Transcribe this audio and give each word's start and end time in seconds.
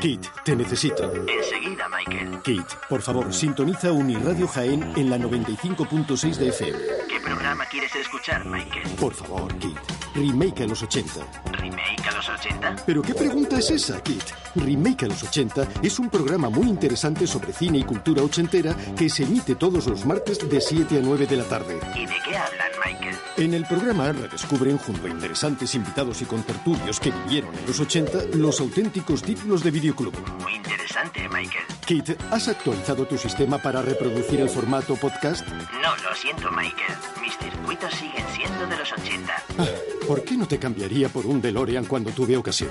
Kit, 0.00 0.26
te 0.44 0.56
necesito. 0.56 1.12
Enseguida, 1.28 1.86
Michael. 1.88 2.40
Kit, 2.42 2.66
por 2.88 3.02
favor, 3.02 3.32
sintoniza 3.34 3.92
Uniradio 3.92 4.48
Jaén 4.48 4.82
en 4.96 5.10
la 5.10 5.18
95.6 5.18 6.36
de 6.36 6.48
FM. 6.48 6.78
¿Qué 7.06 7.20
programa 7.20 7.66
quieres 7.66 7.94
escuchar, 7.96 8.46
Michael? 8.46 8.88
Por 8.98 9.12
favor, 9.12 9.54
Kit. 9.58 9.76
Remake 10.14 10.62
a 10.62 10.66
los 10.66 10.82
80. 10.82 11.20
¿Remake 11.52 12.08
a 12.08 12.12
los 12.16 12.28
80? 12.28 12.76
¿Pero 12.86 13.02
qué 13.02 13.14
pregunta 13.14 13.58
es 13.58 13.70
esa, 13.70 14.02
Kit? 14.02 14.22
Remake 14.54 15.04
a 15.04 15.08
los 15.08 15.22
80 15.22 15.68
es 15.82 15.98
un 15.98 16.08
programa 16.08 16.48
muy 16.48 16.66
interesante 16.68 17.26
sobre 17.26 17.52
cine 17.52 17.78
y 17.78 17.84
cultura 17.84 18.22
ochentera 18.22 18.74
que 18.96 19.10
se 19.10 19.24
emite 19.24 19.54
todos 19.54 19.86
los 19.86 20.06
martes 20.06 20.48
de 20.48 20.60
7 20.62 20.98
a 20.98 21.00
9 21.02 21.26
de 21.26 21.36
la 21.36 21.44
tarde. 21.44 21.78
¿Y 21.94 22.06
de 22.06 22.14
qué 22.24 22.36
hablan, 22.36 22.70
Michael? 22.84 23.09
En 23.40 23.54
el 23.54 23.64
programa 23.64 24.12
redescubren, 24.12 24.76
junto 24.76 25.06
a 25.06 25.10
interesantes 25.10 25.74
invitados 25.74 26.20
y 26.20 26.26
contertulios 26.26 27.00
que 27.00 27.10
vivieron 27.10 27.54
en 27.56 27.66
los 27.66 27.80
80, 27.80 28.36
los 28.36 28.60
auténticos 28.60 29.22
títulos 29.22 29.64
de 29.64 29.70
videoclub. 29.70 30.12
Muy 30.42 30.56
interesante, 30.56 31.26
Michael. 31.26 31.64
Kit, 31.86 32.10
¿has 32.30 32.48
actualizado 32.48 33.06
tu 33.06 33.16
sistema 33.16 33.56
para 33.56 33.80
reproducir 33.80 34.42
el 34.42 34.50
formato 34.50 34.94
podcast? 34.94 35.48
No, 35.48 35.96
lo 36.06 36.14
siento, 36.14 36.50
Michael. 36.50 36.98
Mis 37.22 37.34
circuitos 37.38 37.94
siguen 37.94 38.26
siendo 38.34 38.66
de 38.66 38.76
los 38.76 38.92
80. 38.92 39.34
Ah, 39.56 39.66
¿Por 40.06 40.22
qué 40.22 40.36
no 40.36 40.46
te 40.46 40.58
cambiaría 40.58 41.08
por 41.08 41.24
un 41.24 41.40
DeLorean 41.40 41.86
cuando 41.86 42.10
tuve 42.10 42.36
ocasión? 42.36 42.70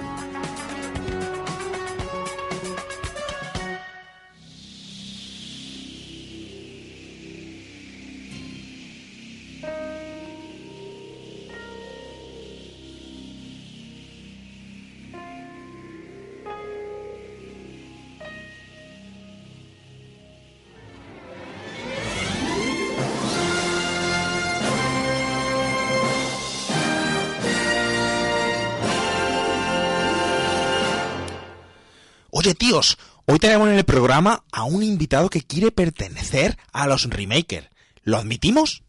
Tíos, 32.69 32.99
hoy 33.25 33.39
tenemos 33.39 33.67
en 33.67 33.75
el 33.79 33.83
programa 33.83 34.43
a 34.51 34.63
un 34.63 34.83
invitado 34.83 35.31
que 35.31 35.41
quiere 35.41 35.71
pertenecer 35.71 36.55
a 36.71 36.85
los 36.85 37.09
Remaker. 37.09 37.71
¿Lo 38.03 38.17
admitimos? 38.17 38.83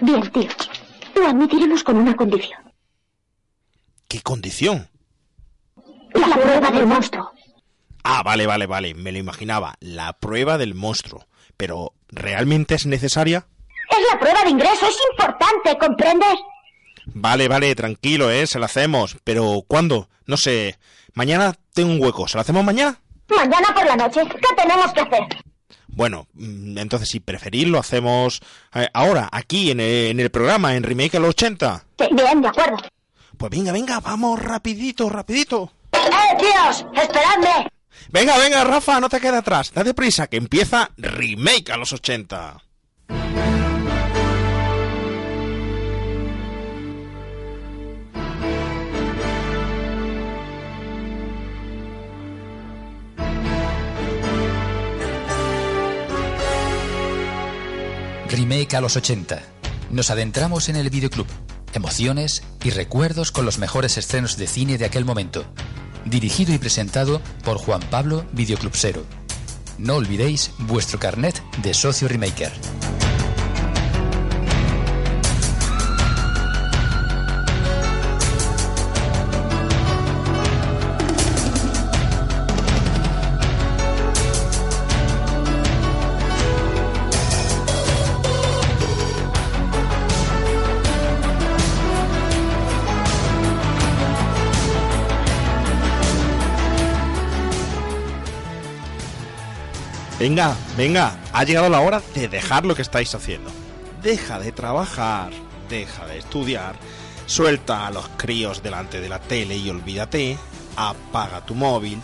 Bien, 0.00 0.22
tío. 0.30 0.48
Lo 1.14 1.26
admitiremos 1.26 1.84
con 1.84 1.96
una 1.96 2.16
condición. 2.16 2.58
¿Qué 4.08 4.22
condición? 4.22 4.88
La 6.14 6.36
prueba 6.36 6.70
del 6.70 6.86
monstruo. 6.86 7.32
Ah, 8.02 8.22
vale, 8.22 8.46
vale, 8.46 8.64
vale, 8.64 8.94
me 8.94 9.12
lo 9.12 9.18
imaginaba. 9.18 9.74
La 9.80 10.14
prueba 10.14 10.56
del 10.56 10.74
monstruo. 10.74 11.26
Pero, 11.58 11.92
¿realmente 12.08 12.76
es 12.76 12.86
necesaria? 12.86 13.46
Es 13.90 13.98
la 14.10 14.18
prueba 14.18 14.42
de 14.42 14.50
ingreso, 14.50 14.86
es 14.86 14.96
importante, 15.10 15.76
¿comprendes? 15.78 16.38
Vale, 17.08 17.46
vale, 17.48 17.74
tranquilo, 17.74 18.30
¿eh? 18.30 18.46
Se 18.46 18.58
la 18.58 18.66
hacemos. 18.66 19.18
Pero, 19.22 19.64
¿cuándo? 19.68 20.08
No 20.24 20.38
sé. 20.38 20.78
Mañana 21.12 21.56
tengo 21.76 21.92
un 21.92 22.02
hueco. 22.02 22.26
¿Se 22.26 22.36
lo 22.36 22.40
hacemos 22.40 22.64
mañana? 22.64 22.98
Mañana 23.28 23.68
por 23.74 23.86
la 23.86 23.96
noche. 23.96 24.22
¿Qué 24.26 24.56
tenemos 24.56 24.92
que 24.92 25.00
hacer? 25.00 25.22
Bueno, 25.88 26.26
mm, 26.34 26.78
entonces 26.78 27.08
si 27.08 27.20
preferís 27.20 27.68
lo 27.68 27.78
hacemos 27.78 28.40
eh, 28.74 28.88
ahora, 28.92 29.28
aquí 29.30 29.70
en 29.70 29.80
el, 29.80 30.10
en 30.10 30.20
el 30.20 30.30
programa, 30.30 30.74
en 30.74 30.82
Remake 30.82 31.16
a 31.16 31.20
los 31.20 31.30
80. 31.30 31.84
Sí, 31.98 32.08
bien, 32.12 32.40
de 32.40 32.48
acuerdo. 32.48 32.78
Pues 33.36 33.50
venga, 33.50 33.72
venga, 33.72 34.00
vamos 34.00 34.42
rapidito, 34.42 35.08
rapidito. 35.10 35.70
¡Eh, 35.92 36.36
tíos! 36.38 36.86
¡Esperadme! 36.94 37.68
Venga, 38.10 38.38
venga, 38.38 38.64
Rafa, 38.64 39.00
no 39.00 39.08
te 39.08 39.20
quedes 39.20 39.36
atrás. 39.36 39.72
Date 39.72 39.92
prisa, 39.94 40.26
que 40.26 40.36
empieza 40.36 40.90
Remake 40.96 41.70
a 41.72 41.76
los 41.76 41.92
80. 41.92 42.62
Remake 58.36 58.76
a 58.76 58.82
los 58.82 58.96
80. 58.96 59.40
Nos 59.90 60.10
adentramos 60.10 60.68
en 60.68 60.76
el 60.76 60.90
videoclub, 60.90 61.26
emociones 61.72 62.42
y 62.62 62.68
recuerdos 62.68 63.32
con 63.32 63.46
los 63.46 63.58
mejores 63.58 63.96
estrenos 63.96 64.36
de 64.36 64.46
cine 64.46 64.76
de 64.76 64.84
aquel 64.84 65.06
momento. 65.06 65.46
Dirigido 66.04 66.52
y 66.52 66.58
presentado 66.58 67.22
por 67.44 67.56
Juan 67.56 67.80
Pablo 67.90 68.26
Videoclubsero. 68.32 69.06
No 69.78 69.94
olvidéis 69.94 70.50
vuestro 70.58 70.98
carnet 71.00 71.42
de 71.62 71.72
socio 71.72 72.08
Remaker. 72.08 72.52
Venga, 100.28 100.56
venga, 100.76 101.20
ha 101.32 101.44
llegado 101.44 101.68
la 101.68 101.78
hora 101.78 102.02
de 102.12 102.26
dejar 102.26 102.66
lo 102.66 102.74
que 102.74 102.82
estáis 102.82 103.14
haciendo. 103.14 103.48
Deja 104.02 104.40
de 104.40 104.50
trabajar, 104.50 105.30
deja 105.68 106.04
de 106.04 106.18
estudiar, 106.18 106.74
suelta 107.26 107.86
a 107.86 107.92
los 107.92 108.08
críos 108.16 108.60
delante 108.60 109.00
de 109.00 109.08
la 109.08 109.20
tele 109.20 109.56
y 109.56 109.70
olvídate, 109.70 110.36
apaga 110.74 111.46
tu 111.46 111.54
móvil, 111.54 112.02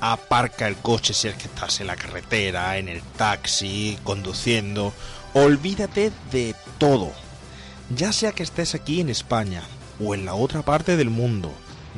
aparca 0.00 0.68
el 0.68 0.76
coche 0.76 1.12
si 1.12 1.26
es 1.26 1.34
que 1.34 1.48
estás 1.48 1.80
en 1.80 1.88
la 1.88 1.96
carretera, 1.96 2.78
en 2.78 2.86
el 2.88 3.02
taxi, 3.02 3.98
conduciendo, 4.04 4.92
olvídate 5.34 6.12
de 6.30 6.54
todo. 6.78 7.10
Ya 7.96 8.12
sea 8.12 8.30
que 8.30 8.44
estés 8.44 8.76
aquí 8.76 9.00
en 9.00 9.10
España 9.10 9.64
o 9.98 10.14
en 10.14 10.24
la 10.24 10.34
otra 10.34 10.62
parte 10.62 10.96
del 10.96 11.10
mundo, 11.10 11.50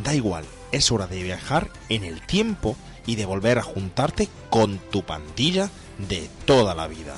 da 0.02 0.14
igual, 0.14 0.46
es 0.72 0.90
hora 0.90 1.06
de 1.06 1.22
viajar 1.22 1.68
en 1.90 2.04
el 2.04 2.22
tiempo 2.22 2.74
y 3.08 3.16
de 3.16 3.24
volver 3.24 3.58
a 3.58 3.62
juntarte 3.62 4.28
con 4.50 4.76
tu 4.90 5.02
pandilla 5.02 5.70
de 5.96 6.28
toda 6.44 6.74
la 6.74 6.86
vida. 6.86 7.16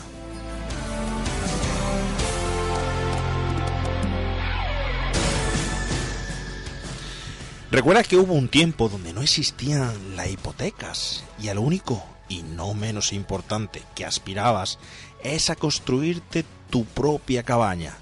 Recuerda 7.73 8.05
que 8.05 8.17
hubo 8.17 8.35
un 8.35 8.49
tiempo 8.49 8.89
donde 8.89 9.13
no 9.13 9.21
existían 9.21 10.15
las 10.15 10.31
hipotecas 10.31 11.25
y 11.43 11.49
al 11.49 11.59
único 11.59 12.05
y 12.29 12.43
no 12.43 12.73
menos 12.73 13.13
importante 13.13 13.83
que 13.97 14.05
aspirabas 14.05 14.79
es 15.25 15.51
a 15.51 15.57
construirte 15.57 16.45
tu 16.71 16.85
propia 16.85 17.43
cabaña, 17.43 17.97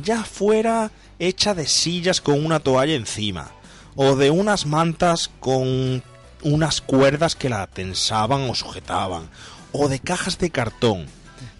ya 0.00 0.22
fuera 0.22 0.92
hecha 1.18 1.54
de 1.54 1.66
sillas 1.66 2.20
con 2.20 2.46
una 2.46 2.60
toalla 2.60 2.94
encima 2.94 3.50
o 3.96 4.14
de 4.14 4.30
unas 4.30 4.64
mantas 4.66 5.28
con 5.40 6.04
unas 6.46 6.80
cuerdas 6.80 7.34
que 7.34 7.48
la 7.48 7.66
tensaban 7.66 8.48
o 8.48 8.54
sujetaban, 8.54 9.28
o 9.72 9.88
de 9.88 9.98
cajas 9.98 10.38
de 10.38 10.50
cartón. 10.50 11.06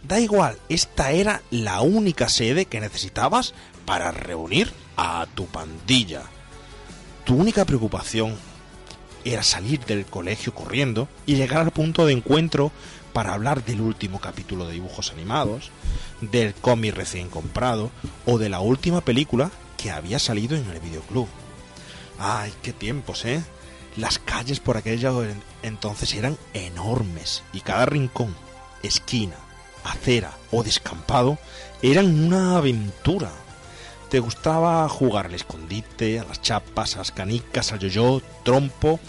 Da 0.04 0.20
igual, 0.20 0.56
esta 0.68 1.10
era 1.10 1.42
la 1.50 1.80
única 1.80 2.28
sede 2.28 2.66
que 2.66 2.80
necesitabas 2.80 3.52
para 3.84 4.12
reunir 4.12 4.72
a 4.96 5.26
tu 5.34 5.46
pandilla. 5.46 6.22
Tu 7.24 7.34
única 7.34 7.64
preocupación 7.64 8.36
era 9.24 9.42
salir 9.42 9.84
del 9.86 10.06
colegio 10.06 10.54
corriendo 10.54 11.08
y 11.26 11.34
llegar 11.34 11.62
al 11.62 11.72
punto 11.72 12.06
de 12.06 12.12
encuentro 12.12 12.70
para 13.12 13.34
hablar 13.34 13.64
del 13.64 13.80
último 13.80 14.20
capítulo 14.20 14.68
de 14.68 14.74
dibujos 14.74 15.10
animados, 15.10 15.72
del 16.20 16.54
cómic 16.54 16.94
recién 16.94 17.28
comprado 17.28 17.90
o 18.24 18.38
de 18.38 18.50
la 18.50 18.60
última 18.60 19.00
película 19.00 19.50
que 19.78 19.90
había 19.90 20.20
salido 20.20 20.56
en 20.56 20.70
el 20.70 20.78
videoclub. 20.78 21.26
Ay, 22.20 22.52
qué 22.62 22.72
tiempos, 22.72 23.24
¿eh? 23.24 23.42
Las 23.96 24.18
calles 24.18 24.60
por 24.60 24.76
aquella 24.76 25.10
entonces 25.62 26.12
eran 26.14 26.36
enormes 26.52 27.42
y 27.54 27.60
cada 27.60 27.86
rincón, 27.86 28.34
esquina, 28.82 29.36
acera 29.84 30.36
o 30.50 30.62
descampado 30.62 31.38
eran 31.80 32.26
una 32.26 32.58
aventura. 32.58 33.30
Te 34.10 34.20
gustaba 34.20 34.86
jugar 34.88 35.26
al 35.26 35.34
escondite, 35.34 36.20
a 36.20 36.24
las 36.24 36.42
chapas, 36.42 36.94
a 36.94 36.98
las 36.98 37.10
canicas, 37.10 37.72
al 37.72 37.78
yo-yo, 37.78 38.20
trompo 38.44 39.00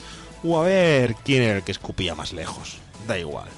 o 0.43 0.59
a 0.59 0.63
ver 0.63 1.15
quién 1.15 1.43
era 1.43 1.57
el 1.57 1.63
que 1.63 1.73
escupía 1.73 2.15
más 2.15 2.31
lejos. 2.31 2.77
Da 3.07 3.19
igual. 3.19 3.49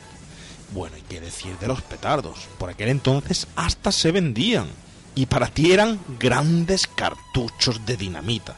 Bueno, 0.72 0.98
y 0.98 1.02
qué 1.02 1.22
decir 1.22 1.58
de 1.60 1.68
los 1.68 1.82
petardos. 1.82 2.48
Por 2.58 2.70
aquel 2.70 2.90
entonces 2.90 3.48
hasta 3.56 3.92
se 3.92 4.12
vendían. 4.12 4.68
Y 5.16 5.28
para 5.28 5.48
ti 5.48 5.72
eran 5.72 6.00
grandes 6.20 6.88
cartuchos 6.88 7.86
de 7.86 7.98
dinamita. 7.98 8.58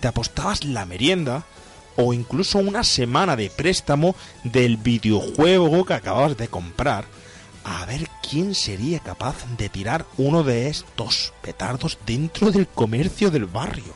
Te 0.00 0.08
apostabas 0.08 0.64
la 0.64 0.84
merienda 0.84 1.44
o 1.96 2.12
incluso 2.12 2.58
una 2.58 2.84
semana 2.84 3.36
de 3.36 3.50
préstamo 3.50 4.14
del 4.44 4.76
videojuego 4.76 5.84
que 5.84 5.94
acababas 5.94 6.36
de 6.36 6.48
comprar 6.48 7.04
a 7.64 7.84
ver 7.86 8.08
quién 8.28 8.54
sería 8.54 8.98
capaz 8.98 9.36
de 9.56 9.68
tirar 9.68 10.06
uno 10.16 10.42
de 10.42 10.68
estos 10.68 11.32
petardos 11.42 11.98
dentro 12.06 12.50
del 12.50 12.66
comercio 12.66 13.30
del 13.30 13.46
barrio. 13.46 13.94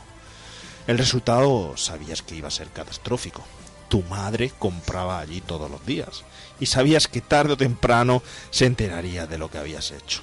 El 0.87 0.99
resultado 0.99 1.77
sabías 1.77 2.23
que 2.23 2.37
iba 2.37 2.49
a 2.49 2.53
ser 2.53 2.69
catastrófico. 2.69 3.43
Tu 3.89 4.03
madre 4.03 4.53
compraba 4.57 5.19
allí 5.19 5.41
todos 5.41 5.71
los 5.71 5.85
días 5.85 6.25
y 6.61 6.67
sabías 6.67 7.09
que 7.09 7.21
tarde 7.21 7.55
o 7.55 7.57
temprano 7.57 8.23
se 8.51 8.67
enteraría 8.67 9.27
de 9.27 9.39
lo 9.39 9.51
que 9.51 9.59
habías 9.59 9.91
hecho. 9.91 10.23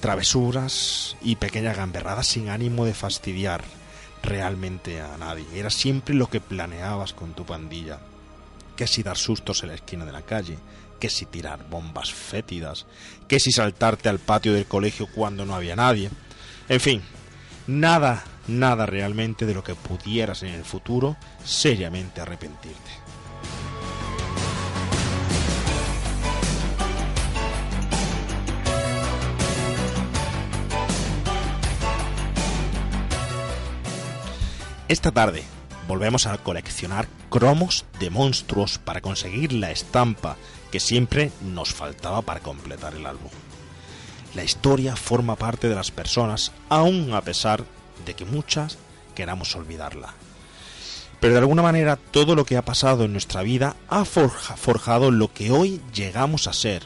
Travesuras 0.00 1.16
y 1.22 1.36
pequeñas 1.36 1.76
gamberradas 1.76 2.26
sin 2.26 2.50
ánimo 2.50 2.84
de 2.84 2.94
fastidiar 2.94 3.64
realmente 4.24 5.00
a 5.00 5.16
nadie. 5.16 5.46
Era 5.54 5.70
siempre 5.70 6.14
lo 6.14 6.28
que 6.28 6.40
planeabas 6.40 7.12
con 7.12 7.34
tu 7.34 7.44
pandilla. 7.44 8.00
Que 8.76 8.86
si 8.86 9.02
dar 9.02 9.16
sustos 9.16 9.62
en 9.62 9.68
la 9.68 9.74
esquina 9.74 10.04
de 10.04 10.12
la 10.12 10.22
calle, 10.22 10.58
que 10.98 11.10
si 11.10 11.26
tirar 11.26 11.68
bombas 11.68 12.12
fétidas, 12.12 12.86
que 13.28 13.38
si 13.38 13.52
saltarte 13.52 14.08
al 14.08 14.18
patio 14.18 14.54
del 14.54 14.66
colegio 14.66 15.06
cuando 15.06 15.44
no 15.44 15.54
había 15.54 15.76
nadie. 15.76 16.10
En 16.68 16.80
fin, 16.80 17.02
nada, 17.66 18.24
nada 18.48 18.86
realmente 18.86 19.46
de 19.46 19.54
lo 19.54 19.62
que 19.62 19.74
pudieras 19.74 20.42
en 20.42 20.50
el 20.50 20.64
futuro 20.64 21.16
seriamente 21.44 22.20
arrepentirte. 22.20 23.03
Esta 34.86 35.12
tarde 35.12 35.42
volvemos 35.88 36.26
a 36.26 36.36
coleccionar 36.36 37.08
cromos 37.30 37.86
de 37.98 38.10
monstruos 38.10 38.78
para 38.78 39.00
conseguir 39.00 39.54
la 39.54 39.70
estampa 39.70 40.36
que 40.70 40.78
siempre 40.78 41.32
nos 41.40 41.72
faltaba 41.72 42.20
para 42.20 42.40
completar 42.40 42.94
el 42.94 43.06
álbum. 43.06 43.30
La 44.34 44.44
historia 44.44 44.94
forma 44.94 45.36
parte 45.36 45.70
de 45.70 45.74
las 45.74 45.90
personas, 45.90 46.52
aun 46.68 47.14
a 47.14 47.22
pesar 47.22 47.64
de 48.04 48.12
que 48.12 48.26
muchas 48.26 48.76
queramos 49.14 49.56
olvidarla. 49.56 50.12
Pero 51.18 51.32
de 51.32 51.40
alguna 51.40 51.62
manera 51.62 51.96
todo 51.96 52.34
lo 52.34 52.44
que 52.44 52.58
ha 52.58 52.62
pasado 52.62 53.04
en 53.04 53.12
nuestra 53.12 53.42
vida 53.42 53.76
ha 53.88 54.04
forjado 54.04 55.10
lo 55.10 55.32
que 55.32 55.50
hoy 55.50 55.80
llegamos 55.94 56.46
a 56.46 56.52
ser. 56.52 56.82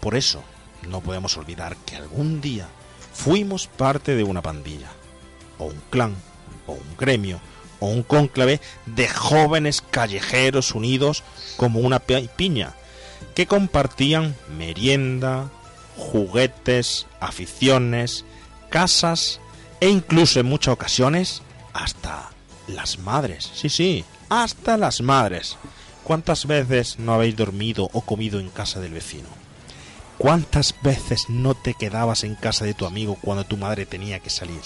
Por 0.00 0.14
eso 0.14 0.42
no 0.86 1.00
podemos 1.00 1.38
olvidar 1.38 1.74
que 1.86 1.96
algún 1.96 2.42
día 2.42 2.68
fuimos 3.14 3.66
parte 3.66 4.14
de 4.14 4.24
una 4.24 4.42
pandilla, 4.42 4.90
o 5.58 5.64
un 5.64 5.80
clan, 5.88 6.14
o 6.70 6.74
un 6.74 6.96
gremio, 6.98 7.40
o 7.78 7.86
un 7.86 8.02
cónclave 8.02 8.60
de 8.86 9.08
jóvenes 9.08 9.82
callejeros 9.90 10.74
unidos 10.74 11.22
como 11.56 11.80
una 11.80 11.98
piña, 12.00 12.74
que 13.34 13.46
compartían 13.46 14.36
merienda, 14.56 15.50
juguetes, 15.96 17.06
aficiones, 17.20 18.24
casas 18.68 19.40
e 19.80 19.88
incluso 19.88 20.40
en 20.40 20.46
muchas 20.46 20.74
ocasiones 20.74 21.42
hasta 21.72 22.30
las 22.66 22.98
madres. 22.98 23.50
Sí, 23.54 23.68
sí, 23.68 24.04
hasta 24.28 24.76
las 24.76 25.00
madres. 25.00 25.56
¿Cuántas 26.04 26.46
veces 26.46 26.98
no 26.98 27.14
habéis 27.14 27.36
dormido 27.36 27.88
o 27.92 28.00
comido 28.00 28.40
en 28.40 28.48
casa 28.50 28.80
del 28.80 28.92
vecino? 28.92 29.28
¿Cuántas 30.18 30.74
veces 30.82 31.26
no 31.28 31.54
te 31.54 31.74
quedabas 31.74 32.24
en 32.24 32.34
casa 32.34 32.64
de 32.64 32.74
tu 32.74 32.84
amigo 32.84 33.16
cuando 33.22 33.44
tu 33.44 33.56
madre 33.56 33.86
tenía 33.86 34.18
que 34.18 34.30
salir? 34.30 34.60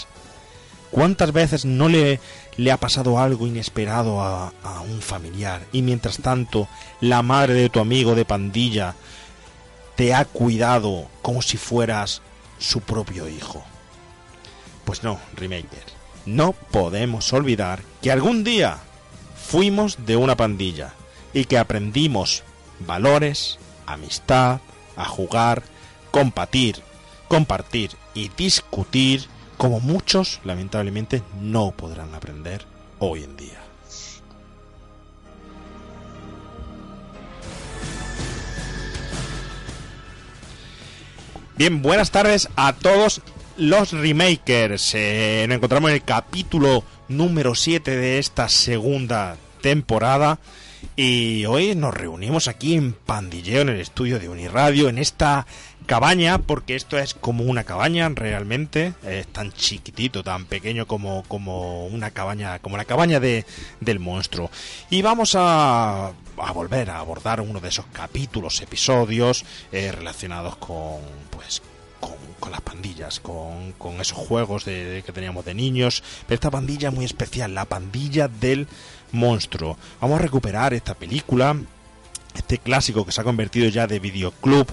¿Cuántas 0.94 1.32
veces 1.32 1.64
no 1.64 1.88
le, 1.88 2.20
le 2.56 2.70
ha 2.70 2.76
pasado 2.76 3.18
algo 3.18 3.48
inesperado 3.48 4.20
a, 4.20 4.52
un 4.88 5.02
familiar 5.02 5.66
y 5.72 5.82
mientras 5.82 6.18
tanto 6.18 6.68
la 7.00 7.20
madre 7.20 7.54
de 7.54 7.68
tu 7.68 7.80
amigo 7.80 8.14
de 8.14 8.24
pandilla 8.24 8.94
te 9.96 10.14
ha 10.14 10.24
cuidado 10.24 11.08
como 11.20 11.42
si 11.42 11.56
fueras 11.56 12.22
su 12.60 12.80
propio 12.80 13.28
hijo? 13.28 13.64
Pues 14.84 15.02
no, 15.02 15.18
Remaker, 15.34 15.82
no 16.26 16.52
podemos 16.52 17.32
olvidar 17.32 17.82
que 18.00 18.12
algún 18.12 18.44
día 18.44 18.78
fuimos 19.34 20.06
de 20.06 20.16
una 20.16 20.36
pandilla 20.36 20.94
y 21.32 21.46
que 21.46 21.58
aprendimos 21.58 22.44
valores, 22.86 23.58
amistad, 23.84 24.60
a 24.94 25.06
jugar, 25.06 25.64
compartir, 26.12 26.84
compartir 27.26 27.90
y 28.14 28.28
discutir 28.36 29.33
como 29.56 29.80
muchos 29.80 30.40
lamentablemente 30.44 31.22
no 31.40 31.72
podrán 31.72 32.14
aprender 32.14 32.64
hoy 32.98 33.24
en 33.24 33.36
día. 33.36 33.60
Bien, 41.56 41.82
buenas 41.82 42.10
tardes 42.10 42.48
a 42.56 42.72
todos 42.72 43.22
los 43.56 43.92
remakers. 43.92 44.92
Eh, 44.94 45.44
nos 45.48 45.56
encontramos 45.56 45.90
en 45.90 45.94
el 45.94 46.02
capítulo 46.02 46.82
número 47.08 47.54
7 47.54 47.96
de 47.96 48.18
esta 48.18 48.48
segunda 48.48 49.36
temporada. 49.62 50.40
Y 50.96 51.44
hoy 51.46 51.74
nos 51.74 51.94
reunimos 51.94 52.48
aquí 52.48 52.74
en 52.74 52.92
Pandilleo, 52.92 53.62
en 53.62 53.70
el 53.70 53.80
estudio 53.80 54.18
de 54.18 54.28
Uniradio, 54.28 54.88
en 54.88 54.98
esta 54.98 55.46
cabaña, 55.86 56.38
porque 56.38 56.76
esto 56.76 56.98
es 56.98 57.14
como 57.14 57.44
una 57.44 57.64
cabaña 57.64 58.08
realmente, 58.08 58.94
es 59.04 59.26
tan 59.26 59.52
chiquitito, 59.52 60.22
tan 60.22 60.46
pequeño 60.46 60.86
como, 60.86 61.24
como 61.28 61.86
una 61.86 62.10
cabaña, 62.10 62.58
como 62.60 62.76
la 62.76 62.84
cabaña 62.84 63.20
de, 63.20 63.44
del 63.80 63.98
monstruo. 63.98 64.50
Y 64.90 65.02
vamos 65.02 65.34
a, 65.36 66.08
a 66.08 66.52
volver 66.52 66.90
a 66.90 66.98
abordar 66.98 67.40
uno 67.40 67.60
de 67.60 67.68
esos 67.68 67.86
capítulos, 67.92 68.60
episodios 68.60 69.44
eh, 69.72 69.92
relacionados 69.92 70.56
con, 70.56 71.00
pues, 71.30 71.62
con, 72.00 72.14
con, 72.40 72.52
las 72.52 72.60
pandillas, 72.60 73.20
con, 73.20 73.72
con 73.72 74.00
esos 74.00 74.16
juegos 74.16 74.64
de, 74.64 74.84
de, 74.84 75.02
que 75.02 75.12
teníamos 75.12 75.44
de 75.44 75.54
niños. 75.54 76.02
Pero 76.26 76.34
esta 76.34 76.50
pandilla 76.50 76.90
muy 76.90 77.04
especial, 77.04 77.54
la 77.54 77.66
pandilla 77.66 78.28
del 78.28 78.68
monstruo. 79.14 79.78
Vamos 80.00 80.18
a 80.18 80.22
recuperar 80.22 80.74
esta 80.74 80.94
película 80.94 81.56
este 82.34 82.58
clásico 82.58 83.06
que 83.06 83.12
se 83.12 83.20
ha 83.20 83.24
convertido 83.24 83.68
ya 83.68 83.86
de 83.86 84.00
videoclub, 84.00 84.66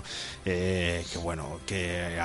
eh, 0.46 1.06
que 1.12 1.20
bueno, 1.20 1.60
que 1.66 2.18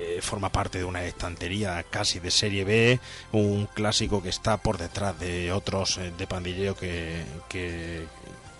eh, 0.00 0.20
forma 0.22 0.50
parte 0.50 0.78
de 0.78 0.84
una 0.84 1.04
estantería 1.04 1.84
casi 1.90 2.20
de 2.20 2.30
serie 2.30 2.64
B, 2.64 3.00
un 3.32 3.66
clásico 3.66 4.22
que 4.22 4.28
está 4.28 4.56
por 4.58 4.78
detrás 4.78 5.18
de 5.18 5.50
otros 5.52 5.98
eh, 5.98 6.12
de 6.16 6.26
pandilleo 6.26 6.76
que, 6.76 7.24
que, 7.48 8.06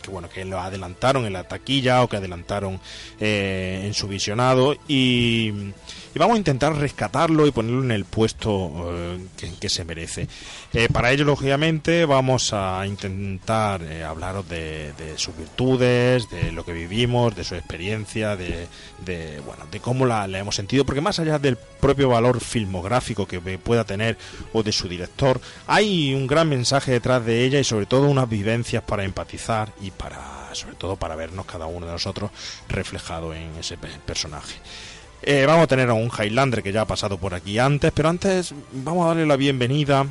que, 0.08 0.12
bueno, 0.12 0.28
que 0.28 0.44
lo 0.44 0.58
adelantaron 0.58 1.26
en 1.26 1.34
la 1.34 1.44
taquilla 1.44 2.02
o 2.02 2.08
que 2.08 2.16
adelantaron 2.16 2.80
eh, 3.20 3.82
en 3.84 3.94
su 3.94 4.08
visionado 4.08 4.74
y, 4.88 5.72
vamos 6.14 6.34
a 6.34 6.38
intentar 6.38 6.74
rescatarlo 6.74 7.46
y 7.46 7.52
ponerlo 7.52 7.84
en 7.84 7.92
el 7.92 8.04
puesto 8.04 8.90
eh, 8.92 9.18
que, 9.60 9.68
se 9.68 9.84
merece. 9.84 10.26
Eh, 10.72 10.88
para 10.92 11.12
ello, 11.12 11.24
lógicamente, 11.24 12.06
vamos 12.06 12.52
a 12.52 12.84
intentar 12.86 13.82
hablaros 14.02 14.48
de, 14.48 14.92
sus 15.16 15.36
virtudes, 15.36 16.28
de 16.28 16.50
lo 16.50 16.64
que 16.64 16.72
vivimos, 16.72 17.36
de 17.36 17.44
su 17.44 17.54
experiencia, 17.54 18.34
de, 18.34 18.66
de 19.04 19.40
bueno, 19.46 19.66
de 19.70 19.78
cómo 19.78 20.06
la, 20.06 20.26
la, 20.26 20.40
hemos 20.40 20.56
sentido, 20.56 20.84
porque 20.84 21.00
más 21.00 21.20
allá 21.20 21.38
del 21.38 21.56
propio 21.56 22.08
valor 22.08 22.40
filmográfico 22.40 23.28
que 23.28 23.38
pueda 23.58 23.84
tener 23.84 24.16
o 24.52 24.64
de 24.64 24.72
su 24.72 24.88
director, 24.88 25.40
hay 25.68 26.14
un 26.14 26.26
gran 26.26 26.48
mensaje 26.48 26.90
detrás 26.90 27.24
de 27.24 27.44
ella 27.44 27.60
y 27.60 27.64
sobre 27.64 27.86
todo 27.86 28.08
unas 28.08 28.28
vivencias 28.28 28.82
para 28.82 29.04
empatizar 29.04 29.72
y 29.80 29.90
para, 29.98 30.54
sobre 30.54 30.76
todo, 30.76 30.96
para 30.96 31.16
vernos 31.16 31.44
cada 31.44 31.66
uno 31.66 31.86
de 31.86 31.92
nosotros 31.92 32.30
reflejado 32.68 33.34
en 33.34 33.54
ese 33.56 33.76
personaje. 33.76 34.54
Eh, 35.20 35.44
vamos 35.46 35.64
a 35.64 35.66
tener 35.66 35.90
a 35.90 35.94
un 35.94 36.10
Highlander 36.16 36.62
que 36.62 36.72
ya 36.72 36.82
ha 36.82 36.86
pasado 36.86 37.18
por 37.18 37.34
aquí 37.34 37.58
antes, 37.58 37.90
pero 37.92 38.08
antes 38.08 38.54
vamos 38.72 39.04
a 39.04 39.08
darle 39.08 39.26
la 39.26 39.36
bienvenida 39.36 40.06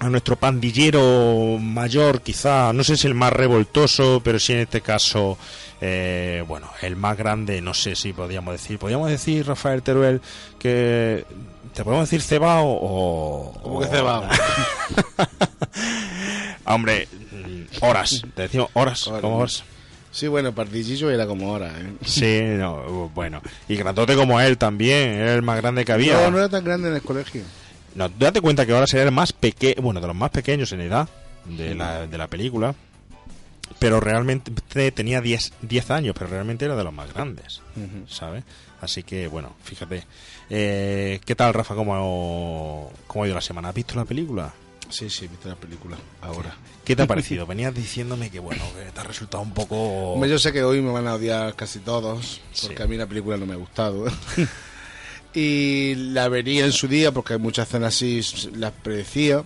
a 0.00 0.08
nuestro 0.08 0.36
pandillero 0.36 1.58
mayor, 1.60 2.22
quizá, 2.22 2.72
no 2.72 2.82
sé 2.82 2.96
si 2.96 3.06
el 3.06 3.14
más 3.14 3.32
revoltoso, 3.34 4.22
pero 4.24 4.38
sí 4.38 4.54
en 4.54 4.60
este 4.60 4.80
caso, 4.80 5.36
eh, 5.80 6.42
bueno, 6.48 6.70
el 6.80 6.96
más 6.96 7.18
grande, 7.18 7.60
no 7.60 7.74
sé 7.74 7.94
si 7.94 8.14
podríamos 8.14 8.52
decir. 8.52 8.78
Podríamos 8.78 9.10
decir, 9.10 9.46
Rafael 9.46 9.82
Teruel, 9.82 10.20
que. 10.58 11.24
¿Te 11.74 11.84
podemos 11.84 12.08
decir 12.08 12.22
cebao 12.22 12.66
o.? 12.66 13.60
¿Cómo 13.62 13.80
que 13.80 13.86
cebao? 13.88 14.24
Hombre, 16.64 17.06
horas, 17.80 18.22
te 18.34 18.42
decimos 18.42 18.70
horas, 18.74 19.04
como 19.20 19.38
horas. 19.38 19.64
Sí, 20.12 20.26
bueno, 20.26 20.52
Pardillillo 20.52 21.10
era 21.10 21.26
como 21.26 21.50
ahora. 21.50 21.68
¿eh? 21.78 21.92
Sí, 22.04 22.40
no, 22.58 23.08
bueno. 23.14 23.40
Y 23.68 23.76
grandote 23.76 24.16
como 24.16 24.40
él 24.40 24.58
también, 24.58 25.10
era 25.14 25.34
el 25.34 25.42
más 25.42 25.60
grande 25.60 25.84
que 25.84 25.92
había. 25.92 26.14
No, 26.20 26.32
no 26.32 26.38
era 26.38 26.48
tan 26.48 26.64
grande 26.64 26.88
en 26.88 26.94
el 26.96 27.02
colegio. 27.02 27.42
No, 27.94 28.08
date 28.08 28.40
cuenta 28.40 28.66
que 28.66 28.72
ahora 28.72 28.86
sería 28.86 29.04
el 29.04 29.12
más 29.12 29.32
pequeño, 29.32 29.82
bueno, 29.82 30.00
de 30.00 30.06
los 30.08 30.16
más 30.16 30.30
pequeños 30.30 30.72
en 30.72 30.80
edad 30.80 31.08
de 31.44 31.74
la, 31.74 32.06
de 32.06 32.18
la 32.18 32.26
película. 32.26 32.74
Pero 33.78 34.00
realmente 34.00 34.50
tenía 34.90 35.20
10, 35.20 35.52
10 35.62 35.90
años, 35.92 36.14
pero 36.18 36.28
realmente 36.28 36.64
era 36.64 36.74
de 36.76 36.84
los 36.84 36.92
más 36.92 37.12
grandes, 37.14 37.62
uh 37.76 37.80
-huh. 37.80 38.08
¿sabes? 38.08 38.42
Así 38.80 39.04
que, 39.04 39.28
bueno, 39.28 39.54
fíjate. 39.62 40.04
Eh, 40.50 41.20
¿Qué 41.24 41.34
tal, 41.36 41.54
Rafa? 41.54 41.74
¿Cómo, 41.76 42.92
¿Cómo 43.06 43.24
ha 43.24 43.26
ido 43.26 43.36
la 43.36 43.40
semana? 43.40 43.68
¿Has 43.68 43.74
visto 43.74 43.94
la 43.94 44.04
película? 44.04 44.52
Sí, 44.90 45.08
sí, 45.08 45.24
he 45.24 45.28
visto 45.28 45.48
la 45.48 45.54
película 45.56 45.96
ahora. 46.20 46.54
¿Qué 46.84 46.94
te 46.96 47.02
ha 47.02 47.06
parecido? 47.06 47.46
Venías 47.46 47.74
diciéndome 47.74 48.30
que, 48.30 48.38
bueno, 48.40 48.62
que 48.76 48.90
te 48.90 49.00
ha 49.00 49.04
resultado 49.04 49.42
un 49.42 49.52
poco... 49.54 50.12
Hombre, 50.12 50.28
yo 50.28 50.38
sé 50.38 50.52
que 50.52 50.62
hoy 50.62 50.80
me 50.82 50.90
van 50.92 51.06
a 51.06 51.14
odiar 51.14 51.54
casi 51.54 51.78
todos, 51.78 52.40
porque 52.62 52.76
Sí. 52.76 52.82
a 52.82 52.86
mí 52.86 52.96
la 52.96 53.06
película 53.06 53.36
no 53.36 53.46
me 53.46 53.54
ha 53.54 53.56
gustado. 53.56 54.06
y 55.34 55.94
la 55.94 56.28
vería 56.28 56.64
en 56.64 56.72
su 56.72 56.88
día, 56.88 57.12
porque 57.12 57.34
hay 57.34 57.38
muchas 57.38 57.68
escenas 57.68 57.94
así, 57.94 58.20
las 58.56 58.72
predecía, 58.72 59.44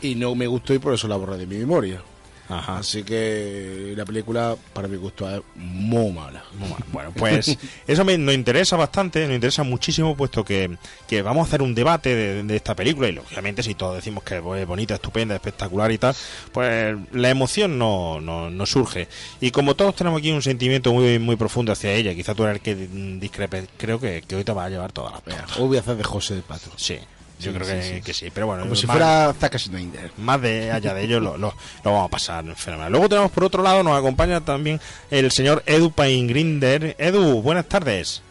y 0.00 0.14
no 0.14 0.34
me 0.34 0.46
gustó 0.46 0.72
y 0.74 0.78
por 0.78 0.94
eso 0.94 1.06
la 1.08 1.16
borré 1.16 1.36
de 1.36 1.46
mi 1.46 1.56
memoria. 1.56 2.02
Ajá. 2.48 2.78
Así 2.78 3.02
que 3.02 3.94
la 3.96 4.04
película, 4.04 4.56
para 4.72 4.88
mi 4.88 4.96
gusto, 4.96 5.28
es 5.28 5.42
muy 5.54 6.12
mala. 6.12 6.44
Muy 6.58 6.68
mal. 6.68 6.84
Bueno, 6.92 7.12
pues 7.16 7.58
eso 7.86 8.04
me, 8.04 8.16
nos 8.16 8.34
interesa 8.34 8.76
bastante, 8.76 9.26
nos 9.26 9.34
interesa 9.34 9.62
muchísimo, 9.62 10.16
puesto 10.16 10.44
que, 10.44 10.76
que 11.06 11.22
vamos 11.22 11.44
a 11.44 11.48
hacer 11.48 11.62
un 11.62 11.74
debate 11.74 12.14
de, 12.14 12.42
de 12.42 12.56
esta 12.56 12.74
película 12.74 13.08
y 13.08 13.12
lógicamente 13.12 13.62
si 13.62 13.74
todos 13.74 13.96
decimos 13.96 14.24
que 14.24 14.38
es 14.38 14.66
bonita, 14.66 14.94
estupenda, 14.94 15.34
espectacular 15.34 15.90
y 15.92 15.98
tal, 15.98 16.14
pues 16.52 16.96
la 17.12 17.30
emoción 17.30 17.78
no, 17.78 18.20
no, 18.20 18.50
no 18.50 18.66
surge. 18.66 19.08
Y 19.40 19.50
como 19.50 19.74
todos 19.74 19.94
tenemos 19.94 20.18
aquí 20.18 20.30
un 20.30 20.42
sentimiento 20.42 20.92
muy 20.92 21.18
muy 21.18 21.36
profundo 21.36 21.72
hacia 21.72 21.92
ella, 21.92 22.14
quizá 22.14 22.34
tú 22.34 22.44
eres 22.44 22.56
el 22.56 22.60
que 22.62 22.74
discrepe, 22.74 23.66
creo 23.76 24.00
que, 24.00 24.22
que 24.26 24.36
hoy 24.36 24.44
te 24.44 24.52
va 24.52 24.64
a 24.64 24.70
llevar 24.70 24.92
todas 24.92 25.12
las 25.12 25.22
pegas. 25.22 25.56
Hoy 25.58 25.68
voy 25.68 25.76
a 25.76 25.80
hacer 25.80 25.96
de 25.96 26.04
José 26.04 26.34
de 26.36 26.42
Pato. 26.42 26.70
Sí, 26.76 26.98
yo 27.38 27.52
Sí, 27.52 27.56
creo 27.58 27.66
que, 27.66 27.82
sí. 27.82 28.00
que 28.02 28.12
sí, 28.14 28.30
pero 28.32 28.46
bueno, 28.46 28.62
Como 28.64 28.74
si 28.74 28.86
más- 28.86 28.96
fuera 28.96 29.34
Zack 29.38 29.58
Snyder. 29.58 30.10
más 30.18 30.40
de 30.42 30.70
allá 30.72 30.94
de 30.94 31.04
ello 31.04 31.20
lo, 31.20 31.38
lo- 31.38 31.54
lo 31.84 31.92
vamos 31.92 32.06
a 32.06 32.10
pasar 32.10 32.44
fenomenal. 32.56 32.90
Luego 32.92 33.08
tenemos 33.08 33.30
por 33.30 33.44
otro 33.44 33.62
lado, 33.62 33.82
nos 33.82 33.96
acompaña 33.98 34.40
también 34.40 34.80
el 35.10 35.30
señor 35.30 35.62
Edu 35.66 35.90
Pain 35.92 36.26
Grinder. 36.26 36.96
Edu, 36.98 37.40
buenas 37.42 37.66
tardes. 37.66 38.22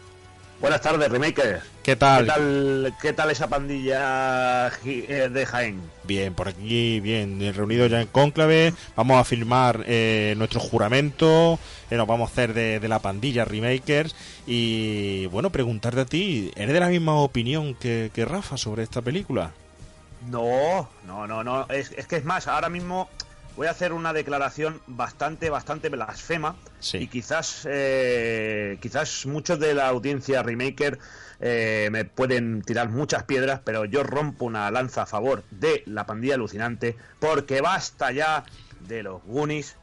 Buenas 0.60 0.80
tardes, 0.80 1.08
Remaker. 1.08 1.60
¿Qué 1.84 1.94
tal? 1.94 2.24
¿Qué 2.24 2.32
tal, 2.32 2.94
qué 3.00 3.12
tal 3.12 3.30
esa 3.30 3.46
pandilla 3.46 4.68
eh, 4.84 5.28
de 5.32 5.46
Jaén? 5.46 5.80
Bien, 6.02 6.34
por 6.34 6.48
aquí, 6.48 6.98
bien, 6.98 7.40
eh, 7.40 7.52
reunidos 7.52 7.90
ya 7.90 8.00
en 8.00 8.08
cónclave. 8.08 8.74
Vamos 8.96 9.20
a 9.20 9.24
firmar 9.24 9.84
eh, 9.86 10.34
nuestro 10.36 10.58
juramento. 10.58 11.60
eh, 11.90 11.96
nos 11.96 12.08
vamos 12.08 12.28
a 12.28 12.32
hacer 12.32 12.54
de, 12.54 12.80
de 12.80 12.88
la 12.88 12.98
pandilla 12.98 13.44
Remakers. 13.44 14.16
Y 14.48 15.26
bueno, 15.26 15.50
preguntarte 15.50 16.00
a 16.00 16.06
ti, 16.06 16.50
¿eres 16.56 16.74
de 16.74 16.80
la 16.80 16.88
misma 16.88 17.14
opinión 17.14 17.74
que, 17.76 18.10
que 18.12 18.24
Rafa 18.24 18.56
sobre 18.56 18.82
esta 18.82 19.00
película? 19.00 19.52
No, 20.28 20.88
no, 21.06 21.28
no, 21.28 21.44
no. 21.44 21.68
Es, 21.68 21.92
es 21.92 22.08
que 22.08 22.16
es 22.16 22.24
más, 22.24 22.48
ahora 22.48 22.68
mismo 22.68 23.08
voy 23.58 23.66
a 23.66 23.72
hacer 23.72 23.92
una 23.92 24.12
declaración 24.12 24.80
bastante, 24.86 25.50
bastante 25.50 25.88
blasfema. 25.88 26.54
Sí. 26.78 26.98
Y 26.98 27.06
quizás, 27.08 27.66
eh, 27.68 28.78
quizás 28.80 29.26
muchos 29.26 29.58
de 29.58 29.74
la 29.74 29.88
audiencia 29.88 30.44
Remaker 30.44 31.00
eh, 31.40 31.88
me 31.90 32.04
pueden 32.04 32.62
tirar 32.62 32.88
muchas 32.88 33.24
piedras, 33.24 33.60
pero 33.64 33.84
yo 33.84 34.04
rompo 34.04 34.44
una 34.44 34.70
lanza 34.70 35.02
a 35.02 35.06
favor 35.06 35.42
de 35.50 35.82
la 35.86 36.06
pandilla 36.06 36.34
alucinante, 36.34 36.94
porque 37.18 37.60
basta 37.60 38.12
ya 38.12 38.44
de 38.86 39.02
los 39.02 39.24
Goonies. 39.24 39.74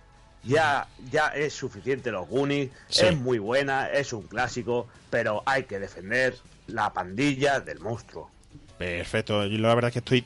Ya, 0.43 0.87
ya 1.11 1.27
es 1.29 1.51
suficiente 1.53 2.11
los 2.11 2.29
Goonies, 2.29 2.69
Sí. 2.87 3.07
es 3.07 3.17
muy 3.17 3.39
buena, 3.39 3.89
es 3.89 4.13
un 4.13 4.21
clásico, 4.23 4.87
pero 5.09 5.43
hay 5.45 5.63
que 5.63 5.79
defender 5.79 6.37
la 6.67 6.93
pandilla 6.93 7.59
del 7.59 7.81
monstruo. 7.81 8.31
Perfecto, 8.77 9.45
yo 9.45 9.57
la 9.57 9.75
verdad 9.75 9.89
es 9.89 9.93
que 9.93 9.99
estoy 9.99 10.23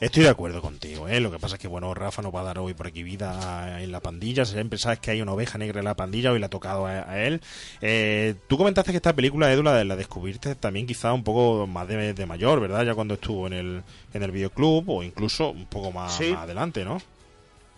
estoy 0.00 0.22
de 0.24 0.28
acuerdo 0.28 0.60
contigo, 0.60 1.08
¿eh? 1.08 1.20
Lo 1.20 1.30
que 1.30 1.38
pasa 1.38 1.56
es 1.56 1.60
que, 1.60 1.68
bueno, 1.68 1.92
Rafa 1.94 2.22
nos 2.22 2.34
va 2.34 2.40
a 2.40 2.44
dar 2.44 2.58
hoy 2.58 2.74
por 2.74 2.86
aquí 2.86 3.02
vida 3.02 3.80
en 3.82 3.92
la 3.92 4.00
pandilla, 4.00 4.44
siempre 4.44 4.78
sabes 4.78 4.98
que 5.00 5.10
hay 5.10 5.20
una 5.22 5.32
oveja 5.32 5.58
negra 5.58 5.78
en 5.80 5.84
la 5.84 5.94
pandilla, 5.94 6.32
hoy 6.32 6.38
le 6.38 6.46
ha 6.46 6.50
tocado 6.50 6.86
a, 6.86 7.10
a 7.10 7.22
él. 7.24 7.40
Eh, 7.80 8.34
tú 8.48 8.56
comentaste 8.58 8.90
que 8.90 8.96
esta 8.98 9.14
película, 9.14 9.52
Edu, 9.52 9.62
la, 9.62 9.84
la 9.84 9.96
descubriste 9.96 10.54
también 10.54 10.86
quizá 10.86 11.12
un 11.12 11.24
poco 11.24 11.66
más 11.66 11.88
de, 11.88 12.12
de 12.14 12.26
mayor, 12.26 12.60
¿verdad? 12.60 12.84
Ya 12.84 12.94
cuando 12.94 13.14
estuvo 13.14 13.46
en 13.46 13.52
el, 13.52 13.82
en 14.14 14.22
el 14.22 14.30
videoclub 14.30 14.88
o 14.88 15.02
incluso 15.02 15.50
un 15.50 15.66
poco 15.66 15.92
más, 15.92 16.14
Sí. 16.16 16.32
más 16.32 16.42
adelante, 16.42 16.84
¿no? 16.84 17.00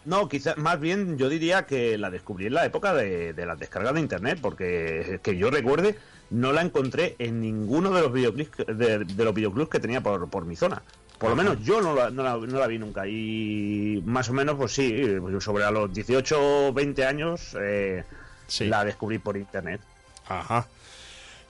No, 0.04 0.26
quizás 0.28 0.56
más 0.56 0.80
bien 0.80 1.18
yo 1.18 1.28
diría 1.28 1.66
que 1.66 1.98
la 1.98 2.08
descubrí 2.08 2.46
en 2.46 2.54
la 2.54 2.64
época 2.64 2.94
de, 2.94 3.34
de 3.34 3.44
las 3.46 3.58
descargas 3.58 3.92
de 3.92 4.00
internet, 4.00 4.38
porque 4.40 5.20
que 5.22 5.37
yo 5.37 5.50
recuerde, 5.50 5.96
no 6.30 6.52
la 6.52 6.62
encontré 6.62 7.14
en 7.18 7.40
ninguno 7.40 7.90
de 7.90 8.00
los 8.02 8.12
videoclips 8.12 8.56
de, 8.68 8.98
de 9.04 9.25
los 9.25 9.34
videoclubs 9.34 9.68
que 9.68 9.80
tenía 9.80 10.00
por, 10.00 10.30
por 10.30 10.46
mi 10.46 10.56
zona. 10.56 10.82
Por 11.18 11.30
lo 11.30 11.37
menos 11.37 11.58
yo 11.64 11.80
no 11.80 11.94
la, 11.94 12.10
no, 12.10 12.22
la, 12.22 12.37
no 12.37 12.58
la 12.58 12.66
vi 12.66 12.78
nunca. 12.78 13.06
Y 13.06 14.02
más 14.06 14.28
o 14.28 14.32
menos, 14.32 14.56
pues 14.56 14.72
sí, 14.72 14.94
pues 15.20 15.42
sobre 15.42 15.64
a 15.64 15.70
los 15.70 15.92
18 15.92 16.68
o 16.68 16.72
20 16.72 17.04
años 17.04 17.56
eh, 17.60 18.04
Sí. 18.46 18.66
la 18.66 18.84
descubrí 18.84 19.18
por 19.18 19.37
internet. 19.37 19.80
Ajá. 20.28 20.66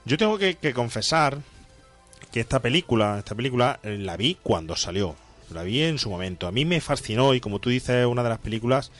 Yo 0.05 0.17
tengo 0.17 0.37
que, 0.37 0.55
que 0.55 0.73
confesar 0.73 1.37
que 2.31 2.39
esta 2.39 2.59
película, 2.59 3.19
esta 3.19 3.35
película 3.35 3.79
eh, 3.83 3.97
la 3.99 4.17
vi 4.17 4.37
cuando 4.41 4.75
salió. 4.75 5.15
La 5.51 5.63
vi 5.63 5.81
en 5.83 5.97
su 5.99 6.09
momento. 6.09 6.47
A 6.47 6.51
mí 6.51 6.65
me 6.65 6.81
fascinó 6.81 7.33
y 7.33 7.39
como 7.39 7.59
tú 7.59 7.69
dices, 7.69 7.95
es 7.97 8.05
una 8.05 8.23
de 8.23 8.29
las 8.29 8.39
películas, 8.39 8.91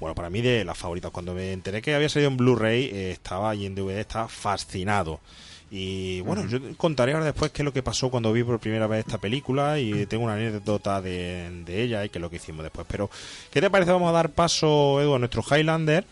bueno, 0.00 0.14
para 0.14 0.30
mí 0.30 0.40
de 0.40 0.64
las 0.64 0.76
favoritas. 0.78 1.10
Cuando 1.10 1.34
me 1.34 1.52
enteré 1.52 1.80
que 1.82 1.94
había 1.94 2.08
salido 2.08 2.30
en 2.30 2.36
Blu-ray, 2.36 2.84
eh, 2.92 3.10
estaba 3.12 3.50
ahí 3.50 3.66
en 3.66 3.74
DVD, 3.74 3.98
estaba 4.00 4.28
fascinado. 4.28 5.20
Y 5.74 6.20
bueno, 6.20 6.46
yo 6.46 6.58
contaré 6.76 7.14
ahora 7.14 7.24
después 7.24 7.50
qué 7.50 7.62
es 7.62 7.64
lo 7.64 7.72
que 7.72 7.82
pasó 7.82 8.10
cuando 8.10 8.30
vi 8.30 8.44
por 8.44 8.60
primera 8.60 8.86
vez 8.86 9.06
esta 9.06 9.16
película 9.16 9.78
y 9.78 10.04
tengo 10.04 10.24
una 10.24 10.34
anécdota 10.34 11.00
de, 11.00 11.62
de 11.64 11.82
ella 11.82 12.04
y 12.04 12.10
qué 12.10 12.18
es 12.18 12.20
lo 12.20 12.28
que 12.28 12.36
hicimos 12.36 12.62
después. 12.62 12.86
Pero, 12.90 13.08
¿qué 13.50 13.62
te 13.62 13.70
parece? 13.70 13.90
Vamos 13.90 14.10
a 14.10 14.12
dar 14.12 14.28
paso, 14.32 15.00
Edu, 15.00 15.14
a 15.14 15.18
nuestro 15.18 15.42
Highlander. 15.42 16.04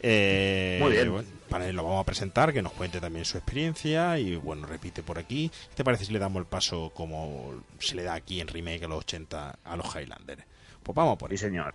Eh, 0.00 0.78
Muy 0.82 0.90
bien. 0.90 1.12
bueno, 1.12 1.28
para 1.48 1.68
él 1.68 1.76
lo 1.76 1.84
vamos 1.84 2.00
a 2.02 2.04
presentar, 2.04 2.52
que 2.52 2.60
nos 2.60 2.72
cuente 2.72 3.00
también 3.00 3.24
su 3.24 3.38
experiencia 3.38 4.18
y 4.18 4.34
bueno, 4.34 4.66
repite 4.66 5.04
por 5.04 5.16
aquí. 5.20 5.48
¿Qué 5.70 5.76
te 5.76 5.84
parece 5.84 6.06
si 6.06 6.12
le 6.12 6.18
damos 6.18 6.40
el 6.40 6.46
paso 6.46 6.90
como 6.92 7.54
se 7.78 7.94
le 7.94 8.02
da 8.02 8.14
aquí 8.14 8.40
en 8.40 8.48
remake 8.48 8.82
a 8.82 8.88
los 8.88 8.98
80 8.98 9.60
a 9.62 9.76
los 9.76 9.86
Highlanders? 9.94 10.42
Pues 10.82 10.96
vamos 10.96 11.16
por 11.16 11.30
Sí, 11.30 11.38
señor. 11.38 11.72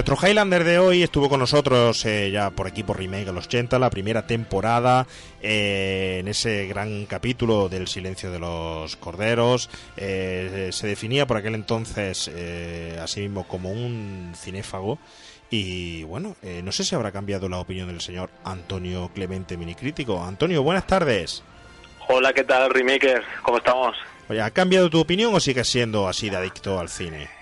Nuestro 0.00 0.16
Highlander 0.26 0.64
de 0.64 0.78
hoy 0.78 1.02
estuvo 1.02 1.28
con 1.28 1.40
nosotros 1.40 2.06
eh, 2.06 2.30
ya 2.30 2.48
por 2.48 2.66
aquí 2.66 2.82
por 2.82 2.96
Remake 2.96 3.28
a 3.28 3.32
los 3.32 3.44
80, 3.44 3.78
la 3.78 3.90
primera 3.90 4.26
temporada, 4.26 5.06
eh, 5.42 6.16
en 6.20 6.28
ese 6.28 6.66
gran 6.66 7.04
capítulo 7.04 7.68
del 7.68 7.86
silencio 7.86 8.30
de 8.30 8.38
los 8.38 8.96
corderos. 8.96 9.68
Eh, 9.98 10.70
se 10.72 10.86
definía 10.86 11.26
por 11.26 11.36
aquel 11.36 11.54
entonces 11.54 12.30
eh, 12.34 12.98
así 12.98 13.20
mismo 13.20 13.46
como 13.46 13.72
un 13.72 14.32
cinéfago. 14.34 14.98
Y 15.50 16.04
bueno, 16.04 16.34
no 16.64 16.72
sé 16.72 16.82
si 16.82 16.94
habrá 16.94 17.12
cambiado 17.12 17.50
la 17.50 17.58
opinión 17.58 17.88
del 17.88 18.00
señor 18.00 18.30
Antonio 18.42 19.10
Clemente 19.14 19.58
Minicrítico. 19.58 20.24
Antonio, 20.24 20.62
buenas 20.62 20.86
tardes. 20.86 21.42
Hola, 22.08 22.32
¿qué 22.32 22.44
tal, 22.44 22.70
Remaker? 22.70 23.22
¿Cómo 23.42 23.58
estamos? 23.58 23.94
Oye, 24.30 24.40
¿ha 24.40 24.50
cambiado 24.50 24.88
tu 24.88 24.98
opinión 24.98 25.34
o 25.34 25.40
sigues 25.40 25.68
siendo 25.68 26.08
así 26.08 26.30
de 26.30 26.38
adicto 26.38 26.80
al 26.80 26.88
cine? 26.88 27.39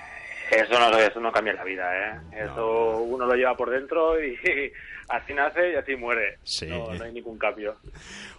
Eso 0.50 0.78
no, 0.78 0.98
eso 0.98 1.20
no 1.20 1.30
cambia 1.30 1.52
la 1.52 1.64
vida, 1.64 1.90
¿eh? 1.94 2.20
Eso 2.44 2.98
uno 2.98 3.26
lo 3.26 3.34
lleva 3.34 3.56
por 3.56 3.70
dentro 3.70 4.22
y 4.22 4.72
así 5.08 5.34
nace 5.34 5.72
y 5.72 5.74
así 5.76 5.96
muere. 5.96 6.38
Sí. 6.44 6.66
No, 6.66 6.92
no 6.92 7.04
hay 7.04 7.12
ningún 7.12 7.38
cambio. 7.38 7.76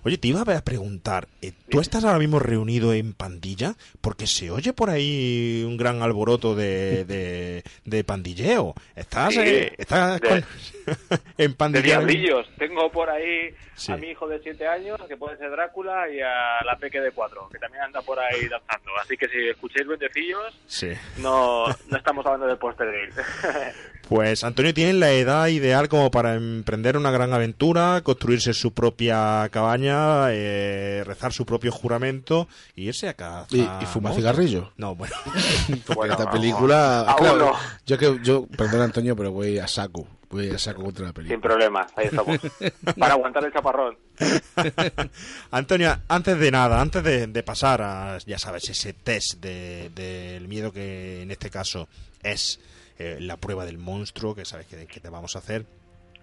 Oye, 0.03 0.17
te 0.17 0.27
iba 0.29 0.41
a 0.41 0.61
preguntar, 0.61 1.27
eh, 1.41 1.51
¿tú 1.69 1.79
estás 1.81 2.03
ahora 2.05 2.19
mismo 2.19 2.39
reunido 2.39 2.93
en 2.93 3.13
pandilla? 3.13 3.73
Porque 4.01 4.27
se 4.27 4.49
oye 4.51 4.71
por 4.73 4.89
ahí 4.89 5.63
un 5.67 5.75
gran 5.77 6.01
alboroto 6.01 6.55
de, 6.55 7.03
de, 7.05 7.63
de 7.85 8.03
pandilleo. 8.03 8.73
¿Estás, 8.95 9.33
Sí. 9.33 9.41
eh, 9.41 9.73
estás 9.77 10.21
De- 10.21 10.43
en 11.37 11.51
De 11.51 11.55
pandilla? 11.57 11.83
diablillos. 11.83 12.49
Tengo 12.57 12.91
por 12.91 13.09
ahí 13.09 13.53
Sí. 13.75 13.91
a 13.93 13.97
mi 13.97 14.07
hijo 14.07 14.27
de 14.27 14.39
7 14.41 14.67
años, 14.67 14.99
que 15.07 15.15
puede 15.15 15.37
ser 15.37 15.51
Drácula, 15.51 16.09
y 16.09 16.19
a 16.19 16.61
la 16.65 16.77
peque 16.77 16.99
de 16.99 17.11
4, 17.11 17.47
que 17.49 17.59
también 17.59 17.83
anda 17.83 18.01
por 18.01 18.19
ahí 18.19 18.47
danzando. 18.49 18.91
Así 19.01 19.15
que 19.15 19.27
si 19.29 19.47
escuchéis 19.49 19.85
duendecillos, 19.87 20.59
Sí. 20.67 20.89
no, 21.17 21.65
no, 21.87 21.97
estamos 21.97 22.25
hablando 22.25 22.47
de 22.47 22.57
él. 23.03 23.09
Pues 24.09 24.43
Antonio 24.43 24.73
tiene 24.73 24.93
la 24.93 25.11
edad 25.11 25.47
ideal 25.47 25.87
como 25.87 26.09
para 26.09 26.33
emprender 26.33 26.97
una 26.97 27.11
gran 27.11 27.31
aventura, 27.31 28.01
construirse 28.01 28.53
su 28.55 28.73
propia 28.73 29.47
cabaña, 29.51 30.31
eh, 30.33 31.03
rezar 31.05 31.31
su 31.31 31.45
propio 31.45 31.71
juramento 31.71 32.47
y 32.75 32.87
irse 32.87 33.07
a 33.07 33.13
cazar. 33.13 33.45
¿Y, 33.51 33.61
y 33.61 33.85
fumar 33.85 34.15
cigarrillo? 34.15 34.71
No, 34.77 34.95
bueno. 34.95 35.15
Bueno, 35.95 36.13
esta 36.13 36.25
no, 36.25 36.31
película... 36.31 37.01
aún 37.01 37.17
claro, 37.19 37.37
no. 37.37 37.53
yo 37.85 37.97
que 37.99 38.19
yo, 38.23 38.47
perdón 38.47 38.81
Antonio, 38.81 39.15
pero 39.15 39.31
voy 39.31 39.59
a 39.59 39.67
saco. 39.67 40.07
Voy 40.31 40.49
a 40.49 40.57
saco 40.59 40.83
contra 40.83 41.05
la 41.05 41.09
Sin 41.09 41.15
película. 41.15 41.41
problemas, 41.41 41.91
ahí 41.95 42.05
estamos. 42.07 42.39
Para 42.99 43.13
aguantar 43.13 43.43
el 43.45 43.53
chaparrón. 43.53 43.97
Antonio, 45.51 45.97
antes 46.07 46.39
de 46.39 46.51
nada, 46.51 46.81
antes 46.81 47.03
de, 47.03 47.27
de 47.27 47.43
pasar 47.43 47.81
a, 47.81 48.17
ya 48.25 48.37
sabes, 48.39 48.69
ese 48.69 48.93
test 48.93 49.39
de- 49.41 49.89
del 49.93 50.47
miedo 50.47 50.71
que 50.71 51.21
en 51.23 51.31
este 51.31 51.49
caso 51.49 51.87
es 52.23 52.59
eh, 52.99 53.17
la 53.19 53.37
prueba 53.37 53.65
del 53.65 53.77
monstruo, 53.77 54.35
que 54.35 54.45
sabes 54.45 54.67
que, 54.67 54.85
que 54.85 54.99
te 54.99 55.09
vamos 55.09 55.35
a 55.35 55.39
hacer, 55.39 55.65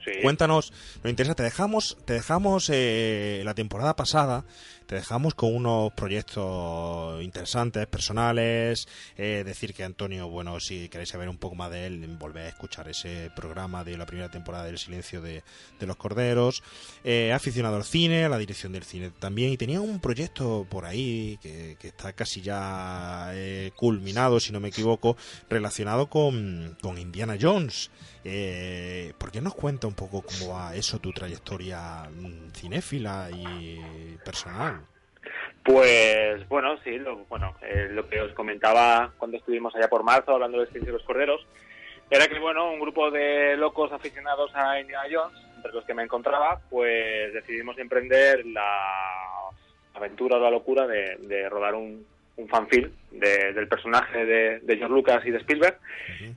Sí. 0.05 0.23
Cuéntanos, 0.23 0.73
nos 1.03 1.11
interesa, 1.11 1.35
te 1.35 1.43
dejamos, 1.43 1.99
te 2.05 2.13
dejamos 2.13 2.71
eh, 2.73 3.43
la 3.45 3.55
temporada 3.55 3.97
pasada, 3.97 4.45
te 4.87 4.95
dejamos 4.95 5.35
con 5.35 5.55
unos 5.55 5.93
proyectos 5.93 7.23
interesantes, 7.23 7.87
personales, 7.87 8.89
eh, 9.17 9.43
decir 9.45 9.75
que 9.75 9.85
Antonio, 9.85 10.29
bueno, 10.29 10.61
si 10.61 10.89
queréis 10.89 11.11
saber 11.11 11.29
un 11.29 11.39
poco 11.39 11.57
más 11.57 11.71
de 11.71 11.87
él, 11.87 12.07
volver 12.19 12.47
a 12.47 12.49
escuchar 12.49 12.89
ese 12.89 13.31
programa 13.35 13.85
de 13.85 13.97
la 13.97 14.07
primera 14.07 14.31
temporada 14.31 14.65
del 14.65 14.79
Silencio 14.79 15.21
de, 15.21 15.43
los 15.81 15.97
Corderos, 15.97 16.63
eh, 17.05 17.33
aficionado 17.33 17.77
al 17.77 17.85
cine, 17.85 18.25
a 18.25 18.29
la 18.29 18.39
dirección 18.39 18.73
del 18.73 18.85
cine 18.85 19.11
también, 19.11 19.53
y 19.53 19.57
tenía 19.57 19.81
un 19.81 20.01
proyecto 20.01 20.67
por 20.69 20.85
ahí 20.85 21.39
que, 21.43 21.77
que 21.79 21.89
está 21.89 22.13
casi 22.13 22.41
ya 22.41 23.31
eh, 23.33 23.73
culminado, 23.77 24.41
si 24.41 24.53
no 24.53 24.61
me 24.61 24.69
equivoco, 24.69 25.17
relacionado 25.49 26.09
con, 26.09 26.77
con 26.81 26.99
Indiana 26.99 27.37
Jones. 27.41 27.91
Eh, 28.25 29.13
¿Por 29.19 29.31
qué 29.31 29.41
nos 29.41 29.55
cuenta 29.55 29.87
un 29.87 29.95
poco 29.95 30.23
cómo 30.23 30.55
va 30.55 30.75
eso, 30.75 30.99
tu 30.99 31.13
trayectoria 31.13 32.11
mm, 32.11 32.51
cinéfila 32.53 33.31
y 33.31 33.79
personal? 34.25 34.76
Pues 35.67 36.49
bueno, 36.49 36.77
sí, 36.85 36.97
lo, 36.99 37.17
bueno, 37.29 37.55
eh, 37.61 37.89
lo 37.91 38.09
que 38.09 38.21
os 38.21 38.33
comentaba 38.35 39.11
cuando 39.19 39.37
estuvimos 39.37 39.75
allá 39.75 39.89
por 39.89 40.05
marzo 40.05 40.33
hablando 40.33 40.59
del 40.59 40.69
Silencio 40.69 40.93
de 40.93 40.99
los 40.99 41.07
Corderos, 41.07 41.45
era 42.09 42.29
que 42.29 42.39
bueno, 42.39 42.71
un 42.71 42.79
grupo 42.79 43.11
de 43.11 43.57
locos 43.57 43.91
aficionados 43.93 44.55
a 44.55 44.79
Indiana 44.81 45.09
Jones, 45.11 45.37
entre 45.57 45.73
los 45.73 45.85
que 45.85 45.95
me 45.95 46.05
encontraba, 46.05 46.61
pues 46.71 47.33
decidimos 47.35 47.77
emprender 47.79 48.47
la 48.47 49.51
aventura 49.95 50.37
o 50.37 50.41
la 50.41 50.51
locura 50.53 50.87
de, 50.87 51.17
de 51.23 51.49
rodar 51.49 51.75
un, 51.75 52.07
un 52.37 52.49
fanfilm 52.49 52.93
de- 53.11 53.53
del 53.53 53.67
personaje 53.67 54.25
de, 54.25 54.61
de 54.61 54.77
George 54.77 54.95
Lucas 54.95 55.27
y 55.27 55.33
de 55.33 55.39
Spielberg. 55.39 55.79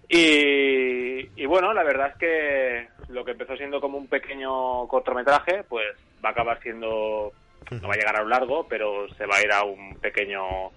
Y, 0.09 1.29
y 1.39 1.45
bueno, 1.45 1.71
la 1.73 1.83
verdad 1.83 2.13
es 2.13 2.17
que 2.17 2.87
lo 3.09 3.23
que 3.23 3.31
empezó 3.31 3.55
siendo 3.57 3.79
como 3.79 3.99
un 3.99 4.07
pequeño 4.07 4.87
cortometraje, 4.87 5.63
pues 5.69 5.85
va 6.25 6.29
a 6.29 6.31
acabar 6.31 6.59
siendo, 6.63 7.31
no 7.71 7.87
va 7.87 7.93
a 7.93 7.97
llegar 7.97 8.15
a 8.17 8.21
lo 8.23 8.29
largo, 8.29 8.67
pero 8.67 9.07
se 9.15 9.25
va 9.25 9.37
a 9.37 9.43
ir 9.43 9.51
a 9.51 9.63
un 9.63 9.95
pequeño 9.97 10.71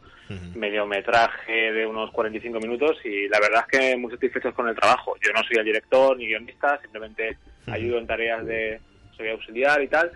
mediometraje 0.54 1.72
de 1.72 1.86
unos 1.86 2.10
45 2.12 2.58
minutos 2.60 2.96
y 3.04 3.28
la 3.28 3.38
verdad 3.40 3.64
es 3.70 3.78
que 3.78 3.96
muy 3.96 4.10
satisfechos 4.10 4.54
con 4.54 4.68
el 4.68 4.74
trabajo. 4.76 5.14
Yo 5.20 5.32
no 5.32 5.42
soy 5.42 5.58
el 5.58 5.64
director 5.64 6.16
ni 6.16 6.26
guionista, 6.26 6.80
simplemente 6.80 7.36
ayudo 7.74 7.98
en 7.98 8.06
tareas 8.06 8.44
de, 8.46 8.80
soy 9.16 9.28
auxiliar 9.28 9.82
y 9.82 9.88
tal, 9.88 10.10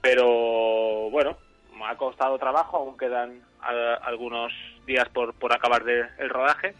pero 0.00 1.10
bueno, 1.10 1.36
me 1.76 1.84
ha 1.86 1.96
costado 1.96 2.38
trabajo, 2.38 2.76
aún 2.78 2.96
quedan 2.96 3.40
a- 3.60 3.94
algunos 4.04 4.52
días 4.86 5.08
por, 5.10 5.34
por 5.34 5.52
acabar 5.52 5.84
de, 5.84 6.04
el 6.18 6.30
rodaje, 6.30 6.74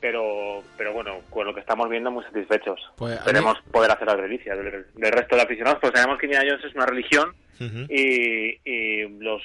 pero 0.00 0.62
pero 0.76 0.92
bueno, 0.92 1.20
con 1.30 1.46
lo 1.46 1.54
que 1.54 1.60
estamos 1.60 1.88
viendo 1.88 2.10
muy 2.10 2.24
satisfechos. 2.24 2.80
Pues, 2.96 3.14
Esperemos 3.16 3.58
poder 3.70 3.90
hacer 3.90 4.06
las 4.08 4.16
delicias 4.20 4.56
del, 4.58 4.86
del 4.94 5.12
resto 5.12 5.36
de 5.36 5.42
aficionados, 5.42 5.78
pues 5.80 5.92
sabemos 5.94 6.18
que 6.18 6.26
Indiana 6.26 6.46
Jones 6.50 6.64
es 6.64 6.74
una 6.74 6.86
religión 6.86 7.34
y, 7.88 8.58
y 8.64 9.08
los 9.20 9.40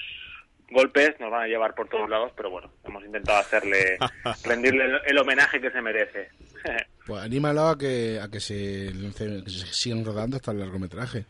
golpes 0.72 1.18
nos 1.20 1.32
van 1.32 1.44
a 1.44 1.48
llevar 1.48 1.76
por 1.76 1.88
todos 1.88 2.10
lados, 2.10 2.32
pero 2.36 2.50
bueno, 2.50 2.70
hemos 2.84 3.04
intentado 3.06 3.40
hacerle, 3.40 3.98
rendirle 4.44 4.86
el, 4.86 5.00
el 5.06 5.18
homenaje 5.20 5.62
que 5.62 5.72
se 5.72 5.82
merece. 5.82 6.30
Pues 7.08 7.24
anímalo 7.24 7.70
a 7.70 7.78
que, 7.78 8.20
a 8.22 8.28
que, 8.30 8.42
se, 8.42 8.92
lance- 8.94 9.42
que 9.46 9.50
se 9.50 9.66
sigan 9.68 10.04
rodando 10.04 10.36
hasta 10.36 10.52
el 10.52 10.60
largometraje. 10.60 11.24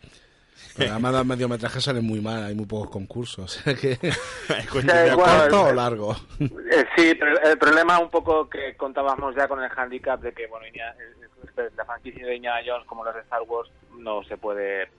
Además 0.79 1.13
los 1.13 1.25
mediometrajes 1.25 1.83
salen 1.83 2.05
muy 2.05 2.21
mal, 2.21 2.43
hay 2.43 2.55
muy 2.55 2.65
pocos 2.65 2.89
concursos. 2.89 3.57
O 3.57 3.63
sea 3.63 3.75
que... 3.75 3.97
cuestión 4.71 4.85
de 4.87 5.11
acuerdo. 5.11 5.39
¿Corto 5.39 5.63
o 5.65 5.73
largo? 5.73 6.15
Eh, 6.39 6.85
sí, 6.95 7.13
pero 7.19 7.39
el 7.41 7.57
problema 7.57 7.99
un 7.99 8.09
poco 8.09 8.49
que 8.49 8.75
contábamos 8.75 9.35
ya 9.35 9.47
con 9.47 9.63
el 9.63 9.69
handicap 9.75 10.19
de 10.21 10.31
que, 10.33 10.47
bueno, 10.47 10.65
Indiana- 10.67 10.95
el- 10.99 11.71
la 11.75 11.85
franquicia 11.85 12.25
de 12.25 12.35
Indiana 12.35 12.59
Jones 12.65 12.85
como 12.85 13.03
las 13.03 13.15
de 13.15 13.21
Star 13.21 13.41
Wars 13.47 13.69
no 13.97 14.23
se 14.25 14.37
puede, 14.37 14.89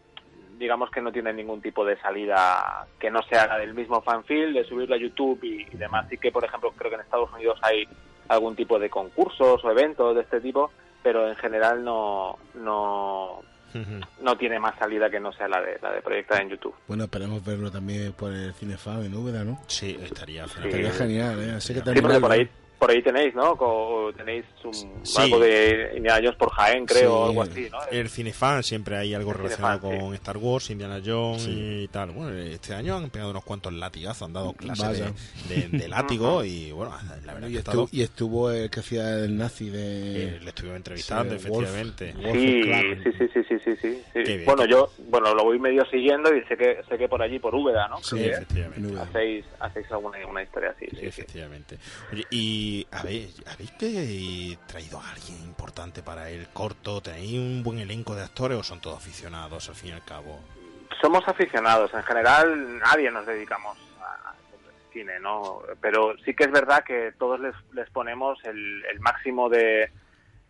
digamos 0.59 0.91
que 0.91 1.01
no 1.01 1.13
tiene 1.13 1.33
ningún 1.33 1.61
tipo 1.61 1.85
de 1.85 1.97
salida 2.01 2.87
que 2.99 3.11
no 3.11 3.23
sea 3.23 3.47
la 3.47 3.59
del 3.59 3.75
mismo 3.75 4.03
fanfil, 4.03 4.53
de 4.53 4.65
subirlo 4.65 4.97
a 4.97 4.99
YouTube 4.99 5.39
y, 5.45 5.63
y 5.73 5.77
demás. 5.77 6.07
Sí 6.11 6.19
que, 6.19 6.33
por 6.33 6.45
ejemplo, 6.45 6.73
creo 6.77 6.91
que 6.91 6.97
en 6.97 7.03
Estados 7.03 7.33
Unidos 7.33 7.59
hay 7.63 7.87
algún 8.29 8.57
tipo 8.57 8.79
de 8.79 8.91
concursos 8.91 9.65
o 9.65 9.71
eventos 9.71 10.15
de 10.17 10.23
este 10.23 10.41
tipo, 10.41 10.73
pero 11.03 11.29
en 11.29 11.37
general 11.37 11.85
no, 11.85 12.39
no, 12.55 13.41
no 14.23 14.37
tiene 14.37 14.59
más 14.59 14.79
salida 14.79 15.11
que 15.11 15.21
no 15.21 15.33
sea 15.33 15.49
la 15.49 15.61
de, 15.61 15.79
la 15.83 15.93
de 15.93 16.03
proyectar 16.03 16.41
en 16.43 16.51
YouTube. 16.51 16.75
Bueno, 16.87 17.05
esperemos 17.05 17.45
verlo 17.45 17.71
también 17.71 18.13
por 18.13 18.33
el 18.33 18.53
Cinefab 18.55 19.03
en 19.05 19.15
Úbeda, 19.15 19.45
¿no? 19.45 19.61
Sí, 19.67 19.99
estaría 20.03 20.45
Estaría 20.45 20.91
genial, 20.93 21.41
¿eh? 21.41 21.53
Así 21.53 21.75
que 21.75 21.81
Sí, 21.81 22.01
por 22.01 22.33
ahí, 22.33 22.49
por 22.79 22.91
ahí 22.91 23.03
tenéis, 23.03 23.35
¿no? 23.35 23.57
Co- 23.57 24.13
tenéis 24.17 24.45
un, 24.65 24.73
Sí. 25.05 25.21
algo 25.21 25.41
de 25.41 25.93
Indiana 25.97 26.21
Jones 26.23 26.37
por 26.37 26.51
Jaén, 26.51 26.87
creo, 26.87 27.01
Sí, 27.01 27.07
o 27.07 27.25
algo 27.27 27.43
así, 27.43 27.69
¿no? 27.71 27.79
El 27.91 28.09
cinefan 28.09 28.63
siempre 28.63 28.97
hay 28.97 29.15
algo 29.15 29.33
El 29.33 29.39
relacionado 29.39 29.81
cinefan, 29.81 30.01
con 30.07 30.15
Star 30.15 30.37
Wars, 30.37 30.71
Indiana 30.71 31.01
Jones 31.05 31.43
Sí. 31.43 31.83
y 31.85 31.89
tal. 31.89 32.11
Bueno, 32.13 32.37
este 32.39 32.75
año 32.75 32.97
han 32.97 33.11
pegado 33.11 33.31
unos 33.33 33.45
cuantos 33.45 33.73
latigazos, 33.73 34.23
han 34.23 34.33
dado 34.33 34.53
clases 34.53 35.01
de, 35.49 35.69
de- 35.69 35.79
de 35.79 35.89
látigo 35.89 36.45
y 36.45 36.71
bueno, 36.73 36.93
la 37.25 37.35
verdad 37.35 37.49
Y 37.49 37.53
que 37.53 37.59
estuvo, 37.59 37.85
estado- 37.85 37.89
y 37.93 38.03
estuvo 38.03 38.51
el 38.53 38.71
que 38.71 38.81
hacía 38.81 39.11
el 39.25 39.37
nazi 39.37 39.71
de... 39.71 40.37
eh, 40.37 40.41
le 40.41 40.49
estuvimos 40.51 40.77
entrevistando, 40.77 41.35
Wolf. 41.49 41.69
efectivamente. 41.69 42.13
Wolf 42.23 42.39
Sí, 42.39 42.63
sí, 42.63 43.11
sí, 43.13 43.13
sí, 43.19 43.29
sí, 43.35 43.43
sí, 43.49 43.59
sí, 43.65 43.77
sí. 43.83 44.03
Qué 44.13 44.23
bien. 44.23 44.45
Bueno, 44.45 44.65
yo, 44.67 44.91
bueno, 45.09 45.35
lo 45.35 45.45
voy 45.45 45.59
medio 45.59 45.85
siguiendo 45.91 46.35
y 46.35 46.43
sé 46.45 46.57
que, 46.57 46.79
sé 46.89 46.97
que 46.97 47.09
por 47.09 47.21
allí, 47.23 47.39
por 47.39 47.55
Úbeda, 47.55 47.89
¿no? 47.89 47.97
Sí, 47.99 48.11
Creo 48.17 48.23
que 48.23 48.29
efectivamente. 48.31 49.01
hacéis, 49.01 49.45
hacéis 49.61 49.91
alguna, 49.91 50.19
alguna 50.19 50.43
historia 50.43 50.71
así, 50.71 50.87
sí, 50.91 50.97
sí. 50.99 51.07
Efectivamente. 51.07 51.79
Oye, 52.13 52.25
y 52.31 52.68
¿habéis, 52.91 53.43
¿habéis 53.53 53.71
que- 53.73 54.59
traído 54.67 54.99
a 55.01 55.11
alguien 55.11 55.39
importante 55.45 56.03
para 56.03 56.31
el 56.31 56.49
corto? 56.49 57.01
¿Tenéis 57.01 57.35
un 57.39 57.63
buen 57.63 57.79
elenco 57.79 58.15
de 58.15 58.23
actores 58.23 58.59
o 58.59 58.63
son 58.63 58.81
todos 58.81 58.97
aficionados 58.99 59.69
al 59.69 59.75
fin 59.75 59.91
y 59.91 59.93
al 59.93 60.05
cabo? 60.05 60.41
somos 61.01 61.23
aficionados. 61.29 61.95
En 61.95 62.03
general, 62.03 62.79
nadie 62.81 63.09
nos 63.13 63.25
dedicamos 63.25 63.79
a- 64.01 64.31
al 64.31 64.93
cine, 64.93 65.21
¿no? 65.21 65.61
Pero 65.81 66.17
sí 66.25 66.35
que 66.35 66.43
es 66.45 66.51
verdad 66.51 66.83
que 66.83 67.13
todos 67.19 67.39
les, 67.39 67.55
les 67.73 67.89
ponemos 67.91 68.37
el, 68.45 68.85
el 68.85 68.99
máximo 68.99 69.49
de, 69.49 69.93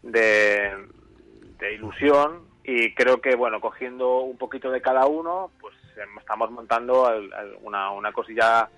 de, 0.02 0.86
de 1.58 1.74
ilusión 1.74 2.48
y 2.64 2.94
creo 2.94 3.20
que, 3.20 3.34
bueno, 3.34 3.60
cogiendo 3.60 4.20
un 4.20 4.38
poquito 4.38 4.70
de 4.70 4.80
cada 4.80 5.04
uno, 5.06 5.50
pues 5.60 5.74
em, 6.02 6.18
estamos 6.18 6.50
montando 6.50 7.10
una, 7.60 7.90
una 7.90 8.12
cosilla 8.12 8.70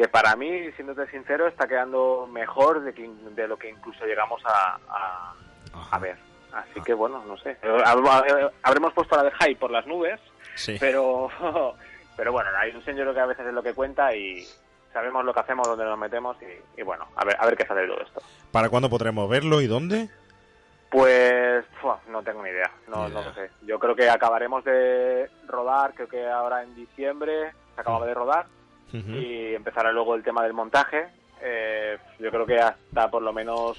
que 0.00 0.08
para 0.08 0.34
mí, 0.34 0.72
siéndote 0.76 1.06
sincero, 1.10 1.46
está 1.46 1.68
quedando 1.68 2.26
mejor 2.26 2.80
de, 2.82 2.94
que, 2.94 3.06
de 3.32 3.46
lo 3.46 3.58
que 3.58 3.68
incluso 3.68 4.06
llegamos 4.06 4.40
a, 4.46 4.78
a, 4.88 5.34
a 5.90 5.98
ver. 5.98 6.16
Así 6.54 6.80
que 6.80 6.94
bueno, 6.94 7.22
no 7.26 7.36
sé. 7.36 7.50
Eh, 7.62 7.82
hab- 7.84 8.50
Habremos 8.62 8.94
puesto 8.94 9.14
la 9.16 9.24
de 9.24 9.30
hype 9.32 9.56
por 9.60 9.70
las 9.70 9.86
nubes, 9.86 10.18
Sí. 10.54 10.78
pero 10.80 11.28
pero 12.16 12.32
bueno, 12.32 12.50
la 12.50 12.66
ilusión 12.66 12.96
yo 12.96 13.02
creo 13.02 13.12
que 13.14 13.20
a 13.20 13.26
veces 13.26 13.46
es 13.46 13.52
lo 13.52 13.62
que 13.62 13.74
cuenta 13.74 14.14
y 14.16 14.42
sabemos 14.90 15.22
lo 15.22 15.34
que 15.34 15.40
hacemos, 15.40 15.68
dónde 15.68 15.84
nos 15.84 15.98
metemos 15.98 16.34
y, 16.40 16.80
y 16.80 16.82
bueno, 16.82 17.06
a 17.16 17.24
ver, 17.26 17.36
a 17.38 17.44
ver 17.44 17.56
qué 17.58 17.66
sale 17.66 17.82
de 17.82 17.88
todo 17.88 18.00
esto. 18.00 18.22
¿Para 18.50 18.70
cuándo 18.70 18.88
podremos 18.88 19.28
verlo 19.28 19.60
y 19.60 19.66
dónde? 19.66 20.08
Pues 20.88 21.64
no 22.08 22.22
tengo 22.22 22.42
ni 22.42 22.48
idea, 22.50 22.70
no, 22.88 23.06
no 23.10 23.22
lo 23.22 23.34
sé. 23.34 23.50
Yo 23.66 23.78
creo 23.78 23.94
que 23.94 24.08
acabaremos 24.08 24.64
de 24.64 25.30
rodar, 25.46 25.92
creo 25.94 26.08
que 26.08 26.26
ahora 26.26 26.62
en 26.62 26.74
diciembre 26.74 27.52
se 27.74 27.80
acababa 27.82 28.06
de 28.06 28.14
rodar 28.14 28.46
Y 28.92 29.54
empezará 29.54 29.92
luego 29.92 30.14
el 30.14 30.22
tema 30.22 30.42
del 30.42 30.52
montaje. 30.52 31.06
Eh, 31.42 31.96
yo 32.18 32.30
creo 32.30 32.44
que 32.44 32.58
hasta 32.58 33.10
por 33.10 33.22
lo 33.22 33.32
menos 33.32 33.78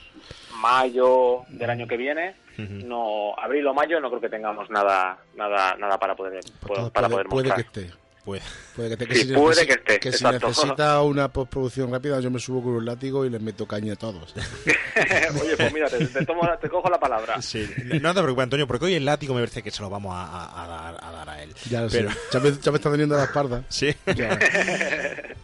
mayo 0.61 1.43
del 1.49 1.69
año 1.69 1.87
que 1.87 1.97
viene, 1.97 2.35
no 2.57 3.35
abril 3.37 3.67
o 3.67 3.73
mayo, 3.73 3.99
no 3.99 4.09
creo 4.09 4.21
que 4.21 4.29
tengamos 4.29 4.69
nada 4.69 5.17
nada 5.35 5.75
nada 5.77 5.99
para 5.99 6.15
poder 6.15 6.43
para 6.61 6.89
puede, 7.07 7.09
poder 7.09 7.27
puede 7.27 7.53
que 7.53 7.61
esté. 7.61 8.00
Pues, 8.23 8.43
Puede 8.75 8.89
que 8.89 8.93
esté. 8.93 9.07
Que 9.07 9.15
Sí, 9.15 9.27
si 9.27 9.33
puede 9.33 9.55
necesi- 9.63 9.65
que 9.65 9.73
esté, 9.73 9.99
que 9.99 10.11
si 10.11 10.23
necesita 10.23 11.01
una 11.01 11.27
postproducción 11.29 11.91
rápida, 11.91 12.19
yo 12.19 12.29
me 12.29 12.39
subo 12.39 12.61
con 12.61 12.73
un 12.73 12.85
látigo 12.85 13.25
y 13.25 13.31
les 13.31 13.41
meto 13.41 13.65
caña 13.67 13.93
a 13.93 13.95
todos. 13.95 14.35
Oye, 15.41 15.57
pues 15.57 15.73
mira, 15.73 15.89
te, 15.89 16.05
te 16.05 16.23
tomo- 16.25 16.47
te 16.59 16.69
cojo 16.69 16.87
la 16.89 16.99
palabra. 16.99 17.41
sí. 17.41 17.67
No 17.99 18.13
te 18.13 18.21
preocupes, 18.21 18.43
Antonio, 18.43 18.67
porque 18.67 18.85
hoy 18.85 18.93
el 18.93 19.05
látigo 19.05 19.33
me 19.33 19.41
parece 19.41 19.63
que 19.63 19.71
se 19.71 19.81
lo 19.81 19.89
vamos 19.89 20.13
a, 20.15 20.23
a- 20.23 20.63
a 20.63 20.67
dar, 20.67 20.97
a 21.03 21.11
dar 21.11 21.29
a 21.29 21.41
él. 21.41 21.51
Ya 21.69 21.81
lo 21.81 21.89
Pero- 21.89 22.11
sé. 22.11 22.17
Ya 22.31 22.39
me, 22.39 22.51
ya 22.51 22.71
me 22.71 22.77
está 22.77 22.91
teniendo 22.91 23.17
la 23.17 23.23
espalda. 23.23 23.63
Sí. 23.69 23.91
Ya. 24.15 24.37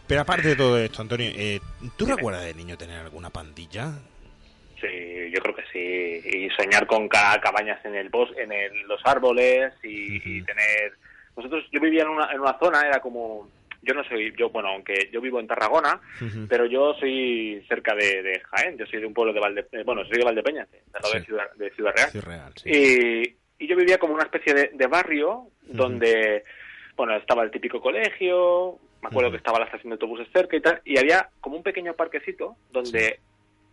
Pero 0.06 0.22
aparte 0.22 0.50
de 0.50 0.56
todo 0.56 0.78
esto, 0.78 1.02
Antonio, 1.02 1.32
eh, 1.36 1.60
¿tú 1.96 2.06
recuerdas 2.06 2.44
de 2.46 2.54
niño 2.54 2.78
tener 2.78 3.00
alguna 3.00 3.30
pandilla? 3.32 3.92
Sí, 4.80 5.32
yo 5.34 5.42
creo 5.42 5.56
que 5.56 5.64
sí. 5.74 6.30
Y 6.38 6.50
soñar 6.52 6.86
con 6.86 7.10
ca- 7.10 7.40
cabañas 7.42 7.84
en 7.86 7.96
el 7.96 8.10
bosque, 8.10 8.44
en 8.44 8.52
el- 8.52 8.82
los 8.88 9.02
árboles 9.04 9.74
y, 9.84 10.18
y 10.38 10.44
tener. 10.44 10.94
Nosotros, 11.38 11.66
yo 11.72 11.80
vivía 11.80 12.02
en 12.02 12.10
una, 12.10 12.32
en 12.32 12.40
una 12.42 12.58
zona, 12.60 12.82
era 12.82 13.00
como. 13.00 13.48
Yo 13.84 13.94
no 13.94 14.04
soy, 14.04 14.34
yo, 14.38 14.50
bueno, 14.50 14.70
aunque 14.70 15.10
yo 15.14 15.22
vivo 15.22 15.40
en 15.40 15.48
Tarragona, 15.48 16.02
pero 16.50 16.66
yo 16.66 16.94
soy 17.00 17.64
cerca 17.70 17.96
de, 17.96 18.22
de 18.22 18.42
Jaén, 18.42 18.78
yo 18.78 18.86
soy 18.88 19.00
de 19.00 19.06
un 19.06 19.14
pueblo 19.14 19.32
de 19.32 19.40
Valde, 19.40 19.68
eh, 19.72 19.84
bueno, 19.86 20.04
soy 20.06 20.18
de 20.18 20.26
Valdepeñas, 20.26 20.70
de, 20.72 20.82
lado 20.92 21.14
de 21.14 21.20
Sí. 21.20 21.26
Ciudad, 21.28 21.46
de 21.56 21.70
Ciudad 21.70 21.94
Real. 21.96 22.10
Sí, 22.12 22.20
real, 22.20 22.52
sí. 22.56 22.70
Y, 22.70 23.64
y 23.64 23.68
yo 23.68 23.78
vivía 23.78 23.98
como 23.98 24.14
una 24.14 24.24
especie 24.24 24.54
de, 24.54 24.88
barrio 24.88 25.48
donde, 25.62 26.44
bueno, 26.98 27.16
estaba 27.16 27.44
el 27.44 27.52
típico 27.52 27.80
colegio, 27.80 28.78
me 29.02 29.08
acuerdo 29.08 29.32
que 29.32 29.38
estaba 29.38 29.60
la 29.60 29.66
estación 29.66 29.92
de 29.92 29.94
autobuses 29.94 30.28
cerca 30.34 30.58
y 30.58 30.62
tal, 30.62 30.82
y 30.84 30.98
había 30.98 31.30
como 31.40 31.56
un 31.56 31.64
pequeño 31.64 31.94
parquecito 31.94 32.58
donde, 32.72 33.20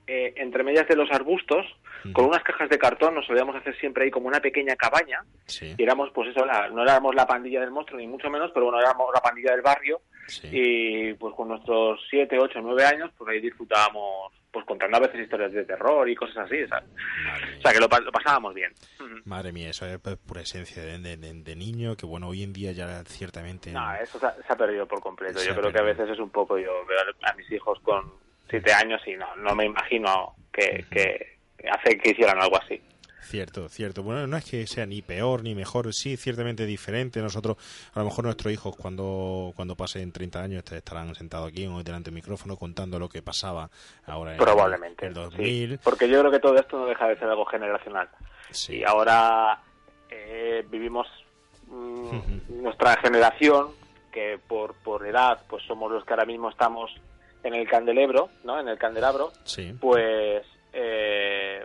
eh, 0.07 0.35
entre 0.37 0.63
medias 0.65 0.87
de 0.89 0.97
los 0.97 1.11
arbustos, 1.11 1.65
con 2.13 2.27
unas 2.27 2.43
cajas 2.43 2.69
de 2.69 2.79
cartón, 2.79 3.15
nos 3.15 3.25
solíamos 3.27 3.57
hacer 3.57 3.75
siempre 3.79 4.05
ahí 4.05 4.11
como 4.11 4.29
una 4.29 4.41
pequeña 4.41 4.77
cabaña, 4.77 5.23
Sí, 5.47 5.75
y 5.79 5.83
éramos, 5.83 6.11
pues 6.15 6.29
eso, 6.29 6.45
la- 6.45 6.69
no 6.69 6.83
éramos 6.83 7.15
la 7.15 7.27
pandilla 7.27 7.61
del 7.61 7.71
monstruo, 7.71 7.99
ni 7.99 8.07
mucho 8.07 8.29
menos, 8.29 8.51
pero 8.53 8.67
bueno, 8.67 8.79
éramos 8.81 9.09
la 9.15 9.23
pandilla 9.23 9.53
del 9.53 9.63
barrio, 9.63 10.03
sí. 10.27 10.49
y 10.53 11.15
pues 11.15 11.35
con 11.35 11.49
nuestros 11.49 11.99
7, 12.11 12.39
8, 12.39 12.59
9 12.63 12.85
años, 12.85 13.11
pues 13.17 13.31
ahí 13.31 13.41
disfrutábamos, 13.41 14.33
pues 14.53 14.67
contando 14.67 14.99
a 14.99 15.01
veces 15.01 15.21
historias 15.23 15.53
de 15.53 15.65
terror 15.65 16.07
y 16.09 16.15
cosas 16.15 16.37
así, 16.47 16.67
¿sabes? 16.69 16.89
Madre 17.25 17.59
O 17.59 17.63
sea, 17.63 17.73
que 17.73 17.81
lo, 17.81 17.89
lo 17.89 18.13
pasábamos 18.13 18.53
bien. 18.55 18.73
Madre 19.25 19.53
mía, 19.53 19.71
eso 19.71 19.87
es 19.87 19.99
pura 19.99 20.43
esencia 20.43 20.83
de, 20.85 20.99
de- 20.99 21.17
de- 21.17 21.43
de 21.43 21.57
niño, 21.57 21.97
que 21.97 22.05
bueno, 22.05 22.29
hoy 22.29 22.43
en 22.43 22.53
día 22.53 22.73
ya 22.73 23.03
ciertamente... 23.05 23.73
No, 23.73 23.95
eso 23.95 24.19
se 24.19 24.27
ha, 24.27 24.35
se 24.35 24.53
ha 24.53 24.57
perdido 24.57 24.87
por 24.87 25.01
completo. 25.01 25.39
Se 25.39 25.49
Yo 25.49 25.57
creo 25.59 25.73
que 25.73 25.79
a 25.79 25.83
veces 25.83 26.11
es 26.11 26.19
un 26.19 26.29
poco, 26.31 26.59
yo 26.59 26.85
veo 26.87 26.99
a 27.23 27.33
mis 27.35 27.51
hijos 27.51 27.81
con 27.81 28.13
siete 28.61 28.73
años 28.73 29.01
y 29.07 29.15
no, 29.17 29.35
no 29.37 29.55
me 29.55 29.65
imagino 29.67 30.35
que, 30.53 30.85
que 30.91 31.39
hace 31.71 31.97
que 31.99 32.11
hicieran 32.11 32.41
algo 32.41 32.57
así. 32.57 32.81
Cierto, 33.23 33.69
cierto. 33.71 34.03
Bueno, 34.03 34.27
no 34.27 34.37
es 34.37 34.45
que 34.45 34.67
sea 34.67 34.85
ni 34.85 35.01
peor 35.01 35.43
ni 35.43 35.55
mejor, 35.55 35.93
sí, 35.95 36.17
ciertamente 36.19 36.67
diferente. 36.67 37.21
Nosotros, 37.23 37.57
a 37.95 37.99
lo 38.01 38.05
mejor 38.05 38.25
nuestros 38.27 38.53
hijos 38.53 38.77
cuando, 38.77 39.53
cuando 39.57 39.75
pasen 39.75 40.13
30 40.13 40.43
años 40.43 40.59
est- 40.63 40.73
estarán 40.75 41.15
sentados 41.15 41.49
aquí 41.49 41.67
o 41.67 41.83
delante 41.83 42.11
del 42.11 42.15
micrófono 42.15 42.57
contando 42.57 42.99
lo 42.99 43.09
que 43.09 43.23
pasaba 43.23 43.71
ahora 44.07 44.33
en 44.33 44.39
Probablemente. 44.39 45.07
el 45.07 45.15
sí. 45.15 45.21
2000. 45.21 45.79
Porque 45.83 46.07
yo 46.09 46.21
creo 46.21 46.31
que 46.31 46.39
todo 46.39 46.55
esto 46.57 46.79
no 46.79 46.87
deja 46.87 47.09
de 47.09 47.19
ser 47.19 47.29
algo 47.29 47.47
generacional. 47.47 48.09
Sí. 48.51 48.77
Y 48.77 48.85
ahora 48.85 49.59
eh, 50.11 50.65
vivimos 50.71 51.09
mm, 51.67 52.63
nuestra 52.63 52.97
generación, 53.01 53.69
que 54.13 54.39
por, 54.47 54.75
por 54.75 55.05
edad 55.07 55.41
pues 55.49 55.65
somos 55.67 55.91
los 55.91 56.05
que 56.05 56.13
ahora 56.13 56.27
mismo 56.27 56.51
estamos 56.51 56.91
en 57.45 57.55
el 57.55 57.69
candelebro, 57.69 58.31
¿no? 58.43 58.59
En 58.59 58.67
el 58.69 58.77
candelabro. 58.79 59.31
Sí. 59.45 59.73
pues 59.81 60.45
eh, 60.73 61.65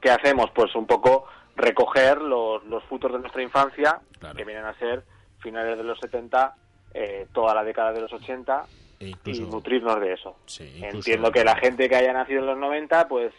¿qué 0.00 0.10
hacemos? 0.10 0.50
Pues 0.54 0.74
un 0.74 0.86
poco 0.86 1.24
recoger 1.56 2.20
los, 2.20 2.62
los 2.66 2.84
frutos 2.84 3.12
de 3.12 3.18
nuestra 3.20 3.42
infancia, 3.42 4.00
Claro. 4.18 4.36
que 4.36 4.44
vienen 4.44 4.64
a 4.66 4.78
ser 4.78 5.02
finales 5.38 5.78
de 5.78 5.84
los 5.84 5.98
70, 6.00 6.54
eh, 6.94 7.26
toda 7.32 7.54
la 7.54 7.64
década 7.64 7.92
de 7.92 8.00
los 8.02 8.12
80, 8.12 8.64
E 9.00 9.08
incluso, 9.08 9.42
y 9.42 9.46
nutrirnos 9.46 10.00
de 10.00 10.12
eso. 10.14 10.36
sí, 10.46 10.64
incluso- 10.76 10.96
Entiendo 10.96 11.30
que 11.32 11.44
la 11.44 11.56
gente 11.56 11.88
que 11.88 11.96
haya 11.96 12.12
nacido 12.12 12.40
en 12.40 12.46
los 12.46 12.58
90, 12.58 13.08
pues 13.08 13.32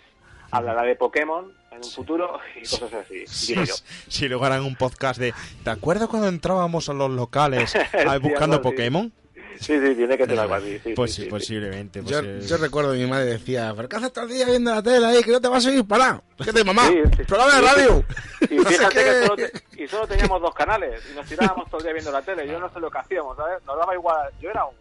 hablará 0.51 0.83
de 0.83 0.95
Pokémon 0.95 1.51
en 1.71 1.77
un 1.77 1.83
futuro 1.83 2.39
y 2.55 2.61
cosas 2.61 2.93
así, 2.93 3.27
Sí, 3.27 3.53
digo 3.53 3.65
yo. 3.65 3.73
si 4.07 4.27
luego 4.27 4.45
harán 4.45 4.63
un 4.63 4.75
podcast 4.75 5.19
de 5.19 5.33
¿Te 5.63 5.69
acuerdas 5.69 6.07
cuando 6.07 6.27
entrábamos 6.29 6.87
a 6.89 6.93
los 6.93 7.09
locales 7.11 7.71
Sí, 7.91 8.19
buscando. 8.21 8.61
Pokémon? 8.61 9.11
Sí, 9.59 9.79
sí, 9.79 9.95
tiene 9.95 10.17
que 10.17 10.25
ser 10.25 10.39
algo 10.39 10.53
así. 10.55 10.79
sí, 10.83 10.93
Pues 10.95 11.11
sí, 11.11 11.15
sí, 11.15 11.21
sí, 11.21 11.25
sí. 11.25 11.29
posiblemente. 11.29 12.01
Yo, 12.05 12.21
pues, 12.21 12.47
yo 12.49 12.57
recuerdo 12.57 12.91
que 12.93 12.99
mi 12.99 13.07
madre 13.07 13.25
decía, 13.25 13.73
¿pero 13.75 13.89
qué 13.89 13.95
haces 13.97 14.13
todo 14.13 14.25
el 14.25 14.31
día 14.31 14.45
viendo 14.45 14.73
la 14.73 14.81
tele 14.83 15.05
ahí? 15.05 15.23
Que 15.23 15.31
no 15.31 15.41
te 15.41 15.47
vas 15.47 15.65
a 15.65 15.69
seguir 15.69 15.85
parado. 15.85 16.23
¿Qué 16.43 16.53
te 16.53 16.63
mamá? 16.63 16.87
Sí, 16.87 16.99
sí. 17.17 17.23
Programa 17.23 17.53
de 17.55 17.59
Sí, 17.59 17.65
radio. 17.67 18.05
Y 18.49 18.55
No 18.57 18.63
fíjate 18.65 19.03
que 19.03 19.21
solo, 19.25 19.35
te- 19.35 19.83
y 19.83 19.87
solo 19.87 20.07
teníamos 20.07 20.41
dos 20.41 20.53
canales 20.55 21.01
y 21.11 21.15
nos 21.15 21.25
tirábamos 21.27 21.67
todo 21.69 21.79
el 21.79 21.83
día 21.85 21.93
viendo 21.93 22.11
la 22.11 22.21
tele. 22.21 22.47
Yo 22.47 22.59
no 22.59 22.71
sé 22.73 22.79
lo 22.79 22.89
que 22.91 22.97
hacíamos, 22.99 23.35
¿sabes? 23.37 23.63
Nos 23.65 23.77
daba 23.77 23.93
igual. 23.93 24.29
Yo 24.41 24.49
era 24.49 24.65
un. 24.65 24.75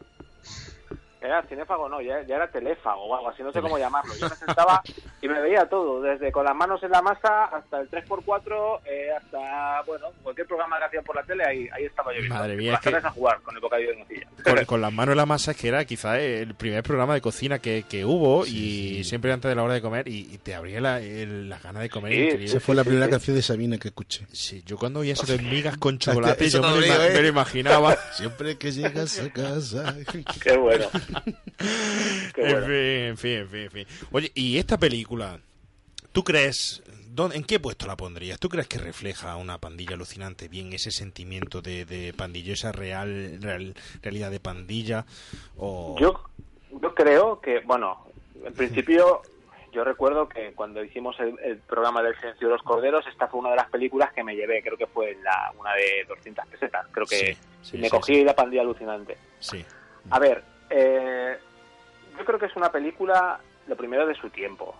Era 1.26 1.42
cinéfago, 1.42 1.88
no, 1.88 2.00
ya, 2.00 2.22
ya 2.22 2.36
era 2.36 2.48
teléfago 2.50 3.02
o 3.04 3.16
algo 3.16 3.28
así, 3.30 3.42
no 3.42 3.52
sé 3.52 3.60
cómo 3.60 3.78
llamarlo. 3.78 4.14
Yo 4.16 4.28
me 4.28 4.36
sentaba 4.46 4.82
y 5.20 5.28
me 5.28 5.40
veía 5.40 5.68
todo, 5.68 6.00
desde 6.00 6.30
con 6.32 6.44
las 6.44 6.54
manos 6.54 6.82
en 6.82 6.90
la 6.92 7.02
masa 7.02 7.44
hasta 7.46 7.80
el 7.80 7.90
3x4, 7.90 8.80
eh, 8.86 9.08
hasta, 9.16 9.82
bueno, 9.86 10.06
cualquier 10.22 10.46
programa 10.46 10.78
que 10.78 10.84
hacían 10.84 11.04
por 11.04 11.16
la 11.16 11.22
tele, 11.24 11.44
ahí, 11.44 11.68
ahí 11.72 11.84
estaba 11.84 12.12
yo 12.14 12.18
viendo. 12.20 12.34
Madre 12.36 12.56
mía, 12.56 12.78
Con 12.82 12.92
las 12.92 13.02
que- 13.02 13.08
a 13.08 13.10
jugar 13.10 13.40
con 13.42 13.54
el 13.56 13.60
bocadillo 13.60 13.90
de 13.90 13.96
nocilla. 13.96 14.26
con, 14.44 14.64
con 14.64 14.80
las 14.80 14.92
manos 14.92 15.12
en 15.12 15.16
la 15.18 15.26
masa 15.26 15.50
es 15.50 15.56
que 15.56 15.68
era 15.68 15.84
quizá 15.84 16.18
el 16.20 16.54
primer 16.54 16.82
programa 16.82 17.14
de 17.14 17.20
cocina 17.20 17.58
que, 17.58 17.84
que 17.88 18.04
hubo 18.04 18.46
y 18.46 19.02
siempre 19.04 19.32
antes 19.32 19.48
de 19.48 19.54
la 19.54 19.62
hora 19.62 19.74
de 19.74 19.82
comer 19.82 20.06
y, 20.08 20.32
y 20.32 20.38
te 20.38 20.54
abría 20.54 20.80
la, 20.80 21.00
el- 21.00 21.48
las 21.48 21.62
ganas 21.62 21.82
de 21.82 21.90
comer 21.90 22.12
Sí, 22.12 22.18
increíble. 22.20 22.44
Esa 22.46 22.60
fue 22.60 22.74
la 22.74 22.84
primera 22.84 23.08
canción 23.08 23.34
de 23.36 23.42
Sabina 23.42 23.78
que 23.78 23.88
escuché. 23.88 24.26
Sí, 24.32 24.62
yo 24.64 24.76
cuando 24.78 25.00
oía 25.00 25.14
eso 25.14 25.26
de 25.26 25.38
migas 25.42 25.76
con 25.76 25.98
chocolate, 25.98 26.48
yo 26.48 26.62
me 26.62 26.68
lo, 26.68 26.82
¿eh? 26.82 27.10
me 27.14 27.22
lo 27.22 27.28
imaginaba. 27.28 27.96
Siempre 28.12 28.56
que 28.56 28.70
llegas 28.72 29.18
a 29.20 29.30
casa. 29.32 29.94
Qué 30.42 30.56
bueno. 30.56 30.86
Bueno. 32.36 32.66
fin, 32.66 32.74
en 32.74 33.16
fin, 33.16 33.30
en 33.32 33.48
fin, 33.48 33.60
en 33.62 33.70
fin. 33.70 33.86
Oye, 34.12 34.30
¿y 34.34 34.58
esta 34.58 34.76
película, 34.78 35.40
tú 36.12 36.22
crees, 36.22 36.82
dónde- 37.08 37.36
en 37.36 37.44
qué 37.44 37.58
puesto 37.58 37.86
la 37.86 37.96
pondrías? 37.96 38.38
¿Tú 38.38 38.48
crees 38.48 38.68
que 38.68 38.78
refleja 38.78 39.36
una 39.36 39.58
pandilla 39.58 39.94
alucinante 39.94 40.48
bien 40.48 40.72
ese 40.72 40.90
sentimiento 40.90 41.62
de, 41.62 41.84
de 41.86 42.12
pandilla, 42.12 42.52
esa 42.52 42.72
real, 42.72 43.38
real 43.40 43.74
realidad 44.02 44.30
de 44.30 44.40
pandilla? 44.40 45.06
O... 45.56 45.96
Yo, 45.98 46.20
yo 46.82 46.94
creo 46.94 47.40
que, 47.40 47.60
bueno, 47.60 48.06
en 48.44 48.52
principio 48.52 49.22
yo 49.72 49.82
recuerdo 49.84 50.28
que 50.28 50.52
cuando 50.52 50.84
hicimos 50.84 51.18
el, 51.20 51.38
el 51.42 51.58
programa 51.58 52.02
del 52.02 52.14
Silencio 52.16 52.48
de 52.48 52.52
los 52.54 52.62
Corderos, 52.62 53.06
esta 53.06 53.28
fue 53.28 53.40
una 53.40 53.50
de 53.50 53.56
las 53.56 53.70
películas 53.70 54.12
que 54.12 54.22
me 54.22 54.34
llevé, 54.36 54.62
creo 54.62 54.76
que 54.76 54.86
fue 54.86 55.16
la, 55.22 55.52
una 55.58 55.72
de 55.74 56.04
200 56.08 56.46
pesetas, 56.48 56.86
creo 56.92 57.06
que 57.06 57.34
Sí, 57.34 57.40
sí, 57.62 57.78
me 57.78 57.84
sí, 57.84 57.90
cogí 57.90 58.24
la 58.24 58.34
pandilla 58.36 58.62
alucinante. 58.62 59.16
Sí. 59.40 59.64
A 60.10 60.18
ver, 60.18 60.44
eh, 60.70 61.38
yo 62.18 62.24
creo 62.24 62.38
que 62.38 62.46
es 62.46 62.56
una 62.56 62.70
película, 62.70 63.38
lo 63.66 63.76
primero, 63.76 64.06
de 64.06 64.14
su 64.14 64.30
tiempo. 64.30 64.74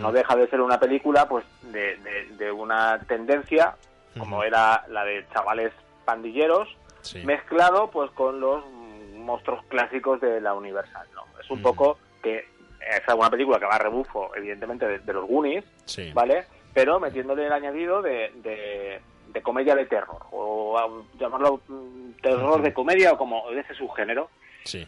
No 0.00 0.12
deja 0.12 0.36
de 0.36 0.46
ser 0.48 0.60
una 0.60 0.78
película 0.78 1.28
pues 1.28 1.44
de, 1.62 1.96
de- 1.96 2.26
de 2.38 2.52
una 2.52 3.00
tendencia, 3.08 3.74
como 4.16 4.44
era 4.44 4.84
la 4.88 5.04
de 5.04 5.24
chavales 5.32 5.72
pandilleros, 6.04 6.68
Sí. 7.00 7.24
mezclado 7.24 7.90
pues 7.90 8.08
con 8.12 8.40
los 8.40 8.64
monstruos 9.16 9.64
clásicos 9.66 10.20
de 10.20 10.40
la 10.40 10.54
Universal, 10.54 11.06
¿no? 11.14 11.24
Es 11.40 11.50
un 11.50 11.62
poco 11.62 11.98
que 12.22 12.38
es 12.80 13.14
una 13.14 13.28
película 13.30 13.58
que 13.58 13.64
va 13.66 13.74
a 13.74 13.78
rebufo, 13.78 14.30
evidentemente, 14.36 14.86
de, 14.86 14.98
de 15.00 15.12
los 15.12 15.26
Goonies, 15.26 15.64
Sí. 15.86 16.12
¿vale? 16.12 16.44
Pero 16.72 17.00
metiéndole 17.00 17.46
el 17.46 17.52
añadido 17.52 18.02
de, 18.02 18.30
de, 18.36 19.00
de 19.32 19.42
comedia 19.42 19.74
de 19.74 19.86
terror, 19.86 20.22
o 20.30 20.78
a- 20.78 21.18
llamarlo 21.18 21.60
mm, 21.66 22.12
terror 22.22 22.62
de 22.62 22.72
comedia 22.72 23.12
o 23.14 23.18
como 23.18 23.50
de 23.50 23.60
ese 23.60 23.74
subgénero, 23.74 24.30
Sí. 24.64 24.86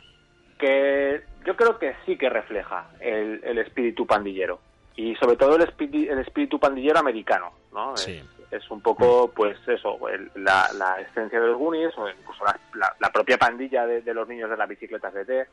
Que 0.64 1.22
yo 1.44 1.57
creo 1.57 1.79
que 1.79 1.94
sí 2.07 2.16
que 2.16 2.31
refleja 2.31 2.87
el, 3.00 3.40
el 3.44 3.59
espíritu 3.59 4.07
pandillero 4.07 4.61
y 4.96 5.14
sobre 5.16 5.37
todo 5.37 5.57
el, 5.57 5.62
espíritu, 5.62 6.11
el 6.12 6.20
espíritu 6.20 6.59
pandillero 6.59 6.98
americano, 6.98 7.53
¿no? 7.72 7.96
Sí. 7.96 8.22
Es, 8.50 8.62
es 8.62 8.70
un 8.70 8.81
poco, 8.81 9.31
pues 9.35 9.57
eso, 9.66 9.98
el- 10.09 10.31
la, 10.37 10.70
la 10.74 11.00
esencia 11.00 11.40
de 11.40 11.48
los 11.48 11.59
Goonies 11.59 11.92
o 11.98 12.09
incluso 12.09 12.44
la, 12.44 12.59
la- 12.74 12.94
la 13.00 13.11
propia 13.11 13.37
pandilla 13.37 13.85
de, 13.87 14.00
de 14.03 14.14
los 14.14 14.27
niños 14.29 14.48
de 14.48 14.57
las 14.57 14.68
bicicletas 14.68 15.12
de 15.12 15.24
té. 15.24 15.46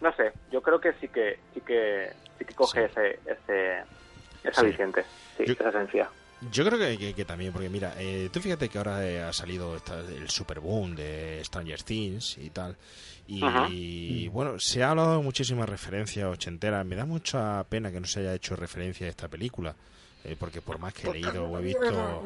No 0.00 0.12
sé, 0.16 0.32
yo 0.50 0.60
creo 0.60 0.80
que 0.80 0.92
sí 0.94 1.06
que 1.08 1.38
sí 1.54 1.60
que 1.60 2.10
sí 2.38 2.44
que 2.44 2.54
coge 2.54 2.86
ese 2.86 3.20
ese 3.26 3.78
esa 4.42 4.60
Sí. 4.60 4.66
aliciente, 4.66 5.04
sí, 5.36 5.44
Yo- 5.46 5.52
esa 5.52 5.68
esencia. 5.68 6.08
Yo 6.50 6.64
creo 6.64 6.78
que, 6.78 6.98
que- 6.98 7.14
que 7.14 7.24
también, 7.24 7.52
porque 7.52 7.68
mira, 7.68 7.94
eh, 7.98 8.28
tú 8.32 8.40
fíjate 8.40 8.68
que 8.68 8.78
ahora 8.78 9.06
eh, 9.06 9.22
ha 9.22 9.32
salido 9.32 9.76
esta- 9.76 10.00
el 10.00 10.28
super 10.28 10.60
boom 10.60 10.96
de 10.96 11.40
Stranger 11.44 11.82
Things 11.82 12.38
y 12.38 12.50
tal. 12.50 12.76
Y, 13.28 14.28
bueno, 14.28 14.58
se 14.58 14.82
ha 14.82 14.90
hablado 14.90 15.18
de 15.18 15.22
muchísimas 15.22 15.68
referencias 15.68 16.26
ochenteras. 16.26 16.84
Me 16.84 16.96
da 16.96 17.04
mucha 17.06 17.64
pena 17.68 17.90
que 17.92 18.00
no 18.00 18.06
se 18.06 18.20
haya 18.20 18.34
hecho 18.34 18.56
referencia 18.56 19.06
a 19.06 19.10
esta 19.10 19.28
película. 19.28 19.74
eh, 20.24 20.36
porque 20.38 20.60
por 20.62 20.78
más 20.78 20.94
que 20.94 21.08
he 21.08 21.12
leído 21.14 21.46
o 21.46 21.58
he 21.58 21.62
visto. 21.62 22.22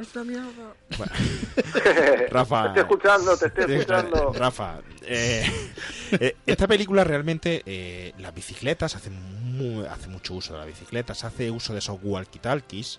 Bueno, 0.98 1.12
Rafa. 2.30 2.62
Te 2.74 2.80
estoy 2.80 2.82
escuchando, 2.82 3.36
te 3.38 3.46
estoy 3.46 3.64
escuchando. 3.74 4.32
Rafa, 4.38 4.80
eh, 5.02 5.46
eh, 6.20 6.36
esta 6.46 6.66
película 6.68 7.04
realmente, 7.04 7.62
eh, 7.64 8.12
las 8.18 8.34
bicicletas, 8.34 8.96
hace, 8.96 9.08
mu- 9.10 9.84
hace 9.86 10.08
mucho 10.08 10.34
uso 10.34 10.52
de 10.52 10.58
las 10.58 10.68
bicicletas, 10.68 11.24
hace 11.24 11.50
uso 11.50 11.72
de 11.72 11.78
esos 11.78 11.98
walkie-talkies. 12.02 12.98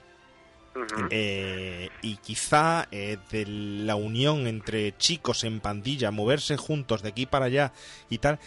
Eh, 1.09 1.89
y 2.01 2.17
quizá 2.17 2.87
eh, 2.91 3.17
de 3.31 3.45
la 3.47 3.95
unión 3.95 4.47
entre 4.47 4.95
chicos 4.97 5.43
en 5.43 5.59
pandilla, 5.59 6.11
moverse 6.11 6.57
juntos 6.57 7.01
de 7.01 7.09
aquí 7.09 7.25
para 7.25 7.45
allá 7.45 7.71
y 8.09 8.17
tal, 8.19 8.39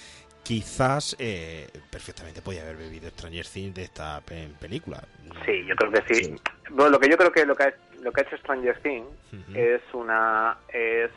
quizás 0.42 1.16
eh, 1.18 1.68
perfectamente 1.90 2.42
podía 2.42 2.62
haber 2.62 2.76
bebido 2.76 3.08
Stranger 3.10 3.46
Things 3.46 3.74
de 3.74 3.82
esta 3.82 4.20
pe- 4.22 4.48
película. 4.58 5.02
Sí, 5.44 5.64
yo 5.66 5.74
creo 5.76 5.92
que 5.92 6.14
sí. 6.14 6.34
Bueno, 6.70 6.90
lo 6.92 6.98
que 7.00 7.08
yo 7.08 7.16
creo 7.16 7.32
que 7.32 7.44
lo 7.46 7.54
que 7.54 7.64
ha, 7.64 7.74
lo 8.02 8.12
que 8.12 8.20
ha 8.20 8.24
hecho 8.24 8.36
Stranger 8.38 8.78
Things 8.82 9.08
es 9.54 9.82
una 9.92 10.56
es 10.72 11.10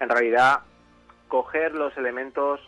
en 0.00 0.08
realidad 0.08 0.60
coger 1.28 1.74
los 1.74 1.96
elementos 1.96 2.60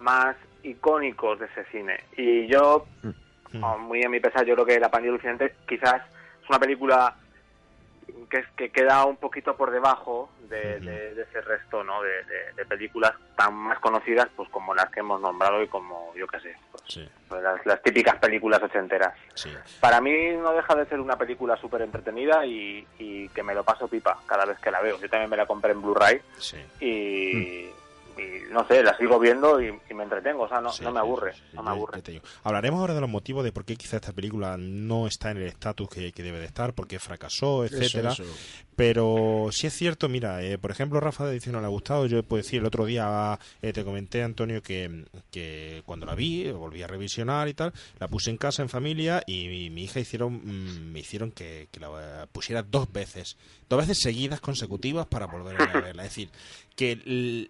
más 0.00 0.36
icónicos 0.62 1.38
de 1.40 1.46
ese 1.46 1.64
cine. 1.70 2.00
Y 2.16 2.46
yo 2.46 2.86
a 3.62 3.76
muy 3.76 4.02
a 4.04 4.08
mi 4.08 4.20
pesar, 4.20 4.44
yo 4.46 4.54
creo 4.54 4.66
que 4.66 4.80
La 4.80 4.90
pandilla 4.90 5.12
alucinante 5.12 5.54
quizás 5.68 6.02
es 6.42 6.48
una 6.48 6.58
película 6.58 7.14
que, 8.30 8.44
que 8.56 8.70
queda 8.70 9.04
un 9.04 9.16
poquito 9.16 9.56
por 9.56 9.70
debajo 9.70 10.30
de, 10.48 10.80
de- 10.80 11.14
de 11.14 11.22
ese 11.22 11.40
resto, 11.42 11.82
¿no? 11.84 12.02
De, 12.02 12.64
películas 12.66 13.12
tan 13.36 13.54
más 13.54 13.78
conocidas, 13.80 14.28
pues 14.34 14.48
como 14.48 14.74
las 14.74 14.88
que 14.90 15.00
hemos 15.00 15.20
nombrado 15.20 15.62
y 15.62 15.68
como, 15.68 16.12
yo 16.14 16.26
qué 16.26 16.40
sé, 16.40 16.56
pues, 16.70 16.82
Sí, 16.88 17.08
pues 17.28 17.42
las, 17.42 17.64
las 17.66 17.82
típicas 17.82 18.16
películas 18.16 18.62
ochenteras. 18.62 19.12
sí. 19.34 19.52
Para 19.80 20.00
mí 20.00 20.30
no 20.36 20.52
deja 20.54 20.74
de 20.74 20.86
ser 20.86 21.00
una 21.00 21.16
película 21.16 21.56
súper 21.58 21.82
entretenida 21.82 22.46
y, 22.46 22.86
y 22.98 23.28
que 23.30 23.42
me 23.42 23.54
lo 23.54 23.62
paso 23.64 23.88
pipa 23.88 24.18
cada 24.26 24.46
vez 24.46 24.58
que 24.58 24.70
la 24.70 24.80
veo. 24.80 24.98
Yo 25.00 25.08
también 25.10 25.28
me 25.30 25.36
la 25.36 25.44
compré 25.46 25.72
en 25.72 25.82
Blu-ray 25.82 26.20
sí. 26.38 26.56
y, 26.80 27.68
y 28.18 28.52
no 28.52 28.66
sé, 28.66 28.82
la 28.82 28.96
sigo 28.96 29.18
viendo 29.18 29.60
y, 29.60 29.68
y 29.88 29.94
me 29.94 30.04
entretengo, 30.04 30.42
o 30.42 30.48
sea, 30.48 30.60
no, 30.60 30.72
Sí, 30.72 30.84
no 30.84 30.92
me 30.92 31.00
aburre, 31.00 31.34
sí, 31.34 31.40
sí, 31.50 31.56
no 31.56 31.62
me 31.62 31.70
aburre. 31.70 32.02
Hablaremos 32.42 32.80
ahora 32.80 32.94
de 32.94 33.00
los 33.00 33.10
motivos 33.10 33.44
de 33.44 33.52
por 33.52 33.64
qué 33.64 33.76
quizá 33.76 33.96
esta 33.96 34.12
película 34.12 34.56
no 34.58 35.06
está 35.06 35.30
en 35.30 35.38
el 35.38 35.44
estatus 35.44 35.88
que, 35.88 36.12
que 36.12 36.22
debe 36.22 36.38
de 36.38 36.46
estar, 36.46 36.74
por 36.74 36.86
qué 36.86 36.98
fracasó, 36.98 37.64
etcétera. 37.64 38.12
Eso, 38.12 38.22
eso. 38.22 38.32
Pero 38.74 39.48
sí 39.52 39.66
es 39.66 39.74
cierto, 39.74 40.08
mira, 40.08 40.42
eh, 40.42 40.56
por 40.56 40.70
ejemplo, 40.70 40.98
Rafa 40.98 41.30
dice 41.30 41.52
no 41.52 41.60
le 41.60 41.66
ha 41.66 41.70
gustado. 41.70 42.06
Yo 42.06 42.22
puedo 42.22 42.42
decir, 42.42 42.60
el 42.60 42.66
otro 42.66 42.86
día 42.86 43.38
eh, 43.60 43.72
te 43.72 43.84
comenté, 43.84 44.22
Antonio, 44.22 44.62
que, 44.62 45.04
que 45.30 45.82
cuando 45.84 46.06
la 46.06 46.14
vi, 46.14 46.50
volví 46.50 46.82
a 46.82 46.86
revisionar 46.86 47.48
y 47.48 47.54
tal, 47.54 47.72
la 47.98 48.08
puse 48.08 48.30
en 48.30 48.38
casa, 48.38 48.62
en 48.62 48.68
familia, 48.68 49.22
y 49.26 49.48
mi, 49.48 49.70
mi 49.70 49.84
hija 49.84 50.00
hicieron, 50.00 50.34
mm, 50.34 50.90
me 50.90 51.00
hicieron 51.00 51.32
que, 51.32 51.68
que 51.70 51.80
la 51.80 52.26
pusiera 52.32 52.62
dos 52.62 52.90
veces, 52.90 53.36
dos 53.68 53.80
veces 53.80 53.98
seguidas 54.00 54.40
consecutivas 54.40 55.06
para 55.06 55.26
volver 55.26 55.60
a 55.60 55.80
verla. 55.80 56.04
Es 56.04 56.10
decir, 56.10 56.30
que 56.76 56.96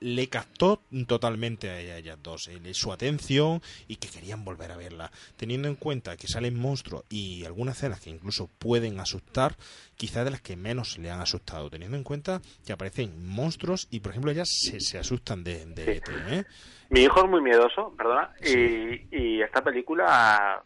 le 0.00 0.28
captó 0.28 0.80
totalmente 1.06 1.70
a 1.70 1.80
ella- 1.80 1.94
a 1.94 1.98
ellas 1.98 2.18
dos 2.22 2.48
eh, 2.48 2.60
su 2.74 2.92
atención 2.92 3.60
y 3.88 3.96
que 3.96 4.08
querían 4.08 4.44
volver 4.44 4.72
a 4.72 4.76
verla. 4.76 5.10
Teniendo 5.36 5.68
en 5.68 5.76
cuenta 5.76 6.16
que 6.16 6.26
salen 6.28 6.58
monstruos 6.58 7.04
y 7.08 7.44
algunas 7.44 7.76
escenas 7.76 8.00
que 8.00 8.10
incluso 8.10 8.48
pueden 8.58 8.98
asustar, 9.00 9.56
quizás 9.96 10.24
de 10.24 10.30
las 10.32 10.40
que 10.40 10.56
menos 10.56 10.98
le 10.98 11.10
han 11.10 11.20
asustado. 11.20 11.70
Teniendo 11.70 11.96
en 11.96 12.04
cuenta 12.04 12.40
que 12.66 12.72
aparecen 12.72 13.26
monstruos 13.26 13.88
y, 13.90 14.00
por 14.00 14.10
ejemplo, 14.10 14.30
ellas 14.30 14.48
se, 14.50 14.80
se 14.80 14.98
asustan 14.98 15.44
de, 15.44 15.66
de 15.66 15.84
Sí. 15.84 15.90
ET, 15.90 16.08
¿eh? 16.08 16.44
Mi 16.90 17.00
hijo 17.04 17.24
es 17.24 17.30
muy 17.30 17.40
miedoso, 17.40 17.94
perdona, 17.96 18.30
y, 18.44 19.06
y 19.10 19.40
esta 19.40 19.62
película 19.64 20.62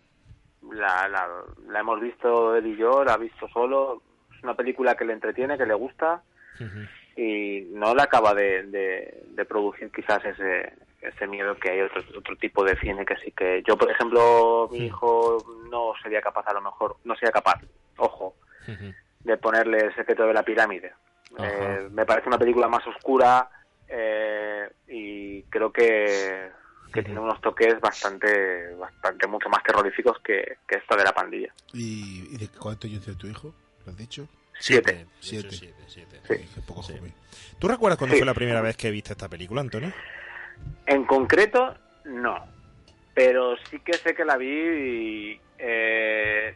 la, 0.73 1.09
la, 1.09 1.29
la 1.69 1.81
hemos 1.81 2.01
visto 2.01 2.57
él 2.57 2.67
y 2.67 2.77
yo, 2.77 3.05
la 3.05 3.15
ha 3.15 3.17
visto 3.19 3.47
solo. 3.53 4.03
Es 4.37 4.43
una 4.43 4.55
película 4.55 4.97
que 4.97 5.05
le 5.05 5.13
entretiene, 5.13 5.57
que 5.57 5.67
le 5.67 5.75
gusta 5.75 6.23
y 7.17 7.67
no 7.71 7.95
le 7.95 8.03
acaba 8.03 8.35
de, 8.35 8.65
de, 8.65 9.25
de 9.29 9.45
producir 9.47 9.91
quizás 9.91 10.23
ese, 10.25 10.73
ese 11.01 11.27
miedo 11.27 11.57
que 11.57 11.71
hay 11.71 11.81
otro, 11.81 12.03
otro 12.19 12.37
tipo 12.37 12.63
de 12.65 12.79
cine 12.79 13.07
que 13.07 13.17
sí 13.17 13.33
que 13.33 13.63
yo 13.67 13.77
por 13.77 13.91
ejemplo 13.91 14.69
mi 14.71 14.87
hijo 14.87 15.39
no 15.71 15.93
sería 16.03 16.21
capaz 16.21 16.47
a 16.49 16.53
lo 16.53 16.61
mejor 16.61 16.97
no 17.05 17.15
sería 17.15 17.33
capaz 17.33 17.61
ojo 17.97 18.35
de 19.25 19.37
ponerle 19.39 19.79
el 19.79 19.95
secreto 19.95 20.27
de 20.27 20.35
la 20.35 20.43
pirámide. 20.43 20.93
Eh, 21.39 21.89
me 21.91 22.05
parece 22.05 22.29
una 22.29 22.39
película 22.39 22.69
más 22.69 22.87
oscura 22.87 23.49
eh, 23.89 24.69
y 24.89 25.43
creo 25.45 25.73
que 25.73 26.51
que 26.93 27.03
tiene 27.03 27.21
unos 27.21 27.41
toques 27.41 27.79
bastante 27.81 28.75
bastante 28.75 29.27
mucho 29.27 29.49
más 29.49 29.63
terroríficos 29.63 30.19
que, 30.21 30.59
que 30.67 30.79
esta 30.79 30.97
de 30.97 31.05
la 31.05 31.13
pandilla 31.13 31.53
¿Y, 31.75 32.27
y 32.31 32.39
de 32.39 32.49
cuánto 32.49 32.87
años 32.87 33.03
tiene 33.05 33.19
tu 33.19 33.27
hijo? 33.27 33.53
¿Lo 33.85 33.93
has 33.93 33.99
dicho? 33.99 34.29
Siete. 34.59 35.07
Siete. 35.21 35.51
siete, 35.51 35.83
siete. 35.87 36.21
Sí, 36.29 36.61
poco 36.67 36.83
Sí. 36.83 36.95
joven. 36.97 37.13
¿Tú 37.59 37.69
recuerdas 37.69 37.99
cuándo 37.99 38.15
Sí. 38.15 38.21
fue 38.21 38.27
la 38.27 38.35
primera 38.35 38.61
vez 38.61 38.77
que 38.77 38.91
viste 38.91 39.13
esta 39.13 39.29
película, 39.29 39.61
Antonio? 39.61 39.93
En 40.87 41.05
concreto, 41.05 41.77
no. 42.05 42.45
Pero 43.15 43.57
sí 43.71 43.79
que 43.81 43.95
sé 43.95 44.15
que 44.15 44.25
la 44.25 44.37
vi 44.37 44.49
y 44.49 45.41
eh, 45.59 46.55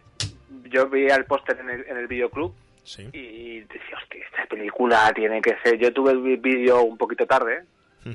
yo 0.64 0.88
vi 0.88 1.06
el 1.06 1.24
póster 1.24 1.58
en 1.60 1.70
el, 1.70 1.86
en 1.88 1.96
el 1.96 2.06
videoclub 2.06 2.54
Sí. 2.84 3.08
y 3.12 3.60
decía, 3.60 3.96
hostia, 4.02 4.24
esta 4.24 4.46
película 4.46 5.12
tiene 5.14 5.40
que 5.40 5.56
ser... 5.62 5.78
Yo 5.78 5.92
tuve 5.92 6.12
el 6.12 6.38
vídeo 6.38 6.82
un 6.82 6.98
poquito 6.98 7.26
tarde 7.26 7.64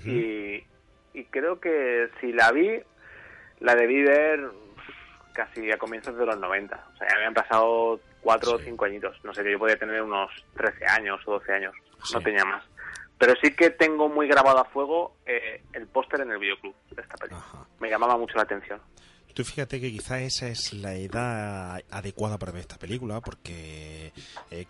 y, 0.06 0.64
y 1.14 1.24
creo 1.30 1.60
que 1.60 2.10
si 2.20 2.34
la 2.34 2.52
vi, 2.52 2.80
la 3.62 3.76
debí 3.76 4.02
ver 4.04 4.48
casi 5.34 5.72
a 5.72 5.78
comienzos 5.78 6.18
de 6.18 6.26
los 6.26 6.38
90. 6.40 6.76
O 6.94 6.98
sea, 6.98 7.08
ya 7.10 7.16
habían 7.16 7.34
pasado 7.34 8.00
cuatro 8.26 8.56
o 8.56 8.60
cinco 8.60 8.86
añitos. 8.86 9.16
No 9.24 9.36
sé, 9.36 9.44
que 9.44 9.52
yo 9.52 9.60
podía 9.60 9.78
tener 9.78 10.02
unos 10.02 10.32
13 10.58 10.84
años 10.88 11.22
o 11.28 11.34
12 11.34 11.54
años. 11.54 11.76
No 12.12 12.22
tenía 12.22 12.44
más. 12.44 12.64
Pero 13.20 13.36
sí 13.40 13.56
que 13.56 13.70
tengo 13.70 14.10
muy 14.10 14.28
grabado 14.28 14.58
a 14.58 14.66
fuego 14.66 15.16
eh, 15.28 15.62
el 15.74 15.86
póster 15.86 16.22
en 16.22 16.32
el 16.32 16.40
videoclub 16.40 16.74
de 16.90 17.04
esta 17.04 17.16
película. 17.18 17.46
Ajá. 17.46 17.68
Me 17.80 17.88
llamaba 17.88 18.18
mucho 18.18 18.36
la 18.36 18.42
atención. 18.42 18.82
Tú 19.36 19.44
fíjate 19.44 19.82
que 19.82 19.92
quizás 19.92 20.22
esa 20.22 20.48
es 20.48 20.72
la 20.72 20.96
edad 20.96 21.84
adecuada 21.92 22.38
para 22.38 22.54
ver 22.54 22.62
esta 22.62 22.78
película, 22.78 23.20
porque 23.20 24.14
eh, 24.50 24.66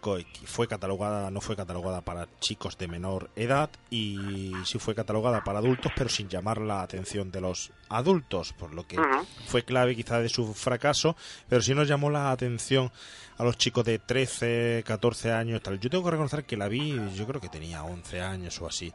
fue 0.46 0.68
catalogada, 0.68 1.30
no 1.30 1.40
fue 1.40 1.56
catalogada 1.56 2.02
para 2.02 2.28
chicos 2.40 2.76
de 2.76 2.88
menor 2.88 3.30
edad 3.36 3.70
y 3.92 4.54
sí 4.66 4.80
fue 4.80 4.96
catalogada 4.96 5.44
para 5.44 5.60
adultos, 5.60 5.92
pero 5.96 6.10
sin 6.10 6.30
llamar 6.30 6.62
la 6.62 6.82
atención 6.82 7.32
de 7.32 7.42
los 7.42 7.70
adultos, 7.90 8.54
por 8.54 8.74
lo 8.74 8.88
que 8.88 8.98
fue 9.46 9.64
clave 9.64 9.96
quizás 9.96 10.24
de 10.24 10.30
su 10.30 10.52
fracaso, 10.56 11.16
pero 11.48 11.62
sí 11.62 11.76
nos 11.76 11.88
llamó 11.88 12.10
la 12.10 12.32
atención 12.32 12.92
a 13.38 13.44
los 13.44 13.60
chicos 13.60 13.86
de 13.86 14.00
13, 14.00 14.84
14 14.84 15.32
años, 15.32 15.62
tal. 15.62 15.80
Yo 15.80 15.92
tengo 15.92 16.06
que 16.06 16.10
reconocer 16.10 16.44
que 16.44 16.58
la 16.58 16.70
vi, 16.70 17.00
yo 17.14 17.28
creo 17.28 17.40
que 17.40 17.50
tenía 17.50 17.84
11 17.84 18.20
años 18.20 18.60
o 18.62 18.66
así, 18.66 18.92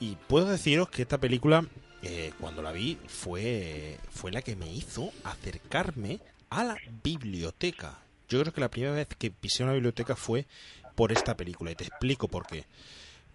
y 0.00 0.16
puedo 0.16 0.46
deciros 0.46 0.88
que 0.88 1.02
esta 1.02 1.18
película 1.18 1.64
eh, 2.02 2.32
cuando 2.40 2.62
la 2.62 2.72
vi 2.72 2.98
fue, 3.06 3.98
fue 4.10 4.32
la 4.32 4.42
que 4.42 4.56
me 4.56 4.72
hizo 4.72 5.12
acercarme 5.24 6.20
a 6.50 6.64
la 6.64 6.76
biblioteca. 7.02 7.98
Yo 8.28 8.40
creo 8.40 8.52
que 8.52 8.60
la 8.60 8.70
primera 8.70 8.92
vez 8.92 9.08
que 9.18 9.30
pisé 9.30 9.62
una 9.62 9.72
biblioteca 9.72 10.16
fue 10.16 10.46
por 10.94 11.12
esta 11.12 11.36
película 11.36 11.70
y 11.70 11.74
te 11.74 11.84
explico 11.84 12.28
por 12.28 12.46
qué. 12.46 12.64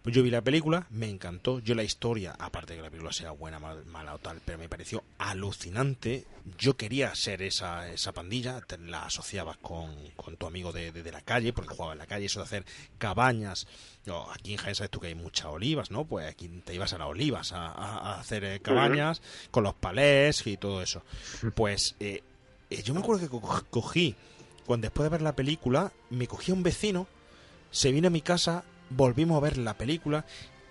Pues 0.08 0.16
yo 0.16 0.24
vi 0.24 0.30
la 0.30 0.42
película, 0.42 0.88
me 0.90 1.10
encantó. 1.10 1.60
Yo 1.60 1.76
la 1.76 1.84
historia, 1.84 2.34
aparte 2.40 2.72
de 2.72 2.78
que 2.78 2.84
la 2.84 2.90
película 2.90 3.12
sea 3.12 3.32
buena, 3.32 3.60
mal- 3.60 3.84
mala 3.88 4.14
o 4.16 4.20
tal, 4.20 4.40
pero 4.46 4.58
me 4.58 4.70
pareció 4.70 5.04
alucinante. 5.18 6.26
Yo 6.58 6.78
quería 6.78 7.14
ser 7.14 7.42
esa, 7.42 7.92
esa 7.92 8.14
pandilla, 8.14 8.62
te 8.62 8.78
la 8.78 9.04
asociabas 9.08 9.58
con, 9.58 9.94
con 10.16 10.38
tu 10.38 10.48
amigo 10.48 10.72
de, 10.72 10.94
de- 10.94 11.04
de 11.04 11.12
la 11.12 11.20
calle, 11.20 11.52
porque 11.52 11.74
jugaba 11.76 11.92
en 11.92 11.98
la 12.00 12.06
calle, 12.06 12.28
eso 12.28 12.40
de 12.40 12.46
hacer 12.46 12.66
cabañas. 12.98 13.68
Aquí 14.34 14.54
en 14.54 14.60
Jaén 14.60 14.76
sabes 14.76 14.92
tú 14.92 15.02
que 15.02 15.08
hay 15.08 15.16
muchas 15.16 15.48
olivas, 15.48 15.92
¿no? 15.92 16.06
Pues 16.06 16.26
aquí 16.30 16.48
te 16.64 16.74
ibas 16.74 16.94
a 16.94 17.00
las 17.00 17.10
olivas 17.10 17.52
a, 17.52 18.18
hacer 18.18 18.46
eh, 18.46 18.60
cabañas 18.62 19.22
con 19.52 19.66
los 19.66 19.74
palés 19.74 20.48
y 20.48 20.56
todo 20.56 20.82
eso. 20.82 21.04
Pues 21.54 21.96
eh, 22.00 22.24
eh, 22.70 22.82
yo 22.82 22.94
me 22.94 23.02
acuerdo 23.02 23.24
que 23.24 23.28
co- 23.30 23.66
cogí, 23.70 24.16
cuando 24.66 24.86
después 24.86 25.04
de 25.04 25.10
ver 25.10 25.22
la 25.22 25.36
película, 25.36 25.92
me 26.12 26.28
cogí 26.28 26.52
a 26.52 26.54
un 26.54 26.64
vecino 26.64 27.08
se 27.70 27.92
vino 27.92 28.08
a 28.08 28.12
mi 28.12 28.22
casa, 28.22 28.64
volvimos 28.90 29.38
a 29.38 29.42
ver 29.42 29.58
la 29.58 29.74
película 29.76 30.26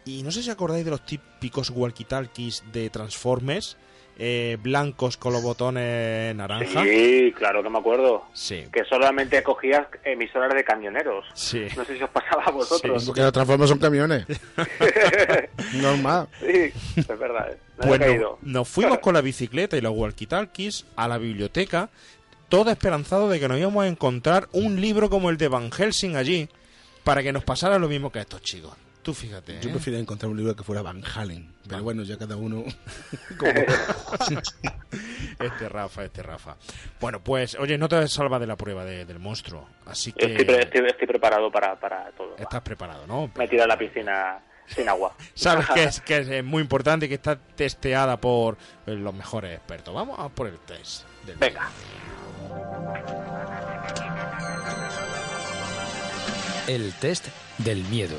y 0.04 0.22
no 0.22 0.30
sé 0.30 0.42
si 0.42 0.50
acordáis 0.50 0.84
de 0.84 0.90
los 0.92 1.04
típicos 1.04 1.70
walkie-talkies 1.72 2.62
de 2.72 2.90
Transformers, 2.90 3.76
eh, 4.18 4.56
blancos 4.62 5.16
con 5.18 5.32
los 5.34 5.42
botones 5.42 6.34
naranja. 6.34 6.82
Sí, 6.84 7.34
claro 7.36 7.62
que 7.62 7.68
me 7.68 7.78
acuerdo. 7.78 8.24
Sí. 8.32 8.64
Que 8.72 8.84
solamente 8.84 9.42
cogías 9.42 9.86
emisoras 10.04 10.54
de 10.54 10.64
camioneros. 10.64 11.24
Sí. 11.34 11.66
No 11.76 11.84
sé 11.84 11.98
si 11.98 12.02
os 12.02 12.08
pasaba 12.10 12.44
a 12.44 12.50
vosotros. 12.50 13.04
Porque 13.04 13.20
los 13.20 13.32
transformos 13.32 13.68
son 13.68 13.78
camiones. 13.78 14.24
Normal. 15.74 16.28
Sí, 16.40 16.72
es 16.96 17.06
verdad. 17.18 17.52
¿eh? 17.52 17.58
No 17.78 17.86
Pues 17.88 18.00
caído. 18.00 18.38
nos 18.42 18.68
fuimos 18.68 18.98
con 19.00 19.14
la 19.14 19.20
bicicleta 19.20 19.76
y 19.76 19.80
los 19.80 19.92
walkie-talkies 19.92 20.84
a 20.96 21.08
la 21.08 21.18
biblioteca, 21.18 21.90
todo 22.48 22.70
esperanzado 22.70 23.28
de 23.28 23.38
que 23.40 23.48
nos 23.48 23.58
íbamos 23.58 23.84
a 23.84 23.88
encontrar 23.88 24.48
un 24.52 24.80
libro 24.80 25.10
como 25.10 25.30
el 25.30 25.36
de 25.36 25.48
Van 25.48 25.70
Helsing 25.70 26.16
allí, 26.16 26.48
para 27.06 27.22
que 27.22 27.32
nos 27.32 27.44
pasara 27.44 27.78
lo 27.78 27.88
mismo 27.88 28.10
que 28.10 28.18
a 28.18 28.22
estos 28.22 28.42
chicos. 28.42 28.74
Tú 29.00 29.14
fíjate. 29.14 29.60
Yo 29.60 29.68
¿eh? 29.68 29.72
prefiero 29.72 29.96
encontrar 30.00 30.28
un 30.28 30.36
libro 30.36 30.56
que 30.56 30.64
fuera 30.64 30.82
Van 30.82 31.00
Halen. 31.14 31.54
Pero 31.62 31.76
Van- 31.76 31.84
bueno, 31.84 32.02
ya 32.02 32.18
cada 32.18 32.34
uno. 32.36 32.64
Este 35.38 35.68
Rafa, 35.68 36.04
este 36.04 36.22
Rafa. 36.22 36.56
Bueno, 37.00 37.20
pues, 37.22 37.54
oye, 37.60 37.78
no 37.78 37.88
te 37.88 38.08
salva 38.08 38.38
de 38.40 38.46
la 38.46 38.56
prueba 38.56 38.84
de- 38.84 39.04
del 39.04 39.18
monstruo. 39.20 39.68
Así 39.84 40.12
que 40.12 40.26
Estoy, 40.26 40.44
pre- 40.46 40.62
estoy- 40.62 40.86
estoy 40.88 41.06
preparado 41.06 41.50
para, 41.52 41.78
para 41.78 42.10
todo. 42.12 42.34
estás 42.38 42.62
preparado, 42.62 43.06
¿no? 43.06 43.30
Me 43.36 43.46
tiro 43.46 43.62
a 43.62 43.66
la 43.68 43.78
piscina 43.78 44.40
sin 44.66 44.88
agua. 44.88 45.14
Sabes 45.34 45.68
que 45.68 45.84
es, 45.84 46.00
que 46.00 46.38
es 46.38 46.44
muy 46.44 46.62
importante 46.62 47.08
que 47.08 47.14
está 47.14 47.36
testeada 47.36 48.16
por 48.16 48.56
los 48.86 49.14
mejores 49.14 49.56
expertos. 49.56 49.94
Vamos 49.94 50.18
a 50.18 50.28
por 50.28 50.48
el 50.48 50.58
test. 50.58 51.04
del- 51.24 51.36
Venga. 51.36 51.68
El 56.66 56.92
test 56.94 57.28
del 57.58 57.84
miedo. 57.84 58.16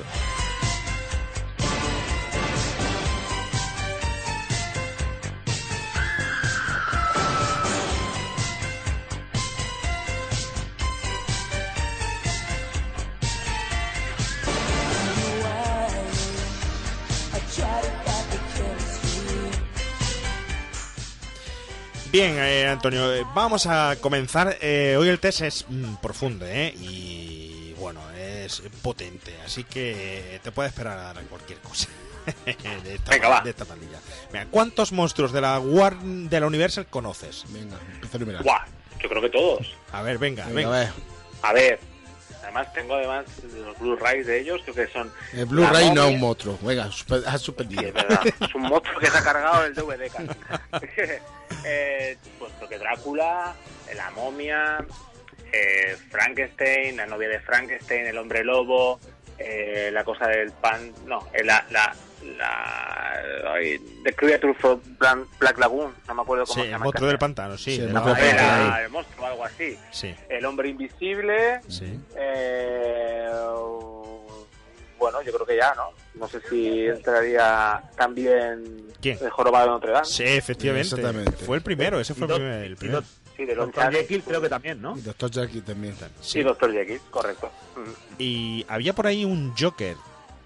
Bien, 22.10 22.36
eh, 22.40 22.66
Antonio, 22.68 23.14
eh, 23.14 23.26
vamos 23.36 23.68
a 23.68 23.98
comenzar. 24.02 24.58
Eh, 24.62 24.96
hoy 24.98 25.10
el 25.10 25.20
test 25.20 25.42
es 25.42 25.66
mm, 25.70 25.98
profundo, 26.02 26.48
¿eh? 26.48 26.74
Y 26.80 27.74
bueno, 27.78 28.00
es 28.48 28.64
potente, 28.82 29.36
así 29.46 29.64
que 29.64 30.40
te 30.44 30.52
puede 30.52 30.70
esperar 30.70 31.18
a 31.18 31.22
cualquier 31.22 31.60
cosa. 31.60 31.88
de, 32.46 32.96
esta, 32.96 33.12
Venga, 33.12 33.30
va. 33.30 33.42
de 33.42 33.52
esta 33.52 33.64
pandilla. 33.66 34.00
Venga, 34.34 34.48
¿cuántos 34.52 34.92
monstruos 34.92 35.32
de 35.32 35.40
la 35.42 35.60
War 35.60 35.98
de 35.98 36.40
la 36.40 36.48
Universal 36.48 36.88
conoces? 36.88 37.46
Venga, 37.50 37.78
empieza 38.02 38.40
a. 38.40 38.44
Buah, 38.44 38.66
yo 39.02 39.08
creo 39.10 39.22
que 39.22 39.30
todos. 39.30 39.76
A 39.94 40.02
ver, 40.02 40.18
venga, 40.18 40.46
Venga, 40.48 40.70
venga. 40.70 40.76
a 40.76 40.80
ver. 40.80 40.90
A 41.44 41.54
ver, 41.54 41.80
además 42.44 42.74
tengo 42.74 42.96
además 42.96 43.26
los 43.56 43.78
Blu-rays 43.80 44.26
de 44.28 44.40
ellos, 44.42 44.60
creo 44.64 44.76
que 44.76 44.88
son... 44.92 45.12
El 45.34 45.46
Blu-ray 45.46 45.92
no 45.92 46.06
es 46.08 46.14
un 46.16 46.20
monstruo. 46.20 46.58
Venga, 46.62 46.92
super- 46.92 47.24
has 47.28 47.40
Sí, 47.40 47.46
suspendido. 47.46 47.82
es 47.84 47.94
verdad. 47.94 48.22
Es 48.26 48.56
un 48.56 48.64
monstruo 48.64 49.00
que 49.00 49.08
se 49.08 49.18
ha 49.18 49.24
cargado 49.24 49.64
el 49.66 49.74
DVD 49.76 50.12
casi. 50.12 50.28
eh, 51.66 52.18
pues 52.40 52.52
creo 52.58 52.70
que 52.70 52.78
Drácula, 52.80 53.56
la 53.96 54.10
momia, 54.12 54.86
eh, 55.52 55.96
Frankenstein, 56.10 56.98
la 56.98 57.06
novia 57.06 57.30
de 57.30 57.40
Frankenstein, 57.40 58.08
el 58.08 58.18
hombre 58.18 58.44
lobo, 58.44 59.00
eh, 59.38 59.90
la 59.94 60.04
cosa 60.04 60.28
del 60.28 60.52
pan... 60.52 60.94
No, 61.06 61.28
eh, 61.34 61.44
la... 61.44 61.66
la 61.72 61.96
la 62.36 63.14
ay, 63.54 63.80
The 64.04 64.12
Creature 64.14 64.54
from 64.56 64.82
Black 65.40 65.58
Lagoon, 65.60 65.94
no 66.08 66.14
me 66.16 66.22
acuerdo 66.24 66.46
cómo 66.46 66.56
Sí, 66.56 66.60
se 66.62 66.66
el 66.66 66.72
llama. 66.72 66.84
monstruo 66.86 67.08
del 67.08 67.18
pantano, 67.20 67.58
sí. 67.58 67.76
Sí, 67.76 67.82
el 67.82 67.94
la 67.94 68.02
monstruo. 68.02 68.28
Era 68.30 68.84
el 68.84 68.90
monstruo, 68.90 69.26
algo 69.28 69.46
así. 69.46 69.78
Sí, 69.92 70.14
El 70.28 70.44
hombre 70.46 70.68
invisible, 70.68 71.62
sí. 71.70 71.98
eh, 72.18 73.30
bueno, 75.00 75.22
yo 75.22 75.32
creo 75.32 75.46
que 75.46 75.56
ya, 75.56 75.74
¿no? 75.76 75.92
No 76.16 76.28
sé 76.28 76.42
si 76.50 76.88
entraría 76.88 77.82
también 77.96 78.88
¿Quién? 79.00 79.20
el 79.22 79.30
jorobado 79.30 79.66
de 79.66 79.72
Notre 79.72 79.92
Dame. 79.92 80.06
Sí, 80.06 80.24
efectivamente. 80.24 80.96
Exactamente. 80.96 81.46
Fue 81.46 81.58
el 81.58 81.64
primero, 81.64 82.00
ese 82.00 82.14
fue 82.16 82.28
el 82.28 82.34
primer. 82.34 82.64
El 82.64 82.72
Y 82.74 82.76
primero. 82.76 83.04
Sí, 83.38 83.46
de 83.46 83.56
Doctor 83.56 83.84
Chaney. 83.84 84.02
Jekyll 84.02 84.24
creo 84.24 84.42
que 84.42 84.50
también, 84.50 84.82
¿no? 84.82 84.98
Y 84.98 85.02
Doctor 85.02 85.30
Jackie 85.32 85.62
también. 85.62 85.96
Sí, 86.20 86.42
Doctor 86.42 86.74
Jekyll, 86.74 87.00
correcto. 87.12 87.52
Mm. 87.76 87.92
Y 88.18 88.66
había 88.68 88.94
por 88.94 89.06
ahí 89.08 89.24
un 89.24 89.54
Joker 89.58 89.96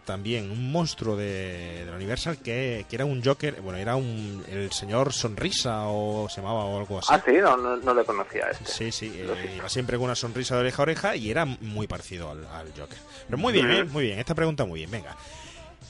también, 0.06 0.52
un 0.52 0.72
monstruo 0.72 1.16
de, 1.16 1.86
de 1.86 1.86
la 1.86 1.96
Universal 1.96 2.40
que, 2.40 2.86
que 2.90 2.96
era 2.96 3.06
un 3.06 3.24
Joker, 3.24 3.62
bueno, 3.62 3.80
era 3.80 3.96
un 3.96 4.44
el 4.50 4.72
señor 4.74 5.14
Sonrisa 5.14 5.84
o 5.88 6.28
se 6.28 6.42
llamaba 6.42 6.66
o 6.66 6.80
algo 6.80 7.00
así. 7.00 7.08
Ah, 7.14 7.22
sí, 7.26 7.32
no, 7.34 7.56
no, 7.56 7.78
no 7.78 7.94
le 7.94 8.04
conocía 8.04 8.48
a 8.48 8.50
este. 8.52 8.66
Sí, 8.66 8.92
sí, 8.92 9.12
eh, 9.16 9.54
iba 9.56 9.70
siempre 9.70 9.96
con 9.98 10.06
una 10.06 10.16
sonrisa 10.16 10.56
de 10.56 10.62
oreja 10.62 10.82
a 10.82 10.84
oreja 10.84 11.16
y 11.16 11.32
era 11.32 11.46
muy 11.46 11.88
parecido 11.88 12.30
al, 12.30 12.46
al 12.48 12.68
Joker. 12.78 12.98
Pero 13.28 13.38
muy 13.38 13.54
bien, 13.54 13.72
¿eh? 13.72 13.84
muy 13.86 14.06
bien, 14.08 14.20
esta 14.20 14.36
pregunta 14.36 14.66
muy 14.66 14.80
bien, 14.82 14.92
venga. 14.92 15.16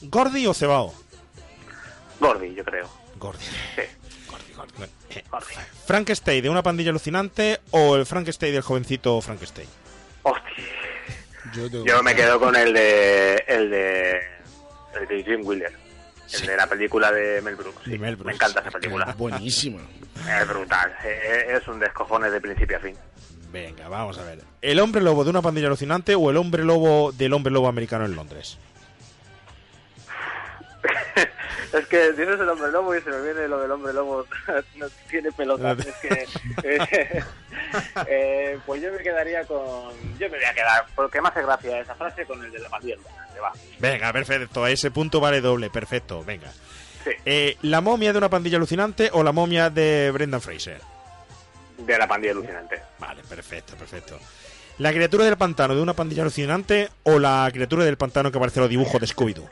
¿Gordy 0.02 0.46
o 0.46 0.54
Cebao? 0.54 0.94
Gordy, 2.20 2.54
yo 2.54 2.64
creo. 2.64 2.88
Gordy. 3.18 3.44
Sí, 3.76 3.82
¿Frankenstein 5.86 6.43
de 6.43 6.50
una 6.50 6.63
pandilla 6.63 6.89
alucinante 6.91 7.60
o 7.71 7.95
el 7.95 8.06
Frankenstein 8.06 8.54
del 8.54 8.62
jovencito 8.62 9.19
Frankenstein? 9.21 9.67
Hostia. 10.24 10.63
Yo, 11.54 11.69
tengo- 11.69 11.86
Yo 11.86 12.04
me 12.04 12.15
quedo 12.15 12.39
con 12.39 12.56
el 12.56 12.74
de. 12.74 13.43
El 13.47 13.69
de. 13.69 14.19
El 15.00 15.08
de 15.08 15.24
Jim 15.24 15.41
Wheeler. 15.45 15.74
El 16.34 16.45
de 16.47 16.56
la 16.58 16.67
película 16.67 17.12
de 17.12 17.41
Mel 17.41 17.56
Brooks. 17.56 17.82
sí. 17.84 17.91
De 17.91 17.97
Mel 18.00 18.15
Brooks. 18.15 18.28
Me 18.28 18.34
encanta 18.34 18.60
esa 18.62 18.69
Es 18.69 18.74
película. 18.76 19.13
buenísimo. 19.17 19.80
Es 20.39 20.47
brutal. 20.47 20.93
Eh, 21.04 21.58
Es 21.62 21.67
un 21.67 21.80
descojones 21.80 22.32
de 22.32 22.39
principio 22.39 22.78
a 22.78 22.80
fin. 22.80 22.95
Venga, 23.52 23.89
vamos 23.89 24.17
a 24.17 24.24
ver. 24.24 24.39
¿El 24.62 24.80
hombre 24.80 25.02
lobo 25.02 25.26
de 25.26 25.30
una 25.30 25.41
pandilla 25.41 25.67
alucinante 25.67 26.15
o 26.15 26.30
el 26.30 26.38
hombre 26.38 26.63
lobo 26.63 27.12
del 27.12 27.34
hombre 27.34 27.52
lobo 27.52 27.67
americano 27.67 28.06
en 28.06 28.15
Londres? 28.15 28.58
es 31.74 31.86
que 31.88 32.12
dices 32.12 32.39
el 32.39 32.50
hombre 32.50 32.71
lobo 32.71 32.95
y 32.95 33.02
se 33.02 33.10
me 33.10 33.21
viene 33.21 33.47
lo 33.47 33.60
del 33.62 33.71
hombre 33.71 33.93
lobo. 33.93 34.26
no 34.76 34.88
tiene 35.10 35.32
pelota. 35.32 35.71
es 35.74 35.95
que. 35.95 36.28
eh, 36.63 37.24
eh, 38.08 38.60
pues 38.65 38.82
yo 38.82 38.91
me 38.91 39.00
quedaría 39.00 39.43
con. 39.45 39.60
Yo 40.17 40.30
me 40.30 40.38
voy 40.38 40.45
a 40.45 40.54
quedar, 40.54 40.86
porque 40.95 41.21
me 41.21 41.30
hace 41.30 41.41
gracia 41.41 41.80
esa 41.80 41.95
frase, 41.95 42.26
con 42.26 42.43
el 42.43 42.52
de 42.52 42.60
la 42.60 42.69
Va. 42.69 43.52
Venga, 43.80 44.13
perfecto. 44.13 44.63
A 44.63 44.69
ese 44.71 44.91
punto 44.91 45.19
vale 45.19 45.41
doble. 45.41 45.69
Perfecto, 45.69 46.24
venga. 46.24 46.52
Sí, 47.04 47.10
Eh, 47.26 47.58
¿La 47.63 47.82
momia 47.82 48.12
de 48.12 48.19
una 48.19 48.30
pandilla 48.30 48.58
alucinante 48.58 49.10
o 49.13 49.24
la 49.24 49.32
momia 49.32 49.69
de 49.69 50.12
Brendan 50.12 50.41
Fraser? 50.41 50.80
de 51.86 51.97
la 51.97 52.08
pandilla 52.08 52.34
alucinante. 52.34 52.80
Vale, 53.00 53.21
perfecto, 53.28 53.76
perfecto. 53.76 54.19
¿La 54.78 54.91
criatura 54.91 55.26
del 55.26 55.38
pantano 55.38 55.76
de 55.76 55.82
una 55.82 55.93
pandilla 55.93 56.21
alucinante 56.21 56.89
o 57.04 57.19
la 57.19 57.50
criatura 57.52 57.84
del 57.86 57.97
pantano 57.97 58.32
que 58.32 58.38
aparece 58.38 58.60
en 58.60 58.63
los 58.63 58.69
dibujos 58.69 59.02
de 59.02 59.08
Scooby-Doo? 59.08 59.50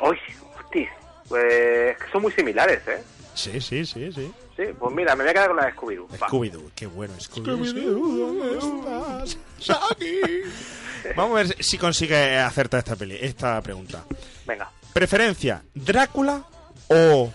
Uy, 0.00 0.18
hostia. 0.58 0.90
Pues 1.28 1.96
que 1.96 2.10
son 2.12 2.22
muy 2.22 2.32
similares, 2.32 2.80
¿eh? 2.88 3.02
Sí, 3.34 3.60
sí, 3.60 3.86
sí, 3.86 4.12
sí. 4.12 4.32
Sí, 4.56 4.64
pues 4.78 4.94
mira, 4.94 5.14
me 5.14 5.24
voy 5.24 5.30
a 5.30 5.34
quedar 5.34 5.48
con 5.48 5.56
la 5.56 5.66
de 5.66 5.72
Scooby-Doo. 5.72 6.08
Scooby-Doo, 6.08 6.70
qué 6.74 6.86
bueno, 6.86 7.14
Scooby-Doo. 7.14 8.18
¿dónde 8.18 8.58
estás? 8.58 9.38
Vamos 11.16 11.38
a 11.38 11.42
ver 11.42 11.64
si 11.64 11.78
consigue 11.78 12.38
acertar 12.38 12.78
esta, 12.80 12.96
peli 12.96 13.16
esta 13.20 13.60
pregunta. 13.62 14.04
Venga. 14.46 14.70
Preferencia, 14.92 15.62
Drácula 15.74 16.44
o 16.88 17.32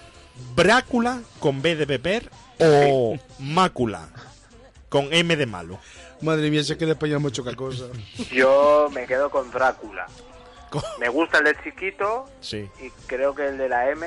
Brácula 0.56 1.22
con 1.40 1.62
B 1.62 1.76
de 1.76 1.86
beber 1.86 2.30
o 2.60 3.18
Mácula 3.40 4.08
con 4.90 5.12
M 5.12 5.36
de 5.36 5.46
malo. 5.46 5.80
Madre 6.22 6.50
mía, 6.50 6.64
sé 6.64 6.78
que 6.78 6.86
en 6.86 6.92
español 6.92 7.26
hecho 7.28 7.44
cada 7.44 7.56
cosa. 7.56 7.86
Yo 8.32 8.90
me 8.94 9.06
quedo 9.06 9.30
con 9.30 9.50
Drácula. 9.52 10.08
Me 11.00 11.10
gusta 11.10 11.40
el 11.40 11.46
de 11.46 11.56
chiquito 11.64 12.30
Sí. 12.42 12.70
y 12.82 12.90
creo 13.08 13.34
que 13.36 13.48
el 13.48 13.58
de 13.58 13.70
la 13.70 13.90
M 13.90 14.06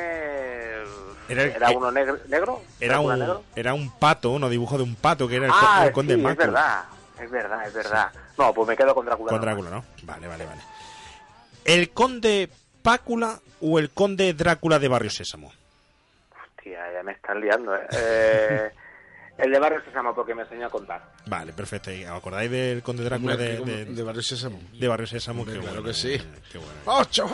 Era 1.28 1.70
uno 1.70 1.90
negro. 1.90 2.18
¿Negro? 2.28 2.62
Era 2.80 2.94
¿Drácula 2.94 3.14
un, 3.14 3.20
negro? 3.20 3.44
era 3.56 3.74
un 3.74 3.90
pato, 3.98 4.30
uno 4.30 4.48
dibujo 4.48 4.76
de 4.76 4.82
un 4.84 4.94
pato 4.96 5.28
que 5.28 5.36
era 5.36 5.46
el, 5.46 5.52
Ah, 5.54 5.84
el 5.86 5.92
conde 5.92 6.14
sí, 6.14 6.24
es 6.26 6.36
verdad. 6.36 6.84
Es 7.20 7.30
verdad, 7.30 7.66
es 7.66 7.74
verdad. 7.74 8.12
No, 8.38 8.54
pues 8.54 8.68
me 8.68 8.76
quedo 8.76 8.94
con 8.94 9.04
Drácula. 9.04 9.30
Con. 9.30 9.40
Drácula, 9.40 9.70
¿no? 9.70 9.84
Vale, 10.04 10.26
vale, 10.28 10.46
vale. 10.46 10.60
¿El 11.64 11.90
conde 11.90 12.48
Pácula 12.82 13.40
o 13.60 13.78
el 13.78 13.90
conde 13.90 14.32
Drácula 14.34 14.78
de 14.78 14.88
Barrio 14.88 15.10
Sésamo? 15.10 15.52
Hostia, 16.56 16.92
ya 16.92 17.02
me 17.02 17.12
están 17.12 17.40
liando, 17.40 17.74
¿eh? 17.74 17.86
Eh, 17.92 18.70
el 19.38 19.50
de 19.52 19.58
Barrio 19.58 19.80
Sésamo 19.84 20.14
porque 20.14 20.34
me 20.34 20.42
enseñó 20.42 20.66
a 20.66 20.70
contar. 20.70 21.02
Vale, 21.26 21.52
perfecto. 21.52 21.90
¿Y 21.92 22.04
¿Os 22.04 22.10
acordáis 22.10 22.50
del 22.50 22.82
conde 22.82 23.04
Drácula 23.04 23.36
de, 23.36 23.58
de, 23.60 23.84
de 23.86 24.02
Barrio 24.02 24.22
Sésamo. 24.22 24.60
de 24.72 24.88
Barrio 24.88 25.06
Sésamo? 25.06 25.44
Qué 25.44 25.52
claro 25.52 25.66
bueno, 25.66 25.82
que 25.84 25.94
sí. 25.94 26.20
Qué 26.52 26.58
bueno. 26.58 26.72
¡Ocho! 26.86 27.26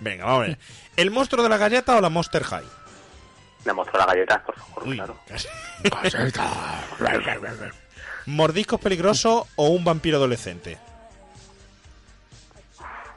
Venga, 0.00 0.24
vamos 0.24 0.44
a 0.44 0.46
ver. 0.48 0.58
¿El 0.96 1.10
monstruo 1.10 1.42
de 1.42 1.48
la 1.50 1.58
galleta 1.58 1.96
o 1.96 2.00
la 2.00 2.08
Monster 2.08 2.42
High? 2.42 2.64
Me 3.66 3.72
mostró 3.74 3.98
las 3.98 4.06
galletas, 4.06 4.40
por 4.42 4.56
favor, 4.56 4.88
Uy, 4.88 4.96
claro. 4.96 5.18
casi. 5.28 5.46
¿Mordiscos 8.26 8.80
peligrosos 8.80 9.44
o 9.56 9.68
un 9.68 9.84
vampiro 9.84 10.16
adolescente? 10.16 10.78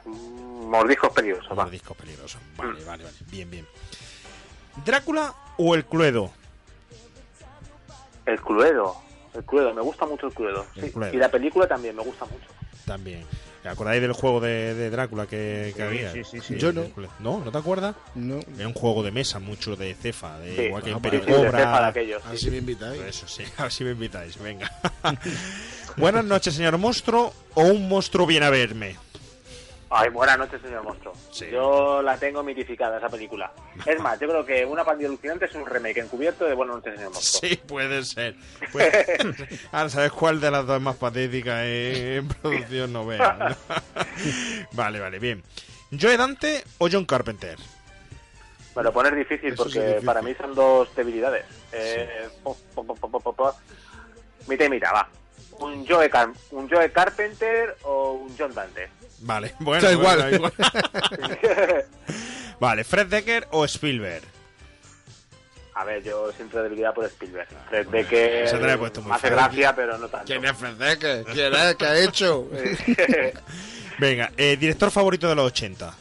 Mordiscos 0.04 1.10
peligrosos, 1.12 1.50
va. 1.52 1.64
Mordiscos 1.64 1.96
peligrosos. 1.96 2.40
Vale, 2.56 2.84
vale, 2.84 3.04
vale. 3.04 3.16
Bien, 3.30 3.50
bien. 3.50 3.66
¿Drácula 4.84 5.34
o 5.58 5.74
el 5.74 5.84
Cluedo? 5.84 6.30
El 8.26 8.40
Cluedo. 8.40 8.96
El 9.34 9.44
Cluedo, 9.44 9.74
me 9.74 9.82
gusta 9.82 10.06
mucho 10.06 10.26
el 10.28 10.32
Cluedo. 10.34 10.64
El 10.76 10.84
sí. 10.84 10.90
Cluedo. 10.92 11.14
Y 11.14 11.16
la 11.18 11.28
película 11.28 11.66
también 11.66 11.96
me 11.96 12.02
gusta 12.02 12.24
mucho. 12.24 12.46
También. 12.86 13.24
¿Te 13.62 13.70
acordáis 13.70 14.02
del 14.02 14.12
juego 14.12 14.40
de, 14.40 14.74
de 14.74 14.90
Drácula 14.90 15.26
que, 15.26 15.72
que 15.74 15.82
había? 15.82 16.12
sí, 16.12 16.22
sí, 16.22 16.38
sí. 16.40 16.56
Yo 16.58 16.70
no. 16.72 16.84
¿No? 17.18 17.40
¿No 17.42 17.50
te 17.50 17.56
acuerdas? 17.56 17.96
No, 18.14 18.38
Era 18.58 18.68
un 18.68 18.74
juego 18.74 19.02
de 19.02 19.10
mesa 19.10 19.38
mucho 19.38 19.74
de 19.74 19.94
cefa, 19.94 20.38
de 20.38 20.54
Sí, 20.54 20.62
igual 20.64 20.82
que 20.82 20.90
ah, 20.90 20.94
Imperio 20.96 21.20
vale. 21.20 21.32
Sí, 21.34 21.42
de 21.42 21.48
Cobra. 21.48 21.86
aquellos, 21.86 22.22
sí. 22.22 22.28
así 22.34 22.50
me 22.50 22.58
invitáis. 22.58 23.00
Eso 23.00 23.26
sí, 23.26 23.42
a 23.56 23.62
ver 23.62 23.72
si 23.72 23.84
me 23.84 23.92
invitáis, 23.92 24.38
venga. 24.38 24.70
Buenas 25.96 26.24
noches, 26.26 26.54
señor 26.54 26.76
monstruo, 26.76 27.32
o 27.54 27.62
un 27.62 27.88
monstruo 27.88 28.26
viene 28.26 28.44
a 28.44 28.50
verme. 28.50 28.96
Ay, 29.96 30.10
buenas 30.10 30.36
noches, 30.38 30.60
señor 30.60 30.82
monstruo. 30.82 31.12
Sí. 31.30 31.46
Yo 31.52 32.02
la 32.02 32.16
tengo 32.18 32.42
mitificada, 32.42 32.98
esa 32.98 33.08
película. 33.08 33.52
Es 33.86 34.00
más, 34.00 34.18
yo 34.18 34.26
creo 34.28 34.44
que 34.44 34.64
Una 34.66 34.84
pandilla 34.84 35.08
alucinante 35.08 35.44
es 35.44 35.54
un 35.54 35.64
remake 35.64 35.98
encubierto 36.00 36.44
de 36.46 36.54
Buenas 36.54 36.76
noches, 36.76 36.94
señor 36.96 37.12
monstruo. 37.12 37.48
Sí, 37.48 37.56
puede 37.56 38.02
ser. 38.04 38.34
Puede- 38.72 39.16
Ahora 39.72 39.88
sabes 39.90 40.10
cuál 40.10 40.40
de 40.40 40.50
las 40.50 40.66
dos 40.66 40.78
es 40.78 40.82
más 40.82 40.96
patética 40.96 41.64
eh, 41.64 42.16
en 42.16 42.26
producción, 42.28 42.92
no 42.92 43.06
veas. 43.06 43.38
¿no? 43.38 43.56
vale, 44.72 44.98
vale, 44.98 45.18
bien. 45.20 45.44
¿Joe 46.00 46.16
Dante 46.16 46.64
o 46.78 46.88
John 46.90 47.04
Carpenter? 47.04 47.56
Me 48.74 48.82
lo 48.82 48.92
pones 48.92 49.14
difícil 49.14 49.52
Eso 49.52 49.62
porque 49.62 49.78
difícil. 49.80 50.04
para 50.06 50.22
mí 50.22 50.34
son 50.34 50.56
dos 50.56 50.92
debilidades. 50.96 51.44
Eh, 51.70 52.28
po, 52.42 52.56
po, 52.74 52.84
po. 53.32 53.54
Mitad 54.48 54.64
y 54.64 54.70
mitad, 54.70 54.92
va. 54.92 55.08
Un 55.60 55.86
Joe, 55.86 56.10
Car- 56.10 56.32
un 56.50 56.68
Joe 56.68 56.90
Carpenter 56.90 57.76
o 57.84 58.14
un 58.14 58.34
John 58.36 58.52
Dante. 58.52 58.88
Vale, 59.24 59.54
bueno. 59.58 59.82
Da 59.82 59.92
igual. 59.92 60.18
bueno, 60.18 60.30
da 60.30 60.36
igual. 60.36 60.52
vale, 62.60 62.84
¿Fred 62.84 63.06
Decker 63.06 63.48
o 63.52 63.64
Spielberg? 63.64 64.22
A 65.74 65.84
ver, 65.84 66.02
yo 66.04 66.30
siempre 66.32 66.62
debilidad 66.62 66.94
por 66.94 67.04
Spielberg. 67.06 67.48
Fred 67.68 67.88
Decker 67.88 68.60
te 68.60 68.78
puesto 68.78 69.00
muy 69.00 69.10
me 69.10 69.16
hace 69.16 69.30
gracia, 69.30 69.74
pero 69.74 69.98
no 69.98 70.08
tanto. 70.08 70.26
¿Quién 70.26 70.44
es 70.44 70.56
Fredeke? 70.56 71.24
¿Quién 71.32 71.52
es? 71.52 71.74
¿Qué 71.74 71.86
ha 71.86 71.98
hecho? 71.98 72.48
Venga, 73.98 74.30
eh, 74.36 74.56
director 74.56 74.90
favorito 74.90 75.28
de 75.28 75.34
los 75.34 75.46
80. 75.46 75.94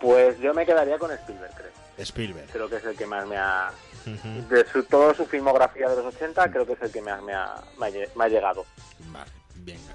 pues 0.00 0.38
yo 0.40 0.52
me 0.52 0.66
quedaría 0.66 0.98
con 0.98 1.10
Spielberg, 1.12 1.54
creo. 1.54 1.70
Spielberg. 1.98 2.48
creo 2.50 2.68
que 2.68 2.76
es 2.76 2.84
el 2.84 2.96
que 2.96 3.06
más 3.06 3.26
me 3.26 3.36
ha... 3.36 3.70
De 4.04 4.66
su, 4.72 4.82
toda 4.82 5.14
su 5.14 5.24
filmografía 5.26 5.88
de 5.88 5.96
los 5.96 6.14
80, 6.14 6.50
creo 6.50 6.66
que 6.66 6.72
es 6.72 6.82
el 6.82 6.90
que 6.90 7.00
más 7.00 7.22
me 7.22 7.32
ha, 7.32 7.54
me 7.78 7.86
ha 7.86 7.90
me 8.16 8.24
ha 8.24 8.28
llegado. 8.28 8.66
Vale, 9.12 9.30
venga. 9.54 9.94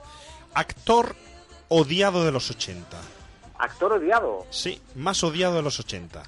Actor 0.53 1.13
odiado 1.70 2.26
de 2.26 2.32
los 2.32 2.49
80. 2.49 2.97
Actor 3.59 3.93
odiado. 3.93 4.45
Sí, 4.49 4.82
más 4.95 5.24
odiado 5.24 5.55
de 5.55 5.61
los 5.61 5.80
80. 5.80 6.24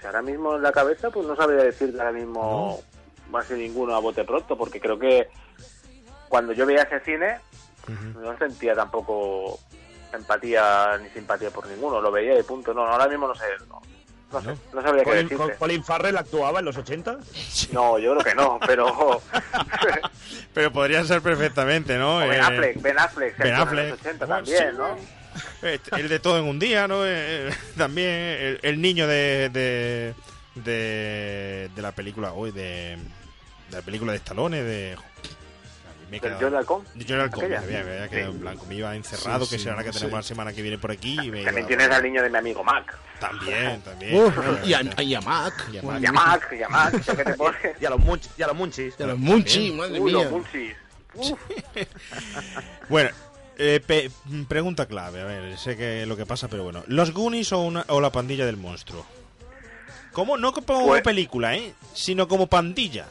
Si 0.00 0.06
ahora 0.06 0.22
mismo 0.22 0.56
en 0.56 0.62
la 0.62 0.72
cabeza, 0.72 1.10
pues 1.10 1.26
no 1.26 1.36
sabría 1.36 1.64
decir 1.64 1.92
que 1.92 1.98
ahora 1.98 2.12
mismo 2.12 2.80
va 3.34 3.40
a 3.40 3.44
ser 3.44 3.58
ninguno 3.58 3.94
a 3.94 3.98
bote 3.98 4.24
pronto, 4.24 4.56
porque 4.56 4.80
creo 4.80 4.98
que 4.98 5.28
cuando 6.28 6.52
yo 6.52 6.66
veía 6.66 6.82
ese 6.82 7.00
cine, 7.00 7.38
no 8.14 8.36
sentía 8.38 8.74
tampoco 8.74 9.58
empatía 10.12 10.98
ni 11.02 11.08
simpatía 11.10 11.50
por 11.50 11.66
ninguno, 11.66 12.00
lo 12.00 12.10
veía 12.10 12.38
y 12.38 12.42
punto. 12.42 12.74
No, 12.74 12.86
ahora 12.86 13.08
mismo 13.08 13.28
no 13.28 13.34
sé, 13.34 13.44
no, 13.68 13.80
no 14.32 14.40
sé, 14.42 14.54
no 14.74 14.82
sabría 14.82 15.04
qué 15.04 15.10
decirte. 15.14 15.54
Colin 15.58 15.84
Farrell 15.84 16.16
actuaba 16.16 16.58
en 16.58 16.64
los 16.64 16.76
80. 16.76 17.18
No, 17.72 17.98
yo 17.98 18.12
creo 18.12 18.24
que 18.24 18.34
no, 18.34 18.58
pero 18.66 19.20
Pero 20.54 20.72
podría 20.72 21.04
ser 21.04 21.20
perfectamente, 21.22 21.96
¿no? 21.98 22.16
o 22.16 22.20
Ben 22.20 22.32
Eh, 22.32 22.40
Affleck, 22.40 22.80
Ben 22.82 22.98
Affleck, 22.98 23.36
Ben 23.38 23.54
actuó 23.54 23.78
en 23.80 23.88
Affleck. 23.88 23.90
los 23.90 24.00
80 24.00 24.26
Bueno, 24.26 24.44
también, 24.44 24.70
sí, 24.70 24.76
¿no? 24.76 25.68
eh, 25.68 25.78
El 25.98 26.08
de 26.08 26.18
todo 26.18 26.38
en 26.38 26.44
un 26.44 26.58
día, 26.58 26.88
¿no? 26.88 27.00
Eh, 27.04 27.50
también 27.76 28.08
el, 28.10 28.60
el 28.62 28.80
niño 28.80 29.06
de, 29.06 29.50
de, 29.50 30.14
de, 30.54 31.70
de 31.74 31.82
la 31.82 31.92
película, 31.92 32.32
hoy 32.32 32.50
de, 32.52 32.96
de 33.70 33.76
la 33.76 33.82
película 33.82 34.12
de 34.12 34.18
Stallone, 34.18 34.62
de... 34.62 34.96
Me 36.10 36.18
he 36.18 36.20
¿Del 36.20 36.36
quedado- 36.38 36.84
me 37.48 37.56
había, 37.56 37.82
me 37.84 37.94
había 37.94 38.08
quedado 38.08 38.30
Sí. 38.32 38.36
en 38.36 38.40
blanco. 38.40 38.66
Me 38.66 38.74
iba 38.76 38.94
encerrado, 38.94 39.44
Sí, 39.44 39.56
que 39.56 39.62
será 39.62 39.76
la 39.76 39.82
que 39.84 39.92
sí. 39.92 39.98
tenemos 39.98 40.18
la 40.18 40.22
semana 40.22 40.52
que 40.52 40.62
viene 40.62 40.78
por 40.78 40.90
aquí. 40.92 41.14
Y 41.14 41.30
me 41.30 41.42
También 41.44 41.58
iba- 41.58 41.66
tienes 41.68 41.90
al 41.90 42.02
niño 42.02 42.22
de 42.22 42.30
mi 42.30 42.38
amigo 42.38 42.62
Mac. 42.64 42.96
También, 43.18 43.80
también. 43.84 44.14
Uf, 44.16 44.34
y, 44.64 44.74
a, 44.74 44.82
y 45.02 45.14
a 45.14 45.20
Mac. 45.20 45.54
Y 45.72 45.78
a 45.78 45.82
Mac. 45.82 46.00
Y 46.02 46.06
a 46.06 46.12
Mac, 46.12 46.48
y 46.58 46.62
a 46.62 46.68
Mac, 46.68 46.92
que 47.04 47.24
te. 47.24 47.36
Y 47.80 47.84
a 47.86 47.90
los, 47.90 47.98
munch, 48.00 48.28
y 48.38 48.42
a 48.42 48.46
los 48.46 48.56
munchis. 48.56 48.94
Y 48.98 49.02
a 49.02 49.06
los 49.06 49.18
Munchi, 49.18 49.72
madre 49.72 49.98
Uy, 50.00 50.12
mía. 50.12 50.22
los 50.24 50.32
Munchies. 50.32 50.76
Uf. 51.14 51.40
Bueno, 52.88 53.10
eh, 53.58 53.80
pe- 53.84 54.10
pregunta 54.48 54.86
clave, 54.86 55.20
a 55.20 55.24
ver, 55.24 55.58
sé 55.58 55.76
que 55.76 56.06
lo 56.06 56.16
que 56.16 56.26
pasa, 56.26 56.48
pero 56.48 56.62
bueno. 56.64 56.84
¿Los 56.86 57.12
Goonies 57.12 57.52
o, 57.52 57.60
una, 57.62 57.84
o 57.88 58.00
la 58.00 58.10
pandilla 58.12 58.46
del 58.46 58.56
monstruo? 58.56 59.04
¿Cómo? 60.12 60.36
No 60.36 60.52
como 60.52 60.86
Pues- 60.86 61.02
película, 61.02 61.56
¿eh? 61.56 61.74
Sino 61.94 62.28
como 62.28 62.46
pandilla. 62.46 63.06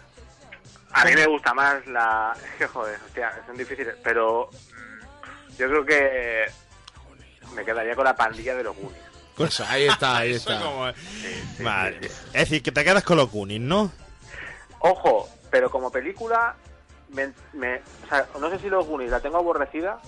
A 0.96 1.06
mí 1.06 1.14
me 1.14 1.26
gusta 1.28 1.54
más 1.54 1.86
la... 1.88 2.36
Es 2.46 2.52
que, 2.58 2.68
joder, 2.68 3.00
hostia, 3.06 3.32
son 3.46 3.58
difíciles, 3.58 3.96
pero 4.04 4.50
yo 5.58 5.68
creo 5.70 5.86
que 5.86 6.46
me 7.54 7.64
quedaría 7.66 7.96
con 7.96 8.06
la 8.06 8.16
pandilla 8.16 8.56
de 8.56 8.64
los 8.64 8.76
Goonies. 8.76 9.02
Pues 9.36 9.60
ahí 9.62 9.88
está, 9.88 10.18
ahí 10.18 10.34
está. 10.36 10.60
como- 10.62 10.92
sí, 10.94 11.64
Vale. 11.64 12.00
sí, 12.02 12.10
sí. 12.10 12.16
Es 12.28 12.34
decir, 12.50 12.64
que 12.64 12.72
te 12.72 12.84
quedas 12.84 13.04
con 13.04 13.18
los 13.18 13.30
Goonies, 13.32 13.62
¿no? 13.62 13.92
Ojo, 14.80 15.30
pero 15.50 15.70
como 15.70 15.92
película, 15.92 16.56
me, 17.10 17.32
me- 17.54 17.82
o 18.06 18.08
sea, 18.10 18.26
no 18.40 18.50
sé 18.50 18.60
si 18.60 18.70
los 18.70 18.86
Goonies 18.86 19.12
la 19.12 19.20
tengo 19.20 19.38
aborrecida, 19.38 20.00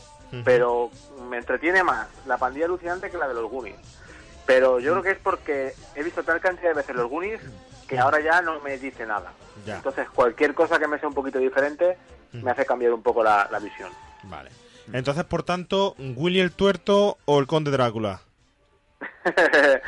pero 0.44 0.92
me 1.30 1.38
entretiene 1.38 1.84
más 1.84 2.08
la 2.26 2.38
pandilla 2.38 2.66
alucinante 2.66 3.10
que 3.10 3.18
la 3.18 3.28
de 3.30 3.34
los 3.34 3.50
Goonies. 3.50 3.78
Pero 4.46 4.80
yo 4.80 4.92
creo 4.92 5.04
que 5.04 5.12
es 5.12 5.18
porque 5.20 5.74
he 5.96 6.04
visto 6.04 6.24
tal 6.24 6.40
cantidad 6.42 6.70
de 6.70 6.76
veces 6.76 6.96
los 6.96 7.10
Goonies 7.10 7.42
que 7.88 7.98
ahora 8.00 8.20
ya 8.20 8.42
no 8.42 8.60
me 8.62 8.78
dice 8.78 9.06
nada. 9.06 9.32
Ya. 9.66 9.78
Entonces, 9.78 10.08
cualquier 10.14 10.54
cosa 10.54 10.80
que 10.80 10.88
me 10.88 11.00
sea 11.00 11.10
un 11.10 11.16
poquito 11.16 11.40
diferente 11.40 11.98
me 12.34 12.52
hace 12.52 12.66
cambiar 12.66 12.94
un 12.94 13.02
poco 13.02 13.24
la, 13.24 13.48
la 13.52 13.60
visión. 13.60 13.90
Vale. 14.24 14.50
Entonces, 14.94 15.24
por 15.26 15.44
tanto, 15.44 15.96
¿Willy 15.98 16.40
el 16.40 16.52
Tuerto 16.52 17.18
o 17.26 17.40
el 17.40 17.48
Conde 17.48 17.72
Drácula? 17.72 18.22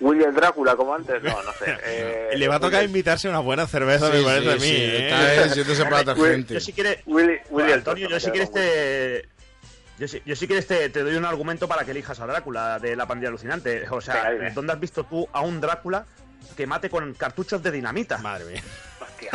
William 0.00 0.34
Drácula, 0.34 0.76
como 0.76 0.94
antes, 0.94 1.22
no, 1.22 1.42
no 1.42 1.52
sé. 1.52 1.76
Eh, 1.84 2.30
Le 2.36 2.48
va 2.48 2.56
a 2.56 2.60
tocar 2.60 2.80
William- 2.80 2.86
invitarse 2.90 3.26
a 3.28 3.30
una 3.30 3.40
buena 3.40 3.66
cerveza, 3.66 4.10
Sí, 4.10 4.18
me 4.18 4.22
parece 4.24 4.42
sí, 4.44 4.48
a 4.50 4.54
mí, 4.54 4.60
sí, 4.60 4.76
¿eh? 4.76 5.08
está 5.08 5.90
para 5.90 6.14
gente. 6.14 6.54
Yo 6.54 6.60
si 6.60 6.72
quieres, 6.72 6.98
Willy, 7.06 7.38
Willy 7.50 7.68
el 7.72 7.78
Antonio, 7.78 8.08
Tuerto, 8.08 8.10
yo 8.16 8.20
si 8.20 8.30
quieres 8.30 8.52
te... 8.52 9.28
Yo 10.00 10.08
si, 10.08 10.20
yo 10.24 10.34
si 10.34 10.46
quieres 10.46 10.66
te, 10.66 10.88
te 10.88 11.02
doy 11.04 11.14
un 11.14 11.24
argumento 11.26 11.68
para 11.68 11.84
que 11.84 11.90
elijas 11.92 12.18
a 12.20 12.26
Drácula 12.26 12.78
de 12.78 12.96
la 12.96 13.06
pandilla 13.06 13.28
alucinante. 13.28 13.86
O 13.90 14.00
sea, 14.00 14.30
Venga. 14.30 14.50
¿dónde 14.54 14.72
has 14.72 14.80
visto 14.80 15.04
tú 15.04 15.28
a 15.32 15.42
un 15.42 15.60
Drácula 15.60 16.06
que 16.56 16.66
mate 16.66 16.88
con 16.90 17.12
cartuchos 17.14 17.62
de 17.62 17.70
dinamita? 17.70 18.16
Madre 18.18 18.46
mía. 18.46 18.62
Hostia. 19.00 19.30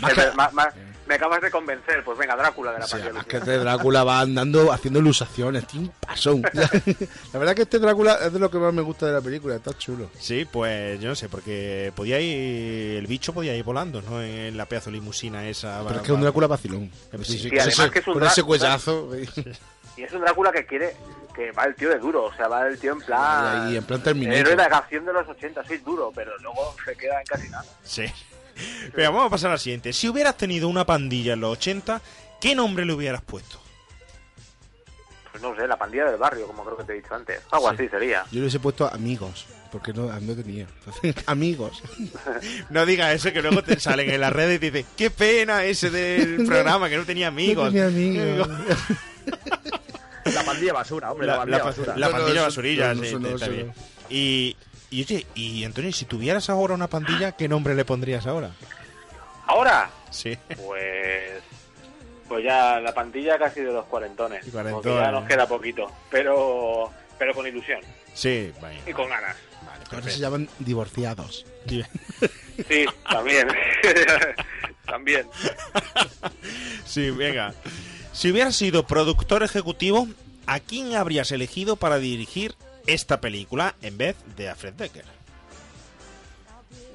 Ma- 0.34 0.50
ma- 0.52 0.72
me 1.06 1.14
acabas 1.14 1.40
de 1.40 1.50
convencer, 1.52 2.02
pues 2.02 2.18
venga, 2.18 2.34
Drácula 2.34 2.72
de 2.72 2.80
la 2.80 2.84
Sí, 2.86 2.92
pandilla 2.92 3.10
además 3.10 3.26
que 3.26 3.36
este 3.36 3.58
Drácula 3.58 4.02
va 4.04 4.20
andando 4.20 4.72
haciendo 4.72 4.98
ilusaciones, 4.98 5.64
tiene 5.66 5.86
un 5.86 5.92
pasón. 6.00 6.42
La 7.32 7.38
verdad 7.38 7.54
que 7.54 7.62
este 7.62 7.78
Drácula 7.78 8.14
es 8.26 8.32
de 8.32 8.38
lo 8.40 8.50
que 8.50 8.58
más 8.58 8.74
me 8.74 8.82
gusta 8.82 9.06
de 9.06 9.12
la 9.12 9.20
película, 9.20 9.54
está 9.54 9.72
chulo. 9.78 10.10
Sí, 10.18 10.46
pues 10.50 10.98
yo 11.00 11.08
no 11.10 11.14
sé, 11.14 11.28
porque 11.28 11.92
podía 11.94 12.18
ir, 12.20 12.96
el 12.98 13.06
bicho 13.06 13.32
podía 13.32 13.54
ir 13.54 13.62
volando, 13.62 14.02
¿no? 14.02 14.20
En 14.20 14.56
la 14.56 14.66
pedazo 14.66 14.90
limusina 14.90 15.46
esa. 15.48 15.78
Pero 15.78 15.84
va- 15.84 15.96
es 15.96 15.98
que 16.02 16.06
es 16.12 16.16
un 16.16 16.22
Drácula 16.22 16.46
vacilón. 16.48 16.90
Sí, 17.22 17.38
Sí, 17.38 17.50
además 17.58 17.90
que 17.90 17.98
es 18.00 18.06
un 18.08 18.14
con 18.14 18.24
ese 18.24 18.42
cuellazo. 18.42 19.10
Y 19.96 20.02
es 20.02 20.12
un 20.12 20.20
Drácula 20.20 20.52
que 20.52 20.66
quiere 20.66 20.94
que 21.34 21.52
va 21.52 21.64
el 21.64 21.74
tío 21.74 21.90
de 21.90 21.98
duro, 21.98 22.24
o 22.24 22.34
sea, 22.34 22.48
va 22.48 22.66
el 22.66 22.78
tío 22.78 22.92
en 22.92 23.00
plan... 23.00 23.70
Y 23.70 23.76
en 23.76 23.84
plan 23.84 24.02
Terminator. 24.02 24.38
Héroe 24.38 24.56
de 24.56 24.62
acción 24.62 25.04
de 25.04 25.12
los 25.12 25.28
80, 25.28 25.64
soy 25.64 25.78
duro, 25.78 26.10
pero 26.14 26.36
luego 26.38 26.74
se 26.82 26.96
queda 26.96 27.20
en 27.20 27.26
casi 27.26 27.48
nada. 27.50 27.64
Sí. 27.84 28.06
Pero 28.94 29.12
vamos 29.12 29.26
a 29.26 29.30
pasar 29.30 29.50
a 29.50 29.54
la 29.54 29.58
siguiente. 29.58 29.92
Si 29.92 30.08
hubieras 30.08 30.38
tenido 30.38 30.66
una 30.68 30.86
pandilla 30.86 31.34
en 31.34 31.40
los 31.40 31.52
80, 31.58 32.00
¿qué 32.40 32.54
nombre 32.54 32.86
le 32.86 32.94
hubieras 32.94 33.20
puesto? 33.20 33.60
Pues 35.30 35.42
no 35.42 35.54
sé, 35.54 35.68
la 35.68 35.76
pandilla 35.76 36.06
del 36.06 36.16
barrio, 36.16 36.46
como 36.46 36.64
creo 36.64 36.78
que 36.78 36.84
te 36.84 36.92
he 36.94 36.96
dicho 36.96 37.14
antes. 37.14 37.42
Algo 37.50 37.68
así 37.68 37.86
sería. 37.88 38.24
Yo 38.30 38.36
le 38.36 38.40
hubiese 38.40 38.58
puesto 38.58 38.90
amigos, 38.90 39.46
porque 39.70 39.92
no, 39.92 40.06
no 40.18 40.34
tenía. 40.34 40.66
Amigos. 41.26 41.82
No 42.70 42.86
digas 42.86 43.14
eso 43.14 43.32
que 43.32 43.42
luego 43.42 43.62
te 43.62 43.78
salen 43.78 44.10
en 44.10 44.22
las 44.22 44.32
redes 44.32 44.56
y 44.56 44.58
te 44.58 44.70
dicen, 44.70 44.86
qué 44.96 45.10
pena 45.10 45.64
ese 45.64 45.90
del 45.90 46.36
programa, 46.46 46.88
que 46.88 46.96
no 46.96 47.04
tenía 47.04 47.28
amigos. 47.28 47.72
No 47.72 47.86
tenía 47.86 47.86
amigos. 47.86 48.48
La 50.56 50.60
pandilla 50.60 50.72
basura, 50.72 51.12
hombre, 51.12 51.26
la, 51.26 51.32
La, 51.34 51.38
pandilla 51.38 51.58
la- 51.58 51.64
basura. 51.64 51.96
la 51.96 52.10
pandilla 52.10 52.42
basurilla. 52.42 52.94
Y, 54.08 54.56
y 54.90 55.02
oye, 55.02 55.26
y 55.34 55.64
Antonio, 55.64 55.92
si 55.92 56.04
tuvieras 56.04 56.48
ahora 56.50 56.74
una 56.74 56.86
pandilla, 56.88 57.32
¿qué 57.32 57.48
nombre 57.48 57.74
le 57.74 57.84
pondrías 57.84 58.26
ahora? 58.26 58.50
Ahora, 59.46 59.90
Sí. 60.10 60.36
pues... 60.64 61.42
Pues 62.28 62.42
ya 62.44 62.80
la 62.80 62.92
pandilla 62.92 63.38
casi 63.38 63.60
de 63.60 63.72
los 63.72 63.84
cuarentones. 63.84 64.44
Y 64.48 64.50
cuarentones. 64.50 65.00
Ya 65.00 65.12
nos 65.12 65.28
queda 65.28 65.46
poquito. 65.46 65.92
Pero 66.10 66.90
pero 67.20 67.32
con 67.32 67.46
ilusión 67.46 67.80
Sí, 68.14 68.52
vaya. 68.60 68.80
y 68.84 68.92
con 68.92 69.08
ganas. 69.08 69.36
Vale, 69.64 69.84
Ahora 69.92 70.10
se 70.10 70.18
llaman 70.18 70.48
divorciados. 70.58 71.46
Sí, 71.68 71.84
también. 73.08 73.46
también. 74.86 75.28
Sí, 76.84 77.10
venga. 77.10 77.54
Si 78.12 78.30
hubieras 78.32 78.56
sido 78.56 78.84
productor 78.86 79.42
ejecutivo, 79.44 80.08
¿a 80.46 80.60
quién 80.60 80.94
habrías 80.94 81.30
elegido 81.32 81.76
para 81.76 81.98
dirigir 81.98 82.54
esta 82.86 83.20
película 83.20 83.74
en 83.82 83.98
vez 83.98 84.16
de 84.36 84.48
a 84.48 84.54
Fred 84.54 84.74
Decker? 84.74 85.04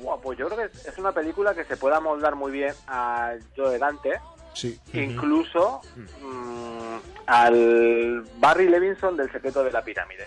Buah, 0.01 0.17
pues 0.21 0.37
yo 0.39 0.47
creo 0.49 0.57
que 0.69 0.77
es- 0.89 0.97
una 0.97 1.11
película 1.11 1.53
que 1.53 1.63
se 1.65 1.77
puede 1.77 1.95
amoldar 1.95 2.35
muy 2.35 2.51
bien 2.51 2.73
a 2.87 3.33
Joe 3.55 3.77
Dante, 3.77 4.19
Sí. 4.53 4.77
incluso 4.93 5.81
mm, 6.21 6.97
al 7.27 8.25
Barry 8.37 8.67
Levinson 8.69 9.15
del 9.15 9.31
secreto 9.31 9.63
de 9.63 9.71
la 9.71 9.83
pirámide. 9.83 10.25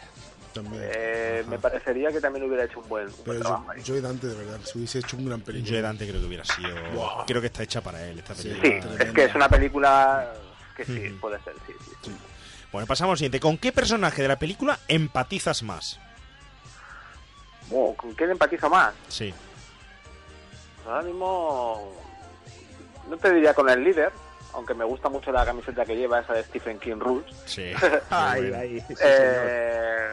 También. 0.55 0.85
Eh, 0.87 1.45
me 1.49 1.59
parecería 1.59 2.13
que 2.13 2.21
también 2.21 2.45
hubiera 2.47 2.65
hecho 2.65 2.79
un 2.79 2.89
buen, 2.89 3.09
un 3.09 3.25
buen 3.27 3.41
trabajo 3.41 3.73
yo, 3.83 4.01
Dante, 4.01 4.29
de 4.29 4.35
verdad, 4.37 4.61
se 4.63 4.79
hubiese 4.79 5.01
hecho 5.01 5.17
un 5.17 5.27
gran 5.27 5.41
película. 5.41 5.77
De 5.77 5.83
Dante 5.83 6.07
creo 6.09 6.21
que 6.21 6.27
hubiera 6.29 6.45
sido... 6.45 6.69
Wow. 6.95 7.25
Creo 7.27 7.41
que 7.41 7.49
está 7.49 7.65
hecha 7.65 7.81
para 7.81 8.07
él 8.07 8.21
esta 8.21 8.37
Sí. 8.37 8.49
película. 8.51 8.71
Sí, 8.73 8.79
tremenda. 8.81 9.05
es 9.05 9.13
que 9.13 9.25
es 9.25 9.35
una 9.35 9.49
película 9.49 10.33
que 10.77 10.85
sí, 10.85 11.19
puede 11.21 11.43
ser, 11.43 11.55
sí, 11.67 11.73
sí. 12.05 12.11
Bueno, 12.75 12.89
pasamos 12.89 13.13
al 13.13 13.19
siguiente. 13.19 13.39
¿Con 13.39 13.57
qué 13.57 13.71
personaje 13.71 14.21
de 14.23 14.27
la 14.27 14.37
película 14.37 14.81
empatizas 14.89 15.63
más? 15.63 16.01
¿Con 17.71 18.13
quién 18.17 18.33
empatizo 18.33 18.69
más? 18.69 18.93
Sí. 19.07 19.33
Ahora 20.85 21.03
mismo 21.03 21.93
no 23.09 23.17
te 23.17 23.33
diría 23.33 23.55
con 23.55 23.71
el 23.71 23.85
líder, 23.85 24.11
aunque 24.55 24.75
me 24.75 24.85
gusta 24.85 25.09
mucho 25.09 25.31
la 25.31 25.45
camiseta 25.45 25.85
que 25.85 25.95
lleva 25.95 26.19
esa 26.19 26.33
de 26.33 26.43
Stephen 26.43 26.81
King 26.81 26.99
Rules. 26.99 27.33
Sí. 27.47 27.73
Eh, 29.05 30.09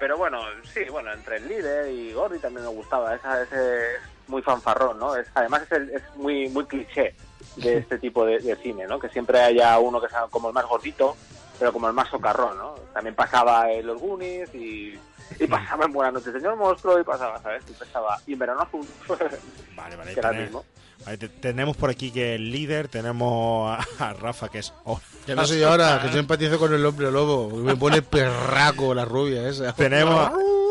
pero 0.00 0.18
bueno, 0.18 0.40
sí, 0.74 0.80
bueno, 0.90 1.12
entre 1.12 1.36
el 1.36 1.46
líder 1.46 1.88
y 1.92 2.12
Gordy 2.12 2.40
también 2.40 2.64
me 2.66 2.72
gustaba. 2.72 3.14
Esa, 3.14 3.42
ese 3.44 3.94
es 3.94 4.00
muy 4.26 4.42
fanfarrón, 4.42 4.98
¿no? 4.98 5.14
Es, 5.14 5.28
además 5.34 5.62
es, 5.62 5.70
el- 5.70 5.90
es 5.90 6.02
muy 6.16 6.48
muy 6.48 6.64
cliché 6.66 7.14
de 7.56 7.78
este 7.78 7.98
tipo 7.98 8.24
de, 8.24 8.38
de 8.38 8.56
cine, 8.56 8.86
¿no? 8.86 8.98
Que 8.98 9.08
siempre 9.08 9.40
haya 9.40 9.78
uno 9.78 10.00
que 10.00 10.08
sea 10.08 10.26
como 10.30 10.48
el 10.48 10.54
más 10.54 10.66
gordito, 10.66 11.16
pero 11.58 11.72
como 11.72 11.86
el 11.88 11.92
más 11.92 12.08
socarrón, 12.08 12.56
¿no? 12.58 12.74
También 12.94 13.14
pasaba 13.14 13.70
en 13.70 13.86
Los 13.86 14.00
Goonies 14.00 14.54
y, 14.54 14.98
y 15.38 15.46
pasaba 15.48 15.84
en 15.84 15.92
Buenas 15.92 16.14
noches, 16.14 16.32
señor 16.32 16.56
monstruo, 16.56 16.98
y 16.98 17.04
pasaba, 17.04 17.40
¿sabes? 17.42 17.62
Y 17.68 17.72
pasaba 17.72 18.18
y 18.26 18.32
en 18.34 18.38
Verano 18.38 18.62
Azul, 18.62 18.86
Vale, 19.76 19.96
vale. 19.96 20.12
que 20.14 20.20
era 20.20 20.30
el 20.30 20.42
mismo. 20.44 20.64
Ahí 21.04 21.16
te- 21.16 21.28
tenemos 21.28 21.76
por 21.76 21.90
aquí 21.90 22.12
que 22.12 22.36
el 22.36 22.52
líder, 22.52 22.86
tenemos 22.88 23.76
a, 23.76 23.84
a 24.10 24.12
Rafa 24.12 24.48
que 24.48 24.60
es... 24.60 24.72
oh, 24.84 25.00
Que 25.26 25.34
no 25.34 25.44
soy 25.44 25.60
ahora, 25.64 26.00
que 26.00 26.10
yo 26.10 26.18
empatizo 26.20 26.60
con 26.60 26.72
el 26.72 26.86
hombre 26.86 27.10
lobo. 27.10 27.48
Me 27.56 27.74
pone 27.74 28.02
perraco 28.02 28.94
la 28.94 29.04
rubia 29.04 29.48
esa. 29.48 29.72
Tenemos, 29.72 30.30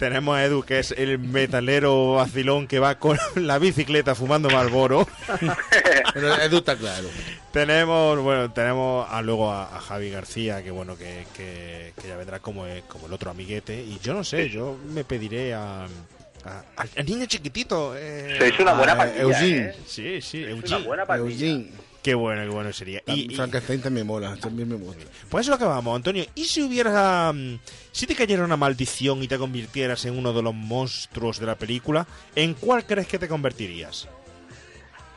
tenemos 0.00 0.36
a 0.36 0.44
Edu, 0.44 0.62
que 0.64 0.80
es 0.80 0.90
el 0.90 1.18
metalero 1.20 2.14
vacilón 2.14 2.66
que 2.66 2.80
va 2.80 2.98
con 2.98 3.16
la 3.36 3.58
bicicleta 3.60 4.16
fumando 4.16 4.50
Malboro. 4.50 5.06
Pero 6.14 6.34
Edu 6.40 6.56
está 6.58 6.74
claro. 6.76 7.08
tenemos, 7.52 8.18
bueno, 8.20 8.50
tenemos 8.52 9.06
a, 9.08 9.22
luego 9.22 9.52
a, 9.52 9.76
a 9.76 9.80
Javi 9.80 10.10
García, 10.10 10.62
que 10.64 10.70
bueno, 10.72 10.96
que, 10.96 11.26
que- 11.36 11.92
que 12.00 12.08
ya 12.08 12.16
vendrá 12.16 12.40
como, 12.40 12.66
el- 12.66 12.82
como 12.84 13.06
el 13.06 13.12
otro 13.12 13.30
amiguete. 13.30 13.74
Y 13.80 13.98
yo 14.02 14.14
no 14.14 14.24
sé, 14.24 14.48
yo 14.48 14.76
me 14.92 15.04
pediré 15.04 15.54
a... 15.54 15.84
a- 15.84 16.64
al, 16.76 16.88
al 16.96 17.06
niño 17.06 17.26
chiquitito. 17.26 17.94
eh, 17.96 18.36
Sois 18.38 18.58
una 18.58 18.72
buena 18.72 18.92
a- 18.92 18.96
pandilla, 18.96 19.22
Eugene. 19.22 19.58
¿eh? 19.68 19.74
Sí, 19.86 20.20
sí, 20.22 20.42
Sois 20.42 20.48
Eugene. 20.50 20.76
una 20.76 20.78
buena 20.86 21.06
pandilla. 21.06 21.46
Eugene. 21.46 21.70
Qué 22.02 22.14
bueno, 22.14 22.42
qué 22.42 22.48
bueno 22.48 22.72
sería. 22.72 23.02
Y, 23.06 23.32
y- 23.32 23.36
Frankenstein 23.36 23.82
también 23.82 24.06
mola, 24.06 24.34
también 24.40 24.68
me 24.68 24.76
gusta. 24.76 25.04
pues 25.28 25.46
eso 25.46 25.52
es 25.54 25.58
lo 25.60 25.64
que 25.66 25.70
vamos, 25.70 25.94
Antonio. 25.94 26.24
¿Y 26.34 26.44
si 26.46 26.62
hubiera... 26.62 27.30
mm, 27.32 27.58
Si 27.92 28.06
te 28.06 28.14
cayera 28.14 28.42
una 28.44 28.56
maldición 28.56 29.22
y 29.22 29.28
te 29.28 29.36
convirtieras 29.36 30.04
en 30.06 30.16
uno 30.18 30.32
de 30.32 30.42
los 30.42 30.54
monstruos 30.54 31.38
de 31.38 31.46
la 31.46 31.56
película, 31.56 32.06
¿en 32.34 32.54
cuál 32.54 32.86
crees 32.86 33.06
que 33.06 33.18
te 33.18 33.28
convertirías? 33.28 34.08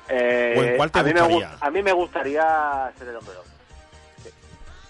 Eh, 0.10 0.56
¿O 0.58 0.64
en 0.64 0.76
cuál 0.76 0.92
te 0.92 1.00
a 1.00 1.04
mí, 1.04 1.14
me, 1.14 1.22
gustaría? 1.22 1.58
a 1.62 1.72
mí 1.72 1.82
me 1.82 1.94
gustaría 1.94 2.94
ser 3.00 3.08
el 3.08 3.16
hombre 3.16 3.34
lobo. 3.34 3.46
Sí. 4.22 4.30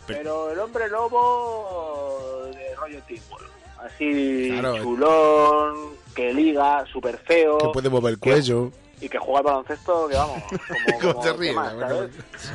Pero- 0.07 0.17
Pero 0.19 0.51
el 0.51 0.59
hombre 0.59 0.89
lobo 0.89 2.49
de 2.55 2.75
rollo 2.75 2.99
Teamwork. 3.07 3.49
Así 3.79 4.47
Claro. 4.51 4.81
chulón, 4.81 5.75
que 6.15 6.33
liga, 6.33 6.85
súper 6.91 7.17
feo. 7.19 7.57
Que 7.59 7.67
puede 7.69 7.89
mover 7.89 8.13
el 8.13 8.19
cuello. 8.19 8.71
Y 9.03 9.09
que 9.09 9.17
juega 9.17 9.39
al 9.39 9.45
baloncesto, 9.45 10.07
que 10.07 10.15
vamos, 10.15 10.43
como, 10.49 10.99
¿Cómo 10.99 11.13
como, 11.13 11.21
te 11.23 11.31
¿qué 11.31 11.37
ríes, 11.37 11.55
más, 11.55 11.73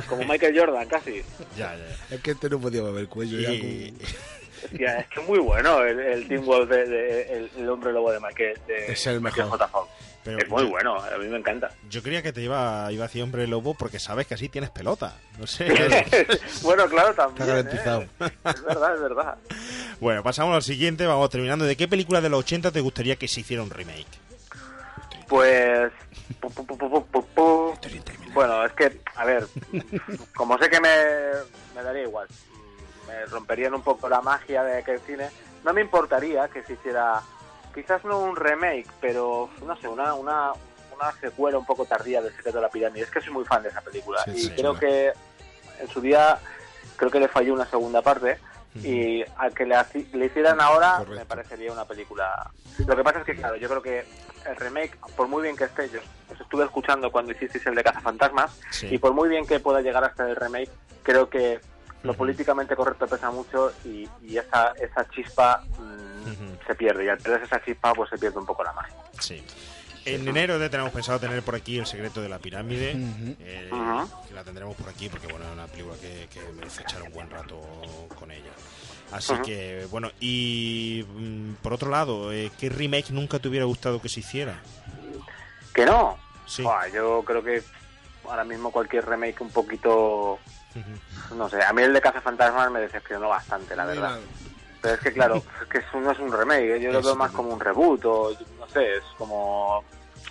como 0.07 0.23
Michael 0.25 0.59
Jordan, 0.59 0.87
casi. 0.87 1.21
Ya, 1.55 1.75
ya. 1.75 2.15
Es 2.15 2.21
que 2.21 2.31
este 2.31 2.49
no 2.49 2.59
podía 2.59 2.81
mover 2.81 3.01
el 3.01 3.07
cuello. 3.09 3.39
ya 3.39 3.51
Y- 3.51 3.91
como- 3.91 4.09
Hostia, 4.61 4.99
es 4.99 5.07
que 5.07 5.21
es 5.21 5.27
muy 5.27 5.39
bueno 5.39 5.81
el, 5.85 5.97
el 5.99 6.27
Teamwork 6.27 6.67
de, 6.69 6.85
de- 6.85 7.33
el, 7.33 7.51
el 7.59 7.69
hombre 7.69 7.93
lobo 7.93 8.11
de 8.11 8.19
Michael. 8.19 8.59
De, 8.67 8.91
Es 8.91 9.07
el 9.07 9.21
mejor. 9.21 9.57
Pero 10.21 10.37
es 10.37 10.49
muy 10.49 10.65
bueno, 10.65 10.95
a 11.01 11.17
mí 11.17 11.27
me 11.27 11.37
encanta. 11.37 11.71
Yo 11.89 12.03
creía 12.03 12.21
que 12.21 12.33
te 12.33 12.41
iba, 12.41 12.91
iba 12.91 13.05
a 13.05 13.07
decir 13.07 13.23
hombre 13.23 13.47
lobo 13.47 13.73
porque 13.73 13.99
sabes 13.99 14.27
que 14.27 14.33
así 14.33 14.49
tienes 14.49 14.69
pelota. 14.69 15.15
No 15.37 15.47
sé. 15.47 15.65
bueno, 16.61 16.87
claro, 16.89 17.13
también. 17.13 17.41
Está 17.41 17.45
garantizado. 17.55 18.01
¿eh? 18.01 18.07
Es 18.43 18.63
verdad, 18.63 18.95
es 18.95 19.01
verdad. 19.01 19.37
bueno, 20.01 20.23
pasamos 20.23 20.53
al 20.55 20.63
siguiente. 20.63 21.05
Vamos 21.07 21.29
terminando. 21.29 21.63
¿De 21.63 21.77
qué 21.77 21.87
película 21.87 22.19
de 22.19 22.27
los 22.27 22.39
80 22.41 22.71
te 22.71 22.81
gustaría 22.81 23.15
que 23.15 23.29
se 23.29 23.39
hiciera 23.39 23.63
un 23.63 23.69
remake? 23.69 24.07
Pues. 25.29 25.91
pu, 26.41 26.49
pu, 26.49 26.65
pu, 26.65 26.77
pu, 26.77 26.89
pu, 26.89 27.05
pu, 27.05 27.25
pu. 27.35 27.73
Bueno, 28.33 28.65
es 28.65 28.73
que, 28.73 28.99
a 29.15 29.25
ver, 29.25 29.47
como 30.35 30.57
sé 30.57 30.69
que 30.69 30.81
me, 30.81 30.89
me 31.75 31.83
daría 31.83 32.03
igual, 32.03 32.27
me 33.07 33.25
romperían 33.25 33.73
un 33.73 33.81
poco 33.81 34.09
la 34.09 34.21
magia 34.21 34.63
de 34.63 34.79
aquel 34.79 34.99
cine, 35.01 35.29
no 35.63 35.73
me 35.73 35.81
importaría 35.81 36.47
que 36.47 36.63
se 36.63 36.73
hiciera, 36.73 37.21
quizás 37.73 38.03
no 38.05 38.19
un 38.19 38.35
remake, 38.35 38.87
pero 38.99 39.49
no 39.65 39.75
sé, 39.77 39.87
una, 39.87 40.13
una, 40.13 40.51
una 40.93 41.11
secuela 41.19 41.57
un 41.57 41.65
poco 41.65 41.85
tardía 41.85 42.21
del 42.21 42.35
secreto 42.35 42.57
de 42.57 42.63
la 42.63 42.69
pirámide. 42.69 43.03
Es 43.03 43.11
que 43.11 43.21
soy 43.21 43.33
muy 43.33 43.45
fan 43.45 43.63
de 43.63 43.69
esa 43.69 43.81
película 43.81 44.23
Sí, 44.25 44.31
y 44.31 44.39
sí, 44.39 44.49
creo 44.55 44.77
que 44.77 45.11
en 45.79 45.87
su 45.87 46.01
día, 46.01 46.37
creo 46.95 47.11
que 47.11 47.19
le 47.19 47.27
falló 47.27 47.53
una 47.53 47.65
segunda 47.65 48.01
parte. 48.01 48.37
Y 48.75 49.23
al 49.35 49.51
que 49.53 49.65
le, 49.65 50.25
hicieran 50.25 50.61
ahora 50.61 51.03
me 51.09 51.25
parecería 51.25 51.71
una 51.71 51.85
película. 51.85 52.51
Lo 52.85 52.95
que 52.95 53.03
pasa 53.03 53.19
es 53.19 53.25
que, 53.25 53.35
claro, 53.35 53.55
yo 53.55 53.67
creo 53.67 53.81
que 53.81 54.05
el 54.49 54.55
remake, 54.57 54.97
por 55.15 55.27
muy 55.27 55.43
bien 55.43 55.55
que 55.55 55.65
esté, 55.65 55.89
yo 55.89 55.99
os 56.33 56.39
estuve 56.39 56.63
escuchando 56.65 57.11
cuando 57.11 57.31
hicisteis 57.31 57.65
el 57.67 57.75
de 57.75 57.83
Cazafantasmas, 57.83 58.59
Sí. 58.71 58.87
y 58.91 58.97
por 58.97 59.13
muy 59.13 59.29
bien 59.29 59.45
que 59.45 59.59
pueda 59.59 59.81
llegar 59.81 60.03
hasta 60.03 60.29
el 60.29 60.35
remake, 60.35 60.69
creo 61.03 61.29
que 61.29 61.59
lo 62.03 62.13
políticamente 62.13 62.75
correcto 62.75 63.07
pesa 63.07 63.29
mucho 63.31 63.73
y, 63.83 64.07
y 64.21 64.37
esa, 64.37 64.71
esa 64.79 65.07
chispa 65.09 65.61
mm, 65.77 66.65
se 66.65 66.75
pierde. 66.75 67.05
Y 67.05 67.09
al 67.09 67.17
perder 67.17 67.43
esa 67.43 67.61
chispa, 67.63 67.93
pues 67.93 68.09
se 68.09 68.17
pierde 68.17 68.37
un 68.39 68.45
poco 68.45 68.63
la 68.63 68.71
magia. 68.73 68.95
Sí. 69.19 69.43
En 70.05 70.25
enero 70.27 70.57
de 70.59 70.69
tenemos 70.69 70.93
pensado 70.93 71.19
tener 71.19 71.43
por 71.43 71.55
aquí 71.55 71.77
El 71.77 71.85
secreto 71.85 72.21
de 72.21 72.29
la 72.29 72.39
pirámide. 72.39 72.93
Eh, 73.39 73.69
que 74.27 74.33
la 74.33 74.43
tendremos 74.45 74.75
por 74.77 74.87
aquí 74.89 75.09
porque 75.09 75.27
bueno 75.27 75.45
es 75.45 75.51
una 75.51 75.67
película 75.67 75.95
que, 76.01 76.27
que 76.33 76.39
merece 76.53 76.81
echar 76.83 77.03
un 77.03 77.11
buen 77.11 77.29
rato 77.29 77.59
con 78.17 78.31
ella. 78.31 78.49
Así 79.11 79.33
que 79.43 79.87
bueno, 79.89 80.11
y 80.19 81.05
mm, 81.15 81.53
por 81.63 81.73
otro 81.73 81.89
lado, 81.89 82.31
eh, 82.31 82.51
¿qué 82.59 82.69
remake 82.69 83.11
nunca 83.11 83.39
te 83.39 83.47
hubiera 83.47 83.65
gustado 83.65 84.01
que 84.01 84.09
se 84.09 84.19
hiciera? 84.19 84.59
Que 85.73 85.85
no. 85.85 86.17
Sí. 86.45 86.63
Yo 86.93 87.23
creo 87.25 87.43
que 87.43 87.63
ahora 88.27 88.43
mismo 88.43 88.71
cualquier 88.71 89.07
remake 89.07 89.41
un 89.41 89.49
poquito. 89.51 90.39
No 91.35 91.49
sé, 91.49 91.63
a 91.63 91.73
mí 91.73 91.81
el 91.83 91.93
de 91.93 92.01
Cazafantasmas 92.01 92.71
me 92.71 92.79
decepcionó 92.79 93.29
bastante, 93.29 93.75
la 93.75 93.85
verdad. 93.85 94.19
Pero 94.81 94.93
es 94.95 94.99
que, 95.01 95.11
claro, 95.11 95.35
es 95.61 95.67
que 95.67 95.77
eso 95.79 95.99
no 95.99 96.11
es 96.11 96.19
un 96.19 96.31
remake, 96.31 96.75
¿eh? 96.75 96.79
yo 96.79 96.91
lo 96.91 97.01
veo 97.01 97.15
más 97.15 97.31
como 97.31 97.49
un 97.53 97.59
reboot, 97.59 98.05
o 98.05 98.31
no 98.59 98.67
sé, 98.69 98.97
es 98.97 99.03
como. 99.17 99.83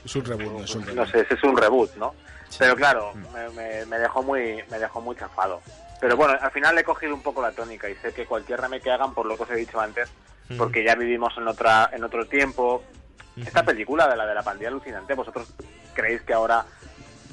Es 0.04 0.14
un 0.16 0.24
reboot, 0.24 0.52
no 0.58 0.64
es 0.64 0.74
un 0.74 0.80
No 0.80 0.86
reboot. 0.92 1.10
sé, 1.10 1.20
ese 1.20 1.34
es 1.34 1.42
un 1.44 1.56
reboot, 1.56 1.94
¿no? 1.96 2.14
Pero 2.58 2.74
claro, 2.76 3.12
me, 3.14 3.48
me- 3.50 3.86
me 3.86 3.98
dejó 3.98 4.22
muy 4.22 4.62
me 4.70 4.78
dejó 4.78 5.00
muy 5.00 5.14
chafado. 5.16 5.60
Pero 6.00 6.16
bueno, 6.16 6.34
al 6.40 6.50
final 6.52 6.78
he 6.78 6.84
cogido 6.84 7.14
un 7.14 7.22
poco 7.22 7.42
la 7.42 7.52
tónica 7.52 7.88
y 7.90 7.94
sé 7.96 8.12
que 8.12 8.24
cualquier 8.26 8.60
remake 8.60 8.84
que 8.84 8.90
hagan, 8.90 9.14
por 9.14 9.26
lo 9.26 9.36
que 9.36 9.42
os 9.42 9.50
he 9.50 9.56
dicho 9.56 9.80
antes, 9.80 10.08
porque 10.56 10.84
ya 10.84 10.94
vivimos 10.94 11.32
en 11.36 11.48
otra 11.48 11.90
en 11.92 12.04
otro 12.04 12.26
tiempo. 12.26 12.82
Esta 13.36 13.62
película 13.64 14.08
de 14.08 14.16
la 14.16 14.26
de 14.26 14.34
la 14.34 14.42
pandilla 14.42 14.68
alucinante, 14.68 15.14
¿vosotros 15.14 15.52
creéis 15.94 16.22
que 16.22 16.32
ahora 16.34 16.64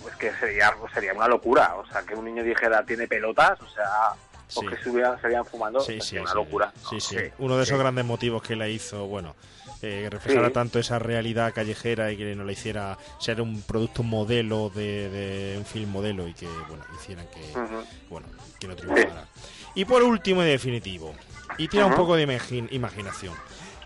pues 0.04 0.16
que 0.18 0.32
sería 0.36 0.72
sería 0.94 1.14
una 1.14 1.28
locura? 1.28 1.76
O 1.78 1.86
sea, 1.88 2.04
que 2.04 2.14
un 2.16 2.26
niño 2.26 2.44
dijera 2.44 2.84
tiene 2.86 3.08
pelotas, 3.08 3.60
o 3.62 3.68
sea, 3.70 3.90
Sí. 4.48 4.60
o 4.64 4.70
que 4.70 4.78
se 4.78 4.90
hubieran, 4.92 5.16
estarían 5.16 5.44
fumando, 5.44 5.80
Sí, 5.80 5.94
sería 5.94 6.04
sí, 6.04 6.18
una 6.20 6.30
sí. 6.30 6.36
locura. 6.36 6.72
Sí, 6.88 6.96
¿no? 6.96 7.02
sí. 7.02 7.18
Uno 7.40 7.58
de 7.58 7.64
esos 7.64 7.78
sí. 7.78 7.82
grandes 7.82 8.06
motivos 8.06 8.44
que 8.44 8.56
la 8.56 8.68
hizo, 8.68 9.08
bueno, 9.08 9.36
eh, 9.82 10.02
que 10.04 10.10
reflejara 10.12 10.48
Sí. 10.50 10.54
tanto 10.54 10.78
esa 10.78 11.00
realidad 11.00 11.52
callejera 11.52 12.12
y 12.12 12.18
que 12.18 12.36
no 12.36 12.44
la 12.44 12.52
hiciera 12.52 12.96
ser 13.20 13.42
un 13.42 13.64
producto 13.64 14.04
modelo 14.04 14.70
de, 14.70 15.10
de 15.10 15.58
un 15.58 15.66
film 15.66 15.90
modelo 15.90 16.28
y 16.28 16.36
que, 16.36 16.48
bueno, 16.68 16.84
hicieran 16.96 17.26
que, 17.30 17.42
bueno, 18.08 18.28
que 18.66 18.70
no 18.70 18.76
triunfara. 18.76 19.26
Y 19.76 19.86
por 19.86 20.02
último 20.04 20.42
y 20.44 20.46
definitivo, 20.48 21.14
y 21.58 21.68
tira 21.68 21.86
un 21.86 21.96
poco 21.96 22.16
de 22.16 22.28
imagi- 22.28 22.68
imaginación. 22.72 23.34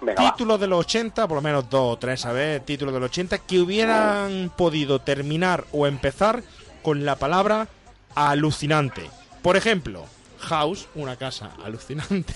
Venga, 0.01 0.23
va. 0.23 0.32
Títulos 0.32 0.59
de 0.59 0.67
los 0.67 0.80
80, 0.80 1.27
por 1.27 1.36
lo 1.36 1.41
menos 1.41 1.69
dos 1.69 1.95
o 1.95 1.97
tres, 1.97 2.25
a 2.25 2.32
ver, 2.32 2.61
títulos 2.61 2.93
de 2.93 2.99
los 3.01 3.09
80 3.09 3.39
que 3.39 3.59
hubieran 3.59 4.51
podido 4.55 4.99
terminar 4.99 5.65
o 5.71 5.88
empezar 5.88 6.41
con 6.84 7.03
la 7.05 7.15
palabra 7.17 7.67
alucinante. 8.15 9.09
Por 9.41 9.57
ejemplo, 9.57 10.05
House, 10.39 10.88
una 10.95 11.15
casa 11.17 11.51
alucinante. 11.65 12.34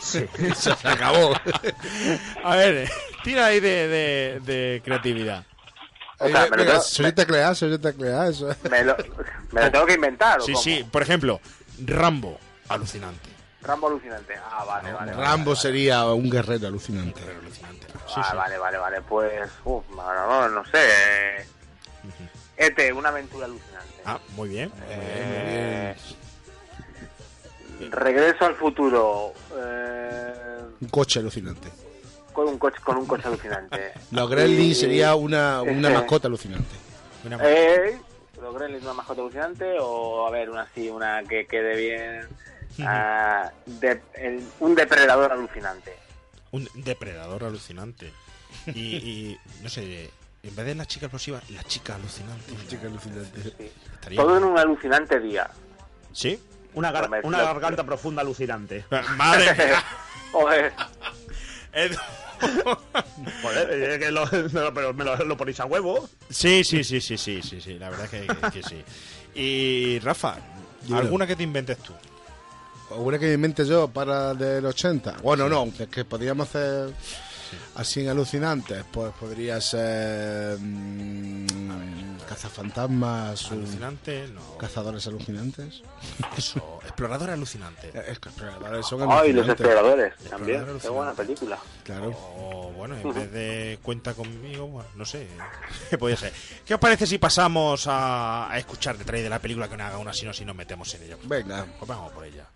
Se 0.00 0.28
acabó. 0.84 1.34
A 2.44 2.54
ver, 2.56 2.88
tira 3.24 3.46
ahí 3.46 3.58
de, 3.60 3.88
de- 3.88 4.40
de 4.44 4.82
creatividad. 4.84 5.44
O 6.18 6.28
sea, 6.28 6.42
me 6.50 6.56
lo 6.56 6.64
tengo- 6.64 6.72
Clea, 7.94 8.28
eso. 8.28 8.48
me 8.70 8.84
lo, 8.84 8.96
me 9.52 9.62
lo 9.62 9.70
tengo 9.70 9.86
que 9.86 9.94
inventar. 9.94 10.40
¿o 10.40 10.42
Sí, 10.42 10.52
cómo? 10.52 10.62
sí, 10.64 10.84
por 10.90 11.02
ejemplo, 11.02 11.40
Rambo, 11.84 12.38
alucinante. 12.68 13.30
Rambo 13.62 13.88
alucinante. 13.88 14.34
Ah, 14.50 14.64
vale, 14.64 14.92
vale. 14.92 15.10
vale, 15.12 15.22
Rambo 15.26 15.50
vale, 15.50 15.60
sería 15.60 16.04
un 16.06 16.30
guerrero 16.30 16.68
alucinante. 16.68 17.20
Alucinante. 17.22 17.86
Sí, 18.06 18.14
Ah, 18.16 18.28
sí. 18.30 18.36
vale, 18.36 18.58
vale, 18.58 18.78
vale. 18.78 19.00
Pues, 19.02 19.50
uff, 19.64 19.84
no, 19.90 20.14
no, 20.14 20.48
no 20.48 20.64
sé. 20.66 21.46
Ete, 22.56 22.92
una 22.92 23.08
aventura 23.10 23.46
alucinante. 23.46 23.94
Ah, 24.04 24.18
muy 24.36 24.48
bien. 24.50 24.72
Eh, 24.88 25.94
Regreso 27.90 28.46
al 28.46 28.54
futuro. 28.54 29.32
Eh, 29.56 30.32
Un 30.80 30.88
coche 30.88 31.18
alucinante. 31.20 31.68
Con 32.36 32.48
un 32.48 32.58
coche, 32.58 32.76
con 32.84 32.96
un 32.98 33.06
coche 33.06 33.26
alucinante. 33.26 33.92
Los 34.12 34.28
Gremlins 34.30 34.78
sería 34.78 35.14
una, 35.14 35.62
una 35.62 35.88
mascota 35.98 36.28
alucinante. 36.28 36.74
Una- 37.24 37.38
Eh, 37.42 37.98
los 38.40 38.54
Gremlins, 38.54 38.84
una 38.84 38.92
mascota 38.92 39.22
alucinante 39.22 39.76
o 39.80 40.26
a 40.26 40.30
ver, 40.30 40.50
una 40.50 40.62
así, 40.62 40.88
una 40.90 41.22
que 41.24 41.46
quede 41.46 41.76
bien. 41.76 42.28
Ah, 42.86 43.50
de- 43.64 44.02
el- 44.14 44.46
un 44.60 44.74
depredador 44.74 45.32
alucinante. 45.32 45.96
Un 46.52 46.68
depredador 46.74 47.44
alucinante. 47.44 48.12
Y, 48.66 48.96
y, 48.96 49.40
no 49.62 49.68
sé, 49.70 50.10
en 50.42 50.54
vez 50.54 50.66
de 50.66 50.74
la 50.74 50.84
chica 50.86 51.06
explosiva, 51.06 51.40
la 51.48 51.62
chica 51.64 51.94
alucinante. 51.94 52.52
Chica 52.68 52.86
alucinante. 52.86 53.40
Sí. 53.42 53.72
Estaría 53.94 54.20
Todo 54.20 54.36
en 54.36 54.44
un 54.44 54.58
alucinante 54.58 55.18
día. 55.20 55.48
¿Sí? 56.12 56.38
Una, 56.74 56.92
gar- 56.92 57.08
garganta 57.22 57.84
profunda 57.84 58.20
alucinante. 58.20 58.84
Madre 59.16 59.54
mía. 59.54 59.82
Joder. 60.32 60.72
Joder, 63.42 63.68
eh, 63.70 63.98
que 63.98 64.10
lo, 64.10 64.24
no, 64.26 64.74
pero 64.74 64.92
me 64.94 65.04
lo, 65.04 65.16
lo 65.16 65.36
ponéis 65.36 65.60
a 65.60 65.66
huevo. 65.66 66.08
Sí, 66.28 66.64
sí, 66.64 66.84
sí, 66.84 67.00
sí, 67.00 67.16
sí, 67.16 67.40
sí, 67.42 67.60
sí, 67.60 67.78
la 67.78 67.90
verdad 67.90 68.08
que, 68.08 68.26
que 68.52 68.62
sí. 68.62 68.82
Y 69.34 69.98
Rafa. 70.00 70.36
¿alguna 70.92 71.26
que 71.26 71.36
te 71.36 71.42
inventes 71.42 71.78
tú? 71.78 71.92
O 72.90 73.02
una 73.02 73.18
que 73.18 73.26
me 73.26 73.34
invente 73.34 73.66
yo 73.66 73.88
para 73.88 74.34
del 74.34 74.64
80. 74.64 75.16
Bueno, 75.22 75.48
no, 75.48 75.64
es 75.78 75.88
que 75.88 76.04
podríamos 76.04 76.48
hacer. 76.48 76.92
Así 77.76 78.00
en 78.00 78.08
alucinantes, 78.08 78.84
pues 78.90 79.12
podría 79.18 79.60
ser 79.60 80.58
mm, 80.58 82.15
cazafantasmas, 82.26 83.50
un- 83.50 83.58
Alucinante, 83.58 84.28
no. 84.28 84.58
cazadores 84.58 85.06
alucinantes. 85.06 85.82
Eso. 86.36 86.80
Eh, 86.82 86.86
Es 88.08 88.18
que 88.18 88.28
exploradores 88.28 88.86
son 88.86 89.00
Ay, 89.02 89.32
los 89.32 89.46
alucinantes. 89.46 89.50
exploradores 89.50 90.14
también. 90.28 90.56
Exploradores 90.56 90.82
Qué 90.82 90.88
buena 90.88 91.10
alucinantes. 91.10 91.26
película. 91.40 91.58
Claro. 91.84 92.08
O 92.38 92.72
bueno, 92.76 92.96
en 92.96 93.14
vez 93.14 93.32
de 93.32 93.78
cuenta 93.82 94.14
conmigo, 94.14 94.66
bueno, 94.66 94.88
no 94.96 95.04
sé, 95.04 95.26
¿qué 95.90 95.96
podría 95.98 96.16
ser? 96.18 96.32
¿Qué 96.64 96.74
os 96.74 96.80
parece 96.80 97.06
si 97.06 97.18
pasamos 97.18 97.86
a, 97.86 98.50
a 98.50 98.58
escuchar 98.58 98.98
detrás 98.98 99.22
de 99.22 99.28
la 99.30 99.38
película 99.38 99.68
que 99.68 99.76
nos 99.76 99.86
haga 99.86 99.98
una 99.98 100.12
sinopsis 100.12 100.42
y 100.42 100.44
nos 100.44 100.56
metemos 100.56 100.92
en 100.94 101.02
ella? 101.04 101.16
Venga. 101.24 101.64
Pues 101.78 101.88
vamos 101.88 102.12
por 102.12 102.24
ella. 102.24 102.46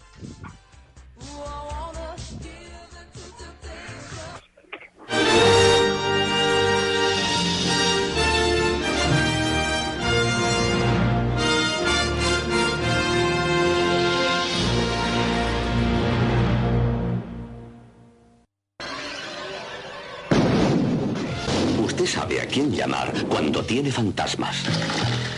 Usted 22.01 22.19
sabe 22.19 22.41
a 22.41 22.47
quién 22.47 22.73
llamar 22.73 23.13
cuando 23.29 23.63
tiene 23.63 23.93
fantasmas. 23.93 24.57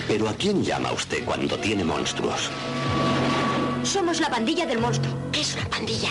Pero 0.07 0.29
¿a 0.29 0.35
quién 0.35 0.63
llama 0.63 0.93
usted 0.93 1.25
cuando 1.25 1.59
tiene 1.59 1.83
monstruos? 1.83 2.51
Somos 3.83 4.21
la 4.21 4.31
pandilla 4.31 4.65
del 4.65 4.79
monstruo. 4.79 5.13
¿Qué 5.33 5.41
es 5.41 5.57
una 5.57 5.69
pandilla? 5.69 6.11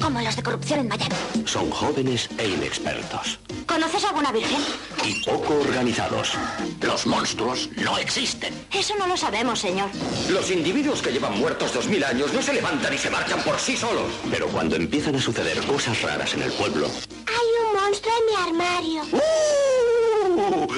Como 0.00 0.20
los 0.20 0.36
de 0.36 0.42
corrupción 0.44 0.80
en 0.80 0.88
Miami. 0.88 1.16
Son 1.46 1.68
jóvenes 1.68 2.28
e 2.38 2.46
inexpertos. 2.46 3.40
¿Conoces 3.66 4.04
alguna 4.04 4.30
virgen? 4.30 4.60
Y 5.04 5.24
poco 5.24 5.54
organizados. 5.54 6.34
Los 6.80 7.04
monstruos 7.04 7.68
no 7.74 7.98
existen. 7.98 8.54
Eso 8.72 8.94
no 8.96 9.08
lo 9.08 9.16
sabemos, 9.16 9.58
señor. 9.58 9.90
Los 10.30 10.52
individuos 10.52 11.02
que 11.02 11.10
llevan 11.10 11.40
muertos 11.40 11.74
dos 11.74 11.88
mil 11.88 12.04
años 12.04 12.32
no 12.32 12.40
se 12.40 12.52
levantan 12.52 12.94
y 12.94 12.98
se 12.98 13.10
marchan 13.10 13.42
por 13.42 13.58
sí 13.58 13.76
solos. 13.76 14.12
Pero 14.30 14.46
cuando 14.46 14.76
empiezan 14.76 15.16
a 15.16 15.20
suceder 15.20 15.60
cosas 15.66 16.00
raras 16.02 16.34
en 16.34 16.42
el 16.42 16.52
pueblo... 16.52 16.86
Hay 17.26 17.66
un 17.66 17.82
monstruo 17.82 18.14
en 18.16 18.26
mi 18.26 18.60
armario. 18.60 19.02
¡Uh! 19.12 19.55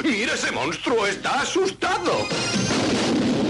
¡Mira 0.05 0.35
ese 0.35 0.53
monstruo! 0.53 1.07
¡Está 1.07 1.41
asustado! 1.41 2.27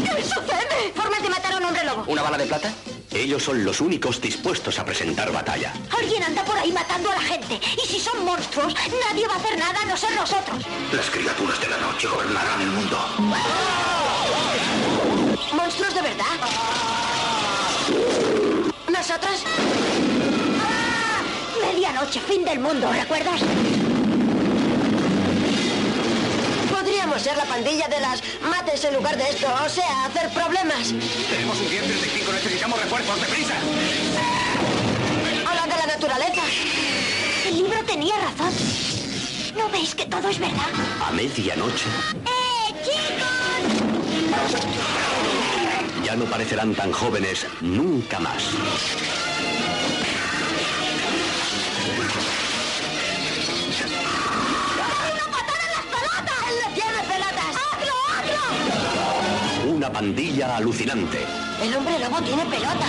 ¿Qué 0.04 0.22
sucede? 0.22 0.92
Formas 0.94 1.22
de 1.22 1.28
matar 1.28 1.52
a 1.52 1.56
un 1.59 1.64
hombre 1.64 1.84
lobo. 1.84 2.04
¿Una 2.06 2.22
bala 2.22 2.38
de 2.38 2.46
plata? 2.46 2.72
Ellos 3.12 3.42
son 3.42 3.64
los 3.64 3.80
únicos 3.80 4.20
dispuestos 4.20 4.78
a 4.78 4.84
presentar 4.84 5.30
batalla. 5.32 5.72
Alguien 5.96 6.22
anda 6.22 6.44
por 6.44 6.56
ahí 6.56 6.72
matando 6.72 7.11
a 7.11 7.14
la 7.14 7.20
gente. 7.20 7.61
Y 7.82 7.86
si 7.86 8.00
son 8.00 8.24
monstruos, 8.24 8.74
nadie 8.74 9.26
va 9.26 9.34
a 9.34 9.36
hacer 9.36 9.59
nada 9.59 9.80
a 9.82 9.86
no 9.86 9.96
ser 9.96 10.14
nosotros. 10.14 10.64
Las 10.92 11.11
criaturas 11.11 11.61
de 11.61 11.68
la 11.68 11.78
noche 11.78 12.06
gobernarán 12.06 12.61
el 12.62 12.68
mundo. 12.68 12.98
¿Monstruos 15.54 15.94
de 15.94 16.02
verdad? 16.02 16.24
¿Nosotros? 18.88 19.42
¡Ah! 20.62 21.22
Medianoche, 21.61 22.20
fin 22.20 22.44
del 22.44 22.61
mundo, 22.61 22.90
¿recuerdas? 22.92 23.40
Podríamos 27.18 27.22
ser 27.22 27.48
la 27.48 27.52
pandilla 27.52 27.88
de 27.88 28.00
las 28.00 28.22
mates 28.42 28.84
en 28.84 28.94
lugar 28.94 29.16
de 29.16 29.24
esto, 29.24 29.48
o 29.48 29.68
sea, 29.68 30.04
hacer 30.04 30.28
problemas. 30.30 30.88
Tenemos 31.28 31.58
un 31.58 31.68
1035, 31.68 32.32
necesitamos 32.32 32.80
refuerzos, 32.80 33.20
deprisa. 33.20 33.54
Hablan 35.48 35.68
de 35.68 35.76
la 35.76 35.86
naturaleza. 35.86 36.42
El 37.48 37.56
libro 37.56 37.84
tenía 37.84 38.14
razón. 38.18 38.52
¿No 39.56 39.68
veis 39.70 39.96
que 39.96 40.04
todo 40.06 40.28
es 40.28 40.38
verdad? 40.38 40.68
A 41.04 41.10
medianoche 41.10 41.88
¡Eh, 42.24 42.74
chicos! 42.84 43.28
ya 46.04 46.14
no 46.14 46.24
parecerán 46.26 46.72
tan 46.74 46.92
jóvenes 46.92 47.46
nunca 47.60 48.20
más. 48.20 48.44
Una 59.79 59.93
pandilla 59.93 60.57
alucinante. 60.57 61.18
El 61.62 61.72
hombre 61.76 62.01
lobo 62.01 62.20
tiene 62.22 62.45
pelotas. 62.47 62.89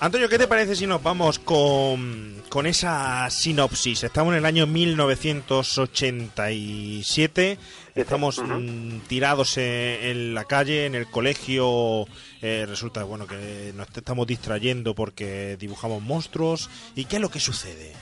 Antonio, 0.00 0.28
¿qué 0.28 0.38
te 0.38 0.46
parece 0.46 0.76
si 0.76 0.86
nos 0.86 1.02
vamos 1.02 1.40
con, 1.40 2.40
con 2.48 2.66
esa 2.66 3.28
sinopsis? 3.30 4.04
Estamos 4.04 4.30
en 4.32 4.38
el 4.38 4.46
año 4.46 4.64
1987, 4.64 7.58
estamos 7.96 8.40
mm, 8.40 9.00
tirados 9.08 9.58
en, 9.58 9.64
en 9.64 10.34
la 10.34 10.44
calle, 10.44 10.86
en 10.86 10.94
el 10.94 11.10
colegio, 11.10 12.06
eh, 12.40 12.64
resulta 12.68 13.02
bueno 13.02 13.26
que 13.26 13.72
nos 13.74 13.88
estamos 13.88 14.24
distrayendo 14.28 14.94
porque 14.94 15.56
dibujamos 15.58 16.00
monstruos. 16.00 16.70
¿Y 16.94 17.06
qué 17.06 17.16
es 17.16 17.22
lo 17.22 17.30
que 17.30 17.40
sucede? 17.40 17.92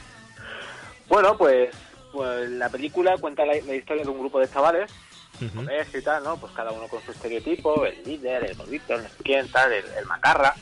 Bueno, 1.09 1.39
pues, 1.39 1.71
pues 2.13 2.51
la 2.51 2.69
película 2.69 3.17
cuenta 3.17 3.47
la, 3.47 3.55
la 3.55 3.75
historia 3.75 4.05
de 4.05 4.11
un 4.11 4.19
grupo 4.19 4.39
de 4.39 4.51
chavales, 4.51 4.91
colegio 5.55 5.99
y 5.99 6.03
tal, 6.03 6.25
¿no? 6.25 6.37
Pues 6.37 6.53
cada 6.53 6.73
uno 6.73 6.89
con 6.89 7.03
su 7.03 7.13
estereotipo, 7.13 7.87
el 7.87 8.05
líder, 8.05 8.45
el 8.45 8.55
gordito, 8.55 9.01
sé 9.01 9.09
quién, 9.25 9.51
tal, 9.51 9.73
el, 9.73 9.87
el 9.99 10.05
macarra, 10.05 10.55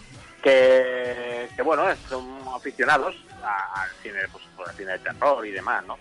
que, 0.45 1.49
que 1.57 1.63
bueno, 1.63 1.85
son 2.09 2.25
aficionados 2.55 3.17
a- 3.43 3.83
al 3.83 3.91
cine, 4.03 4.21
pues, 4.31 4.45
el 4.71 4.77
cine 4.77 4.93
de 4.93 4.99
terror 5.01 5.45
y 5.47 5.51
demás, 5.51 5.85
¿no? 5.87 5.97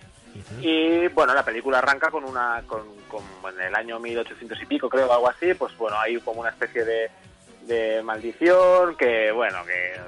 Y 0.60 1.08
bueno, 1.08 1.32
la 1.34 1.44
película 1.44 1.78
arranca 1.78 2.10
con 2.10 2.24
una, 2.24 2.62
con, 2.66 2.82
con- 3.08 3.24
en 3.54 3.60
el 3.60 3.74
año 3.74 3.98
1800 3.98 4.60
y 4.62 4.66
pico, 4.66 4.88
creo, 4.88 5.06
o 5.08 5.12
algo 5.12 5.28
así, 5.30 5.54
pues 5.54 5.74
bueno, 5.78 5.98
hay 5.98 6.18
como 6.20 6.40
una 6.42 6.50
especie 6.50 6.84
de, 6.84 7.10
de 7.62 8.02
maldición 8.02 8.94
que, 8.96 9.32
bueno, 9.32 9.64
que 9.64 9.94
eh, 9.94 10.00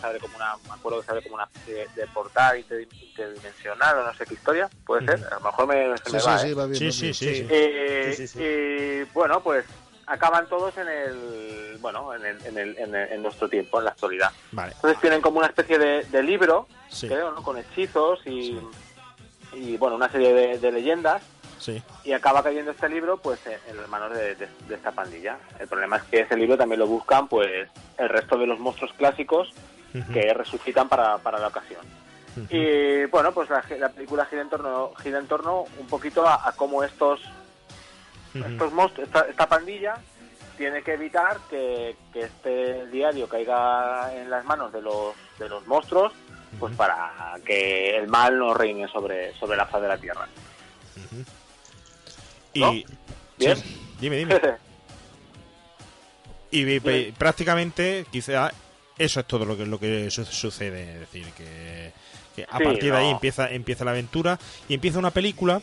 sale 0.00 0.18
como 0.18 0.36
una, 0.36 0.56
me 0.68 0.74
acuerdo 0.74 1.00
que 1.00 1.06
sale 1.06 1.22
como 1.22 1.36
una 1.36 1.44
especie 1.44 1.74
de, 1.74 1.88
de 1.94 2.06
portal 2.08 2.58
inter- 2.58 2.88
interdimensional 3.02 3.98
o 3.98 4.04
no 4.04 4.14
sé 4.14 4.24
qué 4.26 4.34
historia, 4.34 4.68
puede 4.86 5.04
ser, 5.06 5.24
a 5.30 5.34
lo 5.34 5.40
mejor 5.40 5.66
me, 5.68 5.96
se 5.98 6.04
Sí, 6.04 6.12
me 6.12 6.20
sí, 6.20 6.26
va, 6.26 6.38
sí, 6.38 6.54
va 6.54 6.66
bien, 6.66 6.78
Sí, 6.78 6.86
va 6.86 6.92
sí, 6.92 7.02
bien. 7.02 7.14
sí, 7.14 7.34
sí. 7.34 7.48
Sí, 8.04 8.12
sí, 8.14 8.26
sí. 8.28 8.38
Y 8.42 9.04
bueno, 9.14 9.40
pues 9.42 9.64
acaban 10.08 10.46
todos 10.48 10.76
en 10.78 10.88
el, 10.88 11.78
bueno, 11.80 12.14
en, 12.14 12.24
el, 12.24 12.46
en, 12.46 12.58
el- 12.58 12.78
en, 12.78 12.94
el- 12.94 13.12
en 13.12 13.22
nuestro 13.22 13.48
tiempo, 13.48 13.78
en 13.78 13.84
la 13.86 13.90
actualidad. 13.92 14.30
Vale, 14.52 14.72
Entonces 14.74 15.00
tienen 15.00 15.20
como 15.20 15.38
una 15.38 15.48
especie 15.48 15.78
de, 15.78 16.04
de 16.04 16.22
libro, 16.22 16.66
Sí. 16.88 17.06
creo, 17.08 17.32
¿no? 17.32 17.42
Con 17.42 17.58
hechizos 17.58 18.20
y, 18.26 18.58
y 19.52 19.76
bueno, 19.76 19.96
una 19.96 20.10
serie 20.10 20.32
de, 20.32 20.58
de 20.58 20.72
leyendas. 20.72 21.22
sí. 21.58 21.82
Y 22.04 22.12
acaba 22.12 22.42
cayendo 22.42 22.70
este 22.70 22.88
libro, 22.88 23.18
pues, 23.18 23.38
en, 23.46 23.76
las 23.76 23.88
manos 23.88 24.10
de, 24.16 24.34
de- 24.34 24.48
de 24.68 24.74
esta 24.74 24.92
pandilla. 24.92 25.38
El 25.60 25.68
problema 25.68 25.96
es 25.98 26.02
que 26.04 26.20
ese 26.20 26.36
libro 26.36 26.56
también 26.56 26.78
lo 26.80 26.86
buscan, 26.86 27.28
pues, 27.28 27.68
el 27.98 28.08
resto 28.08 28.38
de 28.38 28.46
los 28.46 28.58
monstruos 28.58 28.92
clásicos 28.94 29.52
que 30.12 30.32
resucitan 30.34 30.88
para, 30.88 31.18
para 31.18 31.38
la 31.38 31.48
ocasión. 31.48 31.80
Y 32.50 33.04
bueno, 33.06 33.32
pues 33.32 33.50
la, 33.50 33.64
la 33.78 33.88
película 33.88 34.24
gira 34.26 34.42
en 34.42 34.48
torno, 34.48 34.92
gira 35.02 35.18
en 35.18 35.26
torno 35.26 35.64
un 35.78 35.86
poquito 35.88 36.24
a, 36.26 36.46
a 36.48 36.52
cómo 36.52 36.84
estos, 36.84 37.20
estos 38.34 38.72
monstruos, 38.72 39.08
esta, 39.08 39.20
esta 39.28 39.48
pandilla 39.48 39.96
tiene 40.56 40.82
que 40.82 40.94
evitar 40.94 41.38
que, 41.48 41.96
que 42.12 42.22
este 42.24 42.86
diario 42.88 43.28
caiga 43.28 44.12
en 44.14 44.28
las 44.30 44.44
manos 44.44 44.72
de 44.72 44.82
los, 44.82 45.14
de 45.38 45.48
los 45.48 45.66
monstruos, 45.66 46.12
pues 46.58 46.74
para 46.74 47.36
que 47.44 47.96
el 47.96 48.08
mal 48.08 48.38
no 48.38 48.54
reine 48.54 48.88
sobre, 48.88 49.32
sobre 49.38 49.56
la 49.56 49.66
faz 49.66 49.82
de 49.82 49.88
la 49.88 49.98
tierra. 49.98 50.26
Y, 52.54 52.60
¿No? 52.60 52.72
sí, 52.72 52.84
Bien. 53.38 53.62
dime, 54.00 54.16
dime. 54.16 54.40
Y, 56.50 57.10
prácticamente, 57.12 58.06
quizá 58.10 58.50
eso 58.96 59.20
es 59.20 59.26
todo 59.26 59.44
lo 59.44 59.54
que 59.54 59.66
lo 59.66 59.78
que 59.78 60.10
su- 60.10 60.24
sucede, 60.24 60.94
es 60.94 61.00
decir, 61.00 61.26
que, 61.36 61.92
que 62.34 62.44
a 62.50 62.56
Sí, 62.56 62.64
partir 62.64 62.90
de 62.92 62.96
ahí 62.96 63.10
empieza 63.10 63.50
empieza 63.50 63.84
la 63.84 63.90
aventura 63.90 64.38
y 64.66 64.72
empieza 64.72 64.98
una 64.98 65.10
película 65.10 65.60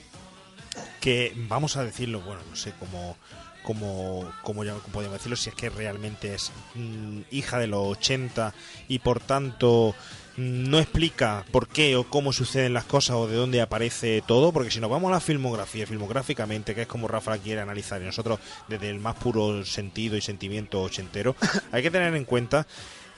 que 1.06 1.34
vamos 1.36 1.78
a 1.78 1.84
decirlo, 1.84 2.20
bueno, 2.22 2.42
no 2.50 2.56
sé 2.56 2.74
cómo 2.80 3.16
cómo, 3.62 4.28
cómo 4.42 4.64
ya 4.64 4.74
podemos 4.92 5.14
decirlo 5.14 5.36
si 5.36 5.50
es 5.50 5.56
que 5.56 5.70
realmente 5.70 6.34
es 6.34 6.52
mm, 6.74 7.20
hija 7.30 7.60
de 7.60 7.68
los 7.68 7.98
80 8.00 8.56
y 8.88 8.98
por 8.98 9.20
tanto 9.20 9.94
no 10.38 10.80
explica 10.80 11.46
por 11.52 11.68
qué 11.68 11.96
o 11.96 12.06
cómo 12.06 12.34
suceden 12.34 12.74
las 12.74 12.86
cosas 12.86 13.18
o 13.18 13.28
de 13.28 13.36
dónde 13.36 13.62
aparece 13.62 14.24
todo, 14.26 14.52
porque 14.52 14.72
si 14.72 14.80
nos 14.80 14.90
vamos 14.90 15.10
a 15.10 15.14
la 15.14 15.20
filmografía, 15.20 15.86
filmográficamente, 15.86 16.74
que 16.74 16.82
es 16.82 16.88
como 16.88 17.08
Rafa 17.08 17.38
quiere 17.38 17.62
analizar, 17.62 18.02
y 18.02 18.06
nosotros 18.06 18.40
desde 18.68 18.90
el 18.90 19.00
más 19.00 19.14
puro 19.16 19.64
sentido 19.64 20.18
y 20.18 20.22
sentimiento 20.22 20.82
ochentero, 20.82 21.36
hay 21.72 21.84
que 21.84 21.92
tener 21.92 22.16
en 22.16 22.26
cuenta 22.26 22.66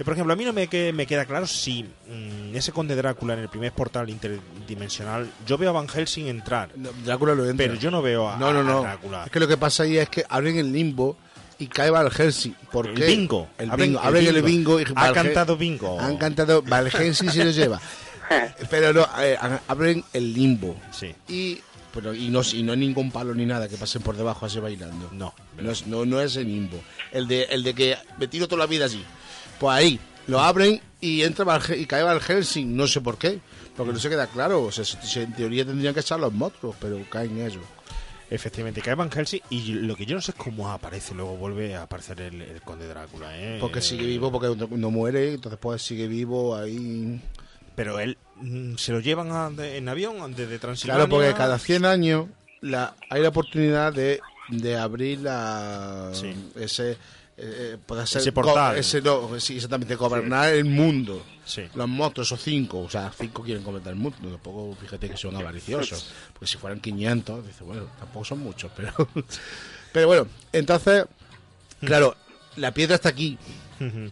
por 0.05 0.13
ejemplo, 0.13 0.33
a 0.33 0.35
mí 0.35 0.45
no 0.45 0.53
me, 0.53 0.67
que- 0.67 0.93
me 0.93 1.05
queda 1.07 1.25
claro 1.25 1.47
si 1.47 1.83
mm, 1.83 2.55
ese 2.55 2.71
conde 2.71 2.95
Drácula 2.95 3.33
en 3.33 3.39
el 3.39 3.49
primer 3.49 3.71
portal 3.71 4.09
interdimensional, 4.09 5.29
yo 5.45 5.57
veo 5.57 5.69
a 5.69 5.73
Van 5.73 5.87
Helsing 5.87 6.27
entrar, 6.27 6.69
No, 6.75 6.89
Drácula 7.05 7.33
lo 7.35 7.49
entra. 7.49 7.65
pero 7.67 7.79
yo 7.79 7.89
no 7.91 8.01
veo 8.01 8.29
a, 8.29 8.37
No, 8.37 8.53
no, 8.53 8.59
a 8.59 8.63
no. 8.63 8.81
Drácula. 8.81 9.23
Es 9.25 9.31
que 9.31 9.39
lo 9.39 9.47
que 9.47 9.57
pasa 9.57 9.83
ahí 9.83 9.97
es 9.97 10.09
que 10.09 10.25
abren 10.29 10.57
el 10.57 10.71
limbo 10.71 11.17
y 11.59 11.67
cae 11.67 11.89
Van 11.89 12.09
Helsing. 12.11 12.55
¿Por 12.71 12.87
El 12.87 12.95
qué? 12.95 13.05
bingo. 13.07 13.47
El 13.57 13.71
Abren 13.71 13.89
bingo. 13.89 14.01
el 14.01 14.07
Abren 14.07 14.27
el 14.27 14.41
bingo. 14.43 14.75
bingo. 14.77 14.79
y 14.79 14.93
Ha 14.95 15.13
cantado 15.13 15.57
bingo. 15.57 15.99
Han 15.99 16.17
cantado. 16.17 16.61
Van 16.61 16.85
Helsing 16.89 17.31
se 17.31 17.43
lo 17.45 17.51
lleva. 17.51 17.81
Pero 18.69 18.93
no, 18.93 19.07
eh, 19.19 19.37
abren 19.67 20.03
el 20.13 20.33
limbo. 20.33 20.75
Sí. 20.91 21.15
Y, 21.29 21.59
pero, 21.93 22.13
y, 22.13 22.29
no, 22.29 22.41
y 22.53 22.61
no 22.61 22.73
hay 22.73 22.77
ningún 22.77 23.09
palo 23.09 23.33
ni 23.33 23.45
nada 23.45 23.67
que 23.69 23.77
pasen 23.77 24.01
por 24.01 24.17
debajo 24.17 24.45
así 24.45 24.59
bailando. 24.59 25.09
No. 25.13 25.33
No 25.59 25.71
es, 25.71 25.87
no, 25.87 26.05
no 26.05 26.19
es 26.21 26.35
el 26.35 26.45
limbo. 26.47 26.77
El 27.11 27.27
de, 27.27 27.43
el 27.43 27.63
de 27.63 27.73
que 27.73 27.97
me 28.19 28.27
tiro 28.27 28.47
toda 28.47 28.59
la 28.59 28.65
vida 28.67 28.85
así. 28.85 29.03
Pues 29.59 29.75
ahí, 29.75 29.99
lo 30.27 30.39
abren 30.39 30.81
y 31.01 31.23
entra 31.23 31.59
y 31.75 31.85
cae 31.85 32.03
Van 32.03 32.19
Helsing. 32.19 32.75
No 32.75 32.87
sé 32.87 33.01
por 33.01 33.17
qué. 33.17 33.39
Porque 33.75 33.93
no 33.93 33.99
se 33.99 34.09
queda 34.09 34.27
claro. 34.27 34.63
O 34.63 34.71
sea, 34.71 34.83
en 35.21 35.33
teoría 35.33 35.65
tendrían 35.65 35.93
que 35.93 35.99
echar 35.99 36.19
los 36.19 36.33
monstruos, 36.33 36.75
pero 36.79 36.99
caen 37.09 37.39
ellos. 37.39 37.63
Efectivamente, 38.29 38.81
cae 38.81 38.95
Van 38.95 39.09
Helsing 39.09 39.39
y 39.49 39.73
lo 39.73 39.95
que 39.95 40.05
yo 40.05 40.15
no 40.15 40.21
sé 40.21 40.31
es 40.31 40.37
cómo 40.37 40.69
aparece, 40.69 41.15
luego 41.15 41.37
vuelve 41.37 41.75
a 41.75 41.83
aparecer 41.83 42.19
el, 42.19 42.41
el 42.41 42.61
conde 42.61 42.85
Drácula, 42.87 43.37
¿eh? 43.39 43.57
Porque 43.61 43.79
sigue 43.81 44.05
vivo, 44.05 44.29
porque 44.31 44.53
no, 44.75 44.91
muere, 44.91 45.35
entonces 45.35 45.57
pues 45.61 45.81
sigue 45.81 46.07
vivo 46.09 46.53
ahí. 46.55 47.21
Pero 47.73 47.99
él 47.99 48.17
mm, 48.41 48.75
se 48.75 48.91
lo 48.91 48.99
llevan 48.99 49.31
a- 49.31 49.49
de- 49.49 49.77
en 49.77 49.87
avión 49.87 50.35
desde 50.35 50.59
Transilvania. 50.59 51.05
Claro, 51.05 51.09
porque 51.09 51.33
cada 51.37 51.57
100 51.57 51.85
años 51.85 52.25
la, 52.59 52.95
hay 53.09 53.21
la 53.21 53.29
oportunidad 53.29 53.93
de, 53.93 54.19
de 54.49 54.75
abrir 54.77 55.19
la, 55.21 56.09
Sí. 56.13 56.33
ese, 56.55 56.97
eh, 57.37 57.77
puede 57.85 58.07
ser 58.07 58.21
Ese 58.21 58.31
portal. 58.31 58.77
ese 58.77 59.01
no, 59.01 59.39
sí, 59.39 59.55
exactamente, 59.57 59.95
gobernar 59.95 60.53
el 60.53 60.65
mundo. 60.65 61.23
Sí. 61.45 61.63
Los 61.75 61.87
monstruos, 61.87 62.27
esos 62.27 62.41
cinco, 62.43 62.79
o 62.79 62.89
sea, 62.89 63.11
cinco 63.17 63.43
quieren 63.43 63.63
gobernar 63.63 63.93
el 63.93 63.99
mundo. 63.99 64.17
Tampoco, 64.21 64.75
fíjate 64.81 65.09
que 65.09 65.17
son 65.17 65.35
avariciosos. 65.35 66.11
Porque 66.33 66.47
si 66.47 66.57
fueran 66.57 66.79
500, 66.79 67.45
dice, 67.45 67.63
bueno, 67.63 67.83
tampoco 67.99 68.25
son 68.25 68.39
muchos, 68.39 68.71
pero. 68.75 68.91
pero 69.93 70.07
bueno, 70.07 70.27
entonces, 70.51 71.05
claro, 71.79 72.15
la 72.55 72.73
piedra 72.73 72.95
está 72.95 73.09
aquí. 73.09 73.37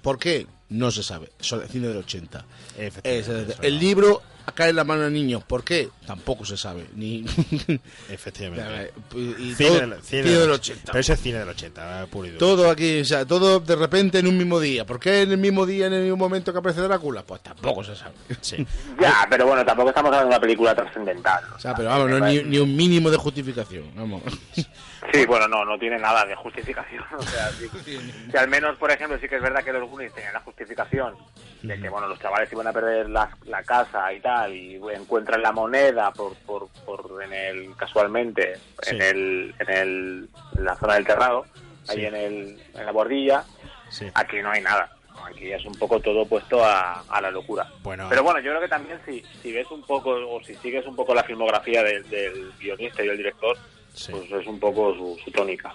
¿Por 0.02 0.20
qué? 0.20 0.46
No 0.70 0.92
se 0.92 1.02
sabe. 1.04 1.32
Son 1.40 1.62
el 1.62 1.68
cine 1.70 1.88
del 1.88 1.98
80. 1.98 2.46
Efectivamente, 2.78 3.20
Es- 3.20 3.28
eso 3.50 3.62
el 3.64 3.80
libro 3.80 4.22
cae 4.54 4.70
en 4.70 4.76
la 4.76 4.84
mano 4.84 5.02
de 5.04 5.12
niños. 5.12 5.44
¿Por 5.44 5.64
qué? 5.64 5.90
Tampoco 6.06 6.46
se 6.46 6.56
sabe. 6.58 6.86
Ni. 6.96 7.26
Efectivamente. 8.10 8.92
y 9.18 9.54
Cine 9.54 9.70
todo- 9.70 9.80
del, 9.80 9.90
cine 10.04 10.24
cine 10.24 10.24
del 10.32 10.40
del 10.42 10.52
80. 10.52 10.74
80. 10.74 10.92
Pero 10.92 11.00
ese 11.00 11.14
es 11.14 11.20
cine 11.22 11.40
del 11.40 11.50
80, 11.50 12.04
eh, 12.04 12.08
puro 12.08 12.28
y 12.28 12.30
duro. 12.32 12.40
Todo 12.40 12.70
aquí, 12.70 13.00
o 13.02 13.06
sea, 13.06 13.26
todo 13.26 13.60
de 13.60 13.76
repente 13.76 14.20
en 14.20 14.28
un 14.28 14.38
mismo 14.38 14.60
día. 14.60 14.86
¿Por 14.86 15.00
qué 15.00 15.22
en 15.24 15.32
el 15.32 15.38
mismo 15.38 15.66
día, 15.66 15.88
en 15.88 15.94
el 15.94 16.02
mismo 16.04 16.18
momento 16.18 16.52
que 16.54 16.60
aparece 16.60 16.82
Drácula? 16.82 17.24
Pues 17.24 17.42
tampoco 17.42 17.84
se 17.84 17.96
sabe. 17.96 18.14
Sí. 18.42 18.66
Ya, 19.02 19.28
pero 19.30 19.46
bueno, 19.46 19.66
tampoco 19.66 19.90
estamos 19.90 20.08
hablando 20.10 20.30
de 20.30 20.36
una 20.36 20.40
película 20.42 20.74
trascendental. 20.74 21.44
O 21.56 21.60
sea, 21.60 21.76
pero 21.76 21.90
vamos, 21.90 22.10
no, 22.10 22.20
ni, 22.20 22.44
ni 22.44 22.58
un 22.58 22.76
mínimo 22.76 23.10
de 23.12 23.18
justificación. 23.18 23.84
Vamos. 23.96 24.22
Sí, 25.14 25.26
bueno, 25.26 25.48
no, 25.48 25.64
no 25.66 25.78
tiene 25.78 25.98
nada 25.98 26.26
de 26.26 26.36
justificación. 26.36 27.04
O 27.18 27.22
sea, 27.22 27.50
si, 27.52 27.68
si 27.70 28.38
al 28.38 28.48
menos, 28.50 28.78
por 28.78 28.92
ejemplo, 28.92 29.18
sí 29.20 29.28
que 29.30 29.36
es 29.38 29.42
verdad 29.42 29.64
que 29.64 29.72
los 29.74 29.90
Goonies 29.90 30.14
tenían 30.14 30.34
la 30.34 30.40
justificación 30.42 31.16
de 31.62 31.80
que, 31.80 31.90
bueno, 31.90 32.08
los 32.08 32.20
chavales 32.20 32.52
iban 32.52 32.68
a 32.68 32.74
perder 32.74 33.10
la, 33.10 33.30
la 33.46 33.64
casa 33.64 34.12
y 34.14 34.20
tal, 34.20 34.54
y 34.54 34.76
encuentran 34.94 35.42
la 35.42 35.52
moneda 35.52 36.12
por, 36.12 36.36
por, 36.46 36.68
por 36.86 37.24
en 37.24 37.34
el, 37.34 37.76
casualmente, 37.76 38.54
Sí. 38.84 38.96
en 38.96 39.02
el, 39.02 39.56
en 39.60 39.70
el, 39.70 40.30
en 40.58 40.66
la 40.66 40.76
zona 40.76 40.94
del 40.96 41.06
terrado, 41.06 41.46
ahí 41.90 41.98
Sí. 42.02 42.06
en 42.06 42.16
el, 42.16 42.62
en 42.76 42.86
la 42.86 42.92
bordilla. 42.92 43.44
Sí. 43.90 44.08
Aquí 44.14 44.42
no 44.42 44.52
hay 44.52 44.62
nada. 44.62 44.92
Aquí 45.26 45.52
es 45.52 45.66
un 45.66 45.74
poco 45.76 46.00
todo 46.00 46.28
puesto 46.28 46.64
a, 46.64 47.02
a 47.10 47.22
la 47.22 47.32
locura. 47.32 47.68
Bueno, 47.82 48.06
Pero 48.10 48.22
bueno, 48.22 48.40
yo 48.42 48.52
creo 48.52 48.62
que 48.62 48.68
también 48.68 49.00
si, 49.06 49.24
si 49.42 49.52
ves 49.54 49.72
un 49.72 49.82
poco, 49.84 50.12
o 50.12 50.44
si 50.44 50.54
sigues 50.56 50.86
un 50.86 50.96
poco 50.96 51.16
la 51.16 51.24
filmografía 51.24 51.82
del, 51.82 52.08
del 52.10 52.52
guionista 52.60 53.02
y 53.04 53.08
del 53.08 53.18
director, 53.18 53.58
Sí. 53.96 54.12
pues 54.12 54.32
es 54.32 54.46
un 54.48 54.60
poco 54.60 54.94
su, 54.94 55.18
su 55.24 55.32
tónica. 55.32 55.74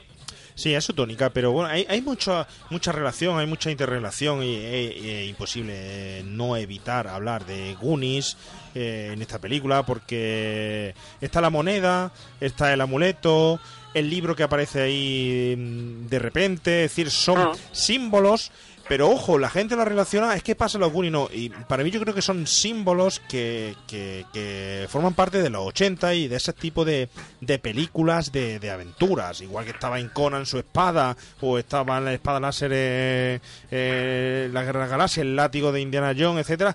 Sí, 0.54 0.74
es 0.74 0.84
su 0.84 0.92
tónica, 0.92 1.30
pero 1.30 1.52
bueno, 1.52 1.70
hay, 1.70 1.86
hay 1.88 2.02
mucha 2.02 2.46
mucha 2.68 2.92
relación, 2.92 3.38
hay 3.38 3.46
mucha 3.46 3.70
interrelación 3.70 4.42
y 4.42 4.56
es 4.56 5.28
imposible 5.30 5.72
eh, 5.74 6.22
no 6.26 6.54
evitar 6.56 7.06
hablar 7.08 7.46
de 7.46 7.74
Goonies 7.80 8.36
eh, 8.74 9.10
en 9.14 9.22
esta 9.22 9.38
película 9.38 9.86
porque 9.86 10.94
está 11.20 11.40
la 11.40 11.48
moneda, 11.48 12.12
está 12.40 12.74
el 12.74 12.80
amuleto, 12.82 13.58
el 13.94 14.10
libro 14.10 14.36
que 14.36 14.42
aparece 14.42 14.82
ahí 14.82 15.54
mm, 15.56 16.08
de 16.08 16.18
repente, 16.18 16.84
es 16.84 16.90
decir, 16.90 17.10
son 17.10 17.38
Ah. 17.38 17.52
símbolos. 17.72 18.52
Pero 18.90 19.08
ojo, 19.08 19.38
la 19.38 19.48
gente 19.48 19.76
la 19.76 19.84
relaciona, 19.84 20.34
es 20.34 20.42
que 20.42 20.56
pasa 20.56 20.76
los 20.76 20.92
Goonies, 20.92 21.12
no. 21.12 21.28
Y 21.32 21.48
para 21.50 21.84
mí 21.84 21.92
yo 21.92 22.00
creo 22.00 22.12
que 22.12 22.22
son 22.22 22.44
símbolos 22.48 23.20
que, 23.28 23.76
que, 23.86 24.88
forman 24.90 25.14
parte 25.14 25.40
de 25.40 25.48
los 25.48 25.64
80 25.68 26.12
y 26.14 26.26
de 26.26 26.34
ese 26.34 26.52
tipo 26.52 26.84
de, 26.84 27.08
de 27.40 27.60
películas 27.60 28.32
de, 28.32 28.58
de 28.58 28.68
aventuras. 28.72 29.42
Igual 29.42 29.64
que 29.64 29.70
estaba 29.70 30.00
en 30.00 30.08
Conan 30.08 30.44
su 30.44 30.58
espada, 30.58 31.16
o 31.40 31.56
estaba 31.56 31.98
en 31.98 32.06
la 32.06 32.12
espada 32.14 32.40
láser, 32.40 32.72
eh, 32.74 33.40
eh, 33.70 34.50
la 34.52 34.64
Guerra 34.64 34.80
de 34.80 34.86
la 34.86 34.90
Galaxia, 34.90 35.20
el 35.22 35.36
látigo 35.36 35.70
de 35.70 35.80
Indiana 35.82 36.12
Jones, 36.18 36.40
etcétera 36.42 36.74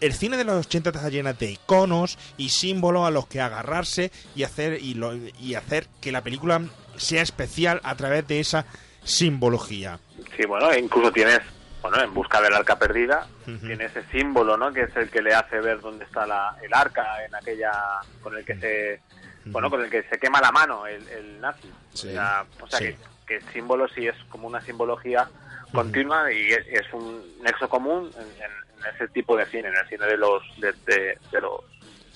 el 0.00 0.12
cine 0.12 0.36
de 0.36 0.44
los 0.44 0.64
80 0.64 0.90
está 0.90 1.08
llena 1.08 1.32
de 1.32 1.50
iconos 1.50 2.18
y 2.36 2.50
símbolos 2.50 3.04
a 3.04 3.10
los 3.10 3.26
que 3.26 3.40
agarrarse 3.40 4.12
y 4.36 4.44
hacer 4.44 4.78
y, 4.80 4.94
lo- 4.94 5.16
y 5.40 5.54
hacer 5.54 5.88
que 6.00 6.12
la 6.12 6.22
película 6.22 6.62
sea 6.96 7.20
especial 7.22 7.80
a 7.82 7.96
través 7.96 8.24
de 8.28 8.38
esa 8.38 8.64
simbología. 9.08 9.98
Sí, 10.36 10.44
bueno, 10.46 10.74
incluso 10.76 11.10
tienes, 11.12 11.40
bueno, 11.82 12.00
en 12.02 12.12
busca 12.14 12.40
del 12.40 12.54
arca 12.54 12.78
perdida, 12.78 13.26
tiene 13.44 13.86
ese 13.86 14.02
símbolo, 14.12 14.56
¿no? 14.56 14.72
Que 14.72 14.82
es 14.82 14.96
el 14.96 15.10
que 15.10 15.22
le 15.22 15.34
hace 15.34 15.60
ver 15.60 15.80
dónde 15.80 16.04
está 16.04 16.26
la, 16.26 16.56
el 16.62 16.72
arca 16.74 17.24
en 17.24 17.34
aquella, 17.34 17.72
con 18.22 18.36
el 18.36 18.44
que 18.44 18.56
se, 18.56 19.00
bueno, 19.46 19.70
con 19.70 19.82
el 19.82 19.90
que 19.90 20.02
se 20.04 20.18
quema 20.18 20.40
la 20.40 20.52
mano 20.52 20.86
el, 20.86 21.06
el 21.08 21.40
nazi. 21.40 21.70
Sí. 21.94 22.08
O 22.08 22.12
sea, 22.12 22.44
o 22.60 22.66
sea 22.68 22.78
Sí. 22.78 22.84
que, 22.86 22.96
que 23.26 23.36
el 23.36 23.52
símbolo 23.52 23.88
sí 23.88 24.06
es 24.06 24.16
como 24.28 24.46
una 24.48 24.60
simbología 24.60 25.28
continua 25.72 26.32
y 26.32 26.50
es, 26.52 26.66
es 26.68 26.92
un 26.92 27.22
nexo 27.42 27.68
común 27.68 28.10
en, 28.16 28.22
en- 28.42 28.68
en 28.78 28.94
ese 28.94 29.08
tipo 29.08 29.36
de 29.36 29.44
cine, 29.46 29.68
en 29.68 29.74
el 29.76 29.88
cine 29.88 30.06
de 30.06 30.16
los, 30.16 30.40
de, 30.60 30.72
de- 30.86 31.18
de 31.32 31.40
los, 31.40 31.60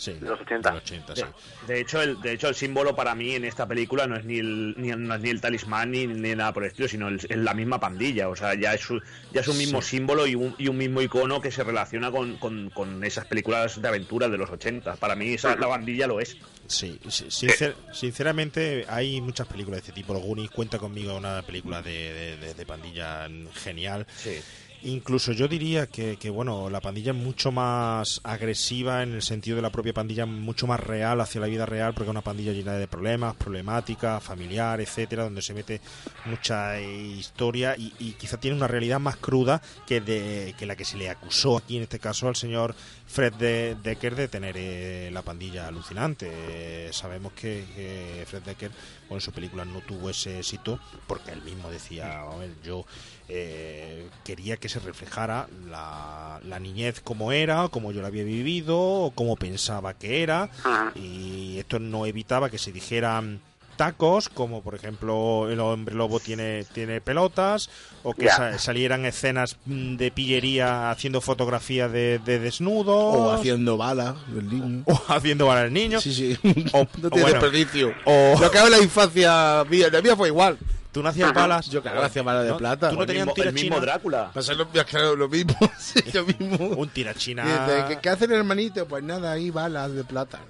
Sí, 0.03 0.15
de 0.15 0.29
los 0.29 0.41
80. 0.41 0.69
de 0.71 0.75
los 0.75 0.83
80, 0.85 1.15
sí. 1.15 1.23
De, 1.67 1.75
de 1.75 1.81
hecho, 1.81 2.03
el, 2.03 2.21
de 2.21 2.33
hecho, 2.33 2.49
el 2.49 2.57
símbolo 2.57 2.97
para 2.97 3.15
mí 3.15 3.37
en 3.37 3.45
esta 3.45 3.69
película 3.69 4.09
no 4.09 4.17
es 4.17 4.25
ni 4.25 4.39
el, 4.39 4.75
ni, 4.77 4.89
no 4.89 5.15
es 5.15 5.21
ni 5.21 5.31
el 5.31 5.41
talismán 5.41 5.93
ni, 5.93 6.09
ni 6.09 6.35
nada 6.35 6.53
por 6.53 6.65
el 6.65 6.71
estilo, 6.71 6.89
sino 6.89 7.07
el- 7.07 7.21
es 7.29 7.37
la 7.37 7.55
misma 7.55 7.79
pandilla. 7.79 8.29
O 8.29 8.35
sea, 8.35 8.55
ya 8.55 8.75
es, 8.75 8.91
un- 8.91 9.01
ya 9.33 9.43
es 9.43 9.47
un 9.49 9.57
mismo 9.59 9.81
símbolo 9.81 10.27
y 10.27 10.35
un, 10.35 10.57
y 10.59 10.67
un 10.67 10.77
mismo 10.77 11.01
icono 11.03 11.41
que 11.41 11.53
se 11.53 11.63
relaciona 11.63 12.11
con, 12.11 12.37
con, 12.39 12.71
con 12.71 13.05
esas 13.05 13.27
películas 13.27 13.81
de 13.81 13.87
aventuras 13.87 14.29
de 14.31 14.39
los 14.39 14.51
80. 14.51 14.97
Para 14.97 15.15
mí, 15.15 15.35
esa, 15.35 15.55
la 15.55 15.69
pandilla 15.69 16.09
lo 16.09 16.19
es. 16.19 16.37
Sí, 16.67 16.99
sí, 17.09 17.27
sincer- 17.29 17.75
sinceramente 17.93 18.85
hay 18.89 19.21
muchas 19.21 19.47
películas 19.47 19.77
de 19.83 19.89
este 19.89 19.93
tipo. 19.93 20.13
Los 20.15 20.23
Goonies 20.23 20.51
cuenta 20.51 20.79
conmigo 20.79 21.17
una 21.17 21.43
película 21.43 21.81
de, 21.83 22.13
de- 22.13 22.37
de- 22.39 22.55
de 22.55 22.67
pandilla 22.67 23.29
genial. 23.55 24.07
Sí. 24.17 24.41
Incluso 24.85 25.33
yo 25.33 25.47
diría 25.47 25.87
que, 25.87 26.17
que, 26.17 26.29
bueno, 26.29 26.69
la 26.69 26.81
pandilla 26.81 27.13
es 27.13 27.19
mucho 27.19 27.53
más 27.53 28.21
agresiva 28.25 29.03
en 29.03 29.13
el 29.13 29.23
sentido 29.23 29.57
de 29.57 29.63
la 29.63 29.71
propia 29.71 29.93
pandilla, 29.93 30.27
mucho 30.27 30.67
más 30.67 30.81
real 30.81 31.21
hacia 31.21 31.41
la 31.41 31.47
vida 31.47 31.67
real, 31.67 31.95
porque 31.95 32.09
es 32.09 32.11
una 32.11 32.21
pandilla 32.21 32.53
llena 32.53 32.73
de 32.73 32.89
problemas, 32.89 33.37
problemáticas, 33.37 34.23
familiar, 34.23 34.81
etcétera, 34.81 35.25
donde 35.25 35.41
se 35.41 35.55
mete 35.55 35.81
mucha 36.25 36.81
eh, 36.81 37.07
historia 37.07 37.77
y, 37.77 37.93
y 38.01 38.13
quizá 38.13 38.39
tiene 38.39 38.57
una 38.57 38.67
realidad 38.67 38.99
más 38.99 39.17
cruda 39.17 39.63
que, 39.87 40.01
de, 40.01 40.55
que 40.59 40.67
la 40.67 40.75
que 40.75 40.85
se 40.85 40.97
le 40.97 41.09
acusó. 41.09 41.57
Aquí, 41.57 41.77
en 41.77 41.85
este 41.85 42.01
caso, 42.01 42.27
al 42.27 42.37
señor 42.37 42.75
Fred 43.13 43.35
de, 43.35 43.77
Decker 43.83 44.17
de 44.17 44.27
tener 44.27 44.55
eh, 44.57 45.11
la 45.13 45.21
pandilla 45.21 45.69
alucinante. 45.69 46.31
Eh, 46.33 46.89
sabemos 46.93 47.35
que, 47.35 47.63
que 47.77 48.25
Fred 48.27 48.43
Decker, 48.43 48.71
con 49.07 49.21
su 49.21 49.33
película 49.33 49.67
no 49.67 49.81
tuvo 49.83 50.09
ese 50.09 50.39
éxito, 50.39 50.81
porque 51.07 51.33
él 51.33 51.43
mismo 51.43 51.71
decía, 51.71 52.23
"A 52.23 52.37
ver, 52.37 52.53
yo 52.65 52.87
eh, 53.29 54.09
quería 54.25 54.57
que 54.57 54.71
se 54.71 54.81
reflejara 54.81 55.47
la, 55.69 56.41
la 56.43 56.59
niñez 56.59 57.03
como 57.03 57.33
era, 57.33 57.69
como 57.69 57.93
yo 57.93 58.01
la 58.01 58.09
había 58.09 58.25
vivido, 58.25 59.13
como 59.15 59.37
pensaba 59.37 59.93
que 59.93 60.23
era, 60.23 60.49
y 60.95 61.59
esto 61.59 61.79
no 61.79 62.07
evitaba 62.07 62.49
que 62.49 62.57
se 62.59 62.73
dijeran 62.73 63.41
tacos, 63.77 64.29
como 64.29 64.63
por 64.63 64.75
ejemplo 64.75 65.49
el 65.51 65.61
hombre 65.61 65.95
lobo 65.95 66.21
tiene, 66.21 66.65
tiene 66.73 67.01
pelotas, 67.01 67.71
o 68.03 68.15
que 68.15 68.27
Ya. 68.27 68.37
sa- 68.37 68.59
salieran 68.59 69.05
escenas 69.05 69.57
mm, 69.67 69.97
de 69.97 70.11
pillería 70.11 70.91
haciendo 70.91 71.21
fotografías 71.21 71.91
de, 71.93 72.19
de 72.25 72.39
desnudo, 72.39 72.97
O 72.97 73.31
haciendo 73.33 73.77
balas 73.77 74.15
del 74.29 74.49
niño. 74.49 74.85
o 74.87 75.03
haciendo 75.09 75.47
para 75.47 75.65
el 75.65 75.73
niño. 75.73 76.01
Sí, 76.01 76.13
sí. 76.15 76.39
O- 76.73 76.79
no 76.99 77.09
o 77.09 77.11
tiene 77.11 77.23
bueno, 77.23 77.27
desperdicio. 77.41 77.95
o- 78.05 78.37
Lo 78.41 78.51
que 78.51 78.59
hago 78.59 78.67
en 78.69 78.73
la 78.73 78.81
infancia 78.81 79.65
mía, 79.69 79.89
la 79.93 80.01
mía 80.03 80.17
fue 80.17 80.29
igual. 80.29 80.59
Tú 80.93 81.03
no 81.03 81.09
hacías 81.09 81.33
balas. 81.33 81.71
Yo, 81.71 81.81
claro, 81.81 82.03
hacía 82.03 82.23
balas 82.23 82.45
de 82.45 82.51
¿No? 82.51 82.59
plata. 82.59 82.91
Tú 82.91 82.97
no 82.97 83.07
tenías 83.07 83.25
mismo, 83.25 83.35
el 83.35 83.43
tirachina. 83.49 83.63
mismo 83.63 83.81
Drácula. 83.81 84.31
Pasa 84.35 84.53
lo, 84.53 84.69
claro, 84.69 85.17
lo 85.17 85.27
mismo. 85.27 85.57
sí, 85.79 86.01
lo 86.13 86.27
mismo. 86.27 86.67
Un 86.77 86.89
tirachina. 86.91 87.87
¿qué, 87.89 87.99
¿Qué 88.03 88.09
hace 88.11 88.27
el 88.27 88.33
hermanito? 88.33 88.87
Pues 88.87 89.03
nada, 89.03 89.33
ahí 89.33 89.49
balas 89.49 89.95
de 89.95 90.05
plata. 90.05 90.41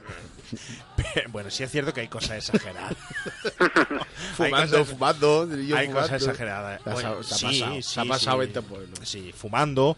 Bueno, 1.29 1.51
sí 1.51 1.63
es 1.63 1.71
cierto 1.71 1.93
que 1.93 2.01
hay 2.03 2.09
cosas 2.09 2.39
exageradas. 2.39 2.95
Hay 4.39 4.51
Fumando, 4.51 4.79
cosas- 4.79 4.89
fumando. 4.89 5.47
yo 5.57 5.77
Hay 5.77 5.87
fumando. 5.89 6.01
cosas 6.09 6.23
exageradas. 6.23 6.81
Se 6.83 6.91
ha, 6.91 6.95
sí, 6.95 7.03
pasado, 7.03 7.23
sí, 7.23 7.83
se 7.83 8.01
ha 8.01 8.05
pasado 8.05 8.37
sí. 8.37 8.39
20 8.41 8.63
pueblos. 8.63 8.99
Sí, 9.03 9.33
fumando. 9.37 9.97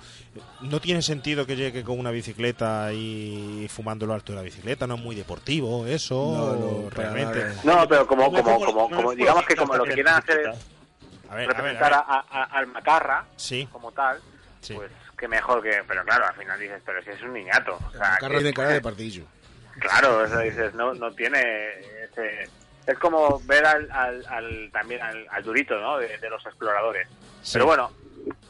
No 0.62 0.80
tiene 0.80 1.02
sentido 1.02 1.46
que 1.46 1.56
llegue 1.56 1.84
con 1.84 1.98
una 1.98 2.10
bicicleta 2.10 2.92
y 2.92 3.68
fumando 3.70 4.06
lo 4.06 4.14
alto 4.14 4.32
de 4.32 4.36
la 4.36 4.42
bicicleta. 4.42 4.86
No 4.86 4.94
es 4.96 5.00
muy 5.02 5.14
deportivo 5.14 5.86
eso. 5.86 6.14
No, 6.84 6.90
realmente. 6.90 7.44
No, 7.64 7.86
pero 7.88 8.06
como, 8.06 8.32
como, 8.32 8.64
como- 8.64 8.90
como, 8.90 9.14
digamos 9.14 9.44
que 9.46 9.54
como 9.56 9.76
lo 9.76 9.84
que 9.84 9.92
quieren 9.94 10.14
hacer 10.14 10.40
es 10.40 10.56
A 11.30 11.34
ver, 11.36 11.44
a 11.44 11.46
ver, 11.46 11.50
a 11.50 11.52
representar 11.54 11.90
ver. 11.92 12.00
a, 12.06 12.24
a- 12.30 12.44
al 12.58 12.66
macarra 12.68 13.24
Sí, 13.36 13.68
como 13.70 13.92
tal, 13.92 14.18
sí. 14.60 14.74
pues 14.74 14.90
que 15.16 15.28
mejor 15.28 15.62
que... 15.62 15.82
Pero 15.86 16.04
claro, 16.04 16.26
al 16.26 16.34
final 16.34 16.58
dices, 16.58 16.80
pero 16.84 17.00
si 17.04 17.10
es 17.10 17.22
un 17.22 17.32
niñato. 17.34 17.78
O 17.88 17.92
sea, 17.92 18.16
Carro 18.18 18.32
que- 18.32 18.38
tiene 18.38 18.52
cara 18.54 18.70
de 18.70 18.80
pardillo. 18.80 19.24
Claro, 19.80 20.18
o 20.18 20.26
sea, 20.28 20.38
dices, 20.40 20.74
no, 20.74 20.94
no 20.94 21.10
tiene 21.12 21.40
ese... 22.04 22.48
Es 22.86 22.98
como 22.98 23.40
ver 23.46 23.64
al, 23.64 23.90
al, 23.90 24.24
al- 24.28 24.70
también 24.72 25.00
al, 25.02 25.26
al 25.30 25.42
durito, 25.42 25.78
¿no? 25.80 25.98
De, 25.98 26.18
de 26.18 26.30
los 26.30 26.44
exploradores. 26.44 27.08
Sí. 27.42 27.54
Pero 27.54 27.66
bueno, 27.66 27.90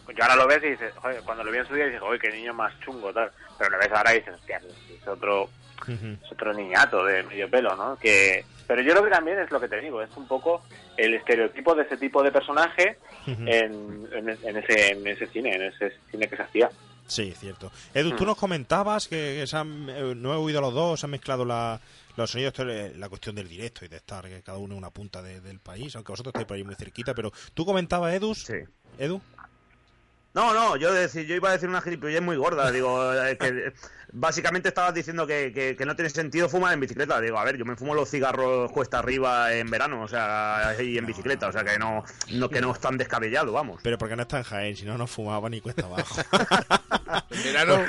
yo 0.08 0.22
ahora 0.24 0.36
lo 0.36 0.46
ves 0.48 0.62
y 0.64 0.70
dices, 0.70 0.92
joder, 0.96 1.20
cuando 1.22 1.44
lo 1.44 1.52
vi 1.52 1.58
en 1.58 1.66
su 1.66 1.74
día 1.74 1.86
dices, 1.86 2.02
oye, 2.02 2.18
qué 2.18 2.30
niño 2.30 2.52
más 2.52 2.78
chungo, 2.80 3.12
tal. 3.12 3.30
Pero 3.58 3.70
lo 3.70 3.78
ves 3.78 3.92
ahora 3.92 4.12
y 4.14 4.18
dices, 4.18 4.34
hostia, 4.34 4.58
es- 4.58 5.06
otro, 5.08 5.48
es 5.86 6.32
otro 6.32 6.52
niñato 6.52 7.04
de 7.04 7.22
medio 7.24 7.48
pelo, 7.50 7.76
¿no? 7.76 7.96
Que, 7.98 8.44
pero 8.66 8.80
yo 8.82 8.92
creo 8.92 9.04
que 9.04 9.10
también 9.10 9.38
es 9.38 9.50
lo 9.50 9.60
que 9.60 9.68
te 9.68 9.80
digo, 9.80 10.00
es 10.02 10.16
un 10.16 10.26
poco 10.26 10.64
el 10.96 11.14
estereotipo 11.14 11.74
de 11.74 11.82
ese 11.82 11.96
tipo 11.98 12.22
de 12.22 12.32
personaje 12.32 12.98
en, 13.26 14.08
en 14.12 14.56
ese, 14.56 14.92
en 14.92 15.06
ese 15.06 15.26
cine, 15.28 15.54
en 15.54 15.62
ese 15.62 15.92
cine 16.10 16.26
que 16.26 16.36
se 16.36 16.42
hacía. 16.42 16.70
Sí, 17.06 17.32
cierto. 17.38 17.70
Edu, 17.92 18.12
tú 18.16 18.24
Mm. 18.24 18.26
nos 18.28 18.36
comentabas 18.38 19.08
que, 19.08 19.36
que 19.40 19.46
se 19.46 19.56
han, 19.56 19.88
eh, 19.90 20.14
no 20.16 20.32
he 20.32 20.36
oído 20.36 20.58
a 20.58 20.62
los 20.62 20.72
dos, 20.74 21.00
se 21.00 21.06
han 21.06 21.10
mezclado 21.10 21.44
la- 21.44 21.80
los 22.16 22.30
sonidos, 22.30 22.54
la 22.96 23.08
cuestión 23.08 23.34
del 23.34 23.48
directo 23.48 23.84
y 23.84 23.88
de 23.88 23.96
estar 23.96 24.24
que 24.28 24.40
cada 24.42 24.56
uno 24.58 24.72
en 24.74 24.78
una 24.78 24.90
punta 24.90 25.20
de- 25.20 25.40
del 25.40 25.58
país, 25.60 25.94
aunque 25.96 26.12
vosotros 26.12 26.30
estáis 26.30 26.46
por 26.46 26.56
ahí 26.56 26.64
muy 26.64 26.76
cerquita, 26.76 27.14
pero 27.14 27.32
tú 27.54 27.66
comentabas, 27.66 28.14
Edu, 28.14 28.34
Sí. 28.34 28.54
Edu, 28.98 29.20
No, 30.34 30.52
no, 30.52 30.76
yo, 30.76 30.92
decir, 30.92 31.26
yo 31.26 31.34
iba 31.36 31.48
a 31.48 31.52
decir 31.52 31.68
una 31.68 31.80
gilipollez 31.80 32.20
muy 32.20 32.36
gorda. 32.36 32.70
Digo, 32.72 33.14
eh, 33.14 33.36
que 33.38 33.72
básicamente 34.12 34.68
estabas 34.68 34.92
diciendo 34.92 35.26
que, 35.28 35.52
que- 35.52 35.76
que 35.76 35.86
no 35.86 35.94
tiene 35.94 36.10
sentido 36.10 36.48
fumar 36.48 36.74
en 36.74 36.80
bicicleta. 36.80 37.20
Digo, 37.20 37.38
a 37.38 37.44
ver, 37.44 37.56
yo 37.56 37.64
me 37.64 37.76
fumo 37.76 37.94
los 37.94 38.10
cigarros 38.10 38.70
cuesta 38.72 38.98
arriba 38.98 39.52
en 39.54 39.70
verano, 39.70 40.02
o 40.02 40.08
sea, 40.08 40.74
y 40.82 40.98
en 40.98 41.06
bicicleta, 41.06 41.46
o 41.48 41.52
sea, 41.52 41.62
que 41.64 41.78
no, 41.78 42.02
no, 42.32 42.48
que 42.48 42.60
no 42.60 42.72
es 42.72 42.80
tan 42.80 42.98
descabellado, 42.98 43.52
vamos. 43.52 43.80
pero 43.82 43.96
porque 43.96 44.16
no 44.16 44.22
está 44.22 44.38
en 44.38 44.44
Jaén, 44.44 44.76
si 44.76 44.84
no, 44.84 44.98
no 44.98 45.06
fumaba 45.06 45.48
ni 45.48 45.60
cuesta 45.60 45.86
abajo. 45.86 46.16
En 47.30 47.42
verano, 47.44 47.84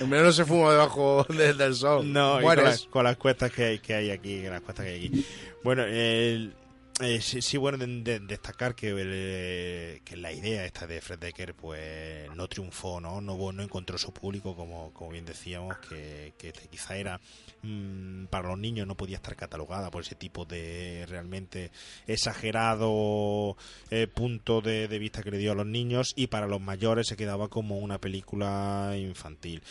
en 0.00 0.10
verano 0.10 0.30
se 0.32 0.44
fuma 0.44 0.70
debajo 0.70 1.26
de- 1.28 1.54
del 1.54 1.74
sol. 1.74 2.12
No, 2.12 2.40
y 2.40 2.44
con, 2.44 2.56
las, 2.64 2.82
con 2.84 3.04
las 3.04 3.16
cuestas 3.16 3.50
que 3.50 3.64
hay, 3.64 3.78
que 3.80 3.94
hay 3.94 4.10
aquí, 4.12 4.42
las 4.42 4.60
cuestas 4.60 4.84
que 4.86 4.92
hay 4.92 5.06
aquí. 5.06 5.26
Bueno, 5.64 5.82
el- 5.84 6.54
eh, 7.00 7.20
sí, 7.20 7.40
sí, 7.42 7.56
bueno, 7.56 7.78
de, 7.78 7.86
de- 8.02 8.20
destacar 8.20 8.74
que, 8.74 8.88
el, 8.90 9.10
eh, 9.12 10.02
que 10.04 10.16
la 10.16 10.32
idea 10.32 10.64
esta 10.64 10.86
de 10.86 11.00
Fred 11.00 11.18
Decker 11.18 11.54
pues 11.54 12.28
no 12.36 12.46
triunfó, 12.48 13.00
¿no? 13.00 13.20
No, 13.20 13.52
no 13.52 13.62
encontró 13.62 13.96
su 13.98 14.12
público, 14.12 14.54
como, 14.54 14.92
como 14.92 15.10
bien 15.10 15.24
decíamos, 15.24 15.76
que, 15.88 16.34
que 16.38 16.52
quizá 16.70 16.96
era 16.96 17.20
mm, 17.62 18.26
para 18.26 18.48
los 18.48 18.58
niños 18.58 18.86
no 18.86 18.96
podía 18.96 19.16
estar 19.16 19.36
catalogada 19.36 19.90
por 19.90 20.02
ese 20.02 20.14
tipo 20.14 20.44
de 20.44 21.06
realmente 21.08 21.70
exagerado 22.06 23.56
eh, 23.90 24.06
punto 24.06 24.60
de, 24.60 24.88
de 24.88 24.98
vista 24.98 25.22
que 25.22 25.30
le 25.30 25.38
dio 25.38 25.52
a 25.52 25.54
los 25.54 25.66
niños 25.66 26.12
y 26.16 26.26
para 26.28 26.46
los 26.46 26.60
mayores 26.60 27.06
se 27.08 27.16
quedaba 27.16 27.48
como 27.48 27.78
una 27.78 27.98
película 27.98 28.94
infantil. 28.96 29.62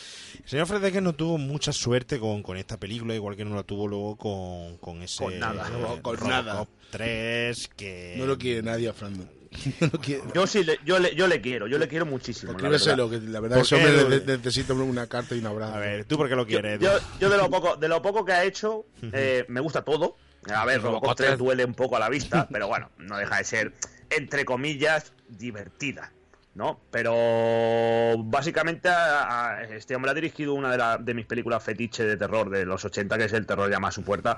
El 0.44 0.50
señor 0.50 0.68
Fred 0.68 0.82
Decker 0.82 1.04
no 1.04 1.14
tuvo 1.14 1.38
mucha 1.38 1.72
suerte 1.74 2.20
con, 2.20 2.44
con 2.44 2.58
esta 2.58 2.78
película, 2.78 3.14
igual 3.16 3.36
que 3.36 3.46
no 3.46 3.56
la 3.56 3.64
tuvo 3.64 3.88
luego 3.88 4.16
con, 4.18 4.78
con 4.78 5.02
ese 5.02 5.24
Con 5.24 5.40
nada, 5.40 5.70
no, 5.70 6.02
con 6.02 6.18
Robocop 6.18 6.30
nada. 6.30 6.68
3 6.90 7.70
que 7.76 8.16
No 8.18 8.26
lo 8.26 8.38
quiere 8.38 8.62
nadie 8.62 8.90
a 8.90 8.94
Fernando. 8.94 9.28
No 9.82 9.90
lo 9.92 10.00
quiere. 10.00 10.24
Yo 10.36 10.46
sí, 10.46 10.64
le, 10.64 10.80
yo, 10.86 11.00
le, 11.00 11.16
yo 11.16 11.28
le 11.28 11.42
quiero, 11.42 11.66
yo 11.68 11.78
le 11.80 11.88
quiero 11.88 12.06
muchísimo. 12.06 12.52
la 12.54 12.70
verdad. 12.70 13.10
Que 13.10 13.20
la 13.22 13.40
verdad 13.40 13.58
¿Por 13.58 13.66
ese 13.66 13.76
hombre 13.76 14.20
qué? 14.20 14.26
ne- 14.28 14.38
necesita 14.38 14.74
una 14.74 15.08
carta 15.08 15.36
y 15.36 15.40
un 15.40 15.48
abrazo. 15.48 15.74
A 15.74 15.80
ver, 15.80 16.06
¿tú 16.06 16.18
por 16.18 16.30
qué 16.30 16.36
lo 16.36 16.44
Yo, 16.44 16.48
quieres? 16.62 16.80
yo, 16.80 16.92
yo 17.20 17.30
de 17.30 17.38
lo 17.38 17.50
poco 17.50 17.76
de 17.76 17.88
lo 17.88 18.02
poco 18.02 18.24
que 18.26 18.32
ha 18.34 18.44
hecho, 18.44 18.86
eh, 19.12 19.46
me 19.48 19.60
gusta 19.60 19.84
todo. 19.84 20.18
A 20.54 20.66
ver, 20.66 20.82
Robocop 20.82 21.18
3 21.18 21.38
duele 21.38 21.66
un 21.66 21.74
poco 21.74 21.96
a 21.98 22.00
la 22.00 22.10
vista, 22.10 22.48
pero 22.52 22.68
bueno, 22.68 22.92
no 23.00 23.18
deja 23.18 23.38
de 23.38 23.44
ser, 23.44 23.74
entre 24.10 24.46
comillas, 24.46 25.12
divertida. 25.28 26.14
¿No? 26.60 26.82
Pero 26.92 28.22
básicamente 28.26 28.90
a- 28.90 29.54
a- 29.60 29.64
este 29.64 29.96
hombre 29.96 30.12
ha 30.12 30.14
dirigido 30.14 30.54
una 30.56 30.70
de, 30.70 30.78
la- 30.78 30.98
de 30.98 31.14
mis 31.14 31.26
películas 31.26 31.64
fetiche 31.64 32.04
de 32.04 32.18
terror 32.18 32.50
de 32.50 32.66
los 32.66 32.84
80, 32.84 33.18
que 33.18 33.24
es 33.24 33.32
El 33.34 33.46
terror 33.46 33.72
llama 33.72 33.88
a 33.88 33.92
su 33.92 34.04
puerta, 34.04 34.36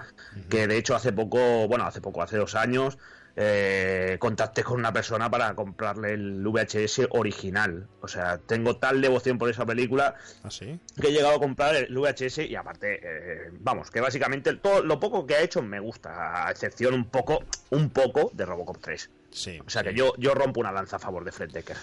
que 0.47 0.67
de 0.67 0.77
hecho 0.77 0.95
hace 0.95 1.11
poco, 1.11 1.67
bueno, 1.67 1.83
hace 1.85 1.99
poco, 1.99 2.21
hace 2.21 2.37
dos 2.37 2.53
años, 2.53 2.99
eh, 3.35 4.17
contacté 4.19 4.61
con 4.63 4.77
una 4.77 4.93
persona 4.93 5.31
para 5.31 5.55
comprarle 5.55 6.13
el 6.13 6.45
VHS 6.45 7.07
original. 7.09 7.87
O 8.01 8.07
sea, 8.07 8.37
tengo 8.37 8.75
tal 8.77 9.01
devoción 9.01 9.39
por 9.39 9.49
esa 9.49 9.65
película 9.65 10.13
¿Ah, 10.43 10.51
sí? 10.51 10.79
que 11.01 11.07
he 11.07 11.11
llegado 11.11 11.37
a 11.37 11.39
comprar 11.39 11.75
el 11.75 11.97
VHS 11.97 12.39
y 12.45 12.55
aparte, 12.55 12.99
eh, 13.01 13.49
vamos, 13.61 13.89
que 13.89 13.99
básicamente 13.99 14.53
todo 14.57 14.83
lo 14.83 14.99
poco 14.99 15.25
que 15.25 15.35
ha 15.37 15.41
hecho 15.41 15.63
me 15.63 15.79
gusta, 15.79 16.45
a 16.45 16.51
excepción 16.51 16.93
un 16.93 17.05
poco, 17.05 17.39
un 17.71 17.89
poco 17.89 18.29
de 18.33 18.45
Robocop 18.45 18.77
3. 18.79 19.09
Sí. 19.31 19.59
O 19.65 19.69
sea 19.69 19.81
sí. 19.81 19.87
que 19.89 19.95
yo, 19.95 20.13
yo 20.17 20.35
rompo 20.35 20.59
una 20.59 20.73
lanza 20.73 20.97
a 20.97 20.99
favor 20.99 21.23
de 21.23 21.31
Fred 21.31 21.51
Decker. 21.51 21.77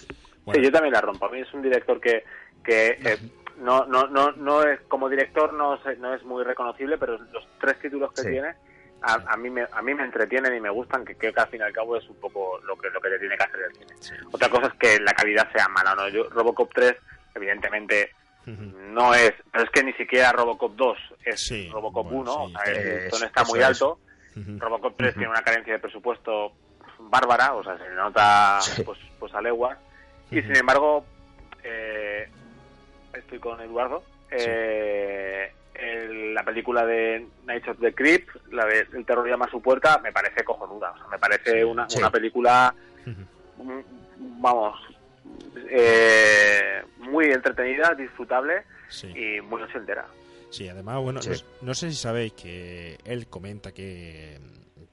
Bueno. 0.49 0.59
Sí, 0.61 0.65
yo 0.65 0.73
también 0.73 0.93
la 0.95 1.01
rompo. 1.01 1.27
A 1.27 1.31
mí 1.31 1.41
es 1.41 1.53
un 1.55 1.63
director 1.63 2.01
que, 2.01 2.25
que 2.65 2.99
eh, 3.05 3.19
no, 3.59 3.85
no, 3.87 4.07
no, 4.07 4.33
no 4.33 4.63
es, 4.63 4.81
como 4.89 5.09
director 5.09 5.53
no, 5.53 5.79
no 5.99 6.15
es 6.15 6.23
muy 6.25 6.43
reconocible, 6.45 6.97
pero 6.99 7.19
los 7.19 7.47
tres 7.61 7.79
títulos 7.81 8.13
que 8.13 8.23
Sí. 8.23 8.29
tiene 8.31 8.55
a, 9.03 9.15
a 9.33 9.37
mí 9.37 9.49
me, 9.49 9.65
a 9.71 9.81
mí 9.81 9.95
me 9.95 10.03
entretienen 10.05 10.57
y 10.57 10.61
me 10.61 10.71
gustan, 10.71 11.05
que 11.05 11.15
creo 11.17 11.33
que 11.33 11.41
al 11.41 11.49
fin 11.49 11.61
y 11.61 11.63
al 11.63 11.73
cabo 11.73 11.97
es 11.97 12.09
un 12.09 12.17
poco 12.17 12.59
lo 12.67 12.77
que, 12.77 12.91
lo 12.91 13.01
que 13.01 13.11
te 13.11 13.19
tiene 13.21 13.37
que 13.37 13.45
hacer 13.45 13.61
el 13.61 13.75
cine. 13.77 13.95
Otra 14.33 14.49
cosa 14.49 14.67
es 14.67 14.73
que 14.75 14.99
la 15.01 15.13
calidad 15.15 15.49
sea 15.53 15.69
mala, 15.69 15.95
¿no? 15.95 16.09
Yo, 16.09 16.29
Robocop 16.31 16.73
3, 16.75 16.97
evidentemente, 17.37 18.11
no 18.47 19.15
es, 19.15 19.33
pero 19.53 19.65
es 19.65 19.71
que 19.71 19.85
ni 19.85 19.93
siquiera 19.93 20.33
Robocop 20.33 20.75
2 20.75 20.99
es 21.25 21.41
Sí, 21.41 21.69
Robocop 21.73 22.07
bueno, 22.11 22.21
1, 22.23 22.49
sí, 22.49 22.55
o 22.57 22.59
sea, 22.65 22.73
el 22.73 22.77
es- 22.89 23.03
listón 23.05 23.29
está 23.29 23.45
muy 23.45 23.59
es. 23.61 23.65
alto. 23.67 23.99
Robocop 24.59 24.97
3 24.97 25.15
tiene 25.15 25.29
una 25.29 25.43
carencia 25.43 25.75
de 25.75 25.79
presupuesto 25.79 26.53
bárbara, 26.99 27.55
o 27.55 27.63
sea, 27.63 27.77
se 27.79 27.89
le 27.89 27.95
nota 27.95 28.59
pues, 28.85 28.99
pues 29.21 29.33
a 29.35 29.41
leguas. 29.41 29.79
Y 30.31 30.41
sin 30.43 30.57
embargo, 30.57 31.05
eh, 31.65 32.29
estoy 33.15 33.39
con 33.39 33.61
Eduardo. 33.61 34.03
eh, 34.31 35.51
el- 35.75 36.35
la 36.35 36.43
película 36.45 36.85
de 36.85 37.27
Night 37.47 37.67
of 37.69 37.79
the 37.81 37.95
Creep, 37.95 38.29
la 38.53 38.67
de 38.67 38.87
El 38.93 39.07
terror 39.07 39.27
llama 39.27 39.47
a 39.47 39.51
su 39.51 39.63
puerta, 39.63 39.99
me 40.01 40.13
parece 40.13 40.45
cojonuda. 40.45 40.91
O 40.91 40.99
sea, 40.99 41.07
me 41.09 41.19
parece 41.19 41.65
una, 41.65 41.89
Sí. 41.89 41.99
una 41.99 42.11
película, 42.11 42.75
mm, 43.07 43.81
vamos, 44.43 44.79
eh, 45.71 46.83
muy 46.99 47.27
entretenida, 47.27 47.95
disfrutable 47.95 48.65
Sí. 48.91 49.07
y 49.17 49.41
muy 49.41 49.63
ochentera. 49.63 50.07
Sí, 50.51 50.69
además, 50.69 51.01
bueno. 51.01 51.21
No, 51.27 51.33
no 51.63 51.75
sé 51.75 51.91
si 51.91 51.97
sabéis 51.97 52.33
que 52.35 52.99
él 53.05 53.27
comenta 53.29 53.73
que, 53.73 54.39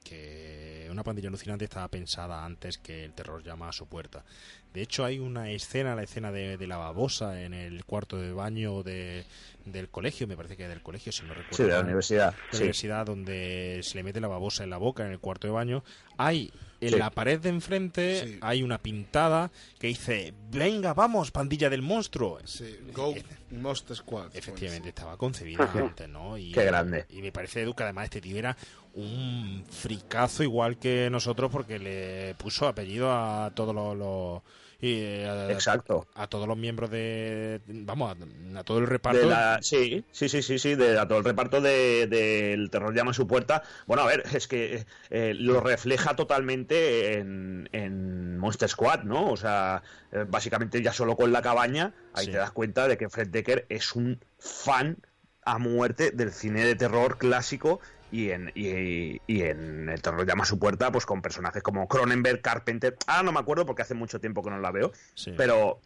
que 0.04 0.65
una 0.96 1.04
pandilla 1.04 1.28
alucinante 1.28 1.64
estaba 1.66 1.88
pensada 1.88 2.44
antes 2.44 2.78
que 2.78 3.04
el 3.04 3.12
terror 3.12 3.42
llama 3.42 3.68
a 3.68 3.72
su 3.72 3.86
puerta. 3.86 4.24
De 4.72 4.82
hecho, 4.82 5.04
hay 5.04 5.18
una 5.18 5.50
escena, 5.50 5.94
la 5.94 6.02
escena 6.02 6.32
de, 6.32 6.56
de 6.56 6.66
la 6.66 6.76
babosa 6.78 7.42
en 7.42 7.54
el 7.54 7.84
cuarto 7.84 8.16
de 8.18 8.32
baño 8.32 8.82
de, 8.82 9.24
del 9.64 9.88
colegio, 9.88 10.26
me 10.26 10.36
parece 10.36 10.56
que 10.56 10.68
del 10.68 10.82
colegio, 10.82 11.12
si 11.12 11.22
no 11.24 11.34
recuerdo. 11.34 11.56
Sí, 11.56 11.62
de 11.64 11.68
la 11.70 11.80
universidad. 11.80 12.32
de 12.32 12.38
la 12.38 12.48
Sí. 12.52 12.56
universidad 12.58 13.06
donde 13.06 13.80
se 13.82 13.94
le 13.96 14.02
mete 14.02 14.20
la 14.20 14.28
babosa 14.28 14.64
en 14.64 14.70
la 14.70 14.78
boca 14.78 15.04
en 15.04 15.12
el 15.12 15.18
cuarto 15.20 15.46
de 15.46 15.52
baño. 15.52 15.84
Hay 16.16 16.50
en 16.80 16.90
Sí. 16.90 16.96
la 16.96 17.10
pared 17.10 17.40
de 17.40 17.48
enfrente 17.48 18.22
Sí. 18.24 18.38
hay 18.42 18.62
una 18.62 18.78
pintada 18.78 19.50
que 19.78 19.86
dice 19.86 20.34
venga 20.50 20.92
vamos 20.94 21.30
pandilla 21.30 21.70
del 21.70 21.82
monstruo 21.82 22.38
Sí, 22.44 22.76
Go 22.92 23.14
Monster 23.50 23.96
Squad. 23.96 24.34
Efectivamente, 24.34 24.88
estaba 24.90 25.16
concebida 25.16 25.70
antes, 25.72 26.08
¿no? 26.08 26.36
Y, 26.36 26.52
Qué 26.52 26.64
grande. 26.64 27.06
Y 27.10 27.22
me 27.22 27.30
parece, 27.32 27.62
Edu, 27.62 27.74
que 27.74 27.84
además 27.84 28.04
este 28.04 28.20
tío 28.20 28.36
era 28.36 28.56
un 28.94 29.64
fricazo 29.70 30.42
igual 30.42 30.78
que 30.78 31.08
nosotros 31.10 31.50
porque 31.52 31.78
le 31.78 32.34
puso 32.36 32.66
apellido 32.66 33.12
a 33.12 33.50
todos 33.54 33.74
los... 33.74 33.96
los- 33.96 34.42
y, 34.86 35.24
a, 35.24 35.50
Exacto. 35.50 36.06
a 36.14 36.26
todos 36.28 36.46
los 36.48 36.56
miembros 36.56 36.90
de... 36.90 37.60
Vamos, 37.66 38.16
a, 38.54 38.58
a 38.60 38.64
todo 38.64 38.78
el 38.78 38.86
reparto. 38.86 39.18
De 39.20 39.26
la, 39.26 39.58
sí, 39.62 40.04
sí, 40.10 40.28
sí, 40.28 40.42
sí, 40.42 40.58
sí, 40.58 40.74
de 40.74 40.98
a 40.98 41.06
todo 41.08 41.18
el 41.18 41.24
reparto 41.24 41.60
de- 41.60 42.06
del 42.06 42.70
terror 42.70 42.94
llama 42.94 43.10
a 43.10 43.14
su 43.14 43.26
puerta. 43.26 43.62
Bueno, 43.86 44.02
a 44.02 44.06
ver, 44.06 44.22
es 44.32 44.46
que 44.48 44.86
eh, 45.10 45.34
lo 45.34 45.60
refleja 45.60 46.16
totalmente 46.16 47.14
en, 47.18 47.68
en 47.72 48.38
Monster 48.38 48.68
Squad, 48.68 49.02
¿no? 49.04 49.30
O 49.30 49.36
sea, 49.36 49.82
eh, 50.12 50.24
básicamente 50.28 50.82
ya 50.82 50.92
solo 50.92 51.16
con 51.16 51.32
la 51.32 51.42
cabaña, 51.42 51.92
ahí 52.12 52.26
Sí. 52.26 52.32
te 52.32 52.38
das 52.38 52.50
cuenta 52.52 52.88
de 52.88 52.96
que 52.96 53.08
Fred 53.08 53.28
Decker 53.28 53.66
es 53.68 53.94
un 53.94 54.20
fan 54.38 54.98
a 55.44 55.58
muerte 55.58 56.10
del 56.10 56.32
cine 56.32 56.64
de 56.64 56.74
terror 56.74 57.18
clásico 57.18 57.80
y 58.12 58.30
en, 58.30 58.50
y, 58.54 59.20
y 59.26 59.42
en 59.42 59.88
El 59.88 60.00
terror 60.02 60.26
llama 60.26 60.44
a 60.44 60.46
su 60.46 60.58
puerta, 60.58 60.90
pues 60.92 61.06
con 61.06 61.22
personajes 61.22 61.62
como 61.62 61.88
Cronenberg, 61.88 62.40
Carpenter. 62.40 62.96
Ah, 63.06 63.22
no 63.22 63.32
me 63.32 63.40
acuerdo 63.40 63.66
porque 63.66 63.82
hace 63.82 63.94
mucho 63.94 64.20
tiempo 64.20 64.42
que 64.42 64.50
no 64.50 64.58
la 64.58 64.70
veo. 64.70 64.92
Sí. 65.14 65.34
Pero 65.36 65.80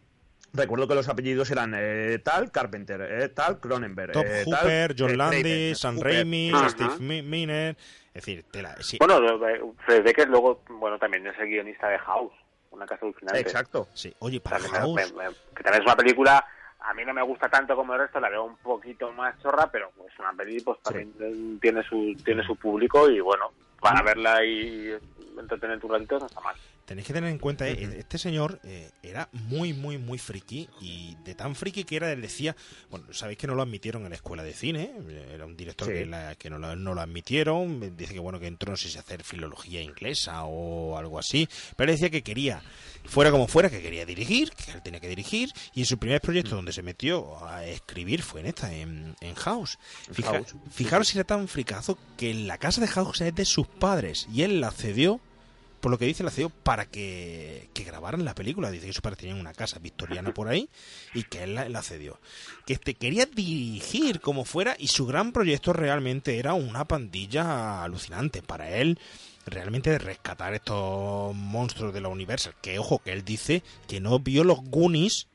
recuerdo 0.53 0.87
que 0.87 0.95
los 0.95 1.07
apellidos 1.09 1.49
eran 1.51 1.73
eh, 1.75 2.19
tal 2.23 2.51
Carpenter, 2.51 3.01
eh, 3.09 3.29
tal 3.29 3.59
Cronenberg. 3.59 4.11
Top 4.13 4.25
eh, 4.27 4.43
tal, 4.49 4.59
Hooper, 4.61 4.95
John 4.97 5.11
eh, 5.11 5.17
Landis, 5.17 5.77
Sam. 5.79 5.99
Raimi, 5.99 6.51
Ajá. 6.53 6.69
Steve 6.69 6.99
Mi- 6.99 7.21
Miner. 7.21 7.75
Es 8.13 8.25
decir, 8.25 8.43
tela, 8.51 8.75
sí, 8.81 8.97
Bueno, 8.99 9.21
Fred 9.85 10.03
Decker 10.03 10.27
luego, 10.27 10.63
bueno, 10.69 10.99
también 10.99 11.25
es 11.27 11.39
el 11.39 11.47
guionista 11.47 11.87
de 11.87 11.97
House, 11.99 12.33
una 12.71 12.85
casa 12.85 13.05
alucinante. 13.05 13.39
Exacto. 13.39 13.87
sí. 13.93 14.13
Oye, 14.19 14.41
para 14.41 14.57
También, 14.57 14.81
House, 14.81 15.13
me- 15.15 15.29
me- 15.29 15.35
que 15.55 15.63
también 15.63 15.81
es 15.81 15.87
una 15.87 15.95
película, 15.95 16.45
a 16.91 16.93
mí 16.93 17.05
no 17.05 17.13
me 17.13 17.21
gusta 17.23 17.47
tanto 17.49 17.73
como 17.75 17.93
el 17.93 17.99
resto, 18.01 18.19
la 18.19 18.29
veo 18.29 18.43
un 18.43 18.57
poquito 18.57 19.11
más 19.13 19.39
chorra, 19.41 19.71
pero 19.71 19.91
es 20.07 20.19
una 20.19 20.33
peli, 20.33 20.59
pues 20.61 20.79
también 20.81 21.13
tiene 21.61 21.81
su 21.83 22.13
tiene 22.23 22.43
su 22.43 22.55
público 22.57 23.09
y 23.09 23.19
bueno, 23.21 23.51
para 23.79 24.01
verla 24.03 24.43
y 24.45 24.91
entretenerte 25.39 25.85
un 25.85 25.93
ratito 25.93 26.19
no 26.19 26.25
está 26.25 26.41
mal. 26.41 26.55
tenéis 26.85 27.07
que 27.07 27.13
tener 27.13 27.29
en 27.31 27.39
cuenta, 27.39 27.67
eh, 27.67 27.89
este 27.97 28.17
señor 28.17 28.59
eh, 28.65 28.91
era 29.01 29.29
muy, 29.31 29.71
muy, 29.73 29.97
muy 29.97 30.17
friki 30.19 30.67
y 30.81 31.15
de 31.23 31.33
tan 31.35 31.55
friki 31.55 31.85
que 31.85 31.95
era, 31.95 32.11
él 32.11 32.21
decía, 32.21 32.55
bueno, 32.89 33.05
sabéis 33.13 33.37
que 33.39 33.47
no 33.47 33.55
lo 33.55 33.61
admitieron 33.61 34.03
en 34.03 34.09
la 34.09 34.15
escuela 34.15 34.43
de 34.43 34.53
cine, 34.53 34.91
eh, 35.09 35.31
era 35.33 35.45
un 35.45 35.55
director 35.55 35.87
Sí. 35.87 35.93
que, 35.93 36.05
la- 36.05 36.35
que 36.35 36.49
no, 36.49 36.59
lo, 36.59 36.75
no 36.75 36.93
lo 36.93 36.99
admitieron, 37.01 37.95
dice 37.95 38.13
que 38.13 38.19
bueno, 38.19 38.39
que 38.39 38.47
entró, 38.47 38.71
no 38.71 38.77
sé 38.77 38.89
si 38.89 38.97
hacer 38.99 39.23
filología 39.23 39.81
inglesa 39.81 40.43
o 40.43 40.97
algo 40.97 41.17
así, 41.17 41.47
pero 41.77 41.91
decía 41.93 42.09
que 42.09 42.21
quería, 42.23 42.61
fuera 43.05 43.31
como 43.31 43.47
fuera, 43.47 43.69
que 43.69 43.81
quería 43.81 44.05
dirigir, 44.05 44.51
que 44.51 44.71
él 44.71 44.81
tenía 44.81 44.99
que 44.99 45.07
dirigir, 45.09 45.51
y 45.73 45.81
en 45.81 45.85
su 45.85 45.97
primer 45.97 46.21
proyecto 46.21 46.55
donde 46.55 46.73
se 46.73 46.81
metió 46.83 47.45
a 47.45 47.65
escribir 47.65 48.21
fue 48.21 48.41
en 48.41 48.47
esta, 48.47 48.73
en, 48.73 49.15
en 49.21 49.35
House. 49.35 49.77
Fija- 50.11 50.31
House. 50.33 50.55
Fijaros 50.71 51.07
si 51.07 51.17
era 51.17 51.25
tan 51.25 51.47
fricazo 51.47 51.97
que 52.17 52.33
la 52.33 52.57
casa 52.57 52.81
de 52.81 52.87
House 52.87 53.21
es 53.21 53.35
de 53.35 53.45
sus 53.45 53.67
padres 53.67 54.27
y 54.33 54.43
él 54.43 54.61
la 54.61 54.71
cedió 54.71 55.19
por 55.81 55.89
lo 55.89 55.97
que 55.97 56.05
dice 56.05 56.23
la 56.23 56.29
cedió 56.29 56.51
para 56.51 56.85
que, 56.85 57.67
que 57.73 57.83
grabaran 57.83 58.23
la 58.23 58.35
película. 58.35 58.69
Dice 58.69 58.85
que 58.85 58.93
sus 58.93 59.01
padres 59.01 59.17
tenían 59.17 59.39
una 59.39 59.51
casa 59.55 59.79
victoriana 59.79 60.31
por 60.31 60.47
ahí 60.47 60.69
y 61.15 61.23
que 61.23 61.41
él 61.41 61.55
la, 61.55 61.67
la 61.69 61.81
cedió. 61.81 62.19
Que 62.67 62.73
este 62.73 62.93
quería 62.93 63.25
dirigir 63.25 64.21
como 64.21 64.45
fuera 64.45 64.75
y 64.77 64.89
su 64.89 65.07
gran 65.07 65.31
proyecto 65.31 65.73
realmente 65.73 66.37
era 66.37 66.53
una 66.53 66.85
pandilla 66.85 67.83
alucinante. 67.83 68.43
Para 68.43 68.69
él, 68.77 68.99
realmente 69.45 69.89
de 69.89 69.97
rescatar 69.99 70.53
estos 70.53 71.33
monstruos 71.35 71.93
de 71.93 72.01
la 72.01 72.07
Universal. 72.09 72.53
Que 72.61 72.79
ojo, 72.79 72.99
que 72.99 73.11
él 73.11 73.23
dice 73.25 73.63
que 73.87 73.99
no 73.99 74.19
vio 74.19 74.43
los 74.43 74.59
Goonies 74.63 75.27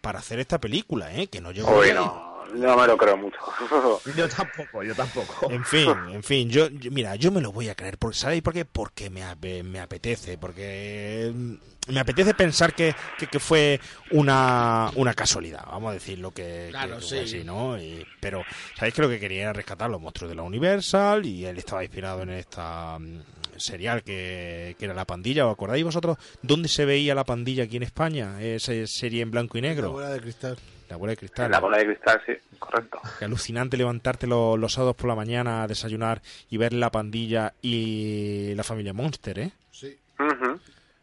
para 0.00 0.18
hacer 0.18 0.40
esta 0.40 0.58
película, 0.60 1.14
¿eh? 1.14 1.28
que 1.28 1.40
no 1.40 1.52
llegó 1.52 1.80
ahí. 1.82 1.92
no, 1.94 2.32
no 2.54 2.76
me 2.76 2.86
lo 2.86 2.96
creo 2.98 3.16
mucho. 3.16 3.38
Yo 4.16 4.28
tampoco, 4.28 4.82
yo 4.82 4.94
tampoco. 4.94 5.50
En 5.50 5.64
fin, 5.64 5.94
en 6.10 6.22
fin, 6.22 6.50
yo, 6.50 6.68
yo- 6.68 6.90
mira, 6.90 7.14
yo 7.16 7.30
me 7.30 7.40
lo 7.40 7.52
voy 7.52 7.68
a 7.68 7.74
creer, 7.74 7.96
porque 7.98 8.18
¿sabéis 8.18 8.42
por 8.42 8.52
qué? 8.52 8.64
Porque 8.64 9.08
me, 9.10 9.22
me 9.62 9.80
apetece, 9.80 10.36
porque 10.36 11.32
mm, 11.34 11.54
me 11.92 12.00
apetece 12.00 12.34
pensar 12.34 12.74
que, 12.74 12.94
que, 13.18 13.26
que 13.28 13.38
fue 13.40 13.80
una, 14.10 14.90
una 14.96 15.14
casualidad, 15.14 15.64
vamos 15.66 15.90
a 15.90 15.94
decir 15.94 16.18
lo 16.18 16.32
que, 16.32 16.68
Claro, 16.70 16.96
que- 16.98 17.02
sí. 17.02 17.08
fue 17.10 17.20
así, 17.20 17.44
¿no? 17.44 17.78
Y- 17.80 18.04
pero 18.20 18.42
sabéis 18.76 18.94
que 18.94 19.02
lo 19.02 19.08
que 19.08 19.20
quería 19.20 19.42
era 19.42 19.52
rescatar 19.52 19.88
los 19.88 20.00
monstruos 20.00 20.28
de 20.28 20.34
la 20.36 20.42
Universal 20.42 21.24
y 21.24 21.46
él 21.46 21.56
estaba 21.58 21.82
inspirado 21.84 22.22
en 22.22 22.30
esta 22.30 22.98
mm, 22.98 23.20
serial 23.56 24.02
que, 24.02 24.76
que 24.78 24.84
era 24.84 24.94
La 24.94 25.04
Pandilla, 25.06 25.46
¿os 25.46 25.52
acordáis 25.52 25.84
vosotros 25.84 26.16
dónde 26.42 26.68
se 26.68 26.84
veía 26.84 27.14
La 27.14 27.24
Pandilla 27.24 27.64
aquí 27.64 27.76
en 27.76 27.82
España? 27.84 28.40
Esa 28.42 28.72
serie 28.86 29.22
en 29.22 29.30
blanco 29.30 29.58
y 29.58 29.60
La 29.62 29.68
negro, 29.68 29.92
bola 29.92 30.10
de 30.10 30.20
cristal. 30.20 30.56
La 30.88 30.96
Bola 30.98 31.12
de 31.12 31.16
Cristal. 31.16 31.50
La 31.50 31.58
bola 31.60 31.78
de 31.78 31.86
cristal, 31.86 32.20
sí, 32.26 32.32
correcto. 32.58 33.00
Qué 33.18 33.24
alucinante 33.24 33.78
levantarte 33.78 34.26
lo- 34.26 34.58
los 34.58 34.74
sábados 34.74 34.94
por 34.96 35.08
la 35.08 35.14
mañana 35.14 35.62
a 35.62 35.66
desayunar 35.66 36.20
y 36.50 36.58
ver 36.58 36.74
la 36.74 36.90
pandilla 36.90 37.54
y 37.62 38.52
la 38.54 38.62
familia 38.62 38.92
Monster, 38.92 39.38
¿eh? 39.38 39.52
Sí. 39.70 39.96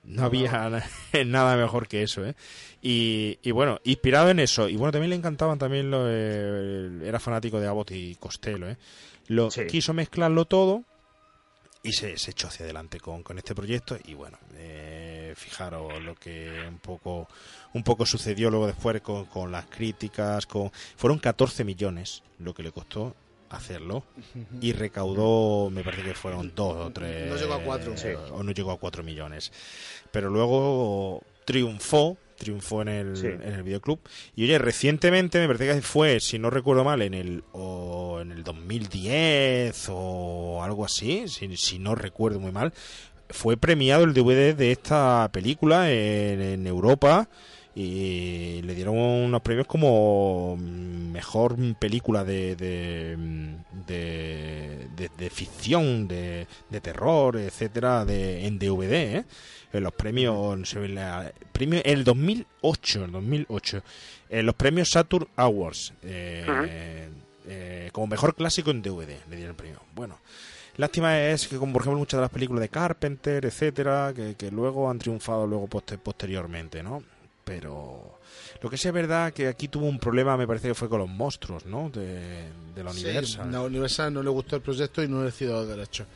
No 0.04 0.24
había 0.26 0.70
na- 0.70 0.84
nada 1.26 1.56
mejor 1.58 1.88
que 1.88 2.04
eso, 2.04 2.24
¿eh? 2.26 2.36
Y, 2.82 3.38
y 3.42 3.52
bueno, 3.52 3.80
inspirado 3.84 4.30
en 4.30 4.40
eso, 4.40 4.70
y 4.70 4.76
bueno, 4.76 4.92
también 4.92 5.10
le 5.10 5.16
encantaban 5.16 5.58
también, 5.60 5.90
lo, 5.92 6.06
eh, 6.08 6.90
era 7.06 7.20
fanático 7.20 7.60
de 7.60 7.68
Abbott 7.68 7.92
y 7.92 8.16
Costello, 8.16 8.70
¿eh? 8.70 8.78
Lo, 9.28 9.52
Sí. 9.52 9.66
Quiso 9.68 9.94
mezclarlo 9.94 10.46
todo 10.46 10.84
y 11.82 11.94
se, 11.94 12.18
se 12.18 12.32
echó 12.32 12.48
hacia 12.48 12.66
adelante 12.66 13.00
con, 13.00 13.24
con 13.24 13.38
este 13.38 13.56
proyecto 13.56 13.98
y 14.06 14.14
bueno, 14.14 14.38
eh, 14.56 15.34
fijaros 15.36 16.04
lo 16.04 16.16
que 16.16 16.66
un 16.68 16.80
poco 16.80 17.28
un 17.74 17.84
poco 17.84 18.06
sucedió 18.06 18.50
luego 18.50 18.68
después 18.68 19.02
con, 19.02 19.26
con 19.26 19.52
las 19.52 19.66
críticas, 19.68 20.46
con 20.46 20.72
fueron 20.98 21.20
14 21.20 21.64
millones 21.64 22.24
lo 22.40 22.54
que 22.54 22.64
le 22.64 22.72
costó 22.72 23.16
hacerlo 23.50 24.04
y 24.62 24.74
recaudó, 24.74 25.70
me 25.72 25.84
parece 25.84 26.04
que 26.04 26.14
fueron 26.14 26.54
dos 26.54 26.76
o 26.88 26.92
tres 26.92 27.28
No 27.30 27.36
llegó 27.36 27.54
a 27.56 27.60
cuatro. 27.64 27.96
eh, 28.04 28.16
o 28.32 28.44
no 28.44 28.52
llegó 28.52 28.72
a 28.72 28.78
4 28.78 29.02
millones. 29.04 29.52
Pero 30.12 30.30
luego 30.30 31.24
triunfó, 31.46 32.18
triunfó 32.40 32.82
en 32.82 32.88
el, 32.88 33.18
Sí. 33.18 33.28
en 33.28 33.54
el 33.54 33.62
videoclub. 33.64 34.00
Y 34.36 34.46
oye, 34.46 34.58
recientemente 34.58 35.38
me 35.40 35.46
parece 35.46 35.68
que 35.76 35.82
fue, 35.84 36.20
si 36.20 36.40
no 36.40 36.50
recuerdo 36.50 36.84
mal, 36.84 37.02
en 37.04 37.14
el 37.14 37.44
o 37.52 38.20
en 38.22 38.32
el 38.32 38.44
2010 38.44 39.88
o 39.90 40.64
algo 40.64 40.86
así, 40.86 41.28
si, 41.28 41.56
si 41.58 41.78
no 41.80 41.94
recuerdo 41.96 42.40
muy 42.40 42.52
mal, 42.52 42.74
fue 43.30 43.58
premiado 43.58 44.04
el 44.06 44.14
DVD 44.14 44.56
de 44.56 44.72
esta 44.72 45.30
película 45.32 45.92
en, 45.92 46.42
en 46.42 46.66
Europa 46.68 47.30
y 47.82 48.62
le 48.64 48.76
dieron 48.76 48.98
unos 48.98 49.42
premios 49.42 49.66
como 49.68 50.58
mejor 50.58 51.56
película 51.80 52.26
de 52.26 52.56
de, 52.58 53.16
de, 53.88 54.88
de- 54.98 55.10
de 55.18 55.30
ficción, 55.30 56.08
de, 56.08 56.46
de 56.70 56.82
terror, 56.82 57.38
etcétera, 57.38 58.04
de, 58.04 58.46
en 58.46 58.60
DVD, 58.60 58.92
¿eh? 59.20 59.24
En 59.72 59.84
los 59.84 59.94
premios, 59.94 60.76
premio, 61.54 61.82
el 61.86 62.04
2008, 62.04 63.06
el 63.06 63.12
2008, 63.12 63.84
en 64.30 64.46
los 64.46 64.56
premios 64.56 64.90
Saturn 64.90 65.28
Awards, 65.36 65.94
eh, 66.04 67.08
eh, 67.48 67.90
como 67.94 68.08
mejor 68.08 68.36
clásico 68.36 68.72
en 68.72 68.82
DVD, 68.82 69.08
le 69.30 69.36
dieron 69.36 69.52
el 69.52 69.56
premio. 69.56 69.80
Bueno, 69.96 70.18
Lástima 70.78 71.20
es 71.22 71.48
que, 71.48 71.58
como 71.58 71.74
por 71.74 71.82
ejemplo 71.82 72.00
muchas 72.00 72.18
de 72.18 72.22
las 72.22 72.30
películas 72.32 72.62
de 72.62 72.70
Carpenter, 72.70 73.46
etcétera, 73.46 74.14
que, 74.16 74.36
que 74.36 74.50
luego 74.50 74.90
han 74.90 74.98
triunfado 75.00 75.46
luego 75.46 75.68
poste- 75.68 75.98
posteriormente, 75.98 76.82
¿no? 76.84 77.04
Pero 77.50 78.20
lo 78.62 78.70
que 78.70 78.78
sí 78.78 78.88
es 78.88 78.94
verdad 78.94 79.34
que 79.34 79.48
aquí 79.48 79.68
tuvo 79.68 79.86
un 79.88 80.00
problema, 80.00 80.38
me 80.38 80.46
parece 80.48 80.68
que 80.70 80.76
fue 80.76 80.90
con 80.90 81.00
los 81.00 81.10
monstruos, 81.10 81.66
¿no? 81.66 81.90
De, 81.90 82.48
de 82.76 82.84
la 82.84 82.94
Sí, 82.94 83.06
Universal. 83.06 83.52
la 83.52 83.62
Universal 83.62 84.14
no 84.14 84.24
le 84.24 84.30
gustó 84.30 84.56
el 84.58 84.62
proyecto 84.62 85.04
y 85.04 85.08
no 85.08 85.24
le 85.24 85.32
dio 85.32 85.52
los 85.52 85.68
derechos. 85.68 86.08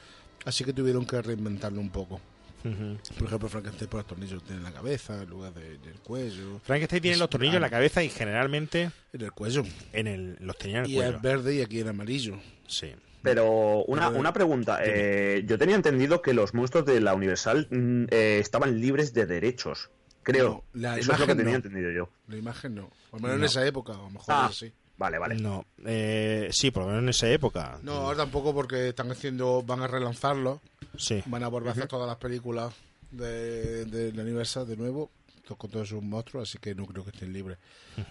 Así 0.45 0.63
que 0.63 0.73
tuvieron 0.73 1.05
que 1.05 1.21
reinventarlo 1.21 1.79
un 1.79 1.89
poco. 1.89 2.19
Por 2.63 3.27
ejemplo, 3.27 3.49
Frankenstein 3.49 3.89
por 3.89 3.99
los 3.99 4.07
tornillos 4.07 4.41
tiene 4.43 4.59
en 4.59 4.63
la 4.63 4.71
cabeza 4.71 5.21
en 5.21 5.29
lugar 5.29 5.53
de- 5.53 5.77
del 5.79 5.95
cuello. 6.01 6.61
Frankenstein 6.63 7.01
tiene 7.01 7.17
los 7.17 7.29
tornillos 7.29 7.55
en 7.55 7.61
la 7.61 7.69
cabeza 7.69 8.01
y 8.01 8.07
generalmente 8.09 8.89
En 9.11 9.21
el 9.21 9.33
cuello. 9.33 9.63
en 9.91 10.07
el, 10.07 10.37
los 10.39 10.57
tenía 10.57 10.77
en 10.79 10.85
el 10.85 10.91
Y 10.91 10.95
cuello. 10.95 11.15
es 11.17 11.21
verde 11.21 11.55
y 11.55 11.61
aquí 11.61 11.81
en 11.81 11.89
amarillo. 11.89 12.37
Sí. 12.67 12.93
Pero 13.21 13.83
una, 13.85 14.07
Pero, 14.07 14.19
una 14.19 14.31
pregunta. 14.33 14.79
eh, 14.81 15.43
yo 15.45 15.57
tenía 15.57 15.75
entendido 15.75 16.21
que 16.21 16.33
los 16.33 16.53
monstruos 16.53 16.85
de 16.85 17.01
la 17.01 17.13
Universal 17.13 17.67
mm, 17.69 18.03
eh, 18.09 18.37
estaban 18.41 18.79
libres 18.79 19.13
de 19.13 19.25
derechos. 19.25 19.89
Creo. 20.23 20.63
No, 20.73 20.81
la 20.81 20.97
Eso 20.97 21.11
es 21.13 21.19
lo 21.19 21.25
que 21.25 21.31
imagen 21.33 21.37
tenía 21.37 21.51
no. 21.51 21.57
entendido 21.57 21.91
yo. 21.91 22.09
La 22.27 22.37
imagen 22.37 22.75
no. 22.75 22.89
O 23.11 23.15
al 23.17 23.21
menos 23.21 23.37
en 23.37 23.43
esa 23.43 23.65
época, 23.65 23.93
a 23.93 23.97
lo 23.97 24.09
mejor 24.09 24.25
Ah. 24.35 24.51
Vale, 24.95 25.17
vale. 25.17 25.35
No, 25.35 25.65
eh, 25.85 26.49
sí, 26.51 26.69
por 26.71 26.83
lo 26.83 26.89
menos 26.89 27.03
en 27.03 27.09
esa 27.09 27.27
época. 27.29 27.79
No, 27.81 27.93
ahora 27.93 28.17
tampoco 28.17 28.53
porque 28.53 28.89
están 28.89 29.11
haciendo, 29.11 29.63
van 29.63 29.81
a 29.81 29.87
relanzarlo, 29.87 30.61
Sí. 30.97 31.21
van 31.25 31.43
a 31.43 31.47
volver 31.47 31.69
a 31.69 31.71
hacer 31.73 31.87
todas 31.87 32.07
las 32.07 32.17
películas 32.17 32.73
de, 33.11 33.85
de 33.85 34.13
la 34.13 34.21
Universal 34.21 34.67
de 34.67 34.77
nuevo, 34.77 35.09
to- 35.47 35.55
con 35.57 35.71
todos 35.71 35.89
sus 35.89 36.01
monstruos, 36.01 36.47
así 36.47 36.59
que 36.59 36.75
no 36.75 36.85
creo 36.85 37.03
que 37.03 37.09
estén 37.09 37.33
libres. 37.33 37.57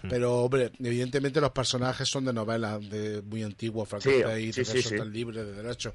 Pero, 0.09 0.41
hombre, 0.43 0.71
evidentemente 0.79 1.39
los 1.41 1.51
personajes 1.51 2.07
son 2.07 2.25
de 2.25 2.33
novelas 2.33 2.87
de 2.89 3.21
muy 3.21 3.43
antiguas, 3.43 3.87
Frankenstein 3.89 4.49
y 4.49 4.53
sí, 4.53 4.65
sí, 4.65 4.81
sí. 4.81 4.93
están 4.95 5.11
libres 5.11 5.45
de 5.45 5.53
derechos, 5.53 5.93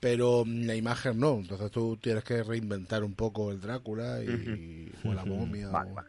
pero 0.00 0.44
la 0.46 0.74
imagen 0.74 1.18
no, 1.18 1.38
entonces 1.40 1.70
tú 1.70 1.96
tienes 2.00 2.24
que 2.24 2.42
reinventar 2.42 3.02
un 3.04 3.14
poco 3.14 3.50
el 3.50 3.60
Drácula 3.60 4.20
y 4.22 4.90
o 5.04 5.12
la 5.14 5.24
momia. 5.24 5.68
Vale, 5.68 5.90
o- 5.90 5.94
vale. 5.94 6.08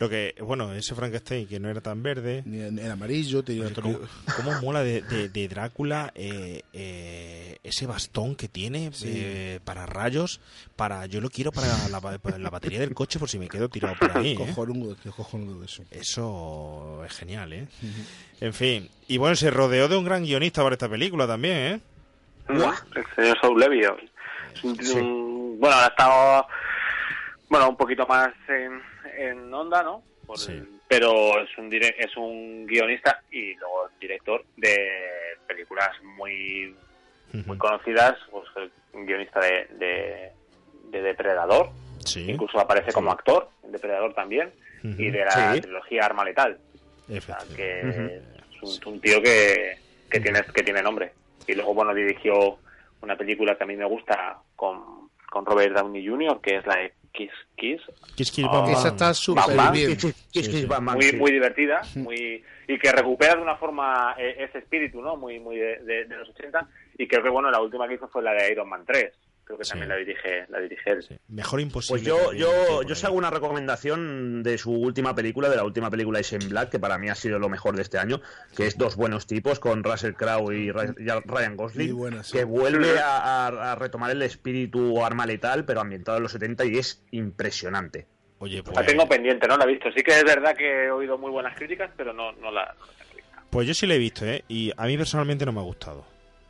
Lo 0.00 0.08
que, 0.10 0.34
bueno, 0.40 0.74
ese 0.74 0.92
Frankenstein 0.96 1.46
que 1.46 1.60
no 1.60 1.70
era 1.70 1.80
tan 1.80 2.02
verde. 2.02 2.42
Ni 2.46 2.60
en, 2.60 2.80
en 2.80 2.90
amarillo, 2.90 3.44
tenía 3.44 3.68
otro- 3.68 3.84
¿Cómo, 3.84 4.00
cómo 4.36 4.60
mola 4.60 4.82
de, 4.82 5.02
de- 5.02 5.28
de 5.28 5.48
Drácula 5.48 6.10
eh, 6.16 6.62
eh, 6.72 7.58
ese 7.62 7.86
bastón 7.86 8.34
que 8.34 8.48
tiene 8.48 8.90
eh, 9.04 9.60
para 9.64 9.86
rayos? 9.86 10.40
Para 10.74 11.06
Yo 11.06 11.20
lo 11.20 11.30
quiero 11.30 11.52
para 11.52 11.68
la, 11.88 12.00
para 12.18 12.38
la 12.38 12.50
batería 12.50 12.80
del 12.80 12.92
coche 12.92 13.20
por 13.20 13.28
si 13.30 13.38
me 13.38 13.46
quedo 13.48 13.68
tirado 13.68 13.94
por 13.96 14.16
ahí. 14.18 14.32
¿eh? 14.32 14.34
cojonudo, 14.34 14.96
tío, 14.96 15.12
cojonudo 15.12 15.60
de 15.60 15.66
eso. 15.66 15.84
Eso 15.92 17.04
es 17.04 17.12
genial, 17.12 17.52
¿eh? 17.52 17.68
En 18.40 18.52
fin. 18.52 18.88
Y 19.06 19.18
bueno, 19.18 19.36
se 19.36 19.48
rodeó 19.52 19.86
de 19.86 19.96
un 19.96 20.04
gran 20.04 20.24
guionista 20.24 20.64
para 20.64 20.74
esta 20.74 20.88
película 20.88 21.28
también, 21.28 21.56
¿eh? 21.56 21.80
El 22.94 23.04
señor 23.16 23.38
un- 24.62 24.76
un- 25.02 25.58
bueno, 25.60 25.74
ahora 25.74 25.86
ha 25.86 25.88
estado 25.90 26.46
bueno, 27.48 27.68
un 27.70 27.76
poquito 27.76 28.06
más 28.06 28.30
en, 28.48 28.80
en 29.16 29.52
onda, 29.54 29.82
¿no? 29.82 30.02
Por 30.26 30.38
Sí. 30.38 30.62
pero 30.88 31.38
es 31.40 31.56
un 31.58 31.70
dire- 31.70 31.94
es 31.98 32.16
un 32.16 32.66
guionista 32.66 33.20
y 33.30 33.54
luego 33.56 33.88
director 34.00 34.44
de 34.56 34.76
películas 35.46 35.90
muy 36.02 36.74
muy 37.46 37.58
conocidas, 37.58 38.16
pues 38.30 38.44
el 38.56 39.04
guionista 39.06 39.40
de, 39.40 39.66
de, 39.72 40.30
de 40.90 41.02
Depredador, 41.02 41.70
Sí. 42.04 42.30
incluso 42.30 42.60
aparece 42.60 42.92
como 42.92 43.10
actor 43.10 43.48
en 43.64 43.72
Depredador 43.72 44.14
también, 44.14 44.52
y 44.84 45.10
de 45.10 45.24
la 45.24 45.54
Sí. 45.54 45.60
trilogía 45.62 46.04
Arma 46.04 46.24
Letal. 46.24 46.58
O 47.10 47.20
sea, 47.20 47.38
que 47.56 47.80
es 47.80 48.62
un, 48.86 48.92
un 48.94 49.00
tío 49.00 49.20
que, 49.20 49.76
que, 50.08 50.20
tiene, 50.20 50.42
que 50.54 50.62
tiene 50.62 50.80
nombre. 50.80 51.12
Y 51.46 51.54
luego, 51.54 51.74
bueno, 51.74 51.94
dirigió 51.94 52.58
una 53.02 53.16
película 53.16 53.56
que 53.56 53.64
a 53.64 53.66
mí 53.66 53.76
me 53.76 53.84
gusta 53.84 54.38
con, 54.56 55.08
con 55.30 55.44
Robert 55.44 55.74
Downey 55.76 56.06
Jr., 56.06 56.40
que 56.40 56.56
es 56.56 56.66
la 56.66 56.76
de 56.76 56.92
Kiss 57.12 57.30
Kiss, 57.56 57.80
Kiss 58.16 58.32
Kiss 58.32 58.44
Ah, 58.48 58.52
Bam 58.52 58.62
Bam. 58.64 58.72
Esa 58.72 58.88
está 58.88 59.14
súper 59.14 59.44
bien. 59.72 59.96
Kiss, 59.96 60.26
Kiss, 60.32 60.48
Kiss, 60.48 60.66
Bam, 60.66 60.84
Bam, 60.86 60.94
muy, 60.96 61.04
sí. 61.04 61.16
muy 61.16 61.30
divertida 61.30 61.80
muy 61.96 62.42
y 62.66 62.78
que 62.78 62.90
recupera 62.90 63.36
de 63.36 63.42
una 63.42 63.56
forma 63.56 64.16
eh, 64.18 64.36
ese 64.40 64.58
espíritu 64.58 65.00
no 65.00 65.16
muy 65.16 65.38
muy 65.38 65.56
de, 65.56 65.78
de- 65.84 66.04
de 66.06 66.16
los 66.16 66.28
80 66.30 66.66
y 66.98 67.06
creo 67.06 67.22
que 67.22 67.28
bueno 67.28 67.50
la 67.50 67.60
última 67.60 67.86
que 67.86 67.94
hizo 67.94 68.08
fue 68.08 68.22
la 68.22 68.32
de 68.32 68.50
Iron 68.50 68.68
Man 68.68 68.84
3 68.86 69.12
creo 69.44 69.58
que 69.58 69.64
Sí. 69.64 69.70
también 69.70 69.88
la 69.90 69.96
dirige 69.96 70.46
la 70.48 70.58
dirige 70.60 70.90
él 70.90 71.02
Sí. 71.02 71.16
Mejor 71.28 71.60
imposible. 71.60 72.00
Pues 72.00 72.02
yo, 72.02 72.32
yo, 72.32 72.82
yo 72.82 72.92
os 72.92 73.04
hago 73.04 73.16
una 73.16 73.30
recomendación 73.30 74.42
de 74.42 74.56
su 74.58 74.72
última 74.72 75.14
película, 75.14 75.48
de 75.48 75.56
la 75.56 75.64
última 75.64 75.90
película 75.90 76.18
de 76.18 76.22
Shane 76.24 76.46
Black, 76.48 76.70
que 76.70 76.78
para 76.78 76.98
mí 76.98 77.08
ha 77.08 77.14
sido 77.14 77.38
lo 77.38 77.48
mejor 77.48 77.76
de 77.76 77.82
este 77.82 77.98
año, 77.98 78.20
que 78.56 78.66
es 78.66 78.76
Dos 78.78 78.96
Buenos 78.96 79.26
Tipos 79.26 79.60
con 79.60 79.84
Russell 79.84 80.14
Crowe 80.14 80.50
y 80.54 80.70
Ryan 80.72 81.56
Gosling, 81.56 81.88
Muy 81.92 81.94
buena, 81.96 82.22
sí. 82.24 82.38
que 82.38 82.44
vuelve 82.44 82.98
a, 82.98 83.46
a- 83.46 83.72
a 83.72 83.74
retomar 83.76 84.10
el 84.10 84.22
espíritu 84.22 85.04
arma 85.04 85.26
letal, 85.26 85.64
pero 85.64 85.80
ambientado 85.80 86.16
en 86.18 86.22
los 86.24 86.32
70 86.32 86.64
y 86.64 86.78
es 86.78 87.04
impresionante. 87.10 88.06
Oye, 88.38 88.62
pues, 88.62 88.76
la 88.76 88.84
tengo 88.84 89.08
pendiente 89.08 89.46
no 89.48 89.56
la 89.56 89.64
he 89.64 89.68
visto 89.68 89.88
sí 89.96 90.02
que 90.02 90.10
es 90.12 90.24
verdad 90.24 90.54
que 90.56 90.84
he 90.86 90.90
oído 90.90 91.16
muy 91.16 91.30
buenas 91.30 91.56
críticas 91.56 91.90
pero 91.96 92.12
no 92.12 92.32
no 92.32 92.50
la, 92.50 92.74
no 92.78 92.86
la 92.86 93.44
pues 93.50 93.66
yo 93.68 93.72
sí 93.74 93.86
lo 93.86 93.94
he 93.94 93.98
visto, 93.98 94.26
¿eh? 94.26 94.44
Y 94.48 94.72
a 94.76 94.86
mí 94.86 94.96
personalmente 94.98 95.46
no 95.46 95.52
me 95.52 95.60
ha 95.60 95.62
gustado. 95.62 96.04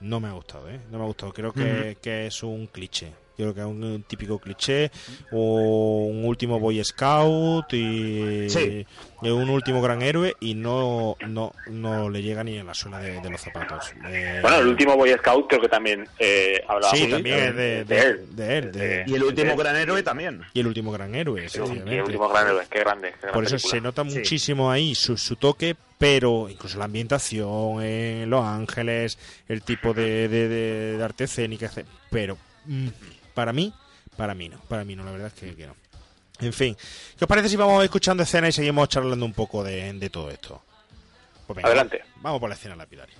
No 0.04 0.20
me 0.20 0.28
ha 0.28 0.32
gustado, 0.32 0.68
¿eh? 0.68 0.78
No 0.90 0.98
me 0.98 1.04
ha 1.04 1.06
gustado. 1.06 1.32
Creo 1.32 1.50
que, 1.50 1.96
que 2.02 2.26
es 2.26 2.42
un 2.42 2.66
cliché. 2.66 3.10
Yo 3.36 3.46
creo 3.46 3.54
que 3.54 3.60
es 3.60 3.66
un, 3.66 3.82
un 3.82 4.02
típico 4.04 4.38
cliché. 4.38 4.90
O 5.32 6.06
un 6.10 6.24
último 6.24 6.60
Boy 6.60 6.82
Scout 6.84 7.72
y, 7.72 8.48
Sí. 8.48 8.86
un 9.22 9.48
último 9.50 9.80
gran 9.82 10.02
héroe 10.02 10.34
y 10.40 10.54
no, 10.54 11.16
no, 11.26 11.52
no 11.68 12.10
le 12.10 12.22
llega 12.22 12.44
ni 12.44 12.58
en 12.58 12.66
la 12.66 12.74
suela 12.74 12.98
de, 13.00 13.20
de 13.20 13.30
los 13.30 13.40
zapatos. 13.40 13.92
Eh, 14.06 14.38
bueno 14.42 14.58
el 14.58 14.68
último 14.68 14.96
Boy 14.96 15.10
Scout 15.14 15.48
creo 15.48 15.60
que 15.62 15.68
también 15.68 16.06
eh, 16.18 16.62
hablaba 16.68 16.94
Sí, 16.94 17.08
también 17.08 17.38
es 17.38 17.56
de, 17.56 17.84
de- 17.84 18.00
él 18.00 18.36
de 18.36 18.58
él, 18.58 18.72
de- 18.72 19.04
Y 19.06 19.14
el 19.14 19.24
último 19.24 19.56
gran 19.56 19.76
héroe 19.76 20.02
también. 20.02 20.42
y 20.52 20.60
el 20.60 20.66
último 20.66 20.92
gran 20.92 21.14
héroe, 21.14 21.48
Sí, 21.48 21.58
el 21.58 22.02
último 22.02 22.28
gran 22.28 22.46
héroe 22.46 22.64
qué 22.70 22.80
grande 22.80 23.12
qué 23.12 23.20
gran 23.22 23.32
Por 23.34 23.44
eso 23.44 23.56
película. 23.56 23.70
se 23.70 23.80
nota 23.80 24.04
Sí. 24.04 24.18
muchísimo 24.18 24.70
ahí 24.70 24.94
su, 24.94 25.16
su 25.16 25.36
toque, 25.36 25.74
pero 25.98 26.48
incluso 26.50 26.78
la 26.78 26.84
ambientación 26.84 27.82
en 27.82 28.28
Los 28.28 28.44
Ángeles, 28.44 29.18
el 29.48 29.62
tipo 29.62 29.94
de, 29.94 30.28
de, 30.28 30.48
de- 30.48 30.98
de 30.98 31.04
arte 31.04 31.24
escénica, 31.24 31.70
pero 32.10 32.36
mm, 32.66 32.88
para 33.34 33.52
mí, 33.52 33.72
para 34.16 34.34
mí 34.34 34.48
no, 34.48 34.58
para 34.68 34.84
mí 34.84 34.96
no, 34.96 35.04
la 35.04 35.10
verdad 35.10 35.28
es 35.28 35.34
que, 35.34 35.54
que 35.54 35.66
no. 35.66 35.76
En 36.40 36.52
fin, 36.52 36.76
¿qué 37.16 37.24
os 37.24 37.28
parece 37.28 37.48
si 37.48 37.56
vamos 37.56 37.82
escuchando 37.84 38.22
escenas 38.22 38.50
y 38.50 38.52
seguimos 38.52 38.88
charlando 38.88 39.24
un 39.24 39.32
poco 39.32 39.62
de, 39.62 39.92
de 39.92 40.10
todo 40.10 40.30
esto? 40.30 40.62
Pues 41.46 41.56
venga, 41.56 41.68
Adelante. 41.68 42.02
Vamos 42.16 42.40
por 42.40 42.48
la 42.48 42.54
escena 42.54 42.74
lapidaria. 42.74 43.14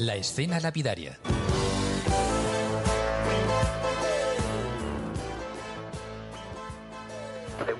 La 0.00 0.14
escena 0.16 0.58
lapidaria. 0.60 1.18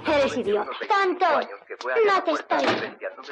Eres 0.06 0.36
idiota. 0.36 0.70
¡Tonto! 0.86 1.26
No 2.04 2.22
te 2.22 2.32
estoy. 2.32 2.66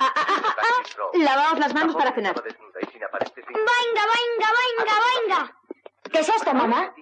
Ah, 0.01 0.13
ah, 0.17 0.25
ah, 0.27 0.57
ah. 0.57 1.11
Lavamos 1.19 1.59
las 1.59 1.75
manos 1.75 1.97
para 1.97 2.15
cenar. 2.15 2.35
Venga, 2.43 4.05
venga, 4.17 4.49
venga, 4.63 4.95
venga. 5.13 5.57
¿Qué 6.11 6.21
es 6.21 6.29
esto, 6.31 6.55
mamá? 6.55 6.95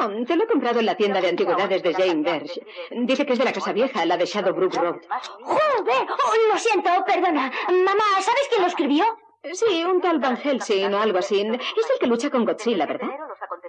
Oh, 0.00 0.08
te 0.26 0.34
lo 0.34 0.42
he 0.42 0.46
comprado 0.48 0.80
en 0.80 0.86
la 0.86 0.96
tienda 0.96 1.20
de 1.20 1.28
antigüedades 1.28 1.80
de 1.84 1.94
Jane 1.94 2.22
Berge. 2.22 2.60
Dice 2.90 3.24
que 3.24 3.34
es 3.34 3.38
de 3.38 3.44
la 3.44 3.52
casa 3.52 3.72
vieja, 3.72 4.04
la 4.04 4.16
de 4.16 4.26
Shadowbrook 4.26 4.74
Road. 4.74 4.96
¡Joder! 5.44 6.08
Oh, 6.10 6.52
lo 6.52 6.58
siento, 6.58 6.90
perdona. 7.06 7.52
Mamá, 7.68 8.04
¿sabes 8.20 8.48
quién 8.48 8.62
lo 8.62 8.66
escribió? 8.66 9.29
Sí, 9.42 9.84
un 9.84 10.00
tal 10.00 10.18
Van 10.18 10.36
Helsing 10.36 10.92
o 10.94 11.00
algo 11.00 11.18
así. 11.18 11.40
Es 11.40 11.90
el 11.92 11.98
que 11.98 12.06
lucha 12.06 12.30
con 12.30 12.44
Godzilla, 12.44 12.86
¿verdad? 12.86 13.08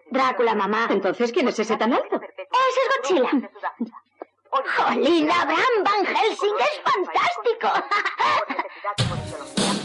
Drácula, 0.10 0.54
mamá. 0.54 0.88
Entonces, 0.90 1.32
¿quién 1.32 1.48
es 1.48 1.58
ese 1.60 1.78
tan 1.78 1.94
alto? 1.94 2.20
Ese 2.22 2.80
es 2.82 2.90
Godzilla. 2.98 3.50
Jolín, 4.52 5.32
Abraham 5.32 5.84
Van 5.84 6.06
Helsing 6.06 6.56
es 6.60 6.82
fantástico. 6.84 7.70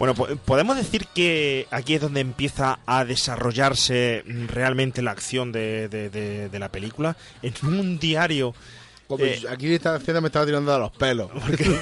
Bueno, 0.00 0.14
po- 0.14 0.26
podemos 0.46 0.76
decir 0.76 1.06
que 1.14 1.68
aquí 1.70 1.94
es 1.94 2.00
donde 2.00 2.20
empieza 2.20 2.80
a 2.86 3.04
desarrollarse 3.04 4.24
realmente 4.48 5.02
la 5.02 5.10
acción 5.12 5.52
de, 5.52 5.88
de- 5.88 6.10
de- 6.10 6.48
de 6.48 6.58
la 6.58 6.70
película. 6.72 7.16
En 7.42 7.54
un 7.62 7.98
diario. 8.00 8.54
Como 9.06 9.24
Eh, 9.24 9.42
aquí 9.48 9.72
esta 9.74 9.96
escena 9.96 10.20
me 10.20 10.28
estaba 10.28 10.46
tirando 10.46 10.74
a 10.74 10.78
los 10.78 10.90
pelos. 10.92 11.30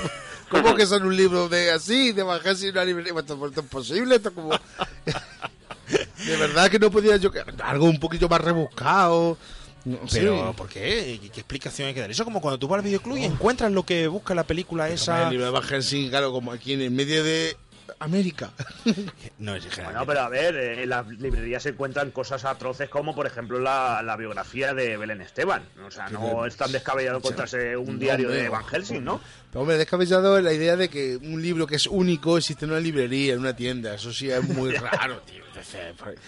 ¿Cómo 0.51 0.75
que 0.75 0.85
son 0.87 1.05
un 1.07 1.17
libro 1.17 1.49
de 1.49 1.71
así, 1.71 2.13
de 2.13 2.23
bajarse 2.23 2.67
y 2.67 2.71
una 2.71 2.85
librería? 2.85 3.13
Esto, 3.19 3.47
esto 3.47 3.61
es 3.61 3.67
posible, 3.69 4.17
esto 4.17 4.33
como... 4.35 4.51
de 6.27 6.37
verdad 6.39 6.71
que 6.71 6.79
no 6.79 6.91
podía 6.91 7.17
yo... 7.19 7.31
Algo 7.63 7.87
un 7.87 8.01
poquito 8.01 8.29
más 8.29 8.41
rebuscado. 8.41 9.37
No. 9.85 9.99
Pero, 10.11 10.53
¿por 10.57 10.69
qué? 10.69 11.19
¿Qué, 11.23 11.29
qué 11.31 11.41
explicación 11.41 11.89
hay 11.89 11.95
que 11.95 12.01
dar? 12.01 12.11
Eso 12.11 12.25
como 12.25 12.41
cuando 12.41 12.59
tú 12.59 12.67
vas 12.67 12.79
al 12.79 12.85
videoclub 12.85 13.17
y 13.19 13.25
encuentras 13.25 13.71
lo 13.71 13.85
que 13.85 14.09
busca 14.09 14.35
la 14.35 14.45
película 14.45 14.89
esa. 14.89 15.25
El 15.25 15.31
libro 15.31 15.45
de 15.47 15.51
Van 15.53 15.63
Helsing, 15.63 16.09
claro, 16.11 16.33
como 16.33 16.51
aquí 16.53 16.73
en 16.73 16.81
el 16.81 16.91
medio 16.91 17.23
de 17.23 17.57
América. 17.99 18.51
No 19.39 19.55
es 19.55 19.65
Bueno, 19.83 20.05
pero 20.05 20.21
a 20.21 20.29
ver, 20.29 20.57
eh, 20.57 20.83
en 20.83 20.89
las 20.89 21.07
librerías 21.07 21.63
se 21.63 21.71
encuentran 21.71 22.11
cosas 22.11 22.45
atroces 22.45 22.89
como, 22.89 23.15
por 23.15 23.27
ejemplo, 23.27 23.61
la, 23.61 24.03
la 24.03 24.17
biografía 24.17 24.75
de 24.75 24.97
Belén 24.97 25.21
Esteban. 25.21 25.63
O 25.87 25.91
sea, 25.91 26.09
no 26.09 26.45
es 26.45 26.57
tan 26.57 26.73
descabellado 26.73 27.19
encontrarse 27.19 27.77
un 27.77 27.99
diario 27.99 28.29
de 28.31 28.49
Van 28.49 28.65
Helsing, 28.65 29.05
¿no? 29.05 29.21
Pero, 29.51 29.61
hombre, 29.63 29.79
descabellado 29.79 30.41
la 30.41 30.53
idea 30.53 30.77
de 30.77 30.89
que 30.89 31.17
un 31.17 31.41
libro 31.41 31.67
que 31.67 31.77
es 31.77 31.87
único 31.87 32.37
existe 32.37 32.65
en 32.65 32.73
una 32.73 32.81
librería, 32.81 33.35
en 33.35 33.41
una 33.41 33.55
tienda. 33.55 33.95
Eso 33.95 34.13
sí 34.13 34.29
es 34.31 34.43
muy 34.43 34.73
raro, 34.77 35.21
tío. 35.21 35.45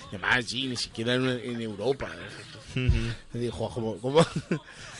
Además, 0.08 0.44
sí, 0.46 0.66
ni 0.66 0.76
siquiera 0.76 1.14
en, 1.14 1.26
en 1.28 1.60
Europa. 1.60 2.08
Me 2.74 3.40
dijo, 3.40 3.68
como, 3.70 3.96
como, 3.98 4.24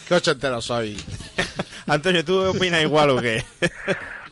¿qué 0.09 0.15
ochentero 0.15 0.61
soy? 0.61 0.97
Antonio, 1.87 2.25
¿tú 2.25 2.41
opinas 2.41 2.83
igual 2.83 3.11
o 3.11 3.21
qué? 3.21 3.45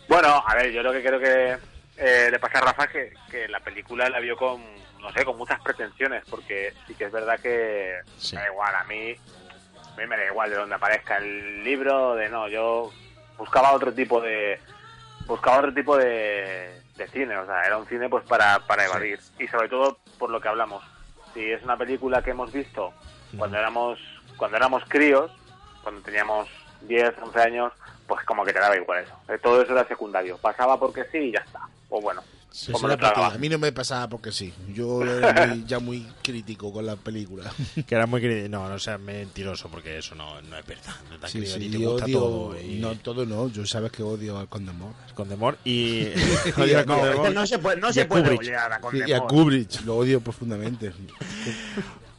Bueno, 0.08 0.42
a 0.46 0.54
ver, 0.54 0.72
yo 0.72 0.82
lo 0.82 0.92
que 0.92 1.02
creo 1.02 1.20
que 1.20 1.56
eh, 1.98 2.28
le 2.30 2.38
pasa 2.38 2.58
a 2.58 2.62
Rafa 2.62 2.86
que, 2.88 3.12
que 3.30 3.48
la 3.48 3.60
película 3.60 4.08
la 4.08 4.20
vio 4.20 4.36
con, 4.36 4.62
no 5.00 5.12
sé, 5.12 5.24
con 5.24 5.36
muchas 5.36 5.60
pretensiones, 5.60 6.24
porque 6.30 6.72
sí 6.86 6.94
que 6.94 7.04
es 7.04 7.12
verdad 7.12 7.38
que 7.40 7.94
Sí. 8.16 8.36
me 8.36 8.42
da 8.42 8.48
igual, 8.48 8.74
a 8.74 8.84
mí, 8.84 9.16
a 9.92 9.96
mí 9.96 10.06
me 10.06 10.16
da 10.16 10.26
igual 10.26 10.50
de 10.50 10.56
donde 10.56 10.74
aparezca 10.74 11.16
el 11.18 11.62
libro, 11.64 12.14
de 12.14 12.28
no, 12.28 12.48
yo 12.48 12.92
buscaba 13.36 13.72
otro 13.72 13.92
tipo 13.92 14.20
de, 14.20 14.60
buscaba 15.26 15.58
otro 15.58 15.74
tipo 15.74 15.96
de, 15.96 16.80
de 16.96 17.08
cine, 17.08 17.36
o 17.36 17.46
sea, 17.46 17.62
era 17.64 17.76
un 17.78 17.86
cine 17.86 18.08
pues 18.08 18.24
para, 18.24 18.60
para 18.66 18.84
evadir, 18.84 19.20
y 19.38 19.46
sobre 19.48 19.68
todo 19.68 19.98
por 20.18 20.30
lo 20.30 20.40
que 20.40 20.48
hablamos, 20.48 20.84
si 21.34 21.50
es 21.52 21.62
una 21.62 21.76
película 21.76 22.22
que 22.22 22.30
hemos 22.30 22.52
visto 22.52 22.92
cuando 23.36 23.58
éramos, 23.58 23.98
cuando 24.36 24.56
éramos 24.56 24.82
críos, 24.88 25.30
cuando 25.82 26.00
teníamos 26.02 26.48
10, 26.82 27.14
11 27.22 27.40
años, 27.40 27.72
pues 28.08 28.24
como 28.24 28.44
que 28.44 28.52
te 28.52 28.58
daba 28.58 28.76
igual 28.76 29.04
eso. 29.04 29.14
Eh, 29.28 29.38
Todo 29.40 29.62
eso 29.62 29.72
era 29.72 29.86
secundario. 29.86 30.36
Pasaba 30.38 30.78
porque 30.80 31.04
sí 31.12 31.18
y 31.18 31.32
ya 31.32 31.40
está. 31.40 31.60
O 31.90 32.00
bueno, 32.00 32.22
como 32.72 32.88
lo 32.88 32.94
a 32.94 33.38
mí 33.38 33.48
no 33.48 33.58
me 33.58 33.70
pasaba 33.72 34.08
porque 34.08 34.32
sí. 34.32 34.52
Yo 34.74 35.02
era 35.18 35.46
muy- 35.46 35.64
ya 35.66 35.78
muy 35.78 36.06
crítico 36.22 36.72
con 36.72 36.84
la 36.86 36.96
película. 36.96 37.50
que 37.86 37.94
era 37.94 38.06
muy 38.06 38.20
cri- 38.22 38.48
No, 38.48 38.68
no 38.68 38.78
seas 38.78 38.98
mentiroso 38.98 39.68
porque 39.68 39.98
eso 39.98 40.14
no, 40.14 40.40
no 40.42 40.56
es 40.56 40.66
verdad. 40.66 40.94
No 41.08 41.14
es 41.16 41.20
tan 41.20 41.30
Sí, 41.30 41.46
sí, 41.46 41.70
te 41.70 41.78
yo 41.78 41.90
gusta 41.92 42.06
odio... 42.06 42.18
todo. 42.18 42.60
Y... 42.60 42.78
No, 42.78 42.94
todo 42.98 43.24
no. 43.26 43.48
Yo 43.48 43.64
sabes 43.66 43.92
que 43.92 44.02
odio 44.02 44.38
al 44.38 44.48
Condemor. 44.48 44.92
Condemor 45.14 45.58
y. 45.64 46.08
No, 46.56 46.62
odio 46.64 46.78
a 46.80 46.84
Condemor. 46.84 47.46
Se 47.46 47.58
puede, 47.58 47.76
no 47.80 47.90
Y 47.90 47.92
se 47.92 48.00
a 48.02 48.08
puede 48.08 48.36
odiar 48.36 48.72
a 48.72 48.76
Y 48.76 48.78
a 48.78 48.80
Condemor. 48.80 49.28
Kubrick 49.28 49.80
lo 49.84 49.96
odio 49.96 50.20
profundamente. 50.20 50.92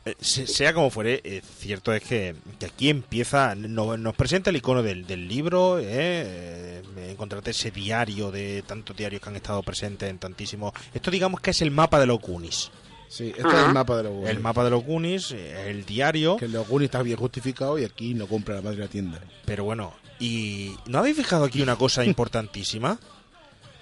Eh, 0.10 0.16
se- 0.20 0.48
sea 0.48 0.74
como 0.74 0.90
fuere, 0.90 1.22
eh, 1.24 1.42
cierto 1.60 1.94
es 1.94 2.04
que, 2.04 2.36
que 2.60 2.66
aquí 2.66 2.90
empieza, 2.90 3.56
no- 3.56 3.98
nos 3.98 4.16
presenta 4.16 4.50
el 4.50 4.56
icono 4.58 4.82
del, 4.84 5.06
del 5.06 5.28
libro, 5.28 5.80
eh, 5.80 5.84
eh, 5.88 6.82
encontrarte 7.12 7.52
ese 7.52 7.72
diario 7.72 8.32
de 8.32 8.64
tantos 8.66 8.96
diarios 8.96 9.22
que 9.22 9.30
han 9.30 9.36
estado 9.36 9.62
presentes 9.64 10.10
en 10.10 10.18
tantísimos... 10.20 10.74
Esto 10.94 11.12
digamos 11.12 11.40
que 11.42 11.52
es 11.52 11.62
el 11.62 11.72
mapa 11.72 12.00
de 12.00 12.06
los 12.06 12.20
Goonies. 12.20 12.72
Sí, 13.08 13.34
este 13.36 13.48
es 13.48 13.64
el 13.66 13.74
mapa 13.74 13.98
de 13.98 14.04
los 14.04 14.12
Goonies. 14.14 14.30
El 14.32 14.40
mapa 14.40 14.64
de 14.64 14.70
los 14.70 14.84
Goonies, 14.84 15.32
el 15.32 15.86
diario... 15.86 16.38
Que 16.38 16.48
los 16.48 16.68
Goonies 16.68 16.88
está 16.90 17.02
bien 17.02 17.18
justificado 17.18 17.78
y 17.80 17.84
aquí 17.86 18.14
no 18.14 18.28
compra 18.28 18.56
la 18.56 18.62
madre 18.62 18.78
de 18.78 18.84
la 18.84 18.90
tienda. 18.90 19.20
Pero 19.46 19.64
bueno, 19.64 19.94
¿y 20.20 20.76
no 20.86 21.00
habéis 21.00 21.18
fijado 21.18 21.46
aquí 21.46 21.62
una 21.62 21.76
cosa 21.76 22.06
importantísima? 22.06 23.00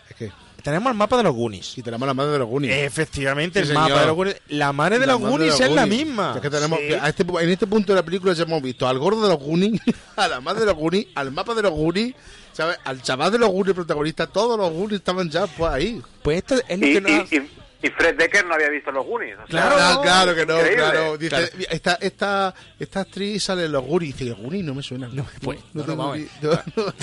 Es 0.10 0.16
que 0.16 0.32
Tenemos 0.68 0.92
el 0.92 0.98
mapa 0.98 1.16
de 1.16 1.24
los 1.24 1.34
Goonies. 1.34 1.78
y 1.78 1.82
tenemos 1.82 2.06
la 2.06 2.14
madre 2.14 2.32
de 2.34 2.40
los 2.40 2.48
Goonies. 2.50 2.74
Efectivamente, 2.74 3.64
Sí, 3.64 3.70
el 3.70 3.74
mapa 3.74 3.86
señor. 3.88 4.00
de 4.02 4.06
los 4.08 4.16
Goonies. 4.18 4.42
La 4.50 4.74
madre 4.74 5.00
de 5.00 5.08
La 5.08 5.14
los 5.14 5.22
madre 5.22 5.32
Goonies 5.38 5.58
de 5.60 5.66
es 5.66 5.72
la 5.72 5.86
misma. 5.86 6.34
Es 6.36 6.42
que 6.42 6.50
tenemos, 6.50 6.78
Sí. 6.80 6.94
a 6.94 7.08
este, 7.08 7.24
en 7.24 7.50
este 7.50 7.68
punto 7.68 7.94
de 7.94 8.00
la 8.00 8.04
película 8.04 8.34
ya 8.34 8.44
hemos 8.44 8.62
visto 8.62 8.86
al 8.86 9.00
gordo 9.00 9.22
de 9.24 9.30
los 9.30 9.40
Goonies, 9.40 9.80
a 10.18 10.28
la 10.28 10.42
madre 10.42 10.60
de 10.62 10.66
los 10.66 10.76
Goonies, 10.76 11.08
al 11.16 11.32
mapa 11.32 11.56
de 11.56 11.62
los 11.62 11.72
Goonies, 11.72 12.16
¿sabes? 12.52 12.78
al 12.84 13.02
chaval 13.02 13.32
de 13.32 13.40
los 13.40 13.50
Goonies 13.50 13.76
protagonista, 13.76 14.28
todos 14.28 14.58
los 14.60 14.70
Goonies 14.72 15.00
estaban 15.00 15.30
ya 15.30 15.48
pues 15.48 15.72
ahí. 15.72 16.02
Pues 16.22 16.40
esto 16.40 16.56
es 16.68 16.78
lo 16.80 16.86
Y, 16.86 16.94
que 16.96 17.02
nos... 17.02 17.32
y- 17.32 17.36
y- 17.38 17.50
y 17.80 17.90
Fred 17.92 18.18
Decker 18.18 18.44
no 18.48 18.56
había 18.56 18.70
visto 18.70 18.92
los 18.92 19.06
Goonies. 19.06 19.36
o 19.36 19.38
sea, 19.38 19.46
Claro, 19.48 19.76
Ah, 19.80 20.00
claro 20.02 20.36
que 20.36 20.46
no, 20.48 20.58
claro. 20.60 21.16
Dice, 21.18 21.30
Claro. 21.30 21.48
Esta, 21.70 21.94
esta, 22.02 22.56
esta 22.80 23.00
actriz 23.02 23.44
sale 23.44 23.66
en 23.66 23.72
los 23.72 23.86
Goonies. 23.86 24.18
Dice, 24.18 24.34
Goonies 24.34 24.66
no 24.66 24.74
me 24.74 24.82
suena. 24.84 25.08
No, 25.14 25.26
pues, 25.44 25.60
no, 25.74 25.86
no, 25.86 25.96
no, 25.96 26.16
no. 26.76 26.94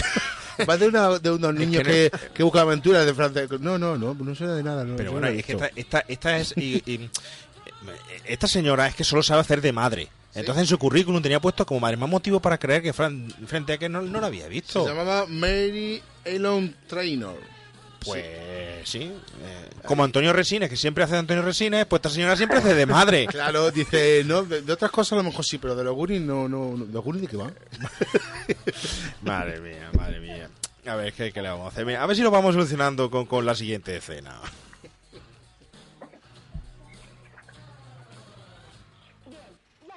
Va 0.69 0.77
de, 0.77 0.89
una, 0.89 1.19
de 1.19 1.31
unos 1.31 1.55
niños 1.55 1.83
que 1.83 2.11
que, 2.11 2.19
que 2.35 2.43
buscan 2.43 2.63
aventuras 2.63 3.05
de 3.07 3.15
Francia. 3.15 3.47
No, 3.61 3.79
no, 3.79 3.97
no, 3.99 4.15
no 4.15 4.35
suena 4.35 4.55
de 4.55 4.63
nada. 4.63 4.85
No, 4.85 4.97
Pero 4.97 5.13
bueno, 5.13 5.31
y 5.33 5.39
es 5.41 5.45
que 5.47 5.53
esta, 5.53 5.71
esta, 5.75 6.01
esta 6.09 6.39
es... 6.39 6.55
y- 6.57 6.83
y- 6.87 7.11
esta 8.27 8.47
señora 8.49 8.87
es 8.87 8.95
que 8.95 9.05
solo 9.05 9.23
sabe 9.23 9.41
hacer 9.43 9.61
de 9.61 9.73
madre. 9.73 10.09
Entonces 10.35 10.63
en 10.63 10.67
su 10.67 10.79
currículum 10.79 11.23
tenía 11.23 11.39
puesto 11.41 11.65
como 11.67 11.81
madre 11.81 11.97
más 11.97 12.09
motivo 12.09 12.41
para 12.41 12.59
creer 12.59 12.83
que 12.83 12.93
Fran, 12.93 13.33
Frente 13.47 13.75
a 13.75 13.79
que 13.79 13.89
no, 13.89 14.03
no 14.03 14.21
lo 14.21 14.27
había 14.27 14.45
Se 14.45 14.49
visto. 14.49 14.87
llamaba 14.87 15.27
Mary 15.29 16.03
Elon 16.25 16.75
Trainor. 16.89 17.37
Pues 18.05 18.89
sí. 18.89 19.03
eh, 19.03 19.71
como 19.87 20.05
Antonio 20.05 20.33
Resines, 20.33 20.69
que 20.71 20.77
siempre 20.77 21.05
hace 21.05 21.15
de 21.15 21.21
Antonio 21.21 21.43
Resines, 21.43 21.87
pues 21.87 21.99
esta 22.01 22.11
señora 22.11 22.37
siempre 22.37 22.59
hace 22.59 22.75
de 22.75 22.87
madre. 22.87 23.27
Claro, 23.31 23.71
dice, 23.71 24.23
no, 24.25 24.43
de, 24.43 24.63
de 24.63 24.73
otras 24.73 24.91
cosas 24.91 25.13
a 25.15 25.17
lo 25.17 25.23
mejor 25.25 25.45
sí, 25.45 25.59
pero 25.59 25.75
de 25.75 25.85
los 25.85 25.95
Goonies 25.95 26.21
no, 26.23 26.49
no, 26.49 26.77
no. 26.77 26.85
¿Los 26.85 27.05
Goonies 27.05 27.23
de 27.23 27.29
qué 27.29 27.37
van? 27.37 27.55
Madre 29.23 29.61
mía, 29.61 29.91
madre 29.97 30.21
mía. 30.21 30.49
A 30.87 30.97
ver, 30.97 31.13
¿qué, 31.15 31.33
qué 31.33 31.41
le 31.43 31.49
vamos 31.49 31.65
a 31.67 31.69
hacer? 31.69 31.87
Mira, 31.87 32.03
A 32.03 32.07
ver 32.07 32.15
si 32.17 32.23
lo 32.23 32.31
vamos 32.31 32.55
solucionando 32.55 33.11
con, 33.11 33.25
con 33.27 33.47
la 33.47 33.55
siguiente 33.55 33.97
escena. 33.97 34.39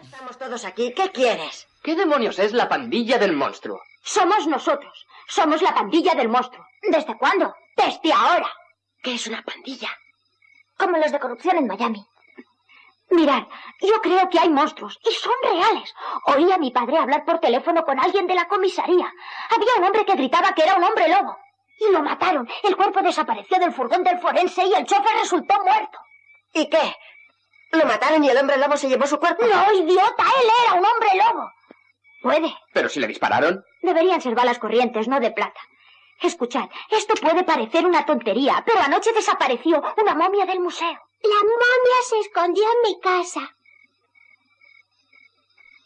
Estamos 0.03 0.37
todos 0.37 0.65
aquí. 0.65 0.93
¿Qué 0.93 1.11
quieres? 1.11 1.67
¿Qué 1.83 1.95
demonios 1.95 2.39
es 2.39 2.53
la 2.53 2.67
pandilla 2.69 3.17
del 3.17 3.33
monstruo? 3.33 3.81
Somos 4.03 4.47
nosotros. 4.47 5.05
Somos 5.27 5.61
la 5.61 5.73
pandilla 5.73 6.15
del 6.15 6.29
monstruo. 6.29 6.65
¿Desde 6.89 7.17
cuándo? 7.17 7.53
Desde 7.77 8.11
ahora. 8.11 8.51
¿Qué 9.03 9.13
es 9.15 9.27
una 9.27 9.43
pandilla? 9.43 9.89
Como 10.77 10.97
los 10.97 11.11
de 11.11 11.19
corrupción 11.19 11.57
en 11.57 11.67
Miami. 11.67 12.05
Mirad, 13.09 13.43
yo 13.79 14.01
creo 14.01 14.29
que 14.29 14.39
hay 14.39 14.49
monstruos 14.49 14.99
y 15.09 15.13
son 15.13 15.33
reales. 15.43 15.93
Oí 16.25 16.51
a 16.51 16.57
mi 16.57 16.71
padre 16.71 16.97
hablar 16.97 17.23
por 17.23 17.39
teléfono 17.39 17.85
con 17.85 17.99
alguien 17.99 18.27
de 18.27 18.35
la 18.35 18.47
comisaría. 18.47 19.13
Había 19.49 19.75
un 19.77 19.83
hombre 19.85 20.05
que 20.05 20.15
gritaba 20.15 20.53
que 20.53 20.63
era 20.63 20.75
un 20.75 20.83
hombre 20.83 21.07
lobo. 21.07 21.37
Y 21.79 21.91
lo 21.91 22.01
mataron. 22.01 22.49
El 22.63 22.75
cuerpo 22.75 23.01
desapareció 23.01 23.59
del 23.59 23.71
furgón 23.71 24.03
del 24.03 24.19
forense 24.19 24.65
y 24.65 24.73
el 24.73 24.85
chofer 24.85 25.15
resultó 25.21 25.55
muerto. 25.63 25.99
¿Y 26.53 26.69
qué? 26.69 26.95
¿Lo 27.71 27.85
mataron 27.85 28.23
y 28.23 28.29
el 28.29 28.37
hombre 28.37 28.57
lobo 28.57 28.75
se 28.75 28.89
llevó 28.89 29.05
su 29.05 29.19
cuerpo? 29.19 29.45
No, 29.45 29.71
idiota, 29.71 30.23
él 30.41 30.49
era 30.65 30.73
un 30.73 30.85
hombre 30.85 31.09
lobo. 31.15 31.51
Puede. 32.21 32.53
¿Pero 32.73 32.89
si 32.89 32.99
le 32.99 33.07
dispararon? 33.07 33.63
Deberían 33.81 34.19
ser 34.21 34.35
balas 34.35 34.59
corrientes, 34.59 35.07
no 35.07 35.19
de 35.19 35.31
plata. 35.31 35.59
Escuchad, 36.21 36.69
esto 36.89 37.13
puede 37.15 37.43
parecer 37.43 37.85
una 37.85 38.05
tontería, 38.05 38.63
pero 38.65 38.81
anoche 38.81 39.13
desapareció 39.13 39.83
una 39.97 40.15
momia 40.15 40.45
del 40.45 40.59
museo. 40.59 40.99
La 41.21 41.41
momia 41.43 42.01
se 42.09 42.19
escondió 42.19 42.63
en 42.63 42.91
mi 42.91 42.99
casa. 42.99 43.55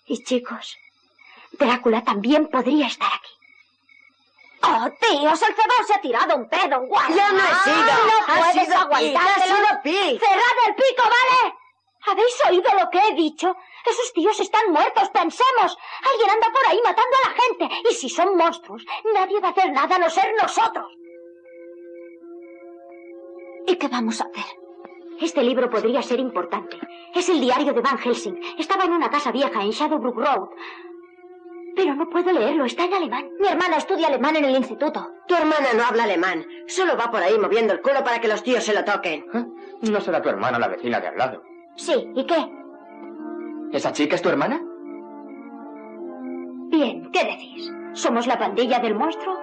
Y 0.06 0.24
chicos, 0.24 0.78
Drácula 1.52 2.04
también 2.04 2.48
podría 2.48 2.88
estar 2.88 3.12
aquí. 3.14 3.32
¡Oh, 4.64 4.90
tíos! 5.00 5.42
El 5.42 5.56
cebón 5.56 5.88
se 5.88 5.94
ha 5.94 6.02
tirado 6.02 6.36
un 6.36 6.48
pedo, 6.48 6.82
guay. 6.82 7.10
Yo 7.10 7.32
no 7.32 7.40
he 7.40 7.56
sido. 7.64 7.86
No 7.86 8.34
Ha 8.34 8.40
puedes 8.40 8.66
sido 8.66 8.78
aguantártelo. 8.78 9.56
¡Cerrad 9.84 10.58
el 10.68 10.76
pico, 10.76 11.04
vale! 11.04 11.56
¿Habéis 12.08 12.36
oído 12.50 12.70
lo 12.80 12.90
que 12.90 13.00
he 13.00 13.14
dicho? 13.14 13.56
Esos 13.86 14.14
tíos 14.14 14.40
están 14.40 14.72
muertos, 14.72 15.10
pensemos. 15.10 15.78
Alguien 16.10 16.30
anda 16.32 16.48
por 16.52 16.68
ahí 16.70 16.80
matando 16.84 17.18
a 17.24 17.30
la 17.30 17.36
gente. 17.36 17.90
Y 17.90 17.94
si 17.94 18.10
son 18.10 18.36
monstruos, 18.38 18.86
nadie 19.14 19.40
va 19.40 19.50
a 19.50 19.52
hacer 19.52 19.72
nada 19.72 19.96
a 19.96 20.00
no 20.00 20.10
ser 20.10 20.34
nosotros. 20.42 20.86
¿Y 23.68 23.76
qué 23.76 23.88
vamos 23.88 24.22
a 24.22 24.26
hacer? 24.26 24.46
Este 25.20 25.44
libro 25.44 25.70
podría 25.70 26.02
ser 26.02 26.20
importante. 26.20 26.80
Es 27.14 27.30
el 27.30 27.40
diario 27.40 27.74
de 27.74 27.82
Van 27.82 28.00
Helsing. 28.00 28.40
Estaba 28.58 28.86
en 28.86 28.94
una 28.94 29.10
casa 29.10 29.32
vieja 29.32 29.62
en 29.62 29.70
Shadowbrook 29.70 30.18
Road. 30.18 30.50
Pero 31.76 31.96
no 31.96 32.10
puedo 32.10 32.32
leerlo, 32.32 32.66
está 32.66 32.86
en 32.86 32.94
alemán. 32.96 33.30
Mi 33.40 33.48
hermana 33.48 33.78
estudia 33.78 34.08
alemán 34.08 34.36
en 34.36 34.46
el 34.46 34.56
instituto. 34.56 35.08
Tu 35.28 35.36
hermana 35.36 35.74
no 35.76 35.84
habla 35.84 36.04
alemán. 36.04 36.46
Solo 36.68 36.98
va 36.98 37.12
por 37.12 37.22
ahí 37.22 37.38
moviendo 37.38 37.74
el 37.74 37.82
culo 37.82 38.04
para 38.04 38.20
que 38.20 38.28
los 38.28 38.44
tíos 38.44 38.64
se 38.64 38.74
lo 38.74 38.84
toquen. 38.84 39.26
¿Eh? 39.34 39.46
No 39.92 40.02
será 40.02 40.22
tu 40.22 40.30
hermana 40.30 40.60
la 40.60 40.68
vecina 40.68 41.00
de 41.00 41.08
al 41.08 41.18
lado. 41.18 41.51
Sí, 41.82 42.12
¿y 42.16 42.24
qué? 42.28 42.36
¿Esa 43.72 43.92
chica 43.92 44.14
es 44.14 44.22
tu 44.22 44.30
hermana? 44.30 44.62
Bien, 46.70 47.10
¿qué 47.12 47.24
decís? 47.26 47.74
¿Somos 47.94 48.28
la 48.28 48.38
pandilla 48.38 48.78
del 48.78 48.94
monstruo? 48.94 49.34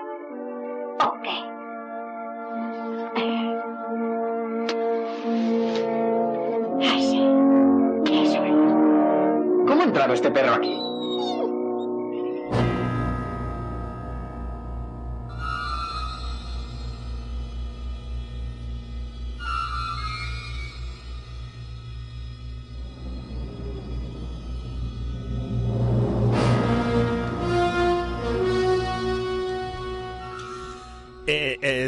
¿O 1.04 1.12
qué? 1.24 1.36
Ay, 6.80 7.02
sí. 7.02 7.20
Eso 8.22 8.44
es. 8.44 8.52
¿Cómo 9.66 9.80
ha 9.80 9.84
entrado 9.84 10.14
este 10.14 10.30
perro 10.30 10.54
aquí? 10.54 10.80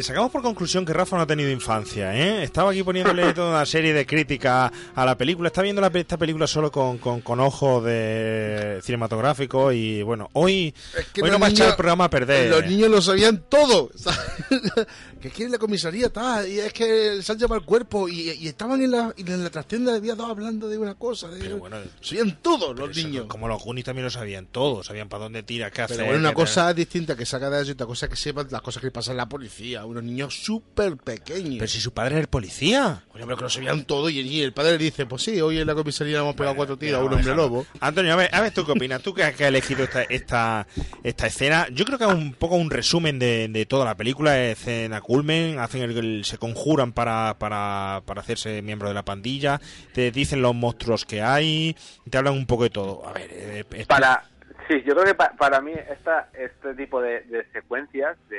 Eh, 0.01 0.02
sacamos 0.02 0.31
por 0.31 0.40
conclusión 0.40 0.86
que 0.86 0.94
Rafa 0.94 1.16
no 1.16 1.22
ha 1.22 1.27
tenido 1.27 1.51
infancia, 1.51 2.16
¿eh? 2.16 2.43
Estaba 2.43 2.70
aquí 2.70 2.82
poniéndole 2.82 3.32
toda 3.35 3.51
una 3.51 3.66
serie 3.66 3.93
de 3.93 4.06
críticas 4.06 4.72
a 4.94 5.05
la 5.05 5.14
película. 5.16 5.48
Está 5.48 5.60
viendo 5.60 5.82
la, 5.82 5.89
esta 5.89 6.16
película 6.16 6.47
solo 6.47 6.72
con, 6.72 6.97
con, 6.97 7.20
con 7.20 7.39
ojos 7.39 7.85
de 7.85 8.81
cinematográfico 8.82 9.72
y 9.72 10.02
bueno, 10.02 10.31
hoy, 10.32 10.74
que 11.12 11.22
hoy 11.22 11.31
no 11.31 11.39
va 11.39 11.48
a 11.48 11.51
echar 11.51 11.68
el 11.68 11.77
programa 11.77 12.05
a 12.05 12.10
perder. 12.10 12.48
Los 12.51 12.64
niños 12.64 12.89
lo 12.89 13.02
sabían 13.02 13.44
todo. 13.51 13.90
que 15.20 15.28
quiere 15.28 15.52
la 15.52 15.59
comisaría, 15.59 16.09
tal. 16.10 16.48
Y 16.48 16.60
es 16.60 16.72
que 16.72 17.20
se 17.22 17.32
han 17.32 17.39
llevado 17.39 17.60
el 17.60 17.66
cuerpo. 17.66 18.09
Y, 18.09 18.31
y 18.31 18.48
estaban 18.48 18.81
en 18.81 18.90
la, 18.93 19.12
en 19.16 19.44
la 19.44 19.51
trastienda 19.51 19.93
de 19.93 20.01
día 20.01 20.14
dos 20.14 20.31
hablando 20.31 20.68
de 20.68 20.78
una 20.78 20.94
cosa. 20.94 21.28
De, 21.28 21.40
Pero 21.40 21.59
bueno, 21.59 21.77
sabían 22.01 22.39
todo 22.40 22.74
pero 22.74 22.86
los 22.86 22.97
niños. 22.97 23.27
Como 23.27 23.48
los 23.48 23.62
Goonies 23.62 23.85
también 23.85 24.05
lo 24.05 24.10
sabían 24.10 24.47
todo, 24.47 24.82
sabían 24.82 25.10
para 25.10 25.24
dónde 25.24 25.43
tira, 25.43 25.70
qué 25.70 25.82
hacer. 25.82 25.98
Pero 25.98 26.09
bueno, 26.09 26.20
una 26.20 26.35
cosa 26.35 26.72
distinta 26.72 27.14
que 27.16 27.27
saca 27.27 27.51
de 27.51 27.60
eso 27.60 27.70
y 27.70 27.72
otra 27.72 27.86
cosa 27.86 28.09
que 28.09 28.16
sepan 28.16 28.47
las 28.51 28.62
cosas 28.62 28.82
que 28.82 28.90
pasan 28.90 29.12
en 29.12 29.18
la 29.18 29.28
policía. 29.28 29.85
Unos 29.90 30.04
niños 30.04 30.34
súper 30.44 30.96
pequeños. 30.96 31.56
Pero 31.58 31.66
si 31.66 31.80
su 31.80 31.92
padre 31.92 32.14
es 32.16 32.20
el 32.20 32.28
policía. 32.28 33.02
Oye, 33.12 33.24
pero 33.24 33.36
que 33.36 33.42
lo 33.42 33.48
sabían 33.50 33.84
todo 33.84 34.08
y, 34.08 34.20
y 34.20 34.40
el 34.42 34.52
padre 34.52 34.72
le 34.72 34.78
dice, 34.78 35.04
pues 35.06 35.22
sí, 35.22 35.40
hoy 35.40 35.58
en 35.58 35.66
la 35.66 35.74
comisaría 35.74 36.14
le 36.14 36.20
hemos 36.20 36.36
pegado 36.36 36.54
cuatro 36.54 36.76
tiros 36.76 37.00
a 37.00 37.04
un 37.04 37.12
hombre 37.12 37.34
lobo. 37.34 37.66
Antonio, 37.80 38.12
a 38.12 38.16
ver, 38.16 38.30
a 38.32 38.40
ver 38.40 38.52
tú 38.54 38.64
qué 38.64 38.72
opinas. 38.72 39.02
Tú 39.02 39.12
que 39.12 39.24
has, 39.24 39.40
elegido 39.40 39.82
esta, 39.84 40.02
esta, 40.04 40.66
esta 41.02 41.26
escena. 41.26 41.66
Yo 41.72 41.84
creo 41.84 41.98
que 41.98 42.04
es 42.04 42.12
un 42.12 42.34
poco 42.34 42.54
un 42.54 42.70
resumen 42.70 43.18
de, 43.18 43.48
de 43.48 43.66
toda 43.66 43.84
la 43.84 43.96
película. 43.96 44.38
Escena 44.40 45.00
culmen, 45.00 45.58
hacen 45.58 45.82
el, 45.82 45.98
el- 45.98 46.24
se 46.24 46.38
conjuran 46.38 46.92
para, 46.92 47.36
para, 47.38 48.02
para 48.06 48.20
hacerse 48.20 48.62
miembro 48.62 48.86
de 48.88 48.94
la 48.94 49.04
pandilla. 49.04 49.60
Te 49.92 50.10
dicen 50.12 50.40
los 50.42 50.54
monstruos 50.54 51.04
que 51.04 51.20
hay. 51.22 51.76
Te 52.08 52.16
hablan 52.16 52.34
un 52.34 52.46
poco 52.46 52.62
de 52.62 52.70
todo. 52.70 53.06
A 53.08 53.12
ver, 53.12 53.28
eh, 53.32 53.64
esto- 53.72 53.88
Para, 53.88 54.22
sí, 54.68 54.76
yo 54.86 54.92
creo 54.94 55.04
que 55.04 55.14
pa- 55.14 55.32
para 55.36 55.60
mí 55.60 55.72
esta, 55.72 56.30
este 56.32 56.74
tipo 56.74 57.00
de, 57.02 57.22
de 57.22 57.44
secuencias, 57.52 58.16
de, 58.28 58.38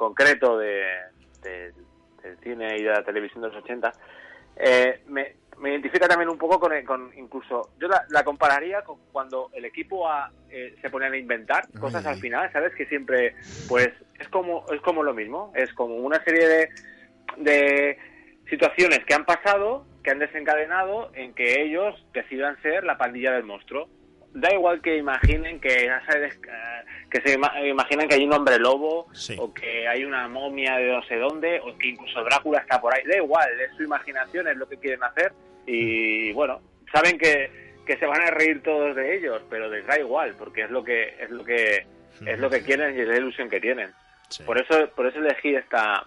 concreto 0.00 0.56
de, 0.58 0.82
de- 1.42 1.72
del 2.22 2.38
cine 2.42 2.76
y 2.78 2.82
de 2.82 2.90
la 2.90 3.04
televisión 3.04 3.42
de 3.42 3.48
los 3.48 3.56
80, 3.62 3.92
eh, 4.56 5.02
me, 5.08 5.36
me 5.58 5.70
identifica 5.70 6.08
también 6.08 6.28
un 6.30 6.38
poco 6.38 6.58
con, 6.58 6.72
el- 6.72 6.84
con 6.86 7.10
incluso, 7.16 7.70
yo 7.78 7.86
la, 7.88 8.04
la 8.08 8.24
compararía 8.24 8.82
con 8.82 8.98
cuando 9.12 9.50
el 9.52 9.64
equipo 9.66 10.08
A 10.08 10.30
eh, 10.50 10.74
se 10.80 10.88
ponen 10.90 11.12
a 11.12 11.16
inventar 11.18 11.68
cosas 11.78 12.04
al 12.06 12.16
final, 12.16 12.50
¿sabes? 12.52 12.74
Que 12.74 12.86
siempre, 12.86 13.34
pues, 13.68 13.88
es 14.18 14.28
como, 14.30 14.64
es 14.72 14.80
como 14.80 15.02
lo 15.02 15.12
mismo, 15.14 15.52
es 15.54 15.72
como 15.74 15.94
una 15.96 16.22
serie 16.24 16.46
de, 16.48 16.68
de 17.36 17.98
situaciones 18.48 19.00
que 19.06 19.14
han 19.14 19.24
pasado 19.26 19.86
que 20.02 20.10
han 20.10 20.18
desencadenado 20.18 21.10
en 21.14 21.34
que 21.34 21.60
ellos 21.62 21.94
decidan 22.14 22.56
ser 22.62 22.84
la 22.84 22.96
pandilla 22.96 23.32
del 23.32 23.44
monstruo. 23.44 23.88
Da 24.32 24.52
igual 24.52 24.80
que 24.80 24.96
imaginen 24.96 25.60
que 25.60 25.86
ya 25.86 26.00
sabes, 26.06 26.38
que 27.10 27.20
se 27.22 27.36
ima- 27.36 27.52
imaginen 27.66 28.08
que 28.08 28.14
hay 28.14 28.24
un 28.24 28.32
hombre 28.32 28.58
lobo 28.58 29.08
Sí. 29.12 29.34
o 29.38 29.52
que 29.52 29.88
hay 29.88 30.04
una 30.04 30.28
momia 30.28 30.76
de 30.76 30.92
no 30.92 31.02
sé 31.04 31.16
dónde 31.16 31.58
o 31.60 31.76
que 31.76 31.88
incluso 31.88 32.22
Drácula 32.22 32.60
está 32.60 32.80
por 32.80 32.94
ahí. 32.94 33.02
Da 33.04 33.16
igual, 33.16 33.48
es 33.60 33.74
su 33.76 33.82
imaginación, 33.82 34.46
es 34.46 34.56
lo 34.56 34.68
que 34.68 34.76
quieren 34.78 35.02
hacer 35.02 35.32
y 35.66 36.32
bueno, 36.32 36.60
saben 36.92 37.18
que, 37.18 37.74
que 37.84 37.96
se 37.96 38.06
van 38.06 38.22
a 38.22 38.30
reír 38.30 38.62
todos 38.62 38.94
de 38.94 39.16
ellos, 39.16 39.42
pero 39.50 39.68
les 39.68 39.84
da 39.86 39.98
igual 39.98 40.34
porque 40.38 40.62
es 40.62 40.70
lo 40.70 40.84
que 40.84 41.16
es 41.18 41.30
lo 41.30 41.44
que 41.44 41.86
es 42.24 42.38
lo 42.38 42.48
que 42.50 42.62
quieren 42.62 42.96
y 42.96 43.00
es 43.00 43.08
la 43.08 43.16
ilusión 43.16 43.48
que 43.50 43.60
tienen. 43.60 43.90
Sí. 44.28 44.44
Por 44.44 44.60
eso 44.60 44.88
por 44.94 45.06
eso 45.06 45.18
elegí 45.18 45.56
esta 45.56 46.04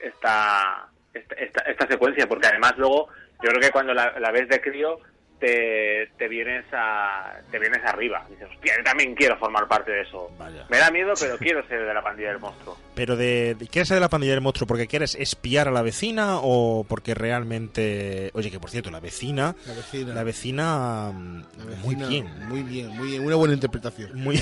esta 0.00 0.88
esta, 1.14 1.34
esta, 1.36 1.60
esta 1.62 1.86
secuencia 1.88 2.26
porque 2.28 2.46
además 2.46 2.74
luego 2.76 3.08
yo 3.42 3.48
creo 3.50 3.60
que 3.60 3.70
cuando 3.70 3.92
la, 3.94 4.18
la 4.20 4.30
ves 4.30 4.48
de 4.48 4.60
crío 4.60 4.98
te, 5.40 6.10
te 6.16 6.28
vienes 6.28 6.64
a 6.72 7.34
te 7.50 7.58
vienes 7.58 7.84
arriba 7.84 8.24
dices 8.30 8.48
hostia 8.50 8.74
yo 8.78 8.84
también 8.84 9.14
quiero 9.14 9.36
formar 9.38 9.68
parte 9.68 9.92
de 9.92 10.00
eso 10.02 10.30
Vaya. 10.38 10.64
me 10.70 10.78
da 10.78 10.90
miedo 10.90 11.12
pero 11.20 11.36
quiero 11.38 11.66
ser 11.68 11.84
de 11.86 11.92
la 11.94 12.02
pandilla 12.02 12.28
del 12.30 12.38
monstruo 12.38 12.76
Pero 12.94 13.16
de, 13.16 13.54
de- 13.54 13.66
¿quieres 13.68 13.88
ser 13.88 13.96
de 13.96 14.00
la 14.00 14.08
pandilla 14.08 14.32
del 14.32 14.40
monstruo 14.40 14.66
porque 14.66 14.86
quieres 14.86 15.14
espiar 15.14 15.68
a 15.68 15.70
la 15.70 15.82
vecina 15.82 16.38
o 16.40 16.84
porque 16.88 17.14
realmente... 17.14 18.30
Oye, 18.32 18.50
que 18.50 18.58
por 18.58 18.70
cierto, 18.70 18.90
la 18.90 19.00
vecina... 19.00 19.54
La 19.66 19.74
vecina. 19.74 20.14
La 20.14 20.22
vecina... 20.24 21.10
mm, 21.12 21.44
muy 21.82 21.94
bien. 21.96 22.26
Muy 22.48 22.62
bien, 22.62 22.88
muy 22.96 23.08
bien. 23.08 23.24
Una 23.26 23.36
buena 23.36 23.52
interpretación. 23.54 24.10
Muy, 24.14 24.40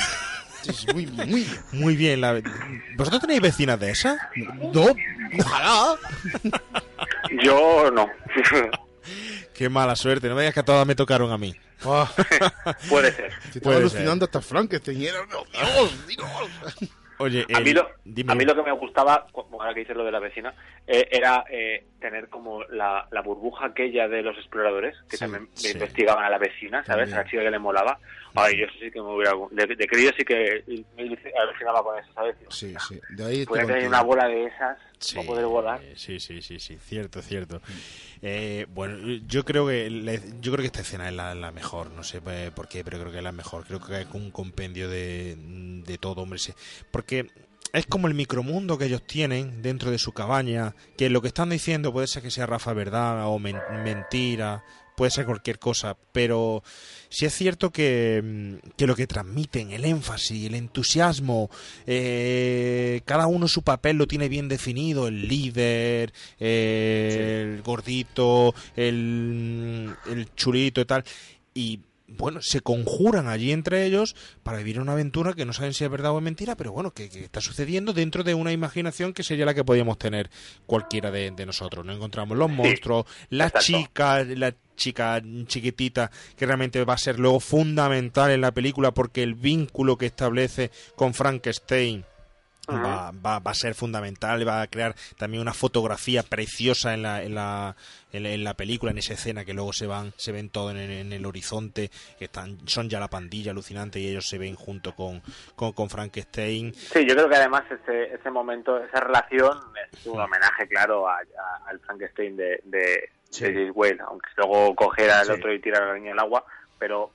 muy 0.95 1.05
bien, 1.07 1.17
muy 1.29 1.41
bien. 1.43 1.59
muy 1.73 1.97
bien. 1.97 2.21
La, 2.21 2.41
¿Vosotros 2.97 3.21
tenéis 3.23 3.41
vecinas 3.41 3.81
de 3.81 3.91
esas? 3.91 4.17
No, 4.73 4.87
ojalá. 5.41 5.97
yo 7.43 7.91
no 7.91 8.09
Qué 9.55 9.69
mala 9.69 9.95
suerte. 9.97 10.29
No 10.29 10.35
me 10.35 10.43
digas 10.43 10.55
que 10.55 10.61
a 10.61 10.65
todas 10.65 10.87
me 10.87 10.95
tocaron 10.95 11.31
a 11.33 11.39
mí. 11.39 11.55
Ah, 11.87 12.11
puede 12.89 13.13
ser 13.13 13.31
te 13.53 13.59
estaba 13.59 13.77
alucinando 13.77 14.25
hasta 14.25 14.41
Frankenstein. 14.41 15.03
y 15.03 15.07
era, 15.07 15.19
¡oh, 15.21 15.45
Dios, 15.53 16.07
Dios! 16.07 16.91
Oye, 17.19 17.47
a 17.55 17.61
mí 17.61 17.73
lo 17.73 17.89
dime. 18.05 18.33
a 18.33 18.35
mí 18.35 18.45
lo 18.45 18.57
que 18.57 18.63
me 18.65 18.73
gustaba 18.73 19.27
ahora 19.53 19.73
que 19.73 19.81
dices 19.81 19.97
lo 19.97 20.05
de 20.05 20.11
la 20.11 20.19
vecina 20.19 20.53
eh, 20.87 21.07
era 21.13 21.45
eh, 21.49 21.87
tener 22.01 22.29
como 22.29 22.65
la, 22.65 23.07
la 23.13 23.21
burbuja 23.23 23.67
aquella 23.67 24.09
de 24.09 24.23
los 24.23 24.37
exploradores 24.37 24.97
que 25.09 25.17
Sí, 25.17 25.25
también 25.25 25.49
sí. 25.55 25.71
investigaban 25.73 26.25
a 26.25 26.29
la 26.31 26.39
vecina 26.39 26.85
sabes 26.85 27.11
También. 27.11 27.15
a 27.19 27.23
la 27.23 27.31
chica 27.31 27.43
que 27.45 27.51
le 27.53 27.59
molaba 27.61 28.01
ay 28.35 28.59
yo 28.59 28.67
sí 28.81 28.91
que 28.91 29.01
me 29.01 29.15
hubiera 29.15 29.33
de, 29.51 29.75
de 29.77 29.87
crío 29.87 30.11
sí 30.17 30.25
que 30.25 30.65
me 30.97 31.05
alucinaba 31.41 31.83
con 31.83 31.99
eso 31.99 32.13
sabes 32.15 32.37
Sí, 32.49 32.75
sí. 32.89 33.01
De 33.11 33.25
ahí 33.25 33.47
Puede 33.47 33.67
tener 33.67 33.87
una 33.89 34.03
bola 34.03 34.27
de 34.29 34.47
esas 34.47 34.79
Sí, 34.99 35.17
para 35.17 35.27
poder 35.27 35.47
volar. 35.47 35.81
Sí, 35.97 36.19
sí, 36.19 36.41
sí, 36.41 36.59
sí, 36.59 36.79
cierto, 36.79 37.21
cierto. 37.21 37.61
Eh, 38.23 38.67
bueno, 38.71 38.97
yo 39.27 39.45
creo 39.45 39.67
que 39.67 39.91
la- 39.91 40.15
yo 40.41 40.53
creo 40.53 40.59
que 40.63 40.67
esta 40.67 40.81
escena 40.81 41.09
es 41.09 41.15
la, 41.15 41.35
la 41.35 41.53
mejor, 41.53 41.91
no 41.91 42.03
sé 42.03 42.21
eh, 42.27 42.51
por 42.55 42.69
qué, 42.69 42.83
pero 42.85 42.99
creo 43.01 43.13
que 43.13 43.19
es 43.19 43.25
la 43.25 43.33
mejor. 43.33 43.65
Creo 43.67 43.81
que 43.81 44.01
es 44.01 44.07
un 44.15 44.31
compendio 44.31 44.89
de, 44.89 45.37
de 45.37 45.99
todo, 45.99 46.23
hombre, 46.23 46.39
sí. 46.39 46.53
porque 46.91 47.27
es 47.75 47.87
como 47.87 48.07
el 48.09 48.15
micromundo 48.15 48.79
que 48.79 48.87
ellos 48.87 49.03
tienen 49.07 49.61
dentro 49.61 49.91
de 49.91 49.99
su 49.99 50.13
cabaña, 50.13 50.75
que 50.97 51.11
lo 51.11 51.21
que 51.21 51.29
están 51.29 51.51
diciendo 51.51 51.93
puede 51.93 52.07
ser 52.07 52.23
que 52.23 52.31
sea 52.31 52.47
Rafa 52.47 52.73
verdad 52.73 53.27
o 53.27 53.39
men- 53.39 53.61
mentira, 53.83 54.63
puede 54.97 55.11
ser 55.11 55.27
cualquier 55.27 55.59
cosa, 55.59 55.97
pero 56.13 56.63
sí 57.09 57.27
es 57.27 57.35
cierto 57.35 57.71
que, 57.71 58.23
mm, 58.25 58.71
que 58.77 58.87
lo 58.87 58.97
que 58.97 59.07
transmiten, 59.07 59.73
el 59.73 59.85
énfasis, 59.85 60.47
el 60.47 60.55
entusiasmo, 60.55 61.51
eh, 61.87 63.01
cada 63.05 63.27
uno 63.27 63.49
su 63.49 63.63
papel 63.63 63.97
lo 63.97 64.07
tiene 64.07 64.29
bien 64.29 64.49
definido, 64.49 65.09
el 65.09 65.29
líder, 65.29 66.13
eh, 66.39 67.55
el 67.57 67.63
gordito, 67.63 68.55
el, 68.77 69.95
el 70.07 70.35
chulito 70.35 70.81
y 70.81 70.85
tal, 70.85 71.05
y 71.55 71.81
bueno, 72.07 72.43
se 72.43 72.61
conjuran 72.61 73.29
allí 73.29 73.51
entre 73.51 73.87
ellos 73.87 74.15
para 74.43 74.59
vivir 74.59 74.81
una 74.81 74.93
aventura 74.93 75.33
que 75.33 75.45
no 75.45 75.53
saben 75.53 75.73
si 75.73 75.85
es 75.85 75.91
verdad 75.91 76.13
o 76.13 76.19
es 76.19 76.25
mentira, 76.25 76.55
pero 76.55 76.73
bueno, 76.73 76.93
que, 76.93 77.09
que 77.09 77.25
está 77.25 77.41
sucediendo 77.41 77.93
dentro 77.93 78.23
de 78.23 78.35
una 78.35 78.53
imaginación 78.53 79.13
que 79.13 79.23
sería 79.23 79.47
la 79.47 79.55
que 79.55 79.65
podíamos 79.65 79.99
tener 79.99 80.31
cualquiera 80.67 81.11
de, 81.11 81.31
de 81.31 81.47
nosotros. 81.47 81.85
No 81.85 81.93
encontramos 81.93 82.37
los 82.37 82.51
monstruos, 82.51 83.07
la 83.31 83.47
exacto. 83.47 83.67
chica, 83.67 84.25
la 84.25 84.55
chica 84.77 85.21
chiquitita, 85.47 86.11
que 86.37 86.47
realmente 86.47 86.85
va 86.85 86.95
a 86.95 86.99
ser 86.99 87.19
luego 87.19 87.41
fundamental 87.41 88.31
en 88.31 88.41
la 88.41 88.53
película 88.53 88.93
porque 88.93 89.23
el 89.23 89.35
vínculo 89.35 89.97
que 89.99 90.07
establece 90.07 90.71
con 90.97 91.15
Frankenstein 91.15 92.05
va, 92.67 93.11
va, 93.11 93.39
va 93.41 93.51
a 93.51 93.55
ser 93.55 93.75
fundamental, 93.75 94.49
va 94.49 94.63
a 94.63 94.67
crear 94.69 94.95
también 95.19 95.43
una 95.43 95.53
fotografía 95.53 96.23
preciosa 96.23 96.95
en 96.95 97.03
la, 97.03 97.23
en 97.23 97.35
la, 97.35 97.77
en 98.11 98.23
la, 98.23 98.31
en 98.31 98.43
la 98.43 98.55
película, 98.55 98.91
en 98.91 98.97
esa 98.97 99.13
escena 99.13 99.45
que 99.45 99.53
luego 99.53 99.75
se 99.75 99.87
van, 99.87 100.15
se 100.17 100.33
ven 100.33 100.49
todo 100.49 100.71
en, 100.71 100.79
el- 100.79 100.91
en 100.93 101.13
el 101.13 101.27
horizonte, 101.27 101.91
que 102.19 102.25
están, 102.25 102.57
son 102.67 102.89
ya 102.89 102.99
la 103.01 103.09
pandilla 103.09 103.51
alucinante 103.51 104.01
y 104.01 104.09
ellos 104.09 104.27
se 104.27 104.39
ven 104.39 104.55
junto 104.55 104.95
con, 104.95 105.21
con, 105.55 105.73
con 105.73 105.91
Frankenstein. 105.91 106.73
Sí, 106.75 107.05
yo 107.07 107.15
creo 107.15 107.29
que 107.29 107.37
además 107.37 107.65
ese, 107.71 108.15
ese 108.15 108.31
momento, 108.31 108.83
esa 108.83 109.01
relación 109.01 109.59
es 109.93 110.07
un 110.07 110.19
homenaje 110.21 110.67
claro 110.67 111.07
a- 111.07 111.17
a- 111.19 111.69
al 111.69 111.79
Frankenstein 111.81 112.35
de, 112.35 112.61
de, 112.65 113.11
de 113.41 113.53
James 113.53 113.73
Whale, 113.75 113.99
aunque 114.07 114.29
luego 114.37 114.75
cogiera 114.75 115.21
el 115.21 115.27
Sí. 115.27 115.33
otro 115.33 115.53
y 115.53 115.61
tirara 115.61 115.87
a 115.87 115.89
la 115.95 115.99
niña 115.99 116.13
al 116.13 116.21
agua, 116.21 116.45
pero 116.79 117.11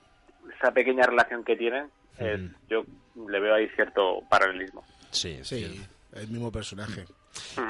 esa 0.56 0.72
pequeña 0.72 1.04
relación 1.06 1.44
que 1.44 1.56
tienen, 1.56 1.86
es- 2.18 2.40
Mm. 2.40 2.54
yo 2.68 2.84
le 3.28 3.40
veo 3.40 3.54
ahí 3.54 3.68
cierto 3.70 4.20
paralelismo. 4.28 4.84
Sí, 5.10 5.40
Sí, 5.42 5.80
el 6.12 6.28
mismo 6.28 6.50
personaje. 6.52 7.04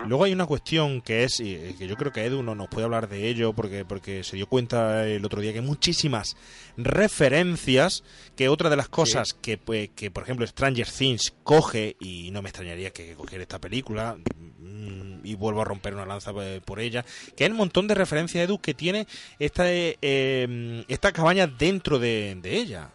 Luego 0.07 0.25
hay 0.25 0.33
una 0.33 0.47
cuestión 0.47 1.01
que 1.01 1.25
es, 1.25 1.41
y 1.41 1.55
eh, 1.55 1.75
que 1.79 1.87
yo 1.87 1.97
creo 1.97 2.13
que 2.13 2.25
Edu 2.25 2.43
no 2.43 2.55
nos 2.55 2.69
puede 2.69 2.85
hablar 2.85 3.09
de 3.09 3.29
ello, 3.29 3.53
porque, 3.53 3.85
porque 3.85 4.25
se 4.25 4.37
dio 4.37 4.47
cuenta 4.47 5.07
el 5.07 5.25
otro 5.25 5.41
día 5.41 5.53
que 5.53 5.59
hay 5.59 5.65
muchísimas 5.65 6.37
referencias, 6.77 8.03
que 8.37 8.49
otra 8.49 8.71
de 8.71 8.77
las 8.77 8.89
cosas 8.89 9.35
que, 9.35 9.59
pues, 9.59 9.91
que, 9.95 10.11
por 10.11 10.23
ejemplo, 10.23 10.47
Stranger 10.47 10.89
Things 10.89 11.35
coge, 11.43 11.97
y 12.01 12.31
no 12.31 12.43
me 12.43 12.49
extrañaría 12.49 12.91
que 12.91 13.15
cogiera 13.15 13.43
esta 13.43 13.59
película, 13.59 14.17
mm, 14.59 15.21
y 15.25 15.35
vuelvo 15.35 15.63
a 15.63 15.65
romper 15.65 15.95
una 15.95 16.07
lanza 16.07 16.33
eh, 16.43 16.61
por 16.65 16.81
ella, 16.81 17.05
que 17.37 17.45
hay 17.45 17.51
un 17.51 17.57
montón 17.57 17.87
de 17.87 17.95
referencias, 17.95 18.45
Edu, 18.45 18.59
que 18.59 18.75
tiene 18.75 19.07
esta, 19.39 19.71
eh, 19.71 19.97
eh, 20.01 20.85
esta 20.89 21.13
cabaña 21.13 21.47
dentro 21.47 21.99
de, 21.99 22.39
de 22.41 22.57
ella. 22.57 22.91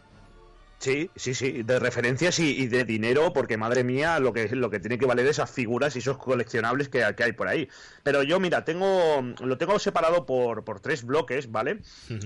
Sí, 0.78 1.10
sí, 1.16 1.34
sí, 1.34 1.64
de 1.64 1.80
referencias 1.80 2.38
y, 2.40 2.62
y 2.62 2.68
de 2.68 2.84
dinero, 2.84 3.34
porque 3.34 3.58
madre 3.58 3.84
mía, 3.84 4.20
lo 4.20 4.34
que 4.34 4.50
lo 4.56 4.70
que 4.70 4.80
tiene 4.80 4.98
que 5.00 5.06
valer 5.06 5.26
esas 5.26 5.50
figuras 5.50 5.96
y 5.96 6.00
esos 6.00 6.18
coleccionables 6.18 6.90
que, 6.90 7.04
que 7.16 7.24
hay 7.24 7.32
por 7.32 7.48
ahí. 7.48 7.70
Pero 8.04 8.24
yo, 8.24 8.40
mira, 8.40 8.66
tengo 8.66 9.22
lo 9.40 9.58
tengo 9.58 9.80
separado 9.80 10.26
por, 10.26 10.64
por 10.64 10.82
tres 10.82 11.04
bloques, 11.04 11.52
¿vale? 11.52 11.80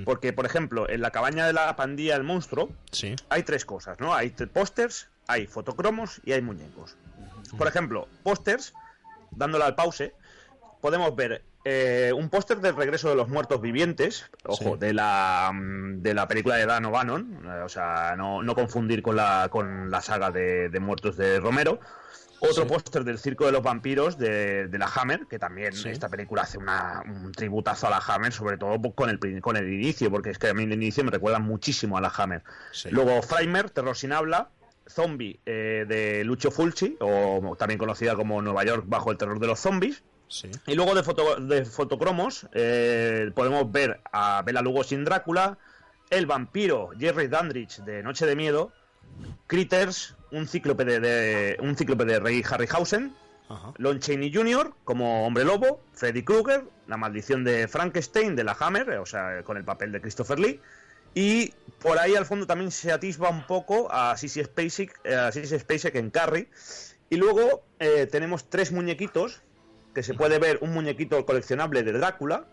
Porque, 0.04 0.34
por 0.34 0.46
ejemplo, 0.46 0.90
en 0.90 1.02
la 1.02 1.12
cabaña 1.12 1.46
de 1.46 1.54
la 1.54 1.76
pandilla 1.76 2.14
del 2.16 2.24
monstruo 2.24 2.70
Sí. 2.92 3.16
hay 3.30 3.44
tres 3.44 3.66
cosas, 3.66 4.00
¿no? 4.00 4.14
Hay 4.14 4.32
pósters, 4.32 5.08
hay 5.28 5.46
fotocromos 5.48 6.20
y 6.26 6.34
hay 6.34 6.42
muñecos. 6.42 6.98
Por 7.58 7.68
ejemplo, 7.68 8.08
pósters, 8.24 8.74
dándole 9.32 9.64
al 9.64 9.76
pause, 9.76 10.12
podemos 10.82 11.16
ver 11.16 11.44
eh, 11.66 12.12
un 12.16 12.30
póster 12.30 12.60
del 12.60 12.76
regreso 12.76 13.10
de 13.10 13.16
los 13.16 13.28
muertos 13.30 13.62
vivientes, 13.62 14.30
ojo, 14.46 14.74
Sí. 14.74 14.80
de 14.80 14.94
la 14.94 15.52
mm, 15.54 16.02
de 16.02 16.14
la 16.14 16.28
película 16.28 16.56
de 16.56 16.66
Dan 16.66 16.86
O'Bannon, 16.86 17.42
eh, 17.46 17.62
o 17.64 17.70
sea, 17.70 18.16
no, 18.18 18.42
no 18.44 18.56
confundir 18.56 19.02
con 19.02 19.16
la 19.16 19.48
con 19.52 19.90
la 19.92 20.02
saga 20.02 20.32
de, 20.32 20.70
de 20.70 20.80
muertos 20.80 21.18
de 21.18 21.40
Romero. 21.40 21.80
Otro 22.42 22.66
póster 22.66 23.04
del 23.04 23.20
Circo 23.20 23.46
de 23.46 23.52
los 23.52 23.62
Vampiros 23.62 24.18
de, 24.18 24.70
de 24.70 24.78
la 24.78 24.86
Hammer, 24.96 25.26
que 25.30 25.38
también 25.38 25.74
Sí. 25.74 25.90
esta 25.90 26.08
película 26.08 26.44
hace 26.44 26.58
una, 26.58 27.04
un 27.06 27.34
tributazo 27.34 27.88
a 27.88 27.90
la 27.90 27.98
Hammer, 27.98 28.32
sobre 28.32 28.58
todo 28.58 28.80
con 28.94 29.10
el, 29.10 29.20
con 29.42 29.58
el 29.58 29.68
inicio, 29.74 30.10
porque 30.10 30.30
es 30.30 30.40
que 30.40 30.48
a 30.48 30.54
mí 30.54 30.64
el 30.64 30.72
inicio 30.72 31.04
me 31.04 31.12
recuerda 31.12 31.40
muchísimo 31.40 31.98
a 31.98 32.02
la 32.02 32.14
Hammer. 32.16 32.42
Sí. 32.72 32.88
Luego 32.92 33.22
Fraimer, 33.24 33.70
Terror 33.72 33.98
sin 33.98 34.14
habla, 34.14 34.48
Zombie 34.88 35.42
eh, 35.46 35.84
de 35.86 36.24
Lucio 36.24 36.50
Fulci, 36.50 36.96
o 37.02 37.58
también 37.60 37.78
conocida 37.78 38.16
como 38.16 38.42
Nueva 38.42 38.64
York 38.64 38.86
bajo 38.88 39.12
el 39.12 39.18
terror 39.18 39.38
de 39.42 39.48
los 39.48 39.60
zombies. 39.60 40.02
Sí. 40.30 40.50
Y 40.68 40.76
luego 40.76 40.96
de, 40.96 41.04
foto, 41.04 41.36
de 41.38 41.66
fotocromos 41.66 42.48
eh, 42.54 43.32
podemos 43.36 43.70
ver 43.72 44.00
a 44.12 44.42
Bela 44.46 44.62
Lugosi 44.62 44.96
en 44.96 45.04
Drácula, 45.04 45.58
el 46.10 46.26
vampiro 46.28 46.92
Jerry 46.98 47.28
Dandridge 47.28 47.80
de 47.80 48.02
Noche 48.04 48.26
de 48.26 48.36
Miedo, 48.36 48.72
Critters, 49.48 50.16
un 50.32 50.48
cíclope 50.48 50.86
de, 50.86 51.00
de- 51.00 51.58
un 51.62 51.76
cíclope 51.76 52.06
de 52.06 52.20
Ray 52.20 52.44
Harryhausen, 52.50 53.14
Ajá. 53.50 53.74
Lon 53.78 54.00
Chaney 54.00 54.32
Jr. 54.34 54.74
como 54.84 55.26
Hombre 55.26 55.44
Lobo, 55.46 55.82
Freddy 55.94 56.24
Krueger, 56.24 56.64
La 56.88 56.98
Maldición 56.98 57.44
de 57.44 57.68
Frankenstein 57.68 58.36
de 58.36 58.44
la 58.44 58.56
Hammer, 58.60 58.92
o 59.00 59.06
sea, 59.06 59.42
con 59.44 59.58
el 59.58 59.64
papel 59.64 59.92
de 59.92 60.02
Christopher 60.02 60.40
Lee. 60.40 60.60
Y 61.16 61.52
por 61.82 61.98
ahí 61.98 62.16
al 62.16 62.28
fondo 62.28 62.46
también 62.46 62.70
se 62.70 62.92
atisba 62.92 63.30
un 63.30 63.48
poco 63.48 63.92
a 63.92 64.16
Sissy 64.16 64.44
Spacek, 64.44 65.08
a 65.08 65.32
Sissy 65.32 65.58
Spacek 65.58 65.96
en 65.96 66.12
Carrie. 66.12 66.48
Y 67.10 67.16
luego 67.18 67.64
eh, 67.80 68.06
tenemos 68.06 68.48
tres 68.52 68.72
muñequitos, 68.72 69.42
que 69.94 70.04
se 70.04 70.14
puede 70.14 70.40
ver 70.40 70.60
un 70.62 70.72
muñequito 70.72 71.26
coleccionable 71.26 71.84
de 71.84 71.92
Drácula 71.94 72.46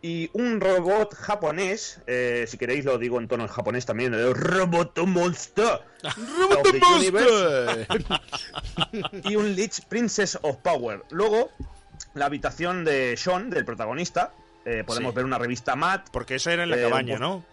y 0.00 0.30
un 0.32 0.60
robot 0.60 1.14
japonés, 1.14 2.00
eh, 2.06 2.46
si 2.48 2.56
queréis 2.56 2.84
lo 2.86 2.96
digo 2.98 3.18
en 3.20 3.28
tono 3.28 3.46
japonés 3.48 3.84
también, 3.84 4.14
el 4.14 4.34
Robot 4.34 4.98
Monster 5.06 5.80
the 6.00 6.80
Universe 6.96 7.86
y 9.24 9.36
un 9.36 9.54
Lich 9.54 9.82
Princess 9.88 10.38
of 10.42 10.56
Power. 10.58 11.02
Luego, 11.10 11.50
la 12.14 12.26
habitación 12.26 12.84
de 12.84 13.14
Sean, 13.16 13.50
del 13.50 13.64
protagonista, 13.64 14.32
eh, 14.64 14.84
podemos 14.86 15.12
Sí. 15.12 15.16
ver 15.16 15.24
una 15.24 15.38
revista 15.38 15.76
Matt. 15.76 16.08
Porque 16.12 16.36
eso 16.36 16.50
era 16.50 16.62
en 16.62 16.70
la 16.70 16.76
Eh, 16.78 16.82
cabaña, 16.82 17.18
¿no? 17.18 17.44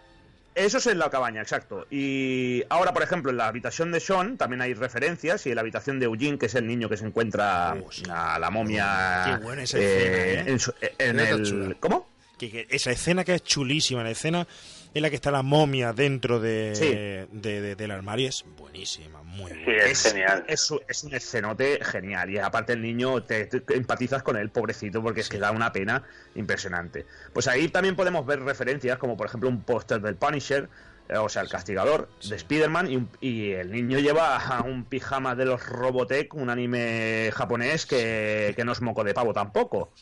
Eso 0.64 0.78
es 0.78 0.86
en 0.86 0.98
la 0.98 1.10
cabaña, 1.10 1.40
exacto. 1.42 1.86
Y 1.90 2.62
ahora, 2.68 2.92
por 2.92 3.02
ejemplo, 3.02 3.30
en 3.30 3.36
la 3.38 3.46
habitación 3.48 3.92
de 3.92 4.00
Sean 4.00 4.36
también 4.36 4.60
hay 4.62 4.74
referencias 4.74 5.46
y 5.46 5.50
en 5.50 5.54
la 5.56 5.60
habitación 5.62 5.98
de 5.98 6.06
Eugene, 6.06 6.38
que 6.38 6.46
es 6.46 6.54
el 6.54 6.66
niño 6.66 6.88
que 6.88 6.96
se 6.96 7.06
encuentra 7.06 7.74
a 8.10 8.38
la 8.38 8.50
momia. 8.50 9.22
Qué 9.38 9.44
buena 9.44 9.62
esa 9.62 9.78
eh, 9.78 9.82
escena, 9.84 10.40
¿eh? 10.48 10.52
en 10.52 10.58
su- 10.58 10.74
en 10.98 11.20
Está 11.20 11.34
el-. 11.34 11.76
¿Cómo? 11.80 12.08
Que, 12.38 12.50
que 12.50 12.66
esa 12.70 12.90
escena 12.90 13.24
que 13.24 13.34
es 13.34 13.44
chulísima, 13.44 14.02
la 14.02 14.10
escena 14.10 14.46
en 14.92 15.02
la 15.02 15.10
que 15.10 15.16
está 15.16 15.30
la 15.30 15.42
momia 15.42 15.92
dentro 15.92 16.40
de, 16.40 16.72
Sí. 16.74 16.86
de- 16.86 17.60
de- 17.60 17.76
del 17.76 17.90
armario 17.92 18.28
es 18.28 18.44
buenísima, 18.58 19.22
muy 19.22 19.52
buena. 19.52 19.84
es, 19.84 20.04
Es, 20.48 20.70
un- 20.70 20.80
es 20.88 21.04
un 21.04 21.14
escenote 21.14 21.78
genial 21.84 22.30
y 22.30 22.38
aparte 22.38 22.72
el 22.72 22.82
niño 22.82 23.22
te, 23.22 23.46
te 23.46 23.76
empatizas 23.76 24.22
con 24.22 24.36
él, 24.36 24.50
pobrecito, 24.50 25.02
porque 25.02 25.20
es 25.20 25.28
que 25.28 25.38
da 25.38 25.50
una 25.52 25.72
pena 25.72 26.02
impresionante. 26.34 27.06
Pues 27.32 27.46
ahí 27.48 27.68
también 27.68 27.94
podemos 27.96 28.26
ver 28.26 28.40
referencias 28.42 28.98
como 28.98 29.16
por 29.16 29.26
ejemplo 29.28 29.48
un 29.48 29.62
póster 29.62 30.00
del 30.00 30.16
Punisher, 30.16 30.68
eh, 31.08 31.16
o 31.18 31.28
sea, 31.28 31.42
el 31.42 31.48
castigador 31.48 32.08
de 32.28 32.36
Spider-Man 32.36 33.08
y 33.20 33.50
el 33.50 33.70
niño 33.72 33.98
lleva 33.98 34.62
un 34.64 34.84
pijama 34.84 35.34
de 35.34 35.44
los 35.44 35.66
Robotech, 35.66 36.34
un 36.34 36.50
anime 36.50 37.30
japonés 37.34 37.84
que, 37.86 38.52
que 38.56 38.64
no 38.64 38.72
es 38.72 38.80
moco 38.80 39.02
de 39.04 39.12
pavo 39.14 39.32
tampoco. 39.32 39.92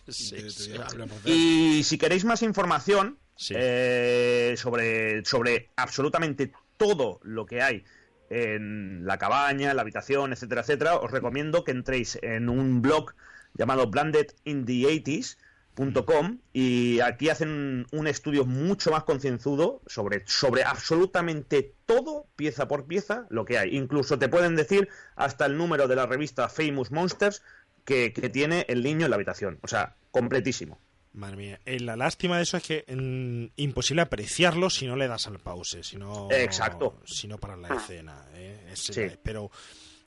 Y 1.24 1.82
si 1.85 1.98
queréis 1.98 2.24
más 2.24 2.43
información 2.43 3.19
eh, 3.51 4.55
sobre, 4.56 5.24
sobre 5.24 5.70
absolutamente 5.77 6.52
todo 6.77 7.20
lo 7.23 7.47
que 7.47 7.62
hay 7.62 7.85
en 8.31 9.06
la 9.06 9.19
cabaña, 9.19 9.70
en 9.70 9.77
la 9.77 9.82
habitación, 9.82 10.32
etcétera, 10.32 10.62
etcétera, 10.62 10.97
os 10.97 11.10
recomiendo 11.10 11.65
que 11.65 11.73
entréis 11.73 12.19
en 12.23 12.48
un 12.48 12.81
blog 12.82 13.15
llamado 13.55 13.90
blendedintheeighties.com 13.90 16.39
y 16.52 17.01
aquí 17.01 17.31
hacen 17.31 17.86
un 17.93 18.06
estudio 18.06 18.44
mucho 18.44 18.90
más 18.90 19.05
concienzudo 19.05 19.81
sobre, 19.86 20.24
sobre 20.27 20.65
absolutamente 20.65 21.74
todo, 21.86 22.27
pieza 22.36 22.69
por 22.69 22.86
pieza, 22.86 23.27
lo 23.31 23.44
que 23.44 23.59
hay. 23.59 23.77
Incluso 23.77 24.19
te 24.19 24.28
pueden 24.28 24.56
decir 24.56 24.89
hasta 25.16 25.47
el 25.47 25.56
número 25.56 25.89
de 25.89 25.97
la 25.97 26.06
revista 26.06 26.48
Famous 26.48 26.90
Monsters 26.90 27.43
que, 27.85 28.12
que 28.12 28.28
tiene 28.28 28.66
el 28.69 28.82
niño 28.82 29.06
en 29.06 29.10
la 29.10 29.16
habitación. 29.16 29.59
O 29.62 29.69
sea, 29.69 29.97
completísimo. 30.10 30.78
Madre 31.14 31.36
mía, 31.36 31.60
eh, 31.64 31.80
la 31.80 31.97
lástima 31.97 32.36
de 32.36 32.43
eso 32.44 32.56
es 32.59 32.62
que 32.62 32.85
mm, 32.86 33.52
imposible 33.60 34.02
apreciarlo 34.02 34.70
si 34.70 34.86
no 34.86 34.94
le 34.94 35.09
das 35.09 35.26
al 35.26 35.39
pause, 35.39 35.82
si 35.82 35.97
no, 35.97 36.28
Exacto. 36.30 37.01
si 37.05 37.26
no 37.26 37.39
paras 37.39 37.59
la 37.59 37.74
escena. 37.76 38.26
¿eh? 38.35 38.68
Es- 38.72 38.80
Sí. 38.80 39.02
Pero 39.22 39.51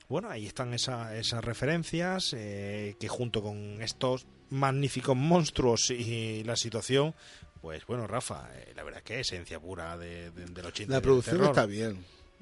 bueno, 0.08 0.30
ahí 0.30 0.46
están 0.46 0.74
esa- 0.74 1.16
esas 1.18 1.44
referencias 1.44 2.34
eh, 2.38 2.96
que 3.00 3.08
junto 3.08 3.42
con 3.42 3.82
estos 3.82 4.26
magníficos 4.50 5.16
monstruos 5.16 5.90
y 5.90 6.44
la 6.44 6.56
situación, 6.56 7.14
pues 7.62 7.86
bueno, 7.88 8.06
Rafa, 8.08 8.50
eh, 8.54 8.74
la 8.76 8.84
verdad 8.84 9.00
es 9.00 9.04
que 9.06 9.20
es 9.20 9.28
esencia 9.32 9.60
pura 9.60 9.98
de, 9.98 10.32
de- 10.32 10.46
del 10.46 10.66
80. 10.66 10.94
La 10.94 11.02
producción 11.02 11.44
está 11.44 11.66
bien. 11.66 11.98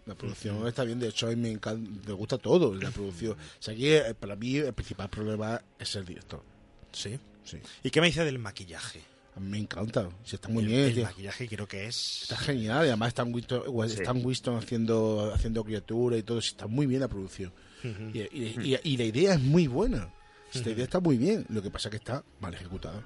La 0.06 0.15
producción 0.15 0.68
está 0.68 0.84
bien, 0.84 0.99
de 0.99 1.10
hecho 1.10 1.27
a 1.27 1.30
mí 1.30 1.36
me 1.36 1.52
encanta, 1.52 1.90
me 2.07 2.14
gusta 2.14 2.38
todo 2.40 2.73
la 2.76 2.90
producción. 2.91 3.34
O 3.34 3.61
sea, 3.61 3.73
aquí 3.73 3.88
eh, 3.94 4.14
para 4.19 4.36
mí 4.36 4.57
el 4.57 4.73
principal 4.73 5.10
problema 5.10 5.61
es 5.77 5.95
el 5.95 6.06
director. 6.06 6.44
Sí. 6.91 7.19
Sí. 7.44 7.57
¿Y 7.84 7.90
qué 7.90 8.02
me 8.02 8.07
dice 8.07 8.24
del 8.26 8.40
maquillaje? 8.40 9.02
A 9.36 9.40
mí 9.40 9.49
me 9.49 9.57
encanta, 9.60 10.10
sí, 10.26 10.36
está 10.36 10.49
muy 10.49 10.64
el, 10.64 10.70
bien. 10.70 10.82
el 10.86 10.94
tío. 10.95 11.03
maquillaje 11.03 11.48
creo 11.48 11.68
que 11.68 11.86
es... 11.88 12.24
Está 12.24 12.36
genial, 12.38 12.86
y 12.86 12.88
además 12.90 13.10
Stan 13.10 13.34
Winston, 13.34 13.64
Sí. 13.90 13.95
Stan 14.02 14.26
Winston 14.26 14.57
haciendo, 14.57 15.32
haciendo 15.34 15.64
criatura 15.64 16.18
y 16.18 16.24
todo, 16.24 16.40
está 16.40 16.68
muy 16.68 16.86
bien 16.88 17.02
la 17.02 17.07
producción. 17.07 17.53
Ujú. 17.84 18.10
y, 18.14 18.20
y- 18.22 18.74
y- 18.76 18.80
y 18.94 18.98
la 18.98 19.03
idea 19.06 19.34
es 19.36 19.40
muy 19.40 19.68
buena. 19.68 20.10
Esta 20.53 20.70
idea 20.72 20.84
está 20.84 20.99
muy 20.99 21.18
bien, 21.18 21.45
lo 21.49 21.61
que 21.61 21.70
pasa 21.70 21.88
es 21.88 21.91
que 21.91 21.98
está 21.98 22.24
mal 22.41 22.53
ejecutada. 22.53 23.03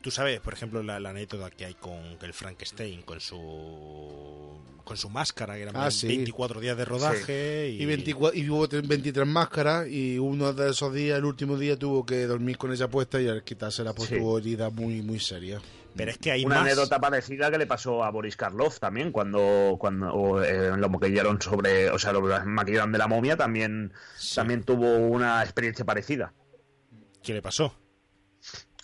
Tú 0.00 0.10
sabes, 0.10 0.40
por 0.40 0.52
ejemplo, 0.54 0.82
la, 0.82 1.00
la 1.00 1.10
anécdota 1.10 1.50
que 1.50 1.64
hay 1.64 1.74
con 1.74 1.98
el 2.22 2.32
Frankenstein, 2.32 3.02
con 3.02 3.20
su 3.20 4.58
con 4.84 4.96
su 4.96 5.10
máscara, 5.10 5.54
que 5.56 5.62
eran 5.62 5.76
Ah, 5.76 5.90
sí. 5.90 6.06
24 6.06 6.60
días 6.60 6.74
de 6.76 6.84
rodaje. 6.86 7.68
Y, 7.68 7.84
24 7.84 8.38
y 8.38 8.48
hubo 8.48 8.66
tre- 8.66 8.86
23 8.88 9.26
máscaras 9.26 9.86
y 9.86 10.18
uno 10.18 10.54
de 10.54 10.70
esos 10.70 10.94
días, 10.94 11.18
el 11.18 11.26
último 11.26 11.58
día, 11.58 11.76
tuvo 11.78 12.06
que 12.06 12.26
dormir 12.26 12.56
con 12.56 12.72
ella 12.72 12.88
puesta 12.88 13.20
y 13.20 13.28
al 13.28 13.44
quitársela 13.44 13.92
pues 13.92 14.08
Sí. 14.08 14.16
tuvo 14.16 14.38
herida 14.38 14.70
muy, 14.70 15.02
muy 15.02 15.20
seria. 15.20 15.60
Pero 15.94 16.10
es 16.12 16.16
que 16.16 16.30
hay 16.30 16.44
Una 16.44 16.54
más. 16.56 16.64
anécdota 16.64 16.98
parecida 17.00 17.50
que 17.50 17.58
le 17.58 17.66
pasó 17.66 18.02
a 18.02 18.10
Boris 18.10 18.36
Karloff 18.36 18.78
también 18.78 19.12
cuando 19.12 19.76
cuando 19.78 20.42
eh, 20.42 20.74
lo 20.76 20.88
maquillaron 20.88 21.42
sobre, 21.42 21.90
o 21.90 21.98
sea, 21.98 22.12
lo 22.14 22.22
maquillaron 22.46 22.90
de 22.92 22.98
la 22.98 23.08
momia 23.08 23.36
también 23.36 23.92
también 24.34 24.62
tuvo 24.62 24.96
una 24.96 25.42
experiencia 25.42 25.84
parecida. 25.84 26.32
¿Qué 27.22 27.34
le 27.34 27.42
pasó? 27.42 27.74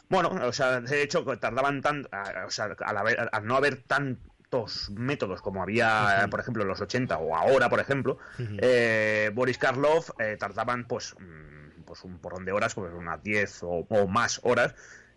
Bueno, 0.09 0.29
o 0.47 0.53
sea, 0.53 0.81
de 0.81 1.03
hecho 1.03 1.25
tardaban 1.39 1.81
tan, 1.81 2.07
a- 2.13 2.45
o 2.47 2.51
sea, 2.51 2.67
al, 2.85 2.97
haber- 2.97 3.29
al 3.33 3.47
no 3.47 3.57
haber 3.57 3.83
tantos 3.83 4.91
métodos 4.95 5.41
como 5.43 5.63
había, 5.63 6.27
por 6.31 6.41
ejemplo, 6.41 6.63
en 6.63 6.69
los 6.69 6.81
80 6.81 7.19
o 7.19 7.35
ahora, 7.37 7.69
por 7.69 7.81
ejemplo, 7.81 8.19
eh, 8.61 9.31
Boris 9.35 9.59
Karloff 9.59 10.11
eh, 10.19 10.37
tardaban 10.39 10.87
pues 10.87 11.15
mm, 11.19 11.83
pues 11.85 12.03
un 12.05 12.19
porrón 12.19 12.45
de 12.45 12.53
horas, 12.53 12.75
pues 12.75 12.93
unas 12.93 13.23
10 13.23 13.63
o, 13.63 13.69
o 13.89 14.07
más 14.07 14.41
horas 14.45 14.75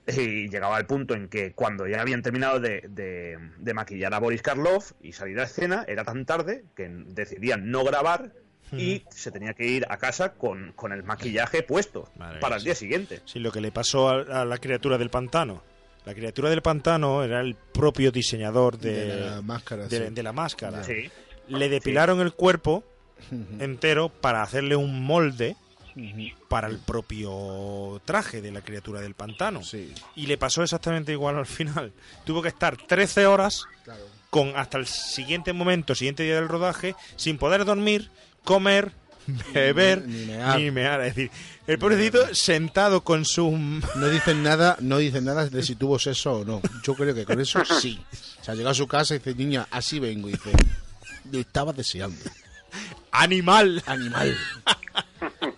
y 0.07 0.49
llegaba 0.49 0.77
al 0.77 0.85
punto 0.85 1.14
en 1.15 1.27
que 1.27 1.53
cuando 1.53 1.85
ya 1.85 2.01
habían 2.01 2.22
terminado 2.22 2.59
de, 2.61 2.85
de- 2.89 3.38
de 3.57 3.73
maquillar 3.73 4.14
a 4.14 4.19
Boris 4.19 4.41
Karloff 4.41 4.93
y 5.01 5.11
salir 5.14 5.39
a 5.39 5.43
escena, 5.43 5.84
era 5.88 6.03
tan 6.05 6.26
tarde 6.26 6.64
que 6.76 6.88
decidían 6.89 7.69
no 7.72 7.84
grabar 7.84 8.31
y 8.72 9.03
se 9.10 9.31
tenía 9.31 9.53
que 9.53 9.65
ir 9.65 9.85
a 9.89 9.98
casa 9.98 10.34
con, 10.34 10.73
con 10.73 10.91
el 10.91 11.03
maquillaje 11.03 11.64
puesto 11.64 12.10
Madre 12.18 12.39
para 12.39 12.56
mía, 12.56 12.57
el 12.57 12.64
día 12.65 12.76
sí. 12.76 12.80
siguiente. 12.80 13.22
Sí, 13.26 13.39
lo 13.39 13.52
que 13.52 13.61
le 13.61 13.72
pasó 13.72 14.10
a, 14.10 14.41
a 14.41 14.45
la 14.45 14.57
criatura 14.57 14.98
del 14.98 15.10
pantano. 15.10 15.64
La 16.06 16.14
criatura 16.14 16.49
del 16.49 16.61
pantano 16.61 17.23
era 17.23 17.41
el 17.41 17.56
propio 17.56 18.11
diseñador 18.11 18.77
de, 18.77 19.06
De 19.06 19.30
la 19.30 19.41
máscara, 19.41 19.88
de, 19.88 20.07
sí. 20.07 20.14
de 20.14 20.23
la 20.23 20.31
máscara. 20.31 20.84
Sí. 20.84 21.10
Le 21.49 21.69
depilaron 21.69 22.22
el 22.22 22.34
cuerpo 22.34 22.84
entero 23.60 24.10
para 24.10 24.41
hacerle 24.41 24.76
un 24.76 25.03
molde 25.03 25.56
para 26.48 26.68
el 26.68 26.77
propio 26.77 28.02
traje 28.06 28.41
de 28.41 28.52
la 28.52 28.61
criatura 28.61 29.02
del 29.02 29.15
pantano. 29.15 29.61
Y 30.15 30.27
le 30.27 30.38
pasó 30.38 30.64
exactamente 30.64 31.11
igual 31.11 31.38
al 31.38 31.45
final. 31.45 31.91
Tuvo 32.26 32.41
que 32.41 32.49
estar 32.49 32.77
13 32.77 33.26
horas 33.26 33.65
con 34.30 34.56
hasta 34.56 34.77
el 34.77 34.85
siguiente 34.85 35.53
momento, 35.53 35.95
siguiente 35.95 36.23
día 36.23 36.35
del 36.35 36.49
rodaje, 36.49 36.95
sin 37.15 37.38
poder 37.38 37.65
dormir, 37.65 38.10
comer, 38.47 38.91
beber, 39.53 40.07
Ni 40.07 40.25
mear. 40.25 40.57
ni 40.59 40.71
mear. 40.71 41.01
Es 41.01 41.15
decir, 41.15 41.31
el 41.67 41.77
pobrecito 41.77 42.33
sentado 42.33 43.01
con 43.03 43.25
su... 43.25 43.51
No 43.51 44.07
dicen 44.09 44.41
nada, 44.41 44.77
no 44.79 44.97
dicen 44.99 45.25
nada 45.25 45.49
de 45.49 45.61
si 45.63 45.75
tuvo 45.75 45.99
sexo 45.99 46.31
o 46.39 46.45
no. 46.45 46.61
Yo 46.83 46.95
creo 46.95 47.13
que 47.13 47.25
con 47.25 47.41
eso 47.41 47.63
sí. 47.65 47.99
O 48.39 48.43
sea, 48.43 48.55
llega 48.55 48.69
a 48.71 48.73
su 48.73 48.87
casa 48.87 49.15
y 49.15 49.17
dice, 49.17 49.35
niña, 49.35 49.67
así 49.69 49.99
vengo. 49.99 50.29
Y 50.29 50.31
dice, 50.31 50.51
lo 51.29 51.39
estaba 51.39 51.73
deseando. 51.73 52.17
¡Animal! 53.11 53.83
Animal. 53.85 54.37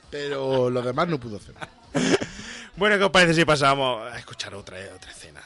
Pero 0.09 0.71
lo 0.71 0.81
demás 0.81 1.07
no 1.07 1.19
pudo 1.19 1.37
hacer. 1.37 1.53
Bueno, 2.75 2.97
¿qué 2.97 3.03
os 3.03 3.11
parece 3.11 3.35
si 3.35 3.45
pasamos 3.45 4.11
a 4.11 4.17
escuchar 4.17 4.55
otra, 4.55 4.77
otra 4.95 5.11
escena? 5.11 5.41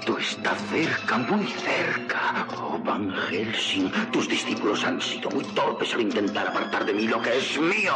Amuleto 0.00 0.18
está 0.18 0.54
cerca, 0.70 1.18
muy 1.18 1.46
cerca. 1.46 2.46
Oh, 2.56 2.78
Van 2.82 3.12
Helsing, 3.12 3.90
tus 4.12 4.28
discípulos 4.28 4.84
han 4.84 5.00
sido 5.00 5.30
muy 5.30 5.44
torpes 5.44 5.92
al 5.92 6.00
intentar 6.00 6.48
apartar 6.48 6.86
de 6.86 6.94
mí 6.94 7.06
lo 7.06 7.20
que 7.20 7.36
es 7.36 7.60
mío. 7.60 7.94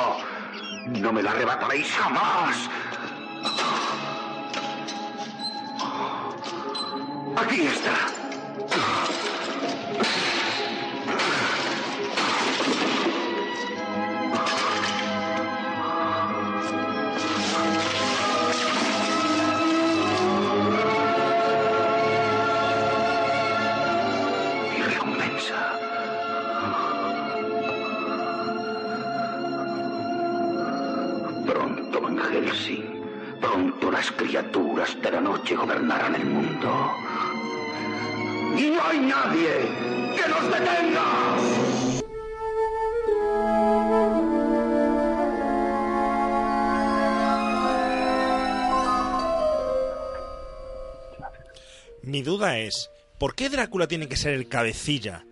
No 0.86 1.12
me 1.12 1.22
lo 1.22 1.31
arrebataréis 1.31 1.90
jamás. 1.93 2.68
Aquí 7.36 7.62
está. 7.62 9.23
Criaturas 34.35 35.01
de 35.01 35.11
la 35.12 35.20
noche 35.20 35.55
gobernarán 35.55 36.16
el 36.16 36.27
mundo. 36.27 36.93
Y 38.59 38.70
no 38.70 38.82
hay 38.85 38.98
nadie 38.98 39.48
que 40.16 40.28
nos 40.28 40.44
detenga. 40.51 41.36
mi 52.02 52.23
duda 52.23 52.59
es, 52.59 52.90
¿por 53.19 53.35
qué 53.35 53.48
Drácula 53.48 53.86
tiene 53.89 54.09
que 54.09 54.16
ser 54.16 54.35
el 54.35 54.48
cabecilla 54.48 55.24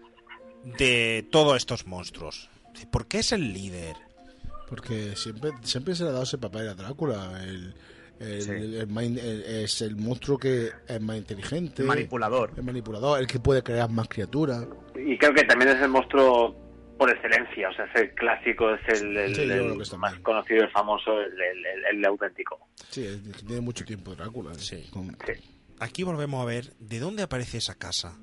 de 0.78 1.26
todos 1.30 1.56
estos 1.56 1.86
monstruos? 1.86 2.48
¿Por 2.90 3.06
qué 3.06 3.18
es 3.18 3.32
el 3.32 3.52
líder? 3.52 3.96
Porque 4.68 5.14
siempre, 5.16 5.50
siempre 5.62 5.94
se 5.94 6.04
le 6.04 6.10
ha 6.10 6.12
dado 6.12 6.24
ese 6.24 6.38
papel 6.38 6.68
a 6.68 6.74
Drácula. 6.74 7.42
El, 7.42 7.74
el- 8.22 8.42
Sí. 8.42 8.50
el 8.50 8.74
el- 9.18 9.42
es 9.64 9.82
el 9.82 9.96
monstruo 9.96 10.38
que 10.38 10.70
es 10.88 11.00
más 11.00 11.16
inteligente. 11.16 11.82
Manipulador. 11.82 12.52
El 12.56 12.62
manipulador, 12.62 13.20
el 13.20 13.26
que 13.26 13.38
puede 13.40 13.62
crear 13.62 13.90
más 13.90 14.08
criaturas. 14.08 14.66
Y 14.96 15.18
creo 15.18 15.34
que 15.34 15.44
también 15.44 15.70
es 15.76 15.82
el 15.82 15.88
monstruo 15.88 16.56
por 16.98 17.10
excelencia, 17.10 17.68
o 17.68 17.72
sea, 17.74 17.84
es 17.86 18.00
el 18.02 18.14
clásico, 18.14 18.72
es 18.74 19.00
el, 19.02 19.16
el- 19.16 19.34
Sí, 19.34 19.42
el 19.42 19.74
más 19.98 20.12
bien. 20.12 20.22
conocido, 20.22 20.62
el 20.62 20.70
famoso, 20.70 21.20
el, 21.20 21.32
el- 21.32 21.66
el- 21.66 21.96
el 21.98 22.04
auténtico. 22.04 22.68
Sí, 22.90 23.04
es 23.04 23.20
tiene 23.44 23.60
mucho 23.60 23.84
tiempo 23.84 24.14
Drácula. 24.14 24.54
Sí. 24.54 24.88
Aquí 25.80 26.04
volvemos 26.04 26.40
a 26.42 26.44
ver 26.44 26.72
de 26.78 27.00
dónde 27.00 27.22
aparece 27.24 27.58
esa 27.58 27.74
casa. 27.74 28.16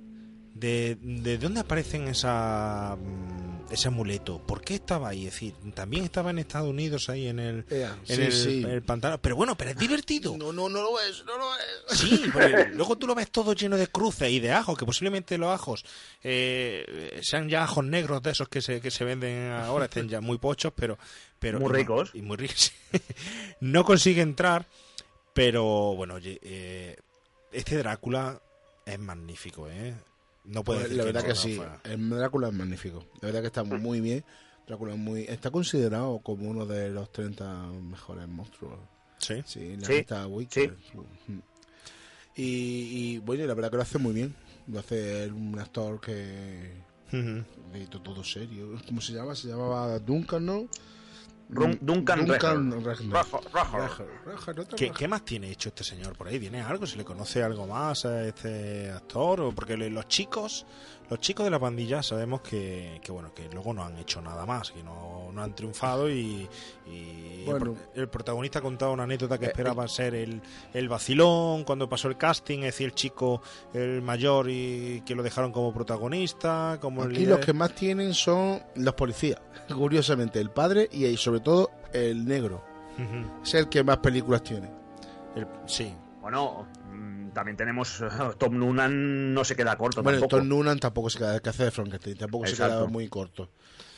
De, 0.54 0.98
de 1.02 1.38
dónde 1.38 1.60
aparecen 1.62 2.08
esa 2.08 2.98
mm, 2.98 3.49
ese 3.70 3.88
amuleto. 3.88 4.40
¿Por 4.40 4.62
qué 4.62 4.76
estaba 4.76 5.10
ahí? 5.10 5.28
Es 5.28 5.34
decir, 5.34 5.54
también 5.74 6.04
estaba 6.04 6.32
en 6.32 6.40
Estados 6.40 6.70
Unidos 6.70 7.10
ahí 7.10 7.28
en 7.28 7.40
el, 7.40 7.66
en 7.70 8.06
sí, 8.06 8.22
el, 8.22 8.32
sí. 8.32 8.64
el 8.68 8.82
pantano. 8.82 9.20
Pero 9.20 9.36
bueno, 9.36 9.56
pero 9.56 9.72
es 9.72 9.78
divertido. 9.78 10.38
No, 10.38 10.52
no, 10.52 10.70
no 10.70 10.82
lo 10.82 11.00
es, 11.00 11.24
no 11.26 11.38
lo 11.38 11.50
es. 11.56 12.00
Sí, 12.00 12.30
porque 12.32 12.70
luego 12.74 12.98
tú 12.98 13.08
lo 13.08 13.16
ves 13.16 13.32
todo 13.32 13.54
lleno 13.54 13.78
de 13.78 13.88
cruces 13.88 14.30
y 14.30 14.40
de 14.40 14.52
ajos, 14.52 14.78
que 14.78 14.86
posiblemente 14.86 15.38
los 15.38 15.50
ajos 15.50 15.86
eh, 16.24 17.20
sean 17.22 17.50
ya 17.50 17.64
ajos 17.64 17.86
negros 17.86 18.22
de 18.22 18.32
esos 18.32 18.50
que 18.50 18.62
se, 18.62 18.82
que 18.82 18.92
se 18.92 19.04
venden 19.04 19.52
ahora, 19.52 19.86
estén 19.86 20.10
ya 20.10 20.22
muy 20.22 20.38
pochos, 20.38 20.74
pero... 20.76 20.98
pero 21.40 21.60
Muy 21.60 21.72
ricos. 21.72 22.12
Y 22.14 22.22
muy 22.22 22.38
ricos. 22.38 22.72
no 23.60 23.84
consigue 23.84 24.22
entrar, 24.22 24.66
pero 25.34 25.96
bueno, 25.96 26.16
oye, 26.16 26.40
eh, 26.42 26.98
este 27.52 27.78
Drácula 27.78 28.42
es 28.86 29.00
magnífico, 29.00 29.70
¿eh? 29.70 29.96
No 30.50 30.64
puede 30.64 30.80
Pues 30.80 30.90
decir 30.90 30.98
la 30.98 31.06
verdad 31.06 31.22
no, 31.22 31.28
que 31.30 31.36
sí, 31.36 31.56
fuera. 31.56 31.80
el 31.84 32.10
Drácula 32.10 32.48
es 32.50 32.54
magnífico. 32.54 33.06
La 33.22 33.28
verdad 33.28 33.42
que 33.42 33.48
está 33.48 33.64
muy 33.64 34.02
bien. 34.02 34.24
Drácula 34.68 34.94
es 34.94 35.00
muy 35.00 35.22
está 35.24 35.52
considerado 35.52 36.20
como 36.20 36.50
uno 36.50 36.66
de 36.66 36.90
los 36.90 37.12
30 37.12 37.68
mejores 37.82 38.28
monstruos. 38.28 38.80
Sí. 39.20 39.36
Sí, 39.46 39.76
la 39.78 39.86
Sí, 39.88 39.94
lista 39.94 40.26
Witcher. 40.28 40.76
Mm. 41.28 41.40
Y, 42.36 42.44
y 43.16 43.18
bueno, 43.20 43.46
la 43.46 43.54
verdad 43.54 43.70
que 43.72 43.78
lo 43.78 43.82
hace 43.84 43.98
muy 43.98 44.14
bien. 44.14 44.34
Lo 44.68 44.80
hace 44.80 45.28
un 45.32 45.58
actor 45.60 46.00
que 46.00 46.84
de 47.12 47.88
to- 47.90 48.02
todo 48.02 48.24
serio. 48.24 48.80
¿Cómo 48.88 49.02
se 49.02 49.14
llama? 49.14 49.36
Se 49.36 49.48
llamaba 49.48 49.98
Duncan, 50.00 50.46
¿no? 50.46 50.68
Run- 51.50 51.80
Duncan 51.82 52.26
Duncan 52.28 52.72
Reger, 52.86 54.60
otro 54.60 54.78
¿Qué, 54.78 54.92
qué 54.92 55.08
más 55.08 55.26
tiene 55.26 55.50
hecho 55.52 55.70
este 55.70 55.84
señor 55.84 56.16
por 56.16 56.28
ahí? 56.28 56.38
¿Viene 56.38 56.62
algo? 56.62 56.86
¿Se 56.86 56.96
le 56.96 57.04
conoce 57.04 57.42
algo 57.42 57.66
más 57.66 58.06
a 58.06 58.24
este 58.26 58.92
actor? 58.92 59.42
O 59.42 59.52
porque 59.52 59.76
los 59.76 60.08
chicos, 60.08 60.66
los 61.10 61.20
chicos 61.20 61.44
de 61.46 61.50
la 61.50 61.60
pandilla 61.60 62.04
sabemos 62.04 62.42
que, 62.42 63.00
que 63.04 63.12
bueno, 63.12 63.34
que 63.34 63.50
luego 63.50 63.74
no 63.74 63.84
han 63.84 63.98
hecho 63.98 64.22
nada 64.22 64.46
más, 64.46 64.72
que 64.72 64.84
no, 64.84 65.32
no 65.32 65.42
han 65.44 65.56
triunfado 65.56 66.10
y, 66.10 66.48
y 66.86 67.44
Bueno. 67.46 67.58
el, 67.58 67.62
pro- 67.62 67.92
el 67.96 68.10
protagonista 68.10 68.60
ha 68.60 68.62
contado 68.62 68.94
una 68.94 69.04
anécdota 69.04 69.38
que 69.38 69.46
Eh, 69.46 69.48
esperaba 69.50 69.88
ser 69.88 70.14
el, 70.16 70.42
el 70.74 70.88
vacilón 70.90 71.64
cuando 71.64 71.90
pasó 71.90 72.08
el 72.10 72.18
casting, 72.18 72.60
es 72.60 72.66
decir, 72.66 72.86
el 72.88 72.94
chico, 72.96 73.42
el 73.74 74.02
mayor 74.02 74.48
y 74.50 75.02
que 75.06 75.16
lo 75.16 75.24
dejaron 75.24 75.52
como 75.52 75.74
protagonista, 75.74 76.78
como 76.82 77.04
el 77.04 77.10
Aquí 77.12 77.20
líder. 77.22 77.38
los 77.38 77.46
que 77.46 77.54
más 77.54 77.74
tienen 77.74 78.14
son 78.14 78.62
los 78.76 78.94
policías. 78.94 79.40
Curiosamente, 79.76 80.40
el 80.40 80.52
padre 80.52 80.88
y, 80.92 81.16
sobre 81.18 81.40
todo 81.40 81.72
el 81.94 82.26
negro. 82.26 82.64
Es 83.44 83.54
el 83.54 83.70
que 83.70 83.84
más 83.84 83.98
películas 84.00 84.44
tiene. 84.44 84.70
El- 85.36 85.48
sí. 85.66 85.94
Bueno, 86.22 86.68
también 87.40 87.58
tenemos 87.58 88.04
Tom 88.38 88.60
Noonan 88.60 89.34
no 89.34 89.44
se 89.44 89.56
queda 89.56 89.76
corto 89.78 90.04
Bueno, 90.04 90.20
tampoco. 90.20 90.38
Tom 90.38 90.48
Noonan 90.50 90.80
tampoco 90.80 91.10
se 91.10 91.20
queda, 91.20 91.40
que 91.40 91.50
hace 91.50 91.64
de 91.66 91.72
Frankenstein, 91.72 92.18
tampoco 92.18 92.48
se 92.48 92.56
queda 92.56 92.86
muy 92.86 93.08
corto. 93.08 93.50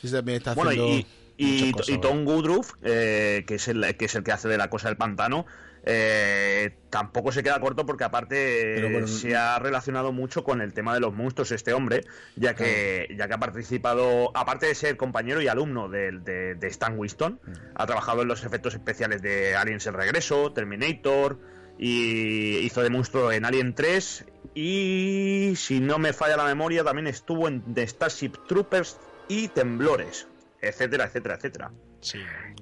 Está 0.02 0.54
Bueno, 0.54 0.72
y, 0.72 1.06
y, 1.36 1.46
muchas 1.66 1.72
cosas 1.72 1.88
y 1.94 1.98
Tom 1.98 2.26
Woodruff, 2.26 2.72
eh, 2.82 3.44
que, 3.46 3.54
es 3.56 3.68
el, 3.68 3.96
que 3.96 4.04
es 4.06 4.14
el 4.14 4.22
que 4.24 4.32
hace 4.32 4.48
de 4.48 4.58
la 4.58 4.68
cosa 4.70 4.88
del 4.88 4.96
pantano, 4.96 5.46
eh, 5.84 6.76
tampoco 6.90 7.32
se 7.32 7.42
queda 7.42 7.58
corto 7.60 7.84
porque 7.86 8.04
aparte 8.04 8.88
bueno, 8.90 9.06
se 9.08 9.34
ha 9.36 9.58
relacionado 9.58 10.12
mucho 10.12 10.44
con 10.44 10.60
el 10.60 10.72
tema 10.72 10.94
de 10.94 11.00
los 11.00 11.12
monstruos 11.14 11.50
este 11.52 11.72
hombre, 11.72 12.02
ya 12.36 12.54
que, 12.54 13.08
ya 13.16 13.26
que 13.28 13.34
ha 13.34 13.38
participado, 13.38 14.30
aparte 14.36 14.66
de 14.66 14.74
ser 14.74 14.96
compañero 14.96 15.40
y 15.42 15.48
alumno 15.48 15.88
de, 15.88 16.12
de- 16.20 16.54
de 16.54 16.66
Stan 16.68 16.96
Winston, 16.98 17.40
Mm. 17.44 17.52
ha 17.74 17.86
trabajado 17.86 18.22
en 18.22 18.28
los 18.28 18.44
efectos 18.44 18.74
especiales 18.74 19.22
de 19.22 19.56
Aliens 19.56 19.86
el 19.86 19.94
Regreso, 19.94 20.52
Terminator, 20.52 21.38
y 21.78 22.58
hizo 22.58 22.82
de 22.82 22.90
monstruo 22.90 23.32
en 23.32 23.44
Alien 23.44 23.74
3, 23.74 24.24
y 24.54 25.52
si 25.56 25.80
no 25.80 25.98
me 25.98 26.12
falla 26.12 26.36
la 26.36 26.44
memoria, 26.44 26.84
también 26.84 27.06
estuvo 27.06 27.48
en 27.48 27.62
The 27.74 27.86
Starship 27.86 28.32
Troopers 28.46 28.98
y 29.28 29.48
Temblores, 29.48 30.28
etcétera, 30.60 31.04
etcétera, 31.04 31.34
etcétera. 31.36 31.70
Sí. 32.00 32.18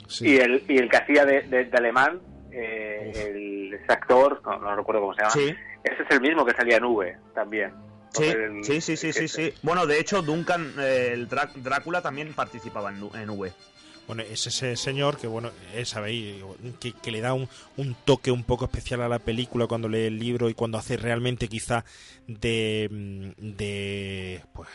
Sí. 0.09 0.27
Y, 0.29 0.37
el, 0.39 0.63
y 0.69 0.79
el 0.79 0.89
que 0.91 0.97
hacía 0.97 1.25
de, 1.25 1.43
de- 1.43 1.65
de 1.65 1.77
alemán, 1.77 2.21
eh, 2.53 3.13
el, 3.15 3.75
ese 3.75 3.93
actor, 3.93 4.41
no, 4.45 4.59
no 4.59 4.77
recuerdo 4.77 5.01
cómo 5.03 5.15
se 5.15 5.21
llama, 5.23 5.33
Sí. 5.33 5.55
ese 5.85 6.03
es 6.03 6.11
el 6.11 6.21
mismo 6.21 6.45
que 6.45 6.53
salía 6.55 6.77
en 6.77 6.85
V 6.85 7.17
también. 7.35 7.73
Sí, 8.13 8.25
El- 8.25 8.65
sí, 8.65 8.81
sí, 8.81 8.97
sí, 8.97 9.13
sí, 9.13 9.29
sí. 9.29 9.55
Bueno, 9.63 9.87
de 9.87 10.01
hecho, 10.01 10.21
Duncan, 10.23 10.75
eh, 10.79 11.11
el 11.13 11.29
Drá- 11.29 11.53
Drácula 11.55 12.03
también 12.03 12.33
participaba 12.35 12.91
en, 12.91 13.09
en 13.15 13.31
V. 13.31 13.53
Bueno, 14.07 14.23
es 14.23 14.47
ese 14.47 14.77
señor 14.77 15.19
que, 15.19 15.27
bueno, 15.27 15.51
eh, 15.75 15.85
sabéis, 15.85 16.43
que, 16.81 16.93
que 16.93 17.11
le 17.11 17.21
da 17.21 17.33
un, 17.33 17.49
un 17.77 17.95
toque 18.05 18.31
un 18.31 18.43
poco 18.43 18.65
especial 18.65 19.03
a 19.03 19.09
la 19.09 19.21
película 19.21 19.67
cuando 19.67 19.89
lee 19.89 20.07
el 20.07 20.19
libro 20.19 20.49
y 20.49 20.55
cuando 20.55 20.79
hace 20.79 20.97
realmente 20.97 21.49
quizá 21.49 21.85
de, 22.27 22.89
mm, 22.91 23.57
de 23.57 24.43
pues, 24.53 24.69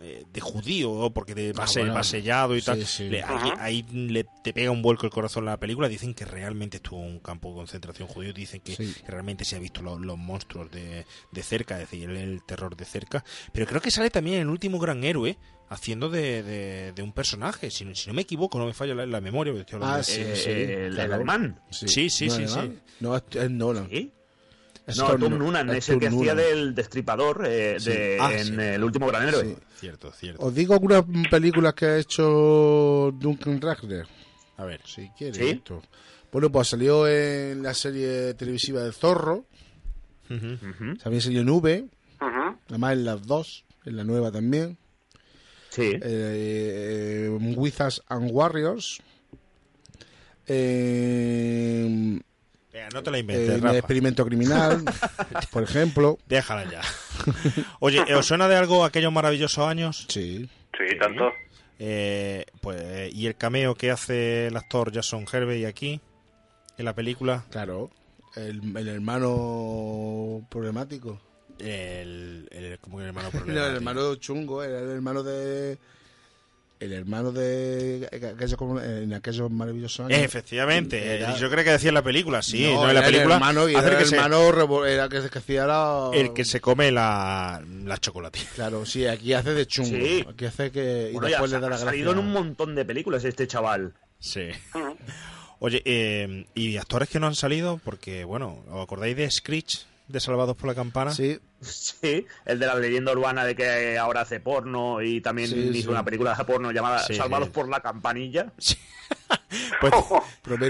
eh, 0.00 0.24
de 0.32 0.40
judío, 0.40 0.94
¿no? 0.98 1.12
porque 1.12 1.34
de, 1.34 1.52
va, 1.52 1.64
Ah, 1.64 1.66
ser- 1.66 1.82
bueno. 1.82 1.94
va 1.94 2.02
sellado 2.04 2.56
y 2.56 2.60
Sí, 2.60 2.66
tal. 2.66 2.86
sí. 2.86 3.08
Le- 3.08 3.22
ahí, 3.22 3.82
le, 3.92 4.24
te 4.42 4.52
pega 4.52 4.70
un 4.70 4.82
vuelco 4.82 5.06
el 5.06 5.12
corazón 5.12 5.44
la 5.44 5.58
película. 5.58 5.88
Dicen 5.88 6.14
que 6.14 6.24
realmente 6.24 6.76
estuvo 6.78 7.00
en 7.02 7.12
un 7.12 7.20
campo 7.20 7.48
de 7.50 7.54
concentración 7.56 8.08
judío. 8.08 8.32
Dicen 8.32 8.60
que, 8.60 8.74
Sí. 8.76 8.94
que 9.04 9.10
realmente 9.10 9.44
se 9.44 9.56
ha 9.56 9.58
visto 9.58 9.82
lo- 9.82 9.98
los 9.98 10.16
monstruos 10.18 10.70
de, 10.70 11.04
de 11.32 11.42
cerca, 11.42 11.74
es 11.80 11.90
decir, 11.90 12.08
el, 12.10 12.16
el 12.16 12.42
terror 12.44 12.76
de 12.76 12.84
cerca. 12.84 13.24
Pero 13.52 13.66
creo 13.66 13.80
que 13.80 13.90
sale 13.90 14.10
también 14.10 14.40
el 14.40 14.48
último 14.48 14.78
gran 14.78 15.04
héroe 15.04 15.38
haciendo 15.70 16.08
de, 16.08 16.42
de- 16.42 16.92
de 16.92 17.02
un 17.02 17.12
personaje. 17.12 17.70
Si, 17.70 17.84
no- 17.84 17.94
si 17.94 18.08
no 18.08 18.14
me 18.14 18.22
equivoco, 18.22 18.58
no 18.58 18.66
me 18.66 18.72
falla 18.74 18.94
la, 18.94 19.06
la 19.06 19.20
memoria. 19.20 19.52
porque 19.52 19.60
estoy 19.62 19.76
hablando 19.76 19.94
Ah, 19.96 19.98
de- 19.98 20.04
sí, 20.04 20.20
Eh, 20.20 20.36
sí. 20.36 20.50
el- 20.50 21.00
alemán. 21.00 21.60
Sí, 21.70 21.86
sí, 22.10 22.26
¿No 22.28 22.34
sí, 22.34 22.42
es 22.44 22.52
sí. 22.52 22.72
No, 23.00 23.16
es, 23.16 23.22
es 23.34 23.50
Nolan. 23.50 23.88
¿Sí? 23.90 24.12
No, 24.96 25.06
Tom 25.06 25.20
Tom 25.20 25.30
No- 25.32 25.38
Noonan 25.38 25.70
es 25.70 25.76
es 25.76 25.88
el 25.90 26.00
que 26.00 26.08
hacía 26.08 26.34
del 26.34 26.74
destripador 26.74 27.44
eh, 27.46 27.76
Sí. 27.78 27.90
de- 27.90 28.16
Ah, 28.20 28.32
en 28.32 28.44
sí. 28.46 28.54
El 28.58 28.84
último 28.84 29.06
gran 29.08 29.28
héroe. 29.28 29.44
Sí. 29.44 29.56
Cierto, 29.80 30.12
cierto. 30.12 30.42
Os 30.44 30.54
digo 30.54 30.74
algunas 30.74 31.04
películas 31.30 31.74
que 31.74 31.86
ha 31.86 31.98
hecho 31.98 33.12
Duncan 33.18 33.60
Regner. 33.60 34.06
A 34.56 34.64
ver. 34.64 34.80
Si 34.84 35.08
quieres. 35.16 35.36
¿Sí? 35.36 35.48
esto. 35.50 35.82
Bueno, 36.32 36.50
pues 36.50 36.68
salió 36.68 37.06
en 37.06 37.62
la 37.62 37.74
serie 37.74 38.34
televisiva 38.34 38.82
del 38.82 38.92
Zorro. 38.92 39.44
También 40.28 41.20
salió 41.20 41.40
en 41.40 41.48
V. 41.48 41.84
Ujú. 42.20 42.58
Además 42.68 42.92
en 42.94 43.04
las 43.04 43.26
dos. 43.26 43.64
En 43.84 43.96
la 43.96 44.04
nueva 44.04 44.30
también. 44.32 44.76
Sí. 45.70 45.92
Eh, 46.02 47.28
Wizards 47.56 48.02
and 48.08 48.30
Warriors. 48.32 49.00
Eh, 50.46 52.20
Venga, 52.78 52.88
no 52.94 53.02
te 53.02 53.10
la 53.10 53.16
eh, 53.18 53.20
inventes, 53.20 53.60
Rafa. 53.60 53.76
experimento 53.78 54.24
criminal, 54.26 54.84
por 55.52 55.62
ejemplo. 55.62 56.18
Déjala 56.26 56.70
ya. 56.70 56.80
Oye, 57.80 58.00
¿os 58.14 58.26
suena 58.26 58.48
de 58.48 58.56
algo 58.56 58.84
aquellos 58.84 59.12
maravillosos 59.12 59.66
años? 59.66 60.06
Sí. 60.08 60.48
Sí, 60.76 60.96
tanto. 60.98 61.32
Eh, 61.80 62.44
pues, 62.60 63.12
y 63.14 63.26
el 63.26 63.36
cameo 63.36 63.74
que 63.74 63.90
hace 63.90 64.46
el 64.48 64.56
actor 64.56 64.92
Jason 64.94 65.24
Hervey 65.32 65.64
aquí, 65.64 66.00
en 66.76 66.84
la 66.84 66.94
película, 66.94 67.44
Claro. 67.50 67.90
El, 68.36 68.76
el 68.76 68.88
hermano 68.88 70.46
problemático. 70.50 71.20
el, 71.58 72.48
el, 72.52 72.78
como 72.78 72.98
que 72.98 73.02
el 73.04 73.08
hermano 73.08 73.28
Era 73.32 73.38
el 73.38 73.44
problemático. 73.44 73.76
hermano 73.76 74.14
chungo, 74.16 74.62
era 74.62 74.78
el 74.80 74.90
hermano 74.90 75.22
de. 75.24 75.78
El 76.80 76.92
hermano 76.92 77.32
de. 77.32 78.08
aquellos- 78.12 78.82
en 78.84 79.12
aquellos 79.12 79.50
maravillosos 79.50 80.06
años. 80.06 80.18
Efectivamente, 80.20 81.16
Era- 81.16 81.36
yo 81.36 81.50
creo 81.50 81.64
que 81.64 81.70
decía 81.72 81.88
en 81.88 81.94
la 81.94 82.02
película, 82.02 82.40
sí, 82.40 82.62
no, 82.72 82.88
en 82.88 82.94
la 82.94 83.02
película 83.02 83.24
El 83.36 83.42
hermano, 83.42 83.68
y 83.68 83.74
era 83.74 83.96
que 83.96 84.02
el 84.04 84.08
se- 84.08 84.14
hermano 84.14 84.52
revo- 84.52 84.86
era 84.86 85.08
que, 85.08 85.28
que 85.28 85.38
hacía 85.38 85.66
la. 85.66 86.10
el 86.14 86.32
que 86.32 86.44
se 86.44 86.60
come 86.60 86.92
la, 86.92 87.60
la 87.84 87.98
chocolatina. 87.98 88.46
Claro, 88.54 88.86
sí, 88.86 89.06
aquí 89.06 89.32
hace 89.32 89.54
de 89.54 89.66
chungo. 89.66 89.88
Sí. 89.90 90.24
Aquí 90.30 90.44
hace 90.44 90.70
que. 90.70 91.08
Y 91.10 91.12
Bueno, 91.14 91.26
después 91.28 91.52
ha, 91.52 91.56
le 91.56 91.60
da 91.62 91.68
la 91.68 91.74
ha 91.74 91.78
salido 91.78 92.12
en 92.12 92.16
gracia. 92.18 92.28
un 92.28 92.32
montón 92.32 92.74
de 92.76 92.84
películas 92.84 93.24
este 93.24 93.46
chaval. 93.48 93.94
Sí. 94.20 94.48
Oye, 95.60 95.82
eh, 95.84 96.46
¿y 96.54 96.76
actores 96.76 97.08
que 97.08 97.18
no 97.18 97.26
han 97.26 97.34
salido? 97.34 97.80
Porque, 97.84 98.22
bueno, 98.24 98.62
¿os 98.70 98.82
acordáis 98.84 99.16
de 99.16 99.28
Screech, 99.28 99.84
de 100.08 100.20
Salvados 100.20 100.56
por 100.56 100.66
la 100.68 100.74
Campana? 100.74 101.12
Sí, 101.12 101.38
Sí, 101.60 102.24
el 102.46 102.58
de 102.58 102.66
la 102.66 102.74
leyenda 102.76 103.12
urbana 103.12 103.44
de 103.44 103.54
que 103.56 103.98
ahora 103.98 104.20
hace 104.22 104.40
porno 104.40 105.02
y 105.02 105.20
también 105.20 105.48
Sí, 105.48 105.56
hizo 105.72 105.82
sí. 105.82 105.88
una 105.88 106.04
película 106.04 106.34
de 106.34 106.44
porno 106.44 106.70
llamada 106.72 107.00
Sí, 107.00 107.14
Salvados 107.14 107.48
sí. 107.48 107.52
por 107.54 107.68
la 107.68 107.80
campanilla. 107.80 108.52
Sí. 108.58 108.76
Pues, 109.80 109.92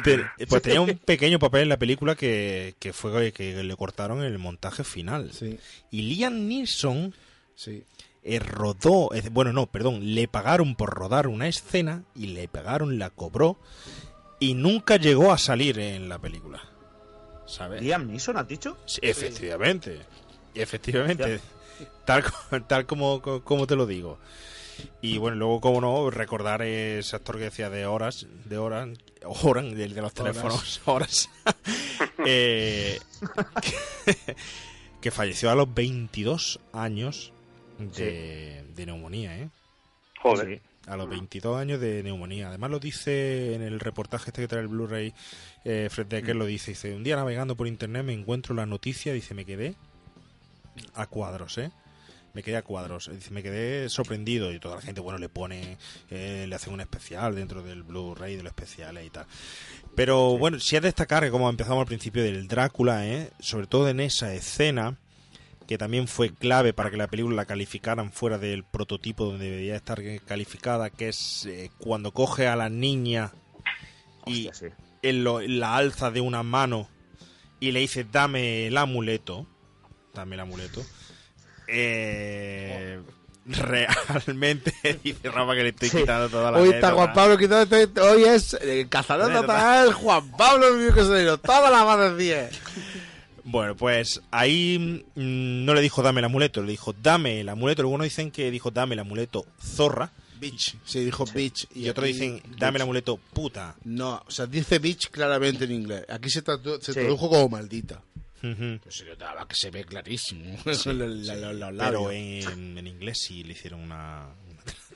te- 0.04 0.46
pues 0.46 0.62
tenía 0.62 0.80
un 0.80 0.96
pequeño 0.98 1.38
papel 1.38 1.62
en 1.62 1.68
la 1.70 1.78
película 1.78 2.14
que, 2.14 2.74
que 2.78 2.92
fue 2.92 3.32
que 3.32 3.62
le 3.64 3.76
cortaron 3.76 4.18
en 4.20 4.26
el 4.26 4.38
montaje 4.38 4.84
final. 4.84 5.32
Sí. 5.32 5.58
Y 5.90 6.02
Liam 6.02 6.46
Neeson 6.46 7.14
Sí. 7.54 7.84
eh, 8.22 8.38
rodó, 8.38 9.12
eh, 9.14 9.22
bueno, 9.32 9.52
no, 9.52 9.66
perdón, 9.66 10.14
le 10.14 10.28
pagaron 10.28 10.76
por 10.76 10.90
rodar 10.90 11.26
una 11.26 11.48
escena 11.48 12.04
y 12.14 12.28
le 12.28 12.46
pagaron, 12.48 12.98
la 12.98 13.10
cobró 13.10 13.58
y 14.38 14.54
nunca 14.54 14.96
llegó 14.96 15.32
a 15.32 15.38
salir 15.38 15.78
en 15.80 16.08
la 16.08 16.18
película. 16.18 16.62
¿Sabes? 17.48 17.82
Liam 17.82 18.06
Neeson, 18.06 18.36
¿has 18.36 18.46
dicho? 18.46 18.76
Sí, 18.86 19.00
efectivamente. 19.02 20.00
Efectivamente. 20.54 21.40
Tal, 22.04 22.22
tal 22.66 22.86
como, 22.86 23.20
co- 23.22 23.42
como 23.42 23.66
te 23.66 23.74
lo 23.76 23.86
digo. 23.86 24.18
Y 25.02 25.18
bueno, 25.18 25.36
luego, 25.36 25.60
como 25.60 25.80
no, 25.80 26.08
recordar 26.10 26.62
ese 26.62 27.16
actor 27.16 27.36
que 27.38 27.44
decía 27.44 27.68
de 27.70 27.86
horas, 27.86 28.26
de 28.44 28.58
horas, 28.58 28.88
Oran, 29.24 29.74
del 29.74 29.94
de 29.94 30.02
los 30.02 30.14
teléfonos, 30.14 30.80
horas, 30.86 31.28
eh, 32.24 33.00
que, 33.60 34.36
que 35.00 35.10
falleció 35.10 35.50
a 35.50 35.56
los 35.56 35.72
22 35.74 36.60
años 36.72 37.32
de, 37.78 38.64
de 38.74 38.86
neumonía, 38.86 39.36
¿eh? 39.38 39.48
Joder. 40.22 40.60
A 40.88 40.96
los 40.96 41.08
22 41.08 41.58
años 41.58 41.80
de 41.80 42.02
neumonía. 42.02 42.48
Además 42.48 42.70
lo 42.70 42.78
dice 42.78 43.54
en 43.54 43.62
el 43.62 43.80
reportaje 43.80 44.30
este 44.30 44.42
que 44.42 44.48
trae 44.48 44.62
el 44.62 44.68
Blu-ray, 44.68 45.12
eh, 45.64 45.88
Fred 45.90 46.06
Decker 46.06 46.34
lo 46.34 46.46
dice, 46.46 46.70
dice, 46.72 46.94
un 46.94 47.04
día 47.04 47.16
navegando 47.16 47.56
por 47.56 47.66
internet 47.66 48.04
me 48.04 48.12
encuentro 48.12 48.54
la 48.54 48.66
noticia, 48.66 49.12
dice, 49.12 49.34
me 49.34 49.44
quedé 49.44 49.74
a 50.94 51.06
cuadros, 51.06 51.58
¿eh? 51.58 51.70
Me 52.34 52.42
quedé 52.42 52.56
a 52.56 52.62
cuadros, 52.62 53.10
dice, 53.12 53.30
me 53.30 53.42
quedé 53.42 53.88
sorprendido 53.88 54.52
y 54.52 54.60
toda 54.60 54.76
la 54.76 54.82
gente, 54.82 55.00
bueno, 55.00 55.18
le 55.18 55.28
pone, 55.28 55.76
eh, 56.10 56.46
le 56.48 56.54
hacen 56.54 56.72
un 56.72 56.80
especial 56.80 57.34
dentro 57.34 57.62
del 57.62 57.82
Blu-ray 57.82 58.36
de 58.36 58.42
los 58.42 58.50
especiales 58.50 59.06
y 59.06 59.10
tal. 59.10 59.26
Pero 59.94 60.38
bueno, 60.38 60.60
sí 60.60 60.76
es 60.76 60.82
destacar 60.82 61.24
que 61.24 61.30
como 61.30 61.50
empezamos 61.50 61.80
al 61.80 61.86
principio 61.86 62.22
del 62.22 62.46
Drácula, 62.46 63.06
¿eh? 63.06 63.30
sobre 63.40 63.66
todo 63.66 63.88
en 63.88 64.00
esa 64.00 64.32
escena, 64.34 64.96
que 65.68 65.78
también 65.78 66.08
fue 66.08 66.34
clave 66.34 66.72
para 66.72 66.90
que 66.90 66.96
la 66.96 67.06
película 67.06 67.36
la 67.36 67.44
calificaran 67.44 68.10
fuera 68.10 68.38
del 68.38 68.64
prototipo 68.64 69.26
donde 69.26 69.50
debería 69.50 69.76
estar 69.76 70.00
calificada, 70.26 70.90
que 70.90 71.08
es 71.10 71.46
eh, 71.46 71.70
cuando 71.78 72.10
coge 72.12 72.48
a 72.48 72.56
la 72.56 72.68
niña 72.70 73.30
y 74.26 74.48
Hostia, 74.48 74.70
sí. 74.70 74.74
él 75.02 75.22
lo- 75.22 75.40
la 75.40 75.76
alza 75.76 76.10
de 76.10 76.20
una 76.22 76.42
mano 76.42 76.88
y 77.60 77.70
le 77.72 77.80
dice 77.80 78.04
dame 78.10 78.66
el 78.66 78.76
amuleto, 78.78 79.46
dame 80.14 80.34
el 80.36 80.40
amuleto. 80.40 80.82
Eh, 81.66 83.00
realmente 83.46 84.72
dice 85.04 85.30
Rafa 85.30 85.54
que 85.54 85.62
le 85.64 85.68
estoy 85.70 85.90
quitando 85.90 86.28
toda 86.30 86.50
la 86.50 86.58
Hoy 86.58 86.68
está 86.70 86.74
letra. 86.88 86.92
Juan 86.94 87.12
Pablo 87.12 87.36
quitando 87.38 87.76
este- 87.76 88.00
Hoy 88.00 88.24
es 88.24 88.54
el 88.54 88.88
cazador 88.88 89.28
Verdad. 89.28 89.42
total, 89.42 89.92
Juan 89.94 90.30
Pablo 90.32 90.72
mío 90.76 90.94
que 90.94 91.04
se 91.04 91.20
dio 91.20 91.38
toda 91.38 91.70
la 91.70 91.96
de 92.10 92.16
10. 92.16 92.60
Bueno, 93.50 93.74
pues 93.76 94.20
ahí 94.30 95.02
mm, 95.14 95.64
no 95.64 95.72
le 95.74 95.80
dijo 95.80 96.02
dame 96.02 96.20
el 96.20 96.26
amuleto, 96.26 96.62
le 96.62 96.72
dijo 96.72 96.92
dame 96.92 97.40
el 97.40 97.48
amuleto. 97.48 97.82
Algunos 97.82 98.04
dicen 98.04 98.30
que 98.30 98.50
dijo 98.50 98.70
dame 98.70 98.94
el 98.94 98.98
amuleto 99.00 99.46
zorra. 99.60 100.12
Bitch. 100.38 100.76
Sí, 100.84 101.04
dijo 101.04 101.24
bitch. 101.26 101.66
Y, 101.74 101.88
otros 101.88 102.04
aquí 102.04 102.12
dicen 102.12 102.34
bitch. 102.44 102.58
dame 102.58 102.76
el 102.76 102.82
amuleto 102.82 103.16
puta. 103.32 103.74
No, 103.84 104.22
o 104.26 104.30
sea, 104.30 104.46
dice 104.46 104.78
bitch 104.78 105.08
claramente 105.10 105.64
en 105.64 105.72
inglés. 105.72 106.04
Aquí 106.08 106.28
se, 106.30 106.44
tradu- 106.44 106.78
se 106.80 106.92
Sí. 106.92 107.00
tradujo 107.00 107.28
como 107.30 107.48
maldita. 107.48 108.02
Ujú. 108.42 108.78
Pues 108.82 108.94
se 108.96 109.04
notaba 109.06 109.48
que 109.48 109.56
se 109.56 109.70
ve 109.70 109.84
clarísimo. 109.84 110.56
La- 110.84 111.52
la- 111.52 111.70
los 111.72 111.84
Pero 111.88 112.10
en, 112.12 112.78
en 112.78 112.86
inglés 112.86 113.18
sí 113.18 113.42
le 113.42 113.52
hicieron 113.54 113.80
una, 113.80 114.28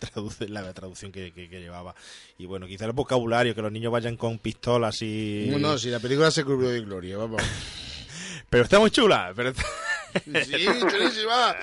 la 0.49 0.73
traducción 0.75 1.11
que, 1.11 1.33
que- 1.33 1.49
que 1.49 1.59
llevaba. 1.61 1.95
Y 2.39 2.47
bueno, 2.47 2.67
quizá 2.67 2.85
el 2.85 2.93
vocabulario, 2.93 3.55
que 3.55 3.63
los 3.63 3.73
niños 3.73 3.91
vayan 3.91 4.17
con 4.17 4.39
pistolas 4.39 5.01
y... 5.03 5.47
No, 5.51 5.59
no, 5.59 5.79
si 5.79 5.89
la 5.89 5.99
película 6.01 6.31
se 6.31 6.45
cubrió 6.45 6.69
de 6.69 6.83
gloria, 6.83 7.17
vamos. 7.17 7.43
Pero 8.53 8.65
está 8.65 8.79
muy 8.79 8.91
chula. 8.91 9.33
Pero 9.35 9.49
está, 9.49 9.63
Sí, 10.45 10.67
chulísima. 10.79 11.57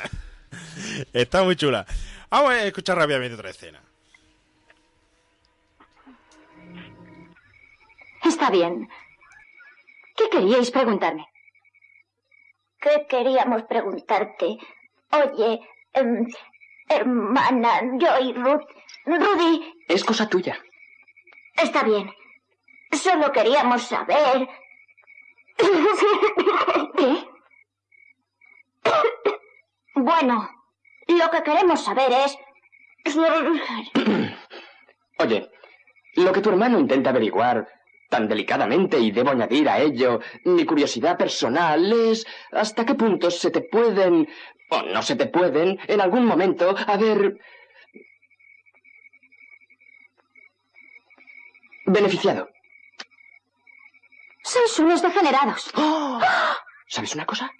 está 1.13 1.43
muy 1.43 1.55
chula. 1.55 1.85
Vamos 2.31 2.49
a 2.51 2.63
escuchar 2.63 2.97
rápidamente 2.97 3.35
otra 3.35 3.51
escena. 3.51 3.79
Está 8.25 8.49
bien. 8.49 8.89
¿Qué 10.15 10.29
queríais 10.31 10.71
preguntarme? 10.71 11.27
¿Qué 12.81 13.05
queríamos 13.07 13.61
preguntarte? 13.63 14.57
Oye, 15.11 15.59
em, 15.93 16.25
hermana, 16.87 17.81
yo 17.99 18.19
y 18.19 18.33
Ruth. 18.33 18.65
Rudy, 19.05 19.83
Es 19.87 20.03
cosa 20.03 20.27
tuya. 20.27 20.57
está 21.55 21.83
bien. 21.83 22.11
Solo 22.91 23.31
queríamos 23.31 23.83
saber. 23.83 24.49
¿Qué? 26.97 27.27
Bueno, 29.95 30.49
lo 31.07 31.29
que 31.29 31.43
queremos 31.43 31.83
saber 31.83 32.11
es. 32.11 32.37
Oye, 35.19 35.51
lo 36.15 36.31
que 36.31 36.41
tu 36.41 36.49
hermano 36.49 36.79
intenta 36.79 37.09
averiguar 37.09 37.67
tan 38.09 38.27
delicadamente, 38.27 38.99
y 38.99 39.11
debo 39.11 39.29
añadir 39.29 39.69
a 39.69 39.79
ello 39.79 40.19
mi 40.43 40.65
curiosidad 40.65 41.17
personal, 41.17 41.91
es 41.93 42.25
hasta 42.51 42.85
qué 42.85 42.95
punto 42.95 43.29
se 43.29 43.51
te 43.51 43.61
pueden, 43.61 44.27
o 44.69 44.81
no 44.81 45.01
se 45.03 45.15
te 45.15 45.27
pueden, 45.27 45.79
en 45.87 46.01
algún 46.01 46.25
momento 46.25 46.75
haber 46.87 47.39
beneficiado. 51.85 52.49
Sois 54.51 54.79
unos 54.79 55.03
degenerados. 55.03 55.71
¿Sabes 56.87 57.13
una 57.13 57.27
cosa? 57.27 57.51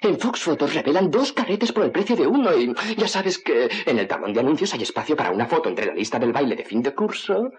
En 0.00 0.18
Fox 0.18 0.42
Photos 0.42 0.74
revelan 0.74 1.08
dos 1.08 1.32
carretes 1.32 1.70
por 1.70 1.84
el 1.84 1.92
precio 1.92 2.16
de 2.16 2.26
uno 2.26 2.52
y 2.56 2.74
ya 2.96 3.06
sabes 3.06 3.38
que 3.38 3.70
en 3.86 4.00
el 4.00 4.08
talón 4.08 4.32
de 4.32 4.40
anuncios 4.40 4.74
hay 4.74 4.82
espacio 4.82 5.14
para 5.14 5.30
una 5.30 5.46
foto 5.46 5.68
entre 5.68 5.86
la 5.86 5.94
lista 5.94 6.18
del 6.18 6.32
baile 6.32 6.56
de 6.56 6.64
fin 6.64 6.82
de 6.82 6.92
curso 6.92 7.52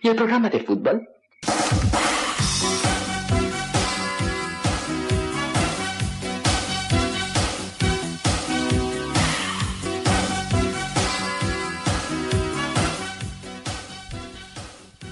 y 0.00 0.08
el 0.08 0.14
programa 0.14 0.48
de 0.48 0.60
fútbol. 0.60 1.08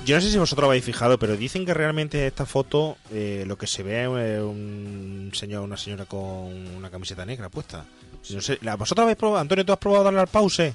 Yo 0.04 0.16
no 0.16 0.20
sé 0.20 0.30
si 0.30 0.38
vosotros 0.38 0.66
habéis 0.66 0.84
fijado, 0.84 1.16
pero 1.18 1.36
dicen 1.36 1.64
que 1.64 1.74
realmente 1.74 2.26
esta 2.26 2.44
foto 2.44 2.96
eh, 3.12 3.44
lo 3.46 3.56
que 3.56 3.68
se 3.68 3.82
ve 3.84 4.02
es 4.02 4.40
un 4.42 5.30
señor, 5.32 5.62
una 5.62 5.76
señora 5.76 6.06
con 6.06 6.18
una 6.76 6.90
camiseta 6.90 7.24
negra 7.24 7.48
puesta. 7.48 7.84
No 8.30 8.40
sé, 8.40 8.58
¿la- 8.62 8.74
¿Vosotros 8.76 9.04
habéis 9.04 9.16
probado? 9.18 9.40
Antonio, 9.40 9.64
¿tú 9.64 9.72
has 9.72 9.78
probado 9.78 10.04
darle 10.04 10.20
al 10.20 10.26
pause? 10.26 10.74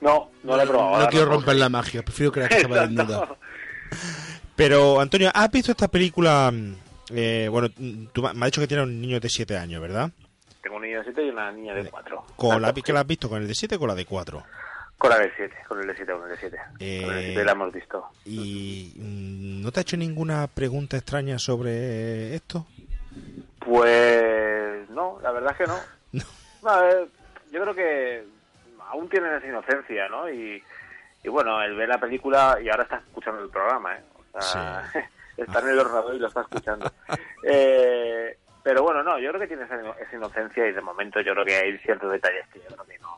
No, 0.00 0.30
no 0.44 0.56
lo 0.56 0.62
he 0.62 0.66
probado. 0.66 0.90
No 0.90 0.96
ahora 0.96 1.08
quiero 1.08 1.26
no. 1.26 1.32
romper 1.32 1.56
la 1.56 1.68
magia, 1.68 2.02
prefiero 2.02 2.32
creer 2.32 2.48
que 2.48 2.56
estaba 2.56 2.86
desnuda. 2.86 3.36
Pero, 4.56 5.00
Antonio, 5.00 5.30
¿has 5.34 5.50
visto 5.50 5.70
esta 5.72 5.88
película? 5.88 6.52
eh, 7.10 7.48
bueno, 7.50 7.68
tú 8.12 8.22
me 8.22 8.32
me 8.34 8.46
has 8.46 8.50
dicho 8.52 8.60
que 8.60 8.66
tiene 8.66 8.82
un 8.82 9.00
niño 9.00 9.20
de 9.20 9.28
7 9.28 9.56
años, 9.56 9.80
¿verdad? 9.80 10.10
Tengo 10.62 10.76
un 10.76 10.82
niño 10.82 10.98
de 10.98 11.04
7 11.04 11.26
y 11.26 11.28
una 11.30 11.52
niña 11.52 11.74
de 11.74 11.84
4. 11.90 12.24
¿Con 12.36 12.60
la 12.62 12.72
que 12.72 12.92
la 12.92 13.00
has 13.00 13.06
visto? 13.06 13.28
¿Con 13.28 13.42
el 13.42 13.48
de 13.48 13.54
7 13.54 13.76
o 13.76 13.78
con 13.78 13.88
la 13.88 13.94
de 13.94 14.04
4? 14.04 14.42
Con 14.98 15.10
la 15.10 15.18
de 15.18 15.32
7, 15.36 15.54
con 15.68 15.80
el 15.80 15.86
de 15.86 15.94
7, 15.94 16.12
con 16.12 16.22
el 16.24 16.28
de 16.30 16.36
7. 16.38 16.56
Con 16.58 16.80
el 16.82 17.14
de 17.14 17.20
Eh, 17.20 17.26
7 17.26 17.44
la 17.44 17.52
hemos 17.52 17.72
visto. 17.72 18.04
¿Y 18.24 18.92
mm, 18.96 19.62
no 19.62 19.70
te 19.70 19.80
ha 19.80 19.82
hecho 19.82 19.96
ninguna 19.96 20.46
pregunta 20.48 20.96
extraña 20.96 21.38
sobre 21.38 22.34
esto? 22.34 22.66
Pues 23.60 24.88
no, 24.90 25.18
la 25.22 25.30
verdad 25.32 25.52
es 25.52 25.58
que 25.58 25.66
no. 25.68 25.78
No, 26.62 26.70
a 26.70 26.82
ver, 26.82 27.08
yo 27.52 27.60
creo 27.62 27.74
que 27.74 28.24
aún 28.90 29.08
tienen 29.08 29.32
esa 29.34 29.46
inocencia, 29.46 30.08
¿no? 30.08 30.28
Y, 30.30 30.62
y 31.22 31.28
bueno, 31.28 31.62
el 31.62 31.76
ver 31.76 31.88
la 31.88 31.98
película 31.98 32.58
y 32.62 32.68
ahora 32.68 32.82
está 32.84 32.96
escuchando 32.96 33.42
el 33.42 33.50
programa, 33.50 33.94
¿eh? 33.96 34.02
O 34.32 34.42
sea, 34.42 34.90
está 35.36 35.60
en 35.60 35.68
el 35.68 35.78
ordenador 35.78 36.14
y 36.14 36.18
lo 36.18 36.28
está 36.28 36.40
escuchando. 36.42 36.90
Eh, 37.44 38.36
pero 38.64 38.82
bueno, 38.82 39.04
no, 39.04 39.16
yo 39.20 39.28
creo 39.28 39.40
que 39.40 39.46
tiene 39.46 39.62
esa 39.62 39.76
inocencia 40.16 40.66
y 40.66 40.72
de 40.72 40.80
momento 40.80 41.20
yo 41.20 41.32
creo 41.32 41.44
que 41.44 41.54
hay 41.56 41.78
ciertos 41.78 42.10
detalles 42.10 42.46
que 42.52 42.58
yo 42.58 42.66
creo 42.74 42.84
que 42.84 42.98
no. 42.98 43.16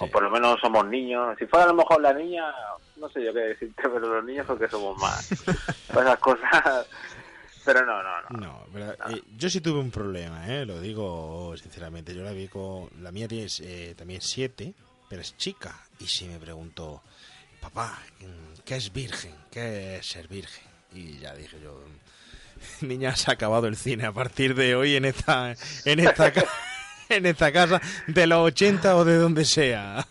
O 0.00 0.06
por 0.08 0.22
lo 0.22 0.30
menos 0.30 0.60
somos 0.60 0.86
niños. 0.86 1.36
Si 1.38 1.46
fuera 1.46 1.64
a 1.64 1.68
lo 1.68 1.74
mejor 1.74 2.00
la 2.00 2.12
niña, 2.12 2.44
no 2.96 3.08
sé 3.08 3.24
yo 3.24 3.32
qué 3.32 3.40
decirte, 3.40 3.82
pero 3.82 4.14
los 4.14 4.24
niños 4.24 4.46
porque 4.46 4.68
somos 4.68 4.96
más. 4.98 5.30
esas 5.88 6.18
cosas. 6.18 6.86
Pero 7.64 7.84
no, 7.86 8.02
no, 8.02 8.10
no. 8.28 8.46
No, 8.46 8.66
¿verdad? 8.72 8.96
Eh, 9.10 9.22
yo 9.36 9.48
sí 9.48 9.60
tuve 9.60 9.80
un 9.80 9.90
problema, 9.90 10.46
¿eh? 10.48 10.66
lo 10.66 10.80
digo 10.80 11.54
sinceramente. 11.56 12.14
Yo 12.14 12.22
la 12.22 12.32
vi 12.32 12.48
con. 12.48 12.90
La 13.00 13.10
mía 13.10 13.26
tiene 13.26 13.46
eh, 13.60 13.94
también 13.96 14.20
siete, 14.20 14.74
pero 15.08 15.22
es 15.22 15.36
chica. 15.36 15.74
Y 15.98 16.06
sí 16.06 16.26
me 16.26 16.38
preguntó, 16.38 17.02
papá, 17.60 17.98
¿qué 18.64 18.76
es 18.76 18.92
virgen? 18.92 19.34
¿Qué 19.50 19.96
es 19.96 20.06
ser 20.06 20.28
virgen? 20.28 20.64
Y 20.92 21.18
ya 21.18 21.34
dije 21.34 21.58
yo, 21.62 21.80
niña, 22.82 23.16
se 23.16 23.30
ha 23.30 23.34
acabado 23.34 23.66
el 23.66 23.76
cine 23.76 24.06
a 24.06 24.12
partir 24.12 24.54
de 24.54 24.74
hoy 24.74 24.96
en 24.96 25.04
esta, 25.04 25.54
en 25.84 26.00
esta, 26.00 26.32
en 27.08 27.26
esta 27.26 27.52
casa, 27.52 27.80
de 28.06 28.26
los 28.26 28.46
80 28.46 28.96
o 28.96 29.04
de 29.04 29.16
donde 29.16 29.44
sea. 29.44 30.06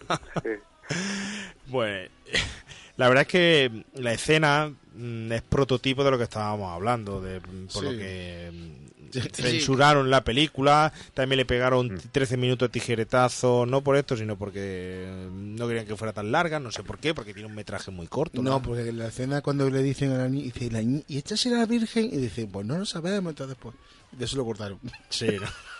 Pues, 1.72 2.10
la 2.32 2.40
La 2.98 3.08
verdad 3.10 3.24
es 3.24 3.28
que 3.28 3.84
la 3.96 4.14
escena 4.14 4.72
mm, 4.96 5.32
es 5.32 5.42
prototipo 5.42 6.04
de 6.04 6.12
lo 6.12 6.18
que 6.18 6.26
estábamos 6.26 6.72
hablando, 6.72 7.20
de, 7.22 7.42
por 7.74 7.84
lo 7.84 7.92
que 7.92 8.50
mm, 8.54 8.84
Sí. 9.14 9.22
censuraron 9.32 10.10
la 10.10 10.24
película, 10.24 10.92
también 11.14 11.38
le 11.38 11.46
pegaron 11.46 11.94
Mm. 11.94 11.98
13 12.12 12.36
minutos 12.36 12.68
de 12.70 12.74
tijeretazo, 12.74 13.68
no 13.68 13.82
por 13.82 13.96
esto, 13.96 14.18
sino 14.18 14.38
porque 14.40 15.06
no 15.32 15.68
querían 15.68 15.86
que 15.86 15.96
fuera 15.96 16.14
tan 16.14 16.32
larga, 16.32 16.60
no 16.60 16.72
sé 16.72 16.82
por 16.82 16.98
qué, 16.98 17.14
porque 17.14 17.32
tiene 17.32 17.48
un 17.48 17.54
metraje 17.54 17.92
muy 17.92 18.08
corto. 18.08 18.42
No, 18.42 18.60
porque 18.64 18.90
en 18.90 18.98
la 18.98 19.10
escena 19.10 19.42
cuando 19.42 19.70
le 19.70 19.84
dicen 19.84 20.12
a 20.14 20.18
la 20.18 20.30
niña, 20.30 20.46
dice, 20.52 20.72
la 20.72 20.82
¿y 20.82 21.04
esta 21.10 21.38
será 21.38 21.64
virgen? 21.68 22.06
Y 22.06 22.18
dice, 22.18 22.48
pues 22.52 22.66
no 22.66 22.76
lo 22.76 22.86
sabemos, 22.86 23.32
entonces 23.34 23.56
pues, 23.60 23.76
de 24.14 24.26
eso 24.26 24.36
lo 24.38 24.46
cortaron. 24.46 24.80
Sí, 25.10 25.28
¿no? 25.40 25.48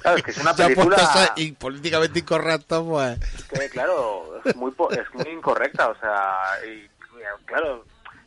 Claro, 0.00 0.16
es 0.16 0.22
que 0.22 0.30
es 0.30 0.38
una 0.38 0.54
película 0.56 0.96
y 1.36 1.52
políticamente 1.52 2.18
incorrecto, 2.20 2.84
pues... 2.86 3.48
que, 3.48 3.68
claro, 3.70 4.40
es 4.44 4.56
muy, 4.56 4.70
po- 4.72 4.90
es 4.90 5.12
muy 5.14 5.28
incorrecta, 5.32 5.88
o 5.88 5.94
sea, 5.98 6.38
y, 6.66 6.88
claro, 7.44 7.84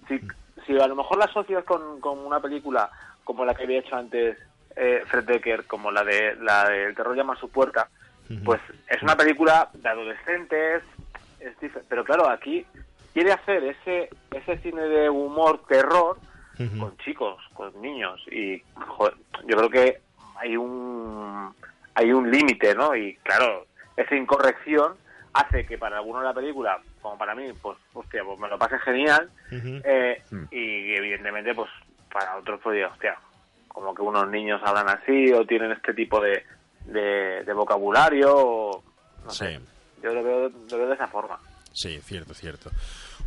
si, 0.08 0.20
si 0.66 0.80
a 0.80 0.88
lo 0.88 0.96
mejor 0.96 1.18
la 1.18 1.26
asocias 1.26 1.64
con, 1.64 2.00
con 2.00 2.20
una 2.20 2.40
película 2.40 2.90
como 3.24 3.44
la 3.46 3.56
que 3.56 3.64
había 3.64 3.80
hecho 3.80 3.96
antes 3.96 4.38
eh, 4.76 5.02
Fred 5.08 5.24
Decker, 5.26 5.66
como 5.66 5.92
la 5.92 6.04
de 6.04 6.36
la 6.42 6.70
de 6.70 6.86
El 6.86 6.96
terror 6.96 7.16
llama 7.16 7.34
a 7.34 7.40
su 7.40 7.50
puerta, 7.50 7.88
pues 8.44 8.60
es 8.90 9.02
una 9.04 9.16
película 9.16 9.70
de 9.74 9.88
adolescentes, 9.90 10.84
es 11.40 11.54
pero 11.88 12.04
claro, 12.04 12.30
aquí 12.30 12.66
quiere 13.14 13.32
hacer 13.32 13.64
ese 13.64 14.10
ese 14.32 14.58
cine 14.60 14.82
de 14.82 15.10
humor 15.10 15.62
terror 15.68 16.18
con 16.80 16.98
chicos, 16.98 17.38
con 17.54 17.80
niños 17.82 18.20
y 18.32 18.62
joder, 18.88 19.14
yo 19.48 19.58
creo 19.58 19.70
que 19.70 20.02
hay 20.38 20.58
un 20.58 21.54
hay 21.94 22.12
un 22.12 22.30
límite, 22.30 22.76
¿no? 22.76 22.96
Y 22.96 23.16
claro, 23.24 23.68
esa 23.96 24.16
incorrección 24.16 24.96
hace 25.34 25.66
que 25.66 25.78
para 25.78 25.98
algunos 25.98 26.24
la 26.24 26.34
película, 26.34 26.80
como 27.02 27.18
para 27.18 27.36
mí, 27.36 27.52
pues 27.62 27.78
hostia, 27.94 28.24
pues 28.24 28.40
me 28.40 28.48
lo 28.48 28.58
pase 28.58 28.78
genial 28.80 29.30
eh, 29.52 30.22
y 30.52 30.94
evidentemente 30.96 31.54
pues 31.54 31.70
para 32.12 32.38
otros 32.38 32.60
pues 32.64 32.76
digo, 32.76 32.90
hostia, 32.90 33.18
como 33.68 33.94
que 33.94 34.02
unos 34.02 34.30
niños 34.30 34.62
hablan 34.64 34.90
así 34.90 35.32
o 35.34 35.46
tienen 35.46 35.72
este 35.72 35.94
tipo 35.94 36.22
de, 36.22 36.44
de, 36.86 37.44
de 37.44 37.54
vocabulario 37.54 38.34
o 38.36 38.84
no 39.26 39.30
sé. 39.32 39.60
Yo 40.02 40.14
lo 40.14 40.24
veo, 40.24 40.50
lo 40.50 40.78
veo 40.78 40.88
de 40.88 40.94
esa 40.94 41.08
forma. 41.08 41.40
Sí, 41.74 42.00
cierto, 42.02 42.34
cierto. 42.34 42.70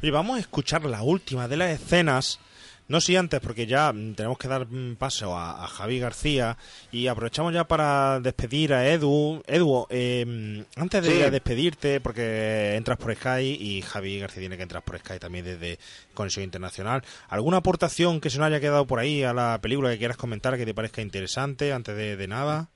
Oye, 0.00 0.10
vamos 0.10 0.36
a 0.36 0.40
escuchar 0.40 0.84
la 0.84 1.02
última 1.02 1.48
de 1.48 1.56
las 1.56 1.70
escenas. 1.70 2.40
No 2.88 3.00
si 3.00 3.16
antes, 3.16 3.40
porque 3.40 3.66
ya 3.66 3.92
mm, 3.92 4.14
tenemos 4.14 4.38
que 4.38 4.48
dar 4.48 4.66
mm, 4.66 4.96
paso 4.96 5.36
a, 5.36 5.62
a 5.62 5.66
Javi 5.66 5.98
García 5.98 6.56
y 6.90 7.06
aprovechamos 7.06 7.52
ya 7.52 7.64
para 7.68 8.18
despedir 8.20 8.72
a 8.72 8.88
Edu. 8.88 9.42
Edu, 9.46 9.86
eh, 9.90 10.64
antes 10.76 11.02
de 11.04 11.24
Sí. 11.24 11.30
despedirte, 11.30 12.00
porque 12.00 12.74
entras 12.76 12.96
por 12.98 13.14
Sky 13.14 13.56
y 13.60 13.82
Javi 13.82 14.18
García 14.20 14.40
tiene 14.40 14.56
que 14.56 14.62
entrar 14.62 14.82
por 14.82 14.98
Sky 14.98 15.18
también 15.18 15.44
desde 15.44 15.78
Conexión 16.14 16.44
Internacional. 16.44 17.02
¿Alguna 17.28 17.58
aportación 17.58 18.20
que 18.20 18.30
se 18.30 18.38
nos 18.38 18.46
haya 18.46 18.60
quedado 18.60 18.86
por 18.86 18.98
ahí 18.98 19.22
a 19.22 19.32
la 19.34 19.58
película 19.60 19.90
que 19.90 19.98
quieras 19.98 20.16
comentar 20.16 20.56
que 20.56 20.64
te 20.64 20.74
parezca 20.74 21.02
interesante 21.02 21.72
antes 21.72 21.94
de, 21.96 22.16
de 22.16 22.26
nada? 22.28 22.68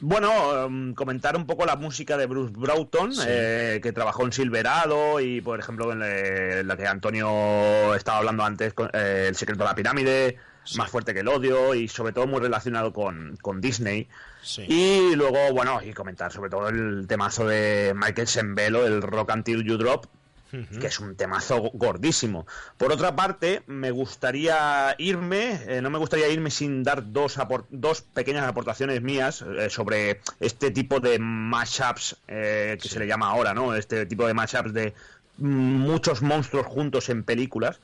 Bueno, 0.00 0.64
em, 0.66 0.94
comentar 0.94 1.36
un 1.36 1.44
poco 1.44 1.66
la 1.66 1.74
música 1.74 2.16
de 2.16 2.26
Bruce 2.26 2.52
Broughton, 2.56 3.12
Sí. 3.12 3.22
eh, 3.26 3.80
que 3.82 3.92
trabajó 3.92 4.24
en 4.24 4.32
Silverado 4.32 5.18
y, 5.20 5.40
por 5.40 5.58
ejemplo, 5.58 5.92
en 5.92 6.02
eh, 6.04 6.62
la 6.64 6.76
que 6.76 6.86
Antonio 6.86 7.94
estaba 7.96 8.18
hablando 8.18 8.44
antes, 8.44 8.74
con, 8.74 8.88
eh, 8.92 9.26
El 9.28 9.34
secreto 9.34 9.64
de 9.64 9.68
la 9.70 9.74
pirámide, 9.74 10.36
Más 10.76 10.90
fuerte 10.90 11.14
que 11.14 11.20
el 11.20 11.28
odio 11.28 11.74
y 11.74 11.88
sobre 11.88 12.12
todo 12.12 12.26
muy 12.26 12.40
relacionado 12.40 12.92
con, 12.92 13.38
con 13.40 13.58
Disney. 13.60 14.06
Sí. 14.42 14.66
Y 14.68 15.16
luego, 15.16 15.50
bueno, 15.54 15.80
y 15.82 15.94
comentar 15.94 16.30
sobre 16.30 16.50
todo 16.50 16.68
el 16.68 17.06
temazo 17.08 17.46
de 17.48 17.94
Michael 17.96 18.28
Sembello, 18.28 18.86
el 18.86 19.00
Rock 19.00 19.32
Until 19.34 19.64
You 19.64 19.78
Drop, 19.78 20.04
que 20.50 20.86
es 20.86 21.00
un 21.00 21.16
temazo 21.16 21.70
gordísimo. 21.74 22.46
Por 22.76 22.92
otra 22.92 23.14
parte, 23.14 23.62
me 23.66 23.90
gustaría 23.90 24.94
irme, 24.98 25.60
eh, 25.66 25.82
no 25.82 25.90
me 25.90 25.98
gustaría 25.98 26.28
irme 26.28 26.50
sin 26.50 26.82
dar 26.82 27.12
dos, 27.12 27.38
dos 27.70 28.02
pequeñas 28.02 28.46
aportaciones 28.46 29.02
mías 29.02 29.42
eh, 29.42 29.70
sobre 29.70 30.20
este 30.40 30.70
tipo 30.70 31.00
de 31.00 31.18
mashups 31.18 32.16
eh, 32.28 32.78
que 32.80 32.88
se 32.88 32.98
le 32.98 33.06
llama 33.06 33.28
ahora, 33.28 33.54
¿no? 33.54 33.74
Este 33.74 34.06
tipo 34.06 34.26
de 34.26 34.34
mashups 34.34 34.72
de 34.72 34.94
muchos 35.38 36.22
monstruos 36.22 36.66
juntos 36.66 37.08
en 37.08 37.22
películas. 37.24 37.80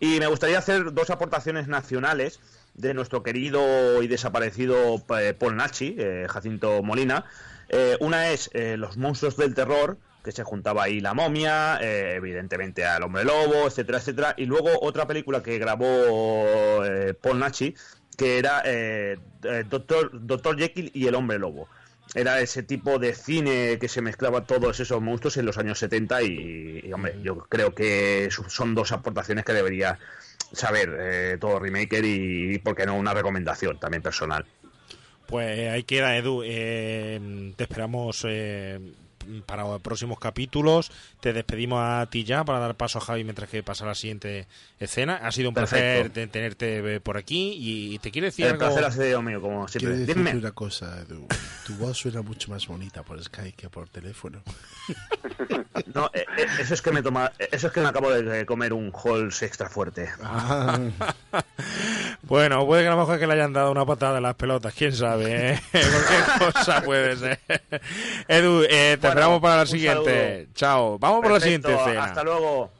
Y 0.00 0.18
me 0.18 0.26
gustaría 0.26 0.58
hacer 0.58 0.94
dos 0.94 1.10
aportaciones 1.10 1.68
nacionales 1.68 2.40
de 2.74 2.94
nuestro 2.94 3.22
querido 3.22 4.02
y 4.02 4.06
desaparecido 4.06 5.02
eh, 5.18 5.34
Paul 5.38 5.56
Nachi, 5.56 5.94
eh, 5.98 6.26
Jacinto 6.28 6.82
Molina. 6.82 7.24
Eh, 7.68 7.96
una 8.00 8.30
es 8.30 8.50
eh, 8.52 8.76
Los 8.76 8.96
monstruos 8.96 9.36
del 9.36 9.54
terror, 9.54 9.98
que 10.22 10.32
se 10.32 10.44
juntaba 10.44 10.84
ahí 10.84 11.00
la 11.00 11.14
momia, 11.14 11.78
eh, 11.80 12.14
evidentemente 12.16 12.84
al 12.84 13.02
hombre 13.02 13.24
lobo, 13.24 13.66
etcétera, 13.66 13.98
etcétera. 13.98 14.34
Y 14.36 14.46
luego 14.46 14.70
otra 14.80 15.06
película 15.06 15.42
que 15.42 15.58
grabó 15.58 16.84
eh, 16.84 17.14
Paul 17.14 17.38
Nachi, 17.38 17.74
que 18.16 18.38
era 18.38 18.62
eh, 18.64 19.16
Doctor, 19.68 20.10
Doctor 20.12 20.58
Jekyll 20.58 20.90
y 20.94 21.06
el 21.06 21.14
hombre 21.14 21.38
lobo. 21.38 21.68
Era 22.14 22.40
ese 22.40 22.64
tipo 22.64 22.98
de 22.98 23.14
cine 23.14 23.78
que 23.80 23.88
se 23.88 24.02
mezclaba 24.02 24.44
todos 24.44 24.80
esos 24.80 25.00
monstruos 25.00 25.36
en 25.36 25.46
los 25.46 25.58
años 25.58 25.78
70 25.78 26.22
y, 26.22 26.80
y, 26.84 26.92
hombre, 26.92 27.14
yo 27.22 27.38
creo 27.38 27.72
que 27.72 28.28
son 28.48 28.74
dos 28.74 28.90
aportaciones 28.90 29.44
que 29.44 29.52
debería 29.52 29.96
saber 30.52 31.38
todo 31.38 31.60
remaker 31.60 32.04
y, 32.04 32.58
¿por 32.58 32.74
qué 32.74 32.84
no, 32.84 32.96
una 32.96 33.14
recomendación 33.14 33.78
también 33.78 34.02
personal. 34.02 34.44
Pues 35.28 35.70
ahí 35.70 35.84
queda, 35.84 36.16
Edu. 36.16 36.42
Te 36.42 37.62
esperamos 37.62 38.26
para 39.46 39.78
próximos 39.78 40.18
capítulos. 40.18 40.90
Te 41.20 41.32
despedimos 41.32 41.80
a 41.82 42.06
ti 42.10 42.24
ya 42.24 42.44
para 42.44 42.58
dar 42.58 42.74
paso 42.76 42.98
a 42.98 43.00
Javi 43.00 43.24
mientras 43.24 43.48
que 43.50 43.62
pasa 43.62 43.86
la 43.86 43.94
siguiente 43.94 44.46
escena. 44.78 45.16
Ha 45.16 45.32
sido 45.32 45.48
un 45.48 45.54
placer 45.54 46.10
Perfecto. 46.10 46.32
tenerte 46.32 46.96
eh, 46.96 47.00
por 47.00 47.16
aquí 47.16 47.54
y 47.58 47.98
te 47.98 48.10
quiero 48.10 48.26
decir 48.26 48.46
El 48.46 48.52
algo. 48.52 48.66
placer 48.66 48.84
ha 48.84 48.90
sido 48.90 49.22
mío, 49.22 49.40
como 49.40 49.68
siempre. 49.68 49.94
Quiero 49.94 49.98
decirte 50.06 50.30
Dime. 50.30 50.38
una 50.40 50.52
cosa, 50.52 51.00
Edu. 51.00 51.26
Tu 51.66 51.74
voz 51.76 51.96
suena 51.98 52.22
mucho 52.22 52.50
más 52.50 52.66
bonita 52.66 53.02
por 53.02 53.22
Skype 53.22 53.52
que 53.52 53.68
por 53.68 53.88
teléfono. 53.88 54.42
No, 55.94 56.10
eh, 56.12 56.24
eh, 56.36 56.46
eso 56.60 56.74
es 56.74 56.82
que 56.82 56.92
me 56.92 57.02
toma, 57.02 57.32
eso 57.50 57.66
es 57.68 57.72
que 57.72 57.80
me 57.80 57.88
acabo 57.88 58.10
de 58.10 58.44
comer 58.46 58.72
un 58.72 58.92
Halls 58.92 59.42
extra 59.42 59.68
fuerte. 59.68 60.08
Ah. 60.22 60.78
Bueno, 62.22 62.64
puede 62.64 62.82
que 62.82 62.88
a 62.88 62.92
lo 62.92 62.98
mejor 62.98 63.18
que 63.18 63.26
le 63.26 63.32
hayan 63.32 63.52
dado 63.52 63.72
una 63.72 63.84
patada 63.84 64.18
en 64.18 64.22
las 64.22 64.34
pelotas, 64.36 64.72
quién 64.74 64.94
sabe, 64.94 65.52
¿eh? 65.54 65.60
Cualquier 65.72 66.52
cosa 66.52 66.82
puede 66.82 67.16
ser. 67.16 67.40
Edu, 68.28 68.62
eh, 68.68 68.98
te 69.00 69.08
Bueno, 69.08 69.19
esperamos 69.20 69.40
para 69.42 69.56
la 69.56 69.66
siguiente. 69.66 70.48
Chao. 70.54 70.98
Vamos 70.98 71.20
por 71.20 71.32
la 71.32 71.38
Perfecto, 71.38 71.68
siguiente 71.68 71.90
escena. 71.90 72.04
Hasta 72.04 72.24
luego. 72.24 72.70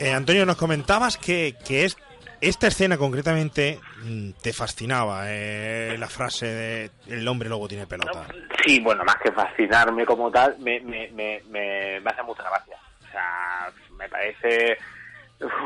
Eh, 0.00 0.14
Antonio, 0.14 0.46
nos 0.46 0.56
comentabas 0.56 1.18
que, 1.18 1.56
que 1.62 1.84
es, 1.84 1.98
esta 2.40 2.68
escena 2.68 2.96
concretamente 2.96 3.78
mm, 4.02 4.30
te 4.42 4.54
fascinaba, 4.54 5.24
eh, 5.26 5.94
la 5.98 6.08
frase 6.08 6.46
de 6.46 6.90
el 7.06 7.28
hombre 7.28 7.50
lobo 7.50 7.68
tiene 7.68 7.86
pelota. 7.86 8.26
Sí, 8.64 8.80
bueno, 8.80 9.04
más 9.04 9.16
que 9.22 9.30
fascinarme 9.30 10.06
como 10.06 10.30
tal, 10.30 10.58
me, 10.58 10.80
me, 10.80 11.10
me, 11.10 11.42
me, 11.50 12.00
me 12.00 12.10
hace 12.10 12.22
mucha 12.22 12.42
gracia. 12.44 12.76
O 13.06 13.10
sea, 13.10 13.70
me 13.98 14.08
parece 14.08 14.78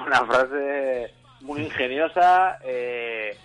una 0.07 0.25
frase 0.27 1.15
muy 1.43 1.61
ingeniosa, 1.63 2.59
eh, 2.65 3.39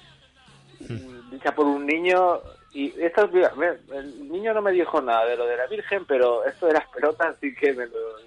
dicha 1.32 1.54
por 1.54 1.68
un 1.68 1.86
niño. 1.86 2.40
Y 2.72 2.94
esto, 3.02 3.28
mira, 3.30 3.52
el 3.94 4.30
niño 4.32 4.54
no 4.54 4.62
me 4.62 4.72
dijo 4.72 5.02
nada 5.02 5.26
de 5.26 5.36
lo 5.36 5.46
de 5.48 5.58
la 5.58 5.66
Virgen, 5.68 6.06
pero 6.06 6.46
esto 6.46 6.68
de 6.68 6.74
las 6.74 6.88
pelotas 6.90 7.36
sí 7.42 7.54
que 7.56 7.74
me 7.74 7.86
lo... 7.88 8.20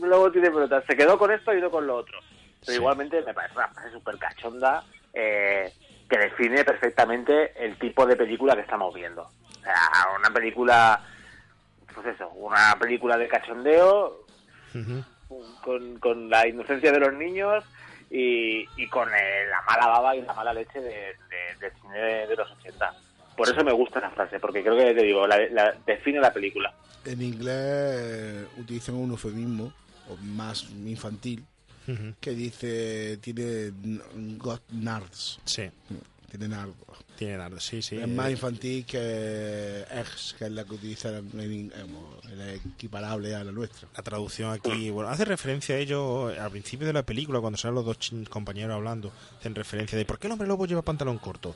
Lobo 0.06 0.30
tiene 0.30 0.50
pelotas. 0.50 0.84
Se 0.86 0.96
quedó 0.96 1.18
con 1.18 1.30
esto 1.32 1.54
y 1.54 1.60
no 1.60 1.70
con 1.70 1.86
lo 1.86 1.96
otro. 1.96 2.18
Pero 2.60 2.72
Sí. 2.72 2.78
igualmente 2.78 3.22
me 3.22 3.34
parece 3.34 3.56
una 3.56 3.68
frase 3.68 3.90
súper 3.90 4.18
cachonda 4.18 4.84
eh, 5.14 5.72
que 6.08 6.18
define 6.18 6.64
perfectamente 6.64 7.52
el 7.64 7.76
tipo 7.78 8.06
de 8.06 8.14
película 8.16 8.54
que 8.54 8.60
estamos 8.60 8.94
viendo. 8.94 9.22
O 9.22 9.62
sea, 9.64 9.74
una 10.18 10.30
película, 10.30 11.00
pues 11.94 12.06
eso, 12.08 12.28
una 12.30 12.76
película 12.78 13.16
de 13.16 13.26
cachondeo 13.28 14.24
con, 15.64 15.98
con 15.98 16.28
la 16.30 16.46
inocencia 16.46 16.92
de 16.92 17.00
los 17.00 17.12
niños 17.14 17.64
y, 18.10 18.66
y 18.76 18.88
con 18.88 19.08
eh, 19.12 19.46
la 19.48 19.62
mala 19.62 19.86
baba 19.86 20.14
y 20.16 20.22
la 20.22 20.34
mala 20.34 20.52
leche 20.52 20.80
de, 20.80 20.90
de- 20.90 21.56
del 21.60 21.72
cine 21.80 21.98
de, 21.98 22.26
de 22.28 22.36
los 22.36 22.50
80. 22.50 22.94
Por 23.36 23.48
eso 23.48 23.64
me 23.64 23.72
gusta 23.72 23.98
esa 23.98 24.10
frase, 24.10 24.38
porque 24.40 24.62
creo 24.62 24.76
que 24.76 24.94
te 24.94 25.02
digo, 25.02 25.26
la, 25.26 25.38
la- 25.50 25.74
define 25.86 26.20
la 26.20 26.32
película. 26.32 26.74
En 27.04 27.20
inglés 27.22 28.46
utilizan 28.58 28.94
un 28.94 29.10
eufemismo, 29.10 29.72
o 30.08 30.16
más 30.18 30.64
infantil, 30.84 31.44
que 32.20 32.30
dice, 32.30 33.16
tiene 33.18 33.72
got 34.38 34.62
nards. 34.70 35.40
Sí. 35.44 35.64
tiene 36.30 36.48
nardo. 36.48 36.74
Tiene 37.16 37.36
nardo, 37.36 37.60
sí, 37.60 37.82
sí. 37.82 37.98
Es 37.98 38.08
más 38.08 38.30
infantil 38.30 38.84
que 38.86 39.84
Eggs, 39.90 40.34
que 40.38 40.44
es 40.46 40.50
la 40.52 40.64
que 40.64 40.74
utilizan 40.74 41.14
en, 41.34 41.40
en- 41.40 41.72
en- 41.74 42.30
el 42.40 42.50
equiparable 42.54 43.34
a 43.34 43.44
la 43.44 43.52
nuestra. 43.52 43.88
La 43.96 44.02
traducción 44.02 44.50
aquí, 44.52 44.90
bueno, 44.90 45.10
hace 45.10 45.24
referencia 45.24 45.74
a 45.74 45.78
ello 45.78 46.28
al 46.28 46.50
principio 46.50 46.86
de 46.86 46.92
la 46.94 47.02
película, 47.02 47.40
cuando 47.40 47.58
salen 47.58 47.74
los 47.74 47.84
dos 47.84 47.98
compañeros 48.30 48.74
hablando, 48.74 49.12
hacen 49.38 49.54
referencia 49.54 49.98
de 49.98 50.04
por 50.04 50.18
qué 50.18 50.28
el 50.28 50.32
hombre 50.32 50.48
lobo 50.48 50.66
lleva 50.66 50.82
pantalón 50.82 51.18
corto. 51.18 51.54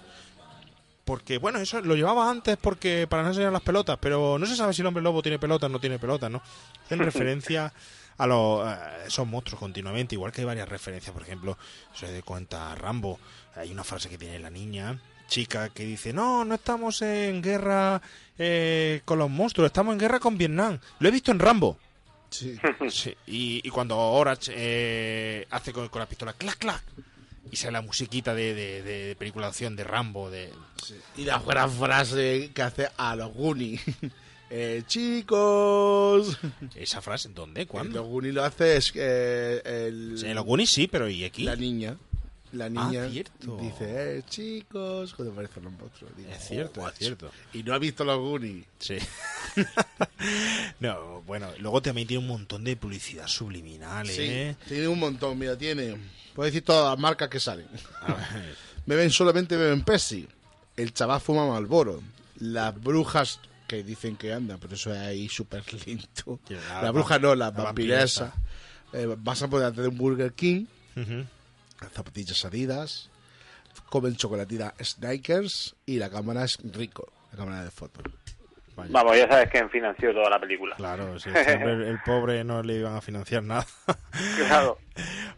Porque, 1.06 1.38
bueno, 1.38 1.60
eso 1.60 1.80
lo 1.82 1.94
llevaba 1.94 2.28
antes 2.28 2.56
porque 2.56 3.06
para 3.08 3.22
no 3.22 3.28
enseñar 3.28 3.52
las 3.52 3.62
pelotas, 3.62 3.96
pero 4.00 4.40
no 4.40 4.44
se 4.44 4.56
sabe 4.56 4.74
si 4.74 4.82
el 4.82 4.88
hombre 4.88 5.04
lobo 5.04 5.22
tiene 5.22 5.38
pelotas 5.38 5.70
o 5.70 5.72
no 5.72 5.78
tiene 5.78 6.00
pelotas, 6.00 6.28
¿no? 6.28 6.42
Hacen 6.84 6.98
referencia 7.10 7.72
a 8.18 8.26
los 8.26 8.66
a 8.66 9.06
esos 9.06 9.24
monstruos 9.24 9.60
continuamente, 9.60 10.16
igual 10.16 10.32
que 10.32 10.40
hay 10.40 10.46
varias 10.46 10.68
referencias, 10.68 11.12
por 11.12 11.22
ejemplo, 11.22 11.56
se 11.94 12.10
de 12.10 12.24
cuenta 12.24 12.74
Rambo, 12.74 13.20
hay 13.54 13.70
una 13.70 13.84
frase 13.84 14.08
que 14.08 14.18
tiene 14.18 14.40
la 14.40 14.50
niña, 14.50 14.98
chica, 15.28 15.68
que 15.68 15.84
dice, 15.84 16.12
no, 16.12 16.44
no 16.44 16.56
estamos 16.56 17.00
en 17.02 17.40
guerra 17.40 18.02
eh, 18.36 19.00
con 19.04 19.20
los 19.20 19.30
monstruos, 19.30 19.66
estamos 19.68 19.92
en 19.92 20.00
guerra 20.00 20.18
con 20.18 20.36
Vietnam. 20.36 20.80
Lo 20.98 21.08
he 21.08 21.12
visto 21.12 21.30
en 21.30 21.38
Rambo. 21.38 21.78
Sí. 22.30 22.58
Sí, 22.90 23.16
y, 23.28 23.60
y 23.62 23.70
cuando 23.70 23.96
Horace 23.96 24.52
eh, 24.56 25.46
hace 25.50 25.72
con, 25.72 25.88
con 25.88 26.00
la 26.00 26.06
pistola 26.06 26.32
clac 26.32 26.58
clac 26.58 26.82
y 27.50 27.56
sale 27.56 27.72
la 27.72 27.82
musiquita 27.82 28.34
de, 28.34 28.54
de, 28.54 28.82
de 28.82 29.16
película 29.16 29.46
de 29.46 29.50
acción 29.50 29.76
de 29.76 29.84
Rambo 29.84 30.30
de 30.30 30.50
Y 31.16 31.24
la 31.24 31.38
gran 31.38 31.70
frase 31.70 32.50
que 32.54 32.62
hace 32.62 32.88
a 32.96 33.14
los 33.16 33.32
Goonies. 33.34 33.80
Eh, 34.48 34.84
chicos. 34.86 36.38
esa 36.76 37.02
frase 37.02 37.28
¿dónde? 37.30 37.66
¿cuándo? 37.66 37.98
Los 38.00 38.06
Goonies 38.08 38.34
lo 38.34 38.44
hace 38.44 38.76
es 38.76 38.92
eh, 38.94 39.60
el, 39.64 40.16
Sí, 40.18 40.28
los 40.32 40.44
Goonies 40.44 40.70
sí 40.70 40.86
pero 40.86 41.08
¿y 41.08 41.24
aquí? 41.24 41.42
la 41.44 41.56
niña. 41.56 41.96
La 42.52 42.68
niña 42.68 43.04
Ah, 43.06 43.08
cierto. 43.10 43.58
dice, 43.60 44.18
eh, 44.18 44.22
chicos, 44.30 45.12
cuando 45.14 45.32
aparecen 45.32 45.64
los 45.64 45.72
monstruos. 45.72 46.12
Es 46.30 46.46
cierto 46.46 46.80
"Oh, 46.80 46.88
es 46.88 46.94
cierto 46.94 47.30
Y 47.52 47.64
no 47.64 47.74
ha 47.74 47.78
visto 47.78 48.04
los 48.04 48.18
Goonies. 48.20 48.64
sí 48.78 48.96
no 50.80 51.22
bueno 51.22 51.48
luego 51.58 51.82
también 51.82 52.06
tiene 52.06 52.20
un 52.22 52.28
montón 52.28 52.64
de 52.64 52.76
publicidad 52.76 53.26
subliminal 53.26 54.06
Sí, 54.06 54.22
¿eh? 54.22 54.56
tiene 54.68 54.88
un 54.88 54.98
montón, 54.98 55.38
mira, 55.38 55.56
tiene. 55.58 55.96
Puedo 56.36 56.46
decir 56.46 56.62
todas 56.62 56.90
las 56.90 56.98
marcas 57.00 57.28
que 57.30 57.40
salen. 57.40 57.66
A 58.02 58.12
ver, 58.12 58.56
Beben 58.86 59.10
solamente 59.10 59.56
beben 59.56 59.82
Pepsi. 59.82 60.28
El 60.76 60.92
chaval 60.92 61.20
fuma 61.20 61.46
Malboro. 61.48 62.02
Las 62.38 62.78
brujas 62.80 63.40
que 63.66 63.82
dicen 63.82 64.16
que 64.16 64.32
andan, 64.32 64.58
pero 64.60 64.74
eso 64.74 64.92
es 64.92 65.00
ahí 65.00 65.28
súper 65.28 65.64
lento. 65.86 66.38
Que 66.46 66.54
la 66.54 66.90
bruja 66.90 67.18
no, 67.18 67.34
la, 67.34 67.46
la 67.46 67.50
vampiresa. 67.50 68.34
Eh, 68.92 69.16
vas 69.18 69.42
a 69.42 69.48
poder 69.48 69.72
hacer 69.72 69.88
un 69.88 69.96
Burger 69.96 70.32
King, 70.34 70.66
ujú. 70.94 71.24
las 71.80 71.92
zapatillas 71.92 72.44
Adidas, 72.44 73.10
comen 73.88 74.14
chocolatita 74.14 74.74
Snickers 74.80 75.74
y 75.86 75.98
la 75.98 76.08
cámara 76.08 76.44
es 76.44 76.58
rico, 76.72 77.12
la 77.32 77.38
cámara 77.38 77.64
de 77.64 77.70
fotos. 77.70 78.04
Vaya. 78.76 78.90
Vamos, 78.92 79.16
ya 79.16 79.26
sabes 79.28 79.48
quién 79.50 79.70
financió 79.70 80.12
toda 80.12 80.28
la 80.30 80.38
película. 80.38 80.76
Claro, 80.76 81.18
sí, 81.18 81.30
el, 81.34 81.82
el 81.82 81.98
pobre 82.04 82.44
no 82.44 82.62
le 82.62 82.74
iban 82.74 82.94
a 82.94 83.00
financiar 83.00 83.42
nada. 83.42 83.66
Claro. 84.46 84.78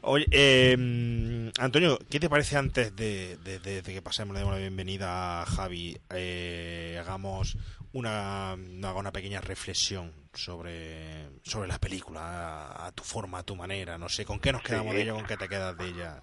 Oye, 0.03 0.27
eh, 0.31 1.51
Antonio, 1.59 1.99
¿qué 2.11 2.21
te 2.21 2.29
parece 2.29 2.57
antes 2.57 2.95
de, 2.95 3.37
de- 3.39 3.59
de- 3.59 3.83
de 3.83 3.93
que 3.95 4.03
pasemos, 4.03 4.33
le 4.35 4.41
demos 4.41 4.55
la 4.55 4.61
bienvenida 4.61 5.43
a 5.43 5.47
Javi, 5.47 5.97
eh, 6.15 6.97
hagamos 7.01 7.57
una, 7.93 8.55
una 8.55 9.13
pequeña 9.13 9.41
reflexión 9.41 10.13
sobre, 10.33 11.27
sobre 11.43 11.67
la 11.69 11.79
película, 11.79 12.21
a, 12.21 12.87
a 12.87 12.93
tu 12.93 13.03
forma, 13.03 13.39
a 13.39 13.43
tu 13.43 13.57
manera, 13.57 13.99
no 13.99 14.09
sé, 14.09 14.25
¿con 14.25 14.39
qué 14.39 14.53
nos 14.53 14.63
quedamos 14.63 14.93
Sí. 14.93 14.97
de 14.99 15.03
ella, 15.03 15.13
con 15.15 15.27
qué 15.27 15.37
te 15.37 15.49
quedas 15.49 15.77
de 15.77 15.87
ella? 15.89 16.21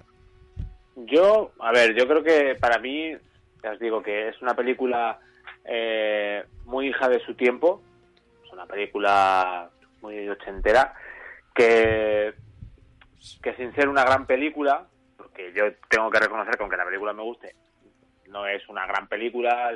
Yo, 0.96 1.52
a 1.60 1.72
ver, 1.72 1.94
yo 1.96 2.08
creo 2.08 2.24
que 2.24 2.56
para 2.56 2.80
mí, 2.80 3.12
ya 3.64 3.72
os 3.72 3.80
digo 3.80 4.02
que 4.02 4.30
es 4.30 4.42
una 4.42 4.54
película 4.56 5.20
eh, 5.66 6.46
muy 6.66 6.88
hija 6.90 7.10
de 7.10 7.20
su 7.20 7.36
tiempo, 7.36 7.82
es 8.44 8.52
una 8.52 8.66
película 8.66 9.70
muy 10.02 10.28
ochentera, 10.30 10.94
que, 11.54 12.34
que 13.42 13.56
sin 13.56 13.74
ser 13.74 13.90
una 13.90 14.04
gran 14.04 14.26
película, 14.26 14.86
porque 15.18 15.52
yo 15.54 15.66
tengo 15.90 16.10
que 16.10 16.20
reconocer 16.20 16.56
que 16.56 16.64
aunque 16.64 16.78
la 16.78 16.86
película 16.86 17.14
me 17.14 17.24
guste, 17.24 17.56
no 18.28 18.46
es 18.48 18.68
una 18.70 18.86
gran 18.86 19.08
película, 19.08 19.72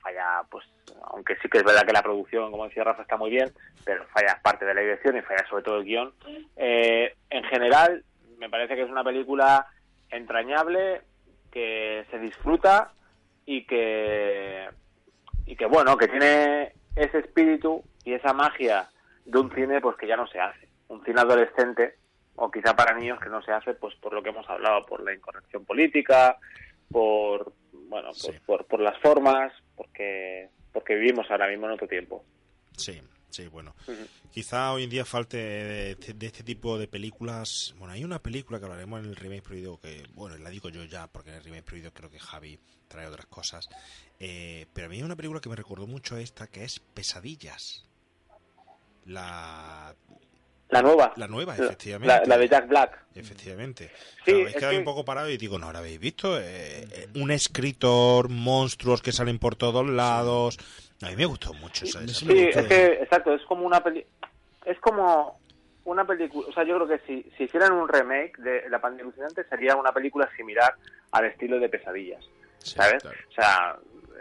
falla, 0.00 0.42
pues, 0.50 0.64
aunque 1.10 1.36
sí 1.36 1.48
que 1.48 1.58
es 1.58 1.64
verdad 1.64 1.86
que 1.86 1.92
la 1.92 2.02
producción, 2.02 2.50
como 2.50 2.68
decía 2.68 2.84
Rafa, 2.84 3.02
está 3.02 3.16
muy 3.16 3.30
bien, 3.30 3.52
pero 3.84 4.04
falla 4.08 4.40
parte 4.42 4.64
de 4.64 4.74
la 4.74 4.80
dirección 4.82 5.16
y 5.16 5.22
falla 5.22 5.46
sobre 5.48 5.62
todo 5.62 5.78
el 5.78 5.84
guion. 5.84 6.12
Eh, 6.56 7.14
en 7.30 7.44
general, 7.44 8.04
me 8.38 8.50
parece 8.50 8.74
que 8.74 8.82
es 8.82 8.90
una 8.90 9.04
película 9.04 9.66
entrañable, 10.10 11.02
que 11.50 12.04
se 12.10 12.18
disfruta 12.18 12.92
y 13.46 13.64
que 13.64 14.68
y 15.46 15.56
que 15.56 15.66
bueno, 15.66 15.96
que 15.96 16.08
tiene 16.08 16.72
ese 16.96 17.18
espíritu 17.18 17.82
y 18.04 18.14
esa 18.14 18.32
magia 18.32 18.88
de 19.24 19.38
un 19.38 19.50
cine 19.54 19.80
pues 19.80 19.96
que 19.96 20.06
ya 20.06 20.16
no 20.16 20.26
se 20.26 20.40
hace, 20.40 20.68
un 20.88 21.04
cine 21.04 21.20
adolescente 21.20 21.96
o 22.36 22.50
quizá 22.50 22.74
para 22.74 22.96
niños 22.98 23.20
que 23.20 23.28
no 23.28 23.42
se 23.42 23.52
hace 23.52 23.74
pues 23.74 23.94
por 23.96 24.12
lo 24.12 24.22
que 24.22 24.30
hemos 24.30 24.48
hablado, 24.48 24.84
por 24.86 25.02
la 25.02 25.14
incorrección 25.14 25.64
política, 25.64 26.36
por 26.90 27.52
bueno, 27.88 28.08
pues, 28.08 28.22
Sí. 28.22 28.32
por, 28.46 28.64
por 28.66 28.80
las 28.80 28.98
formas, 29.00 29.52
porque 29.76 30.48
porque 30.72 30.96
vivimos 30.96 31.30
ahora 31.30 31.46
mismo 31.48 31.66
en 31.66 31.72
otro 31.72 31.86
tiempo. 31.86 32.24
Sí, 32.76 33.00
sí, 33.34 33.48
bueno. 33.48 33.74
Quizá 34.32 34.72
hoy 34.72 34.84
en 34.84 34.90
día 34.90 35.04
falte 35.04 35.36
de, 35.36 35.94
de 36.14 36.26
este 36.26 36.42
tipo 36.42 36.78
de 36.78 36.88
películas. 36.88 37.74
Bueno, 37.78 37.92
hay 37.94 38.04
una 38.04 38.18
película 38.20 38.58
que 38.58 38.64
hablaremos 38.64 39.00
en 39.00 39.06
el 39.10 39.16
remake 39.16 39.42
prohibido 39.42 39.78
que, 39.80 40.04
bueno, 40.14 40.36
la 40.38 40.50
digo 40.50 40.68
yo 40.68 40.84
ya 40.84 41.06
porque 41.06 41.30
en 41.30 41.36
el 41.36 41.44
remake 41.44 41.64
prohibido 41.64 41.92
creo 41.92 42.10
que 42.10 42.18
Javi 42.18 42.58
trae 42.88 43.06
otras 43.06 43.26
cosas. 43.26 43.68
Eh, 44.20 44.66
pero 44.72 44.86
a 44.86 44.90
mí 44.90 44.96
hay 44.96 45.02
una 45.02 45.16
película 45.16 45.40
que 45.40 45.48
me 45.48 45.56
recordó 45.56 45.86
mucho 45.86 46.16
a 46.16 46.20
esta 46.20 46.46
que 46.46 46.64
es 46.64 46.80
Pesadillas. 46.80 47.84
La, 49.06 49.94
La 50.70 50.80
nueva. 50.82 51.12
la 51.16 51.28
nueva, 51.28 51.54
efectivamente. 51.56 52.06
La, 52.08 52.24
la 52.24 52.38
de 52.38 52.48
Jack 52.48 52.68
Black. 52.68 53.04
Efectivamente. 53.14 53.90
Sí, 53.90 54.22
Claro, 54.24 54.38
habéis 54.40 54.48
es 54.48 54.54
quedado 54.60 54.72
que- 54.72 54.78
un 54.78 54.84
poco 54.84 55.04
parado 55.04 55.28
y 55.30 55.36
digo, 55.36 55.58
no, 55.58 55.66
ahora 55.66 55.80
habéis 55.80 56.00
visto 56.00 56.38
Eh, 56.40 56.88
eh, 56.90 57.08
un 57.14 57.30
escritor, 57.30 58.28
monstruos 58.30 59.02
que 59.02 59.12
salen 59.12 59.38
por 59.38 59.56
todos 59.56 59.86
lados. 59.86 60.58
A 61.02 61.06
mí 61.10 61.16
me 61.16 61.26
gustó 61.26 61.52
mucho 61.54 61.84
Sí, 61.86 61.98
es 62.48 62.66
que, 62.66 62.86
exacto, 63.02 63.34
es 63.34 63.42
como 63.42 63.66
una 63.66 63.82
peli 63.82 64.04
es 64.64 64.78
como 64.80 65.38
una 65.84 66.06
película, 66.06 66.48
o 66.48 66.52
sea, 66.52 66.64
yo 66.64 66.76
creo 66.76 66.88
que 66.88 67.06
si, 67.06 67.30
si 67.36 67.44
hicieran 67.44 67.72
un 67.72 67.86
remake 67.88 68.38
de 68.38 68.68
La 68.70 68.80
pandemia 68.80 69.04
alucinante 69.04 69.44
sería 69.44 69.76
una 69.76 69.92
película 69.92 70.28
similar 70.36 70.74
al 71.12 71.26
estilo 71.26 71.58
de 71.60 71.68
Pesadillas, 71.68 72.24
Sí, 72.58 72.76
¿sabes? 72.76 73.02
claro. 73.02 73.18
O 73.28 73.32
sea, 73.32 73.76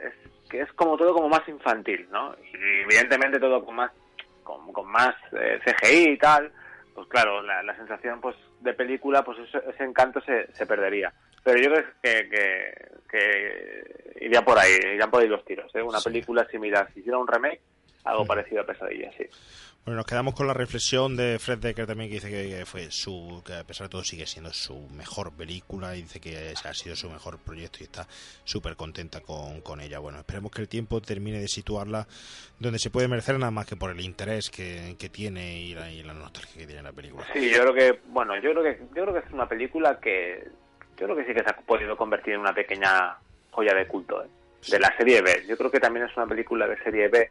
es 0.06 0.50
que 0.50 0.62
es 0.62 0.74
como 0.74 0.98
todo 0.98 1.14
como 1.14 1.30
más 1.30 1.48
infantil, 1.48 2.06
¿no? 2.12 2.36
Y 2.52 2.82
evidentemente 2.84 3.40
todo 3.40 3.64
con 3.64 3.76
más 3.76 3.92
con, 4.44 4.74
con 4.74 4.92
más 4.92 5.16
eh, 5.32 5.60
CGI 5.64 6.10
y 6.10 6.18
tal, 6.18 6.52
pues 6.94 7.08
claro, 7.08 7.42
la, 7.42 7.64
la 7.64 7.76
sensación 7.78 8.20
pues 8.20 8.36
de 8.60 8.74
película, 8.74 9.24
pues 9.24 9.40
ese, 9.40 9.62
ese 9.70 9.84
encanto 9.86 10.20
se, 10.22 10.52
se 10.54 10.66
perdería. 10.66 11.14
Pero 11.44 11.60
yo 11.62 11.70
creo 11.72 11.86
que, 12.02 12.30
que, 12.30 12.74
que 13.10 14.26
iría 14.26 14.44
por 14.44 14.58
ahí, 14.58 14.72
irían 14.94 15.12
por 15.12 15.22
ahí 15.22 15.28
los 15.28 15.44
tiros, 15.46 15.74
¿eh? 15.76 15.82
Una 15.82 16.00
Sí. 16.00 16.06
película 16.10 16.48
similar, 16.50 16.90
si 16.94 17.02
hiciera 17.02 17.18
un 17.18 17.28
remake, 17.28 17.62
algo 18.06 18.26
parecido 18.26 18.62
a 18.62 18.66
Pesadilla, 18.66 19.12
sí. 19.18 19.26
Bueno, 19.86 19.98
nos 19.98 20.06
quedamos 20.06 20.34
con 20.34 20.48
la 20.48 20.54
reflexión 20.54 21.18
de 21.18 21.38
Fred 21.40 21.58
Decker 21.58 21.86
también 21.86 22.10
que 22.10 22.16
dice 22.16 22.30
que, 22.30 22.66
fue 22.66 22.90
su, 22.90 23.44
que 23.46 23.54
a 23.54 23.66
pesar 23.66 23.88
de 23.88 23.92
todo 23.92 24.04
sigue 24.06 24.26
siendo 24.26 24.54
su 24.54 24.80
mejor 24.92 25.34
película 25.36 25.94
y 25.98 26.04
dice 26.04 26.22
que 26.22 26.54
ha 26.64 26.74
sido 26.74 26.96
su 26.96 27.10
mejor 27.10 27.38
proyecto 27.40 27.80
y 27.82 27.84
está 27.84 28.08
súper 28.46 28.78
contenta 28.78 29.20
con, 29.20 29.60
con 29.60 29.82
ella. 29.82 30.00
Bueno, 30.00 30.20
esperemos 30.20 30.52
que 30.54 30.62
el 30.62 30.70
tiempo 30.70 31.02
termine 31.02 31.40
de 31.42 31.50
situarla 31.50 32.08
donde 32.60 32.80
se 32.80 32.92
puede 32.92 33.10
merecer 33.10 33.38
nada 33.38 33.52
más 33.52 33.66
que 33.66 33.76
por 33.76 33.92
el 33.92 34.00
interés 34.00 34.50
que, 34.50 34.96
que 34.98 35.10
tiene 35.10 35.60
y 35.60 35.74
la, 35.76 35.92
y 35.92 36.02
la 36.02 36.14
nostalgia 36.14 36.62
que 36.62 36.66
tiene 36.68 36.82
la 36.82 36.94
película. 36.94 37.28
Sí, 37.34 37.50
yo 37.50 37.60
creo 37.64 37.74
que, 37.74 38.00
bueno, 38.08 38.36
yo 38.36 38.52
creo 38.54 38.64
que, 38.64 38.80
yo 38.96 39.04
creo 39.04 39.14
que 39.14 39.20
es 39.28 39.34
una 39.34 39.50
película 39.50 40.00
que, 40.00 40.48
yo 41.04 41.08
creo 41.08 41.18
que 41.18 41.26
sí 41.26 41.34
que 41.34 41.44
se 41.44 41.50
ha 41.50 41.58
podido 41.58 41.98
convertir 41.98 42.36
en 42.36 42.40
una 42.40 42.54
pequeña 42.54 43.18
joya 43.52 43.74
de 43.74 43.88
culto, 43.88 44.24
¿eh? 44.24 44.28
de 44.70 44.80
la 44.80 44.96
serie 44.96 45.22
B. 45.22 45.44
Yo 45.50 45.58
creo 45.58 45.70
que 45.70 45.82
también 45.82 46.06
es 46.06 46.16
una 46.16 46.26
película 46.26 46.66
de 46.66 46.82
serie 46.82 47.10
B. 47.10 47.30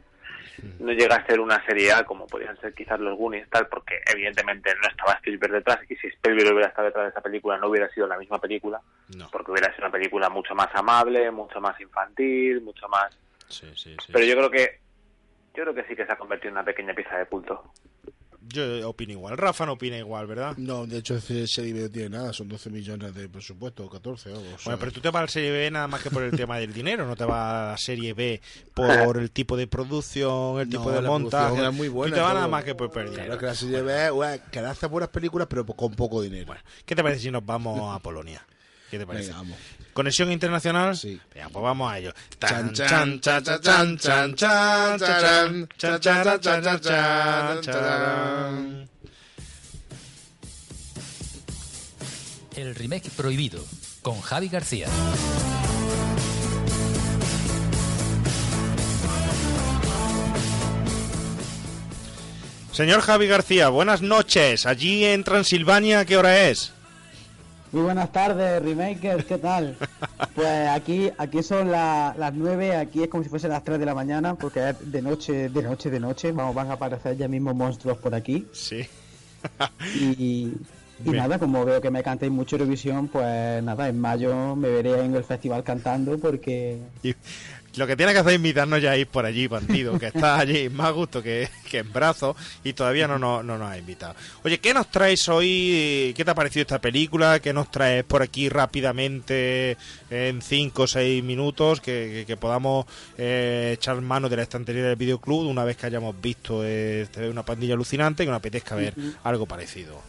No 0.80 0.92
llega 0.92 1.16
a 1.16 1.26
ser 1.26 1.40
una 1.40 1.64
serie 1.64 1.90
A 1.90 2.04
como 2.04 2.26
podrían 2.26 2.60
ser 2.60 2.74
quizás 2.74 3.00
los 3.00 3.16
Goonies, 3.16 3.48
tal, 3.48 3.68
porque 3.68 4.02
evidentemente 4.12 4.74
no 4.74 4.88
estaba 4.90 5.14
Spielberg 5.14 5.54
detrás 5.54 5.78
y 5.88 5.96
si 5.96 6.08
Spielberg 6.08 6.52
hubiera 6.52 6.68
estado 6.68 6.88
detrás 6.88 7.04
de 7.06 7.10
esa 7.12 7.22
película 7.22 7.56
no 7.56 7.68
hubiera 7.68 7.88
sido 7.88 8.06
la 8.06 8.18
misma 8.18 8.38
película, 8.38 8.78
No, 9.16 9.30
porque 9.30 9.52
hubiera 9.52 9.74
sido 9.74 9.86
una 9.86 9.92
película 9.92 10.28
mucho 10.28 10.54
más 10.54 10.68
amable, 10.74 11.30
mucho 11.30 11.58
más 11.58 11.80
infantil, 11.80 12.60
mucho 12.60 12.86
más 12.90 13.16
sí, 13.48 13.72
sí, 13.74 13.96
sí. 14.04 14.12
Pero 14.12 14.26
yo 14.26 14.36
creo 14.36 14.50
que 14.50 14.80
yo 15.54 15.62
creo 15.62 15.74
que 15.74 15.84
sí 15.84 15.96
que 15.96 16.04
se 16.04 16.12
ha 16.12 16.18
convertido 16.18 16.50
en 16.50 16.56
una 16.56 16.64
pequeña 16.64 16.92
pieza 16.92 17.16
de 17.16 17.24
culto. 17.24 17.72
Yo 18.48 18.88
opino 18.88 19.12
igual. 19.12 19.36
Rafa 19.36 19.66
no 19.66 19.72
opina 19.72 19.96
igual, 19.96 20.26
¿verdad? 20.26 20.56
No, 20.56 20.86
de 20.86 20.98
hecho 20.98 21.20
serie 21.20 21.46
no 21.72 21.90
tiene 21.90 22.10
nada, 22.10 22.32
son 22.32 22.48
12 22.48 22.70
millones 22.70 23.14
de 23.14 23.28
presupuesto, 23.28 23.84
o 23.84 23.90
14 23.90 24.32
o 24.32 24.42
sea, 24.42 24.56
Bueno, 24.64 24.78
pero 24.78 24.92
tú 24.92 25.00
te 25.00 25.10
vas 25.10 25.20
a 25.20 25.22
la 25.22 25.28
serie 25.28 25.50
B 25.50 25.70
nada 25.70 25.88
más 25.88 26.02
que 26.02 26.10
por 26.10 26.22
el 26.22 26.32
tema 26.32 26.58
del 26.58 26.72
dinero, 26.72 27.06
no 27.06 27.16
te 27.16 27.24
vas 27.24 27.38
a 27.38 27.70
la 27.72 27.78
serie 27.78 28.12
B 28.14 28.40
por 28.74 29.18
el 29.18 29.30
tipo 29.30 29.56
de 29.56 29.66
producción, 29.66 30.60
el 30.60 30.68
no, 30.70 30.78
tipo 30.78 30.90
de 30.90 31.00
montaje. 31.00 31.66
es 31.66 31.72
muy 31.72 31.88
buena. 31.88 32.14
Tú 32.14 32.20
te 32.20 32.22
vas 32.22 32.34
nada 32.34 32.48
más 32.48 32.64
que 32.64 32.74
por 32.74 32.90
dinero. 32.92 33.12
Claro 33.24 33.38
que 33.38 33.46
la 33.46 33.54
serie 33.54 33.82
B, 33.82 34.10
güey, 34.10 34.40
que 34.50 34.58
hace 34.60 34.86
buenas 34.86 35.10
películas, 35.10 35.46
pero 35.48 35.64
con 35.64 35.94
poco 35.94 36.20
dinero. 36.20 36.54
¿Qué 36.84 36.94
te 36.94 37.02
parece 37.02 37.22
si 37.22 37.30
nos 37.30 37.44
vamos 37.44 37.94
a 37.94 37.98
Polonia? 38.00 38.44
¿Qué 38.90 38.98
te 38.98 39.06
parece? 39.06 39.28
Venga, 39.28 39.38
vamos. 39.38 39.58
¿Conexión 39.92 40.32
internacional? 40.32 40.96
Sí. 40.96 41.20
Venga, 41.34 41.48
pues 41.50 41.62
vamos 41.62 41.92
a 41.92 41.98
ello. 41.98 42.12
Chan, 42.40 42.72
chan, 42.72 43.20
chan, 43.20 43.44
chan, 43.44 43.60
chan, 43.60 43.98
chan, 43.98 44.36
chan, 44.36 44.36
chan, 44.36 44.98
chan, 44.98 45.68
chan, 45.76 46.00
chan, 46.00 46.40
chan, 46.40 46.62
chan, 46.62 46.80
chan, 46.82 47.60
chan. 47.62 48.88
El 52.56 52.74
remake 52.74 53.10
prohibido 53.10 53.64
con 54.02 54.20
Javi 54.20 54.48
García. 54.48 54.88
Señor 62.72 63.02
Javi 63.02 63.26
García, 63.26 63.68
buenas 63.68 64.00
noches. 64.00 64.64
Allí 64.64 65.04
en 65.04 65.24
Transilvania, 65.24 66.06
¿qué 66.06 66.16
hora 66.16 66.48
es? 66.48 66.72
Muy 67.72 67.82
buenas 67.82 68.12
tardes, 68.12 68.62
Remakers, 68.62 69.24
¿qué 69.24 69.38
tal? 69.38 69.76
Pues 70.34 70.68
aquí 70.70 71.10
aquí 71.18 71.42
son 71.42 71.70
la- 71.70 72.14
las 72.18 72.32
9, 72.32 72.74
aquí 72.76 73.02
es 73.02 73.08
como 73.08 73.22
si 73.22 73.28
fuesen 73.28 73.50
las 73.50 73.62
3 73.64 73.78
de 73.78 73.84
la 73.84 73.94
mañana, 73.94 74.34
porque 74.34 74.70
es 74.70 74.90
de 74.90 75.02
noche, 75.02 75.50
de 75.50 75.62
noche, 75.62 75.90
de 75.90 76.00
noche. 76.00 76.32
Vamos, 76.32 76.54
van 76.54 76.70
a 76.70 76.74
aparecer 76.74 77.18
ya 77.18 77.28
mismo 77.28 77.52
monstruos 77.52 77.98
por 77.98 78.14
aquí. 78.14 78.46
Sí. 78.52 78.86
Y, 80.00 80.52
nada, 81.04 81.38
como 81.38 81.66
veo 81.66 81.82
que 81.82 81.90
me 81.90 82.02
cantáis 82.02 82.32
mucho 82.32 82.56
Eurovisión, 82.56 83.08
pues 83.08 83.62
nada, 83.62 83.88
en 83.90 84.00
mayo 84.00 84.56
me 84.56 84.70
veré 84.70 85.04
en 85.04 85.14
el 85.14 85.24
festival 85.24 85.62
cantando 85.64 86.16
porque... 86.18 86.78
Y 87.02 87.14
lo 87.76 87.86
que 87.86 87.96
tiene 87.96 88.12
que 88.12 88.18
hacer 88.18 88.32
es 88.32 88.36
invitarnos 88.36 88.82
ya 88.82 88.90
a 88.92 88.96
ir 88.96 89.06
por 89.06 89.24
allí, 89.24 89.46
bandido, 89.46 89.98
que 89.98 90.06
está 90.06 90.38
allí 90.38 90.68
más 90.68 90.92
gusto 90.92 91.22
que, 91.22 91.48
que 91.70 91.78
en 91.78 91.92
brazos 91.92 92.36
y 92.64 92.72
todavía 92.74 93.08
no, 93.08 93.18
nos- 93.18 93.44
no 93.44 93.56
nos 93.58 93.70
ha 93.70 93.78
invitado. 93.78 94.14
Oye, 94.44 94.58
¿qué 94.60 94.74
nos 94.74 94.90
traes 94.90 95.28
hoy? 95.28 96.12
¿Qué 96.16 96.24
te 96.24 96.30
ha 96.30 96.34
parecido 96.34 96.62
esta 96.62 96.80
película? 96.80 97.40
¿Qué 97.40 97.52
nos 97.52 97.70
traes 97.70 98.04
por 98.04 98.22
aquí 98.22 98.48
rápidamente 98.48 99.76
en 100.10 100.42
5 100.42 100.82
o 100.82 100.86
6 100.86 101.22
minutos? 101.24 101.80
Que, 101.80 102.10
que- 102.12 102.24
que 102.26 102.36
podamos 102.36 102.86
eh, 103.18 103.72
echar 103.74 104.00
mano 104.00 104.28
de 104.28 104.36
la 104.36 104.42
estantería 104.42 104.84
del 104.84 104.96
videoclub 104.96 105.46
una 105.46 105.64
vez 105.64 105.76
que 105.76 105.86
hayamos 105.86 106.20
visto 106.20 106.62
eh, 106.64 107.06
una 107.30 107.44
pandilla 107.44 107.74
alucinante 107.74 108.24
que 108.24 108.30
nos 108.30 108.38
apetezca 108.38 108.74
ver 108.74 108.94
algo 109.24 109.46
parecido. 109.46 110.00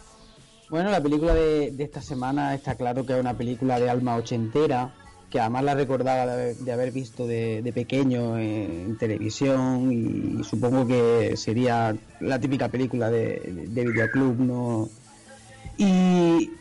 Bueno, 0.70 0.90
la 0.90 1.02
película 1.02 1.34
de, 1.36 1.72
de 1.72 1.84
esta 1.84 2.02
semana 2.02 2.56
está 2.56 2.76
claro 2.76 3.06
que 3.06 3.14
es 3.14 3.20
una 3.20 3.36
película 3.38 3.80
de 3.80 3.90
alma 3.90 4.16
ochentera, 4.16 4.92
que 5.34 5.40
además 5.40 5.64
la 5.64 5.74
recordaba 5.74 6.28
de 6.28 6.32
haber, 6.32 6.56
de 6.58 6.72
haber 6.72 6.92
visto 6.92 7.26
de, 7.26 7.64
de 7.64 7.74
pequeño 7.74 8.38
en, 8.38 8.86
en 8.86 8.98
televisión 9.00 9.92
y, 9.92 10.44
supongo 10.44 10.86
que 10.86 11.36
sería 11.38 11.96
la 12.20 12.40
típica 12.40 12.70
película 12.70 13.10
de, 13.10 13.66
de 13.68 13.84
videoclub, 13.84 14.40
¿no? 14.40 14.90
Y 15.76 16.52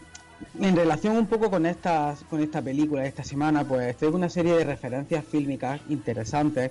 en 0.58 0.74
relación 0.74 1.18
un 1.18 1.26
poco 1.26 1.50
con, 1.50 1.66
estas, 1.66 2.24
con 2.24 2.40
esta 2.40 2.62
película 2.62 3.02
de 3.02 3.08
esta 3.08 3.24
semana, 3.24 3.62
pues 3.62 3.94
traigo 3.98 4.16
una 4.16 4.30
serie 4.30 4.54
de 4.54 4.64
referencias 4.64 5.22
fílmicas 5.26 5.78
interesantes, 5.90 6.70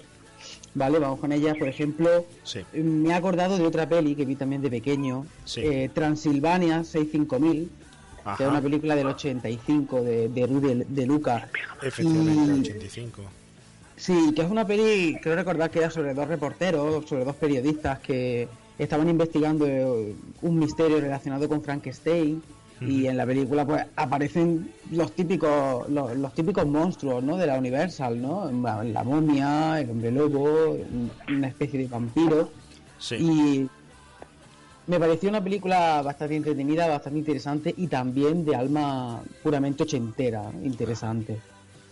¿vale? 0.74 0.98
Vamos 0.98 1.20
con 1.20 1.32
ellas, 1.32 1.56
por 1.56 1.68
ejemplo, 1.68 2.26
Sí. 2.42 2.62
me 2.74 3.10
he 3.10 3.14
acordado 3.14 3.60
de 3.60 3.64
otra 3.64 3.88
peli 3.88 4.16
que 4.16 4.26
vi 4.26 4.36
también 4.36 4.64
de 4.64 4.72
pequeño, 4.72 5.28
Sí. 5.46 5.62
eh, 5.64 5.88
Transilvania 5.94 6.84
65000, 6.84 7.70
Ajá. 8.24 8.38
que 8.38 8.44
es 8.44 8.50
una 8.50 8.62
película 8.62 8.96
del 8.96 9.08
85 9.08 10.02
de, 10.02 10.30
de 10.30 10.48
Rudy 10.48 10.84
de 10.88 11.06
Luca. 11.06 11.50
Efectivamente, 11.82 12.70
Y- 12.70 12.74
85. 12.74 13.22
Sí, 13.98 14.34
que 14.36 14.42
es 14.42 14.50
una 14.50 14.66
peli, 14.66 15.18
creo 15.22 15.36
recordar 15.36 15.70
que 15.70 15.80
era 15.80 15.92
sobre 15.92 16.14
dos 16.16 16.28
reporteros, 16.28 17.06
sobre 17.08 17.24
dos 17.24 17.36
periodistas 17.36 18.00
que 18.00 18.48
estaban 18.80 19.08
investigando 19.10 19.68
eh, 19.68 20.16
un 20.42 20.58
misterio 20.58 21.00
relacionado 21.00 21.48
con 21.48 21.62
Frankenstein 21.62 22.42
y 22.80 23.06
en 23.06 23.16
la 23.16 23.28
película 23.28 23.64
pues 23.64 23.86
aparecen 23.96 24.72
los 24.90 25.12
típicos 25.12 25.88
los, 25.88 26.18
los 26.18 26.34
típicos 26.34 26.66
monstruos, 26.66 27.24
¿no? 27.24 27.38
de 27.38 27.46
la 27.46 27.60
Universal, 27.60 28.20
¿no? 28.20 28.50
La, 28.84 29.04
momia, 29.04 29.80
el 29.80 29.92
hombre 29.92 30.12
lobo, 30.12 30.72
un- 30.72 31.12
una 31.28 31.48
especie 31.50 31.78
de 31.82 31.86
vampiro 31.88 32.50
Sí. 32.98 33.16
y 33.20 33.70
me 34.88 35.00
pareció 35.00 35.30
una 35.30 35.44
película 35.44 36.02
bastante 36.02 36.36
entretenida, 36.36 36.88
bastante 36.88 37.20
interesante 37.20 37.74
y 37.78 37.88
también 37.88 38.44
de 38.46 38.56
alma 38.56 39.22
puramente 39.44 39.84
ochentera, 39.84 40.44
interesante. 40.64 41.40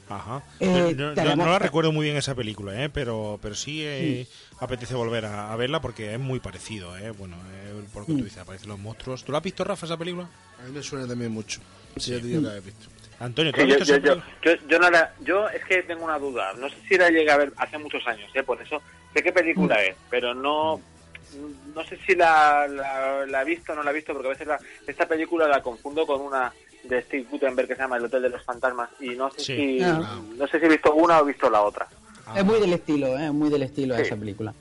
Ajá. 0.10 0.42
Eh, 0.60 0.96
no, 0.98 1.10
no- 1.10 1.14
tenemos- 1.14 1.46
no 1.46 1.52
la 1.52 1.60
recuerdo 1.60 1.92
muy 1.92 2.06
bien 2.06 2.18
esa 2.18 2.34
película, 2.34 2.84
¿eh? 2.84 2.90
pero, 2.90 3.38
pero 3.42 3.54
sí, 3.54 3.84
eh, 3.86 4.26
apetece 4.60 4.96
volver 4.96 5.26
a, 5.26 5.54
a 5.54 5.56
verla 5.56 5.82
porque 5.82 6.14
es 6.16 6.20
muy 6.20 6.40
parecido. 6.40 6.98
¿eh? 6.98 7.12
Bueno, 7.12 7.36
eh, 7.54 7.74
por 7.94 8.02
lo 8.02 8.06
que 8.08 8.14
tú 8.14 8.20
Mm. 8.22 8.24
dices, 8.24 8.40
aparecen 8.40 8.70
los 8.70 8.80
monstruos. 8.80 9.24
¿Tú 9.24 9.32
la 9.32 9.38
has 9.38 9.44
visto, 9.44 9.64
Rafa, 9.64 9.86
esa 9.86 9.98
película? 9.98 10.28
A 10.60 10.64
mí 10.68 10.72
me 10.74 10.82
suena 10.82 11.08
también 11.08 11.32
mucho. 11.32 11.62
Sí, 11.98 12.14
haber 12.16 12.62
visto. 12.62 12.88
Antonio, 13.20 13.52
¿tú 13.52 13.58
Sí, 13.58 13.62
has 13.72 13.78
visto 13.80 13.86
yo, 13.86 13.96
esa 14.14 14.24
yo, 14.44 14.56
yo, 14.56 14.68
yo 14.68 14.80
no 14.80 14.90
la- 14.90 15.14
yo 15.20 15.48
es 15.50 15.64
que 15.66 15.84
tengo 15.84 16.06
una 16.06 16.18
duda. 16.18 16.54
No 16.58 16.70
sé 16.70 16.76
si 16.88 16.98
la 16.98 17.10
llegué 17.12 17.30
a 17.30 17.38
ver 17.38 17.54
hace 17.58 17.78
muchos 17.78 18.06
años, 18.08 18.32
¿eh? 18.34 18.42
por 18.42 18.60
eso 18.62 18.82
sé 19.14 19.22
qué 19.22 19.32
película 19.32 19.76
es, 19.84 19.96
pero 20.10 20.34
no 20.34 20.80
no 21.76 21.84
sé 21.86 21.98
si 22.06 22.16
la, 22.16 22.68
la, 22.68 23.26
la 23.26 23.42
he 23.42 23.46
visto 23.46 23.74
o 23.74 23.76
no 23.76 23.84
la 23.84 23.92
he 23.92 23.94
visto, 23.94 24.14
porque 24.14 24.28
a 24.28 24.32
veces 24.32 24.48
la- 24.48 24.60
esta 24.88 25.08
película 25.08 25.48
la 25.48 25.62
confundo 25.62 26.06
con 26.08 26.22
una 26.22 26.52
de 26.84 27.02
Steve 27.04 27.28
Gutenberg 27.30 27.68
que 27.68 27.76
se 27.76 27.82
llama 27.82 27.98
El 27.98 28.06
Hotel 28.06 28.22
de 28.24 28.30
los 28.30 28.44
Fantasmas 28.44 28.90
y 29.00 29.10
no 29.10 29.30
sé 29.32 29.40
Sí. 29.42 29.56
si 29.56 29.82
Ah. 29.84 30.20
no 30.38 30.48
sé 30.48 30.60
si 30.60 30.66
he 30.66 30.70
visto 30.70 30.94
una 30.94 31.20
o 31.20 31.24
he 31.24 31.28
visto 31.28 31.50
la 31.50 31.62
otra. 31.62 31.88
Es 32.36 32.46
muy 32.46 32.60
del 32.60 32.74
estilo, 32.74 33.08
¿eh? 33.18 33.26
es 33.26 33.34
muy 33.34 33.50
del 33.50 33.64
estilo 33.64 33.96
Sí. 33.96 34.02
esa 34.04 34.16
película. 34.16 34.54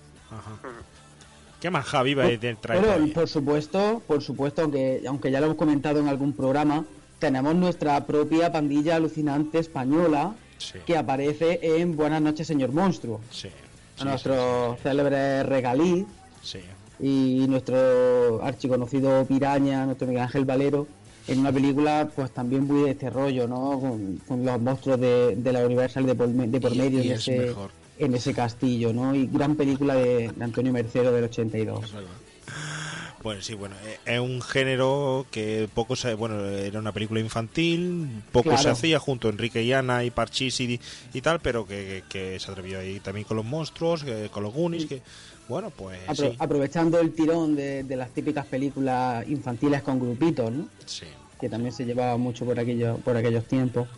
¿Qué 1.61 1.71
más, 1.71 1.85
Javi, 1.87 2.15
va 2.15 2.25
a 2.25 2.39
traer 2.39 2.57
por 2.57 2.71
Pero, 2.71 2.93
ahí? 2.93 3.11
por 3.11 3.29
supuesto, 3.29 4.01
por 4.07 4.23
supuesto, 4.23 4.63
aunque, 4.63 5.03
aunque 5.09 5.31
ya 5.31 5.41
lo 5.41 5.47
hemos 5.47 5.59
comentado 5.59 5.99
en 5.99 6.07
algún 6.09 6.33
programa, 6.33 6.85
tenemos 7.19 7.55
nuestra 7.57 8.07
propia 8.07 8.53
pandilla 8.53 8.95
alucinante 8.97 9.59
española 9.59 10.35
Sí. 10.59 10.79
que 10.87 10.97
aparece 10.97 11.59
en 11.63 11.97
Buenas 11.97 12.21
noches, 12.23 12.47
señor 12.47 12.71
monstruo. 12.73 13.21
Sí. 13.31 13.49
A 14.01 14.05
nuestro 14.05 14.77
célebre 14.83 15.43
regalí 15.43 16.07
Sí. 16.51 16.61
y 17.01 17.47
nuestro 17.49 18.43
archiconocido 18.43 19.25
Piraña, 19.27 19.85
nuestro 19.87 20.07
Miguel 20.07 20.23
Ángel 20.25 20.45
Valero, 20.45 20.87
en 21.27 21.41
una 21.41 21.53
película 21.53 22.09
pues 22.17 22.31
también 22.31 22.65
muy 22.65 22.85
de 22.85 22.91
este 22.93 23.11
rollo, 23.11 23.47
¿no? 23.47 23.79
Con, 23.79 24.17
con 24.27 24.45
los 24.45 24.61
monstruos 24.61 24.99
de, 25.01 25.37
de 25.37 25.53
la 25.53 25.65
Universal 25.67 26.07
de 26.07 26.15
por, 26.15 26.29
de 26.29 26.61
por 26.61 26.75
medio 26.75 27.03
y 27.03 27.09
en, 27.09 27.13
es 27.13 27.21
ese, 27.29 27.39
mejor. 27.39 27.71
en 27.99 28.15
ese 28.15 28.33
castillo, 28.33 28.93
¿no? 28.93 29.15
Y 29.15 29.27
gran 29.27 29.55
película 29.55 29.95
de, 29.95 30.31
de 30.33 30.45
Antonio 30.45 30.73
Mercero 30.73 31.13
del 31.13 31.25
82. 31.25 31.93
Bueno, 33.23 33.43
sí, 33.43 33.55
bueno, 33.55 33.75
eh, 33.85 33.99
es 34.15 34.21
un 34.21 34.41
género 34.41 35.27
que 35.33 35.69
poco 35.75 35.97
se, 35.97 36.15
bueno, 36.15 36.47
era 36.47 36.79
una 36.79 36.93
película 36.93 37.19
infantil, 37.21 38.23
poco 38.31 38.51
Claro. 38.51 38.63
se 38.63 38.71
hacía 38.71 39.01
junto 39.01 39.27
a 39.27 39.33
Enrique 39.33 39.63
y 39.65 39.73
Ana 39.73 40.05
y 40.05 40.11
Parchís 40.13 40.61
y, 40.61 40.81
y 41.13 41.21
tal, 41.21 41.41
pero 41.41 41.67
que, 41.67 42.05
que- 42.09 42.31
que 42.33 42.41
se 42.41 42.51
atrevió 42.51 42.79
ahí 42.79 43.01
también 43.01 43.27
con 43.27 43.37
los 43.37 43.45
monstruos, 43.45 44.05
que- 44.05 44.29
con 44.31 44.45
los 44.45 44.55
Goonies, 44.55 44.87
que 44.87 45.03
bueno, 45.49 45.71
pues 45.71 45.99
Apro- 46.07 46.31
sí, 46.31 46.37
Aprovechando 46.39 47.01
el 47.01 47.15
tirón 47.15 47.57
de, 47.57 47.83
de 47.85 47.97
las 47.97 48.11
típicas 48.11 48.47
películas 48.47 49.27
infantiles 49.29 49.83
con 49.83 49.99
grupitos, 49.99 50.51
¿no? 50.53 50.69
sí. 50.87 51.07
Que 51.41 51.49
también 51.49 51.73
se 51.73 51.85
llevaba 51.85 52.17
mucho 52.17 52.45
por 52.45 52.59
aquellos, 52.59 53.01
por 53.01 53.17
aquellos 53.17 53.45
tiempos. 53.45 53.89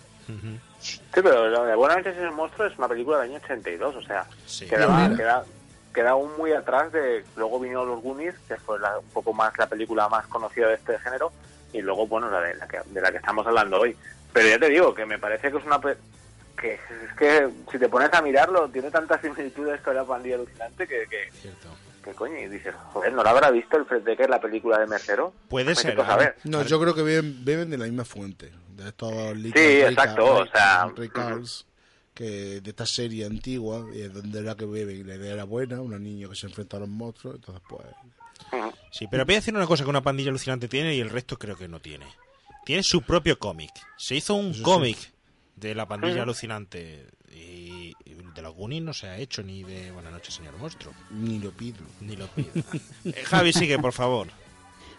Sí, 0.80 1.00
pero 1.12 1.48
lo 1.48 1.64
de 1.64 1.74
Buenamente 1.74 2.10
es 2.10 2.18
el 2.18 2.30
monstruo 2.30 2.68
es 2.68 2.78
una 2.78 2.86
película 2.86 3.18
del 3.18 3.30
año 3.30 3.40
82, 3.42 3.96
o 3.96 4.02
sea, 4.02 4.26
Sí. 4.46 4.66
quedaba, 4.66 5.08
queda, 5.16 5.44
queda 5.92 6.10
aún 6.10 6.30
muy 6.38 6.52
atrás 6.52 6.92
de... 6.92 7.24
Luego 7.36 7.58
vino 7.58 7.84
Los 7.84 8.00
Goonies, 8.02 8.34
que 8.46 8.56
fue 8.56 8.78
la- 8.78 8.98
un 8.98 9.06
poco 9.08 9.32
más 9.32 9.52
la 9.58 9.66
película 9.66 10.08
más 10.08 10.26
conocida 10.28 10.68
de 10.68 10.74
este 10.74 10.98
género, 11.00 11.32
y 11.72 11.80
luego, 11.80 12.06
bueno, 12.06 12.30
la 12.30 12.40
de 12.40 12.54
la 12.54 12.68
que, 12.68 12.78
de 12.86 13.00
la 13.00 13.10
que 13.10 13.16
estamos 13.16 13.44
hablando 13.46 13.80
hoy. 13.80 13.96
Pero 14.32 14.48
ya 14.48 14.58
te 14.58 14.68
digo, 14.68 14.94
que 14.94 15.04
me 15.06 15.18
parece 15.18 15.50
que 15.50 15.58
es 15.58 15.64
una... 15.64 15.80
que 16.60 16.74
es 16.74 16.80
que 17.18 17.48
si 17.70 17.78
te 17.78 17.88
pones 17.88 18.12
a 18.12 18.22
mirarlo, 18.22 18.68
tiene 18.68 18.90
tantas 18.90 19.20
similitudes 19.20 19.80
con 19.80 19.94
la 19.94 20.04
pandilla 20.04 20.36
alucinante 20.36 20.86
que, 20.86 21.06
que, 21.08 21.30
Cierto. 21.32 21.68
que 22.04 22.12
coño, 22.12 22.38
y 22.38 22.48
dices, 22.48 22.74
joder, 22.92 23.12
¿no 23.12 23.22
la 23.24 23.30
habrá 23.30 23.50
visto 23.50 23.76
el 23.76 23.84
Fred 23.86 24.02
Decker, 24.02 24.28
la 24.30 24.40
película 24.40 24.78
de 24.78 24.86
Mercero? 24.86 25.32
Puede 25.48 25.74
ser, 25.74 26.00
a 26.00 26.06
saber. 26.06 26.36
No, 26.44 26.62
yo 26.62 26.80
creo 26.80 26.94
que 26.94 27.02
beben, 27.02 27.44
beben 27.44 27.70
de 27.70 27.78
la 27.78 27.84
misma 27.86 28.04
fuente. 28.04 28.52
De 28.76 28.88
estos 28.88 29.12
Sí, 29.12 29.52
Ray- 29.52 29.80
exacto, 29.82 30.24
Ray- 30.34 30.42
o 30.42 30.46
sea, 30.46 30.90
que 32.14 32.60
de 32.60 32.70
esta 32.70 32.86
serie 32.86 33.24
antigua, 33.24 33.78
donde 34.12 34.40
era 34.40 34.54
que 34.54 34.66
beben, 34.66 34.96
y 35.00 35.04
la 35.04 35.14
idea 35.14 35.32
era 35.34 35.44
buena, 35.44 35.80
una 35.80 35.98
niña 35.98 36.28
que 36.28 36.34
se 36.34 36.46
enfrenta 36.46 36.76
a 36.76 36.80
los 36.80 36.88
monstruos, 36.88 37.36
entonces 37.36 37.62
pues... 37.68 37.86
Sí, 38.90 39.06
pero 39.10 39.24
voy 39.24 39.34
a 39.36 39.38
decir 39.38 39.54
una 39.54 39.66
cosa 39.66 39.84
que 39.84 39.90
una 39.90 40.02
pandilla 40.02 40.30
alucinante 40.30 40.66
tiene 40.68 40.94
y 40.94 41.00
el 41.00 41.10
resto 41.10 41.38
creo 41.38 41.56
que 41.56 41.68
no 41.68 41.80
tiene. 41.80 42.06
Tiene 42.64 42.82
su 42.82 43.02
propio 43.02 43.38
cómic. 43.38 43.70
Se 43.96 44.16
hizo 44.16 44.34
un 44.34 44.50
Eso 44.50 44.58
sí. 44.58 44.62
De 45.60 45.74
la 45.74 45.86
pandilla 45.86 46.22
alucinante 46.22 47.06
y, 47.32 47.92
y 48.04 48.14
de 48.34 48.42
los 48.42 48.54
Goonies 48.54 48.82
no 48.82 48.92
se 48.92 49.08
ha 49.08 49.18
hecho 49.18 49.42
ni 49.42 49.62
de 49.62 49.90
Buenas 49.92 50.12
noches, 50.12 50.34
señor 50.34 50.56
monstruo. 50.58 50.92
Ni 51.10 51.38
lo 51.38 51.50
pido. 51.52 51.78
Ni 52.00 52.16
lo 52.16 52.26
pido. 52.28 52.50
Eh, 53.04 53.12
Javi, 53.24 53.52
sigue, 53.52 53.78
por 53.78 53.92
favor. 53.92 54.28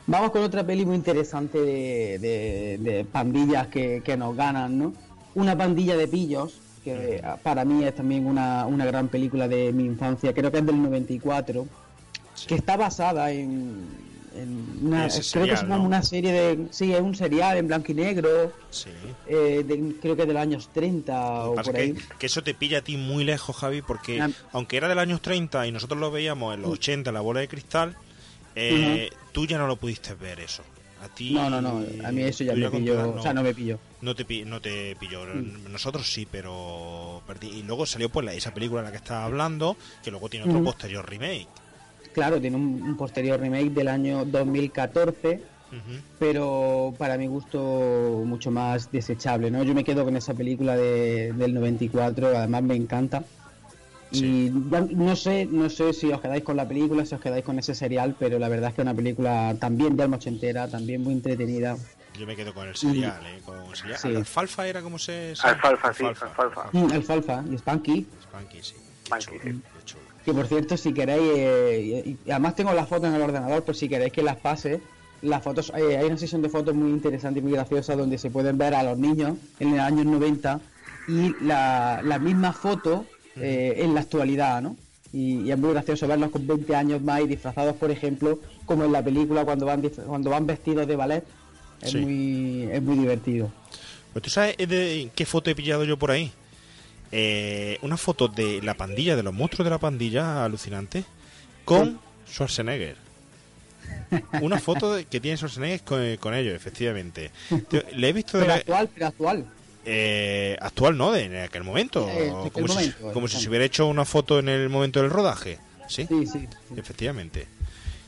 Vamos 0.07 0.31
con 0.31 0.41
otra 0.43 0.65
peli 0.65 0.85
muy 0.85 0.95
interesante 0.95 1.59
de, 1.59 2.19
de- 2.19 2.77
de 2.79 3.05
pandillas 3.05 3.67
que, 3.67 4.01
que 4.03 4.17
nos 4.17 4.35
ganan, 4.35 4.77
¿no? 4.77 4.93
Una 5.35 5.55
pandilla 5.57 5.95
de 5.95 6.07
pillos, 6.07 6.59
que 6.83 7.21
para 7.43 7.63
mí 7.65 7.83
es 7.83 7.95
también 7.95 8.25
una, 8.25 8.65
una 8.65 8.85
gran 8.85 9.07
película 9.07 9.47
de 9.47 9.71
mi 9.71 9.85
infancia, 9.85 10.33
creo 10.33 10.51
que 10.51 10.57
es 10.57 10.65
del 10.65 10.81
94, 10.81 11.67
que 12.47 12.55
está 12.55 12.75
basada 12.75 13.31
en 13.31 13.85
una- 14.33 15.07
creo 15.09 15.45
que 15.45 15.51
es 15.53 15.61
como 15.61 15.77
¿no? 15.77 15.83
una 15.83 16.01
serie 16.03 16.31
de. 16.31 16.67
Sí, 16.71 16.93
es 16.93 17.01
un 17.01 17.13
serial 17.15 17.57
en 17.57 17.67
blanco 17.67 17.91
y 17.91 17.95
negro. 17.95 18.53
Sí. 18.69 18.89
eh, 19.27 19.63
de- 19.65 19.95
creo 20.01 20.15
que 20.15 20.25
de 20.25 20.33
los 20.33 20.41
años 20.41 20.69
30 20.73 21.45
o 21.45 21.55
por 21.55 21.75
ahí. 21.75 21.93
que, 21.93 22.01
que 22.19 22.25
eso 22.27 22.41
te 22.41 22.53
pilla 22.53 22.77
a 22.79 22.81
ti 22.81 22.95
muy 22.97 23.23
lejos, 23.23 23.55
Javi, 23.55 23.81
porque 23.81 24.21
Ah. 24.21 24.29
aunque 24.53 24.77
era 24.77 24.87
de 24.87 24.95
los 24.95 25.01
años 25.01 25.21
30 25.21 25.67
y 25.67 25.71
nosotros 25.71 25.99
lo 25.99 26.11
veíamos 26.11 26.53
en 26.55 26.61
los 26.61 26.71
80 26.71 27.09
en 27.09 27.13
la 27.15 27.21
bola 27.21 27.41
de 27.41 27.47
cristal, 27.49 27.95
eh, 28.55 29.09
tú 29.31 29.45
ya 29.45 29.57
no 29.57 29.67
lo 29.67 29.75
pudiste 29.75 30.13
ver 30.15 30.39
eso. 30.39 30.63
A 31.03 31.07
ti, 31.09 31.31
No, 31.33 31.49
no, 31.49 31.59
no. 31.61 31.83
A 32.05 32.11
mí 32.11 32.21
eso 32.21 32.43
ya 32.43 32.53
me 32.53 32.69
pilló. 32.69 32.93
edad 32.93 33.07
O 33.17 33.21
sea, 33.23 33.33
no 33.33 33.41
me 33.41 33.55
pilló. 33.55 33.79
No 34.01 34.13
te, 34.15 34.45
no 34.45 34.61
te 34.61 34.95
pilló. 34.97 35.25
Mm. 35.25 35.71
Nosotros 35.71 36.07
sí, 36.11 36.27
pero... 36.31 37.23
perdí. 37.25 37.47
Y 37.49 37.63
luego 37.63 37.87
salió 37.87 38.09
pues 38.09 38.23
la- 38.25 38.33
esa 38.35 38.53
película 38.53 38.81
de 38.81 38.87
la 38.87 38.91
que 38.91 38.97
estaba 38.97 39.25
hablando, 39.25 39.75
que 40.03 40.11
luego 40.11 40.29
tiene 40.29 40.47
otro 40.47 40.63
posterior 40.63 41.07
remake. 41.09 41.47
Claro, 42.13 42.41
tiene 42.41 42.57
un, 42.57 42.81
un 42.81 42.97
posterior 42.97 43.39
remake 43.39 43.69
del 43.71 43.87
año 43.87 44.25
2014, 44.25 45.41
Ujú. 45.71 46.01
pero 46.19 46.93
para 46.97 47.17
mi 47.17 47.27
gusto 47.27 48.23
mucho 48.25 48.51
más 48.51 48.91
desechable, 48.91 49.49
¿no? 49.49 49.63
Yo 49.63 49.73
me 49.73 49.83
quedo 49.83 50.03
con 50.03 50.17
esa 50.17 50.33
película 50.33 50.75
de, 50.75 51.31
del 51.33 51.53
94, 51.53 52.27
además 52.37 52.63
me 52.63 52.75
encanta. 52.75 53.23
Y 54.13 54.51
ya 54.69 54.81
no 54.81 55.15
sé, 55.15 55.45
no 55.45 55.69
sé 55.69 55.93
si 55.93 56.11
os 56.11 56.19
quedáis 56.19 56.43
con 56.43 56.57
la 56.57 56.67
película, 56.67 57.05
si 57.05 57.15
os 57.15 57.21
quedáis 57.21 57.45
con 57.45 57.57
ese 57.59 57.73
serial, 57.73 58.13
pero 58.19 58.39
la 58.39 58.49
verdad 58.49 58.69
es 58.71 58.75
que 58.75 58.81
es 58.81 58.85
una 58.85 58.93
película 58.93 59.55
también 59.57 59.95
de 59.95 60.03
alma 60.03 60.17
ochentera, 60.17 60.67
también 60.67 61.01
muy 61.01 61.13
entretenida. 61.13 61.77
Yo 62.19 62.27
me 62.27 62.35
quedo 62.35 62.53
con 62.53 62.67
el 62.67 62.75
serial, 62.75 63.25
¿eh? 63.25 63.39
Con 63.45 63.55
el 63.69 63.73
serial. 63.77 63.99
Sí. 63.99 64.13
Alfalfa 64.13 64.67
era 64.67 64.81
como 64.81 64.99
se... 64.99 65.33
se- 65.33 65.47
Alfalfa, 65.47 65.93
sí, 65.93 66.03
alfalfa. 66.03 66.69
Mm, 66.73 66.91
Alfalfa 66.91 67.43
y 67.49 67.55
Spanky, 67.57 68.05
Spanky, 68.23 68.61
sí. 68.61 68.75
Que 70.25 70.33
por 70.33 70.47
cierto, 70.47 70.77
si 70.77 70.93
queréis, 70.93 71.21
eh, 71.35 72.03
y- 72.05 72.09
y 72.27 72.31
además 72.31 72.55
tengo 72.55 72.73
las 72.73 72.87
fotos 72.87 73.09
en 73.09 73.15
el 73.15 73.21
ordenador, 73.21 73.63
por 73.63 73.75
si 73.75 73.89
queréis 73.89 74.13
que 74.13 74.21
las 74.23 74.37
pase. 74.37 74.79
Las 75.23 75.43
fotos, 75.43 75.71
eh, 75.75 75.97
hay 75.97 76.05
una 76.05 76.17
sesión 76.17 76.41
de 76.41 76.49
fotos 76.49 76.73
muy 76.75 76.89
interesante 76.89 77.39
y 77.39 77.43
muy 77.43 77.51
graciosa 77.51 77.95
donde 77.95 78.17
se 78.17 78.29
pueden 78.31 78.57
ver 78.57 78.73
a 78.73 78.81
los 78.83 78.97
niños 78.97 79.37
en 79.59 79.71
los 79.71 79.79
años 79.79 80.05
90 80.05 80.59
y 81.07 81.35
la, 81.43 82.01
la 82.03 82.17
misma 82.19 82.53
foto 82.53 83.05
eh, 83.35 83.75
en 83.77 83.93
la 83.93 84.01
actualidad, 84.01 84.61
¿no? 84.61 84.75
Y, 85.13 85.41
y 85.41 85.51
es 85.51 85.57
muy 85.57 85.71
gracioso 85.71 86.07
verlos 86.07 86.31
con 86.31 86.45
20 86.47 86.75
años 86.75 87.01
más 87.01 87.21
y 87.21 87.27
disfrazados, 87.27 87.75
por 87.75 87.91
ejemplo, 87.91 88.39
como 88.65 88.83
en 88.85 88.91
la 88.91 89.03
película 89.03 89.43
cuando 89.45 89.65
van 89.65 89.81
cuando 89.81 90.29
van 90.29 90.45
vestidos 90.47 90.87
de 90.87 90.95
ballet. 90.95 91.23
Es 91.81 91.91
Sí. 91.91 91.97
muy 91.97 92.69
es 92.71 92.81
muy 92.81 92.97
divertido. 92.97 93.51
Pues 94.13 94.23
tú 94.23 94.29
sabes 94.29 94.55
de 94.57 95.09
qué 95.15 95.25
foto 95.25 95.49
he 95.49 95.55
pillado 95.55 95.83
yo 95.83 95.97
por 95.97 96.11
ahí. 96.11 96.31
Eh, 97.11 97.77
una 97.81 97.97
foto 97.97 98.27
de 98.27 98.61
la 98.61 98.73
pandilla, 98.75 99.15
de 99.15 99.23
los 99.23 99.33
monstruos 99.33 99.65
de 99.65 99.69
la 99.71 99.77
pandilla, 99.79 100.45
alucinante, 100.45 101.03
con 101.65 101.99
Schwarzenegger. 102.29 102.95
Una 104.41 104.59
foto 104.59 104.93
de- 104.95 105.05
que 105.05 105.19
tiene 105.19 105.37
Schwarzenegger 105.37 105.81
con, 105.81 106.17
con 106.17 106.33
ellos, 106.33 106.53
efectivamente. 106.55 107.31
Te- 107.69 107.85
Le 107.95 108.09
he 108.09 108.13
visto 108.13 108.37
de 108.37 108.43
Pero 108.45 108.53
la- 108.55 108.59
actual, 108.59 108.89
pero 108.93 109.07
actual. 109.07 109.45
eh, 109.85 110.57
actual, 110.61 110.97
¿no? 110.97 111.11
De 111.11 111.23
en 111.25 111.35
aquel 111.37 111.63
momento. 111.63 112.07
En 112.09 112.35
aquel 112.35 112.51
como 112.51 112.67
si, 112.67 112.73
momento, 112.75 112.97
como 113.13 113.27
si 113.27 113.31
exacto. 113.33 113.39
se 113.43 113.49
hubiera 113.49 113.65
hecho 113.65 113.87
una 113.87 114.05
foto 114.05 114.39
en 114.39 114.47
el 114.49 114.69
momento 114.69 115.01
del 115.01 115.09
rodaje. 115.09 115.57
Sí, 115.89 116.05
Sí, 116.07 116.25
sí. 116.25 116.47
efectivamente. 116.77 117.47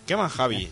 ¿Qué 0.08 0.16
más, 0.16 0.32
Javi? 0.32 0.70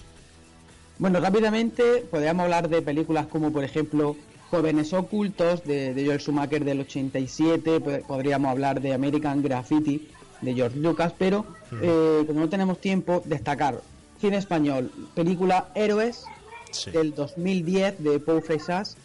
Bueno, 0.99 1.20
rápidamente 1.20 2.06
podríamos 2.10 2.44
hablar 2.44 2.70
de 2.70 2.82
películas 2.82 3.26
como, 3.28 3.52
por 3.52 3.64
ejemplo, 3.64 4.16
Jóvenes 4.52 4.91
Ocultos 4.94 5.64
de, 5.64 5.94
de 5.94 6.06
Joel 6.06 6.19
Schumacher 6.19 6.64
del 6.65 6.82
87, 6.82 7.80
po- 7.80 8.06
podríamos 8.07 8.52
hablar 8.52 8.82
de 8.82 8.94
American 8.94 9.41
Graffiti 9.41 10.10
de 10.41 10.53
George 10.53 10.78
Lucas, 10.78 11.14
pero 11.18 11.45
eh, 11.82 12.23
como 12.28 12.41
no 12.41 12.49
tenemos 12.49 12.80
tiempo, 12.82 13.22
destacar 13.26 13.82
cine 14.19 14.38
español, 14.38 14.91
película 15.15 15.69
Héroes 15.73 16.26
Sí. 16.72 16.90
del 16.91 17.14
2010 17.14 18.02
de 18.03 18.19
Paul 18.19 18.41
Freixas, 18.41 18.95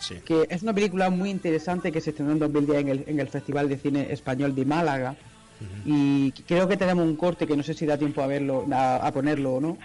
Sí. 0.00 0.14
que 0.24 0.46
es 0.48 0.62
una 0.62 0.72
película 0.72 1.10
muy 1.10 1.28
interesante 1.30 1.92
que 1.92 2.00
se 2.00 2.10
estrenó 2.10 2.32
en 2.32 2.38
2010 2.38 2.78
en 2.80 2.88
el, 2.88 3.04
en 3.06 3.20
el 3.20 3.28
Festival 3.28 3.68
de 3.68 3.76
Cine 3.76 4.06
Español 4.10 4.54
de 4.54 4.64
Málaga. 4.64 5.16
Y 5.84 6.32
creo 6.46 6.66
que 6.66 6.78
tenemos 6.78 7.04
un 7.04 7.16
corte 7.16 7.46
que 7.46 7.54
no 7.54 7.62
sé 7.62 7.74
si 7.74 7.84
da 7.84 7.98
tiempo 7.98 8.22
a 8.22 8.26
verlo, 8.26 8.64
a, 8.72 8.96
a 9.06 9.12
ponerlo 9.12 9.56
o 9.56 9.60
no. 9.60 9.76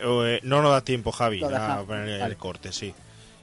Eh, 0.00 0.38
no 0.44 0.62
nos 0.62 0.70
da 0.70 0.80
tiempo, 0.84 1.10
Javi, 1.10 1.40
Lo 1.40 1.48
a 1.48 1.82
poner 1.84 2.08
el 2.08 2.20
vale. 2.20 2.36
corte, 2.36 2.70
sí. 2.72 2.94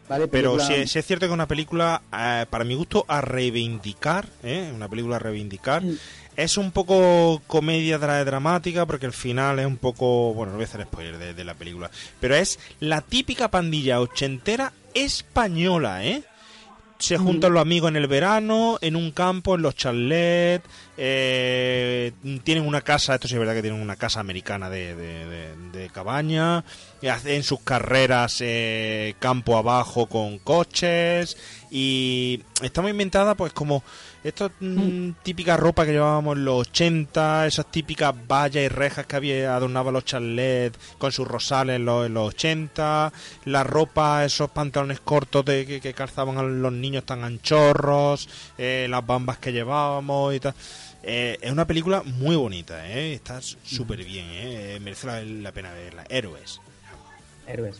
¿Vale? 0.10 0.27
Pero 0.27 0.60
sí, 0.60 0.88
sí 0.88 0.99
es 0.99 1.06
cierto 1.06 1.26
que 1.26 1.31
es 1.31 1.34
una 1.34 1.48
película, 1.48 2.02
eh, 2.11 2.45
para 2.49 2.65
mi 2.65 2.76
gusto, 2.76 3.06
a 3.07 3.22
reivindicar, 3.22 4.27
¿eh? 4.44 4.72
una 4.76 4.90
película 4.90 5.15
a 5.15 5.19
reivindicar. 5.19 5.84
Mm. 5.84 5.98
Es 6.36 6.57
un 6.57 6.72
poco 6.72 7.41
comedia 7.48 7.99
dra- 7.99 8.23
dramática 8.23 8.86
porque 8.86 9.06
el 9.06 9.14
final 9.14 9.60
es 9.60 9.65
un 9.65 9.77
poco, 9.77 10.34
bueno, 10.34 10.52
no 10.53 10.57
voy 10.57 10.65
a 10.65 10.68
hacer 10.68 10.84
spoiler 10.84 11.18
de, 11.18 11.34
de 11.34 11.44
la 11.44 11.53
película, 11.53 11.91
pero 12.19 12.36
es 12.36 12.60
la 12.80 13.02
típica 13.02 13.49
pandilla 13.52 13.99
ochentera 13.99 14.72
española, 14.94 16.06
¿eh? 16.06 16.23
Se 16.98 17.18
juntan 17.18 17.53
los 17.53 17.61
amigos 17.61 17.90
en 17.90 17.95
el 17.95 18.07
verano, 18.07 18.77
en 18.81 18.98
un 18.98 19.11
campo, 19.11 19.56
en 19.56 19.61
los 19.61 19.73
chalets, 19.76 20.65
eh, 21.01 22.11
tienen 22.43 22.65
una 22.67 22.81
casa, 22.81 23.15
esto 23.15 23.27
sí 23.30 23.35
es 23.35 23.39
verdad 23.39 23.53
que 23.53 23.61
tienen 23.61 23.81
una 23.81 23.95
casa 23.95 24.19
americana 24.19 24.69
de, 24.69 24.95
de- 24.95 25.26
de- 25.26 25.80
de 25.80 25.89
cabaña, 25.89 26.63
hacen 27.09 27.43
sus 27.43 27.61
carreras 27.61 28.38
eh, 28.41 29.15
campo 29.19 29.55
abajo 29.57 30.07
con 30.07 30.39
coches 30.39 31.38
y 31.71 32.43
está 32.61 32.81
muy 32.81 32.91
inventada 32.91 33.35
pues 33.35 33.53
como 33.53 33.81
esta 34.23 34.51
mm, 34.59 35.11
típica 35.23 35.55
ropa 35.55 35.85
que 35.85 35.93
llevábamos 35.93 36.35
en 36.35 36.43
los 36.43 36.67
80, 36.67 37.47
esas 37.47 37.71
típicas 37.71 38.13
vallas 38.27 38.63
y 38.65 38.67
rejas 38.67 39.05
que 39.05 39.15
había 39.15 39.55
adornaban 39.55 39.93
los 39.93 40.03
chalets 40.03 40.77
con 40.97 41.13
sus 41.13 41.26
rosales 41.26 41.77
en 41.77 41.85
los, 41.85 42.05
en 42.07 42.13
los 42.15 42.27
80, 42.34 43.13
la 43.45 43.63
ropa, 43.63 44.26
esos 44.26 44.49
pantalones 44.49 44.99
cortos 44.99 45.45
de, 45.45 45.65
que, 45.65 45.80
que 45.80 45.93
calzaban 45.93 46.38
a 46.38 46.43
los 46.43 46.73
niños 46.73 47.05
tan 47.05 47.23
anchorros, 47.23 48.27
eh, 48.57 48.88
las 48.89 49.05
bambas 49.05 49.38
que 49.38 49.53
llevábamos 49.53 50.35
y 50.35 50.39
tal. 50.41 50.53
Eh, 51.03 51.38
es 51.41 51.51
una 51.51 51.65
película 51.65 52.03
muy 52.03 52.35
bonita, 52.35 52.88
¿eh? 52.89 53.13
está 53.13 53.39
súper 53.41 54.03
bien, 54.03 54.26
¿eh? 54.31 54.80
merece 54.81 55.07
la, 55.07 55.23
la 55.23 55.51
pena 55.51 55.71
verla. 55.73 56.03
Héroes. 56.09 56.59
Héroes. 57.47 57.80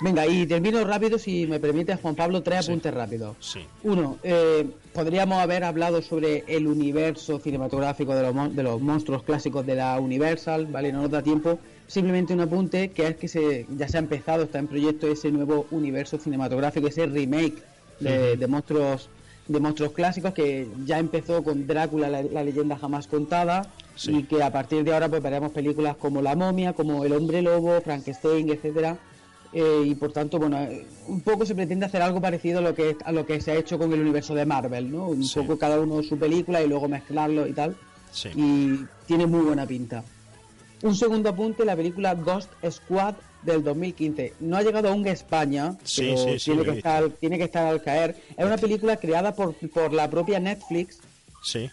Venga, 0.00 0.26
y 0.26 0.46
termino 0.46 0.82
rápido, 0.84 1.16
si 1.18 1.46
me 1.46 1.60
permite, 1.60 1.94
Juan 1.96 2.14
Pablo, 2.16 2.42
tres 2.42 2.66
apuntes 2.66 2.92
rápidos. 2.92 3.36
Sí. 3.40 3.60
Uno, 3.84 4.18
eh, 4.24 4.66
podríamos 4.92 5.38
haber 5.38 5.62
hablado 5.62 6.02
sobre 6.02 6.44
el 6.48 6.66
universo 6.66 7.38
cinematográfico 7.38 8.14
de 8.14 8.22
los, 8.22 8.34
mon- 8.34 8.54
de 8.56 8.62
los 8.64 8.80
monstruos 8.80 9.22
clásicos 9.22 9.64
de 9.64 9.76
la 9.76 10.00
Universal, 10.00 10.66
¿vale? 10.66 10.92
No 10.92 11.02
nos 11.02 11.10
da 11.10 11.22
tiempo. 11.22 11.60
Simplemente 11.86 12.34
un 12.34 12.40
apunte, 12.40 12.90
que 12.90 13.06
es 13.06 13.16
que 13.16 13.28
se, 13.28 13.66
ya 13.76 13.86
se 13.88 13.96
ha 13.96 14.00
empezado, 14.00 14.42
está 14.44 14.58
en 14.58 14.66
proyecto 14.66 15.06
ese 15.06 15.30
nuevo 15.30 15.66
universo 15.70 16.18
cinematográfico, 16.18 16.88
ese 16.88 17.06
remake 17.06 17.62
de 18.00 18.46
monstruos 18.48 19.08
de 19.52 19.60
monstruos 19.60 19.92
clásicos 19.92 20.32
que 20.34 20.66
ya 20.84 20.98
empezó 20.98 21.42
con 21.44 21.66
Drácula, 21.66 22.08
la, 22.08 22.22
la 22.22 22.42
leyenda 22.44 22.76
jamás 22.76 23.06
contada, 23.06 23.66
Sí. 23.94 24.10
y 24.16 24.22
que 24.22 24.42
a 24.42 24.50
partir 24.50 24.82
de 24.84 24.94
ahora 24.94 25.08
pues 25.10 25.22
veremos 25.22 25.52
películas 25.52 25.96
como 25.96 26.22
La 26.22 26.34
momia, 26.34 26.72
como 26.72 27.04
El 27.04 27.12
hombre 27.12 27.42
lobo, 27.42 27.78
Frankenstein, 27.82 28.48
etcétera, 28.50 28.96
eh, 29.52 29.82
y 29.84 29.94
por 29.94 30.12
tanto, 30.12 30.38
bueno, 30.38 30.58
eh, 30.62 30.86
un 31.08 31.20
poco 31.20 31.44
se 31.44 31.54
pretende 31.54 31.84
hacer 31.84 32.00
algo 32.00 32.18
parecido 32.18 32.60
a 32.60 32.62
lo 32.62 32.74
que 32.74 32.96
a 33.04 33.12
lo 33.12 33.26
que 33.26 33.38
se 33.42 33.50
ha 33.50 33.54
hecho 33.54 33.78
con 33.78 33.92
el 33.92 34.00
universo 34.00 34.34
de 34.34 34.46
Marvel, 34.46 34.90
¿no? 34.90 35.08
Un 35.08 35.22
Sí. 35.24 35.38
poco 35.40 35.58
cada 35.58 35.78
uno 35.78 36.02
su 36.02 36.16
película 36.18 36.62
y 36.62 36.68
luego 36.68 36.88
mezclarlo 36.88 37.46
y 37.46 37.52
tal. 37.52 37.76
Sí. 38.10 38.30
Y 38.34 38.86
tiene 39.06 39.26
muy 39.26 39.40
buena 39.44 39.66
pinta. 39.66 40.02
Un 40.82 40.94
segundo 40.96 41.28
apunte, 41.28 41.66
la 41.66 41.76
película 41.76 42.14
Ghost 42.14 42.50
Squad 42.70 43.14
del 43.42 43.62
2015. 43.64 44.34
No 44.40 44.56
ha 44.56 44.62
llegado 44.62 44.88
aún 44.88 45.06
a 45.06 45.10
España, 45.12 45.76
Sí, 45.84 46.02
pero 46.02 46.16
sí, 46.18 46.38
sí, 46.38 46.44
tiene, 46.52 46.64
que 46.64 46.70
estar, 46.78 47.10
tiene 47.10 47.38
que 47.38 47.44
estar 47.44 47.66
al 47.66 47.82
caer. 47.82 48.16
Es 48.36 48.44
una 48.44 48.56
película 48.56 48.96
creada 48.96 49.34
por, 49.34 49.54
por 49.70 49.92
la 49.92 50.08
propia 50.10 50.38
Netflix 50.40 50.98
Sí. 51.42 51.70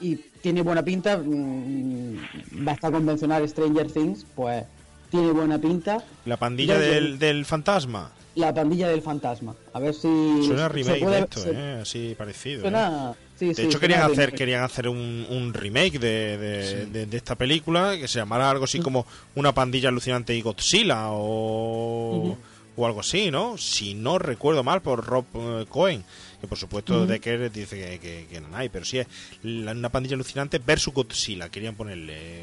y 0.00 0.16
tiene 0.16 0.62
buena 0.62 0.82
pinta. 0.84 1.18
mm, 1.18 2.16
Basta 2.64 2.90
con 2.90 3.04
mencionar 3.04 3.46
Stranger 3.48 3.90
Things, 3.90 4.24
pues 4.34 4.64
tiene 5.10 5.30
buena 5.32 5.58
pinta. 5.58 6.04
La 6.24 6.36
pandilla 6.36 6.78
del, 6.78 7.18
del 7.18 7.44
fantasma. 7.44 8.12
La 8.34 8.54
pandilla 8.54 8.88
del 8.88 9.02
fantasma. 9.02 9.56
A 9.72 9.80
ver 9.80 9.94
si. 9.94 10.02
Suena 10.46 10.66
a 10.66 10.68
se 10.68 10.74
remake 10.74 11.00
puede- 11.00 11.16
de 11.16 11.22
esto, 11.22 11.40
se- 11.40 11.50
¿eh? 11.52 11.80
Así 11.82 12.14
parecido. 12.16 12.60
¿eh? 12.60 13.14
Sí, 13.38 13.46
de 13.48 13.54
sí, 13.54 13.62
hecho, 13.62 13.78
querían 13.78 14.02
hacer, 14.02 14.32
querían 14.34 14.64
hacer 14.64 14.88
un, 14.88 15.26
un 15.30 15.54
remake 15.54 15.98
de, 16.00 16.36
de, 16.38 16.86
de- 16.86 17.06
de 17.06 17.16
esta 17.16 17.36
película 17.36 17.96
que 17.96 18.08
se 18.08 18.18
llamara 18.18 18.50
algo 18.50 18.64
así 18.64 18.80
como 18.80 19.06
Una 19.36 19.52
pandilla 19.54 19.90
alucinante 19.90 20.34
y 20.34 20.42
Godzilla 20.42 21.10
o, 21.10 22.36
o 22.76 22.86
algo 22.86 23.00
así, 23.00 23.30
¿no? 23.30 23.56
Si 23.58 23.94
no 23.94 24.18
recuerdo 24.18 24.64
mal, 24.64 24.82
por 24.82 25.04
Rob 25.06 25.24
eh, 25.34 25.66
Cohen. 25.68 26.02
Que 26.40 26.46
por 26.46 26.58
supuesto 26.58 26.98
Ujú. 26.98 27.06
Decker 27.06 27.50
dice 27.50 27.76
que, 27.76 27.98
que, 27.98 28.26
que 28.30 28.40
no 28.40 28.56
hay, 28.56 28.68
pero 28.68 28.84
sí 28.84 28.98
es 28.98 29.06
la- 29.42 29.72
una 29.72 29.88
pandilla 29.88 30.14
alucinante 30.14 30.58
versus 30.58 30.92
Godzilla. 30.94 31.48
Querían 31.48 31.74
ponerle. 31.76 32.42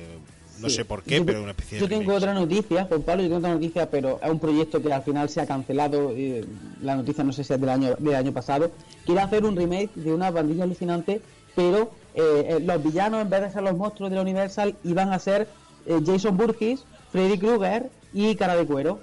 No 0.60 0.70
Sí. 0.70 0.76
sé 0.78 0.86
por 0.86 1.04
qué, 1.04 1.18
Yo- 1.18 1.26
pero 1.26 1.42
una 1.42 1.52
especie 1.52 1.78
de. 1.78 1.82
Yo 1.82 1.90
tengo 1.90 2.14
otra 2.14 2.34
noticia, 2.34 2.86
Juan 2.86 3.02
Pablo, 3.02 3.24
yo 3.24 3.28
tengo 3.30 3.40
otra 3.40 3.54
noticia, 3.54 3.90
pero 3.90 4.20
es 4.24 4.30
un 4.32 4.40
proyecto 4.40 4.82
que 4.82 4.94
al 4.94 5.04
final 5.04 5.28
se 5.30 5.42
ha 5.42 5.46
cancelado. 5.46 6.12
eh, 6.16 6.46
la 6.82 6.96
noticia 6.96 7.24
no 7.24 7.34
sé 7.34 7.44
si 7.44 7.54
es 7.54 7.60
del 7.60 7.70
año, 7.70 7.96
del 8.00 8.16
año 8.16 8.32
pasado. 8.32 8.72
Quiere 9.06 9.22
hacer 9.22 9.44
un 9.46 9.56
remake 9.56 9.90
de 9.96 10.14
una 10.14 10.32
pandilla 10.32 10.64
alucinante, 10.64 11.22
pero 11.56 11.92
eh, 12.14 12.56
eh, 12.58 12.60
los 12.62 12.82
villanos, 12.84 13.22
en 13.22 13.30
vez 13.30 13.42
de 13.42 13.52
ser 13.52 13.64
los 13.64 13.76
monstruos 13.76 14.10
de 14.10 14.16
la 14.16 14.22
Universal, 14.22 14.76
iban 14.86 15.12
a 15.12 15.20
ser 15.20 15.48
eh, 15.86 16.00
Jason 16.06 16.38
Burgess, 16.38 16.86
Freddy 17.12 17.38
Krueger 17.38 17.90
y 18.14 18.36
Cara 18.36 18.56
de 18.56 18.66
Cuero. 18.66 19.00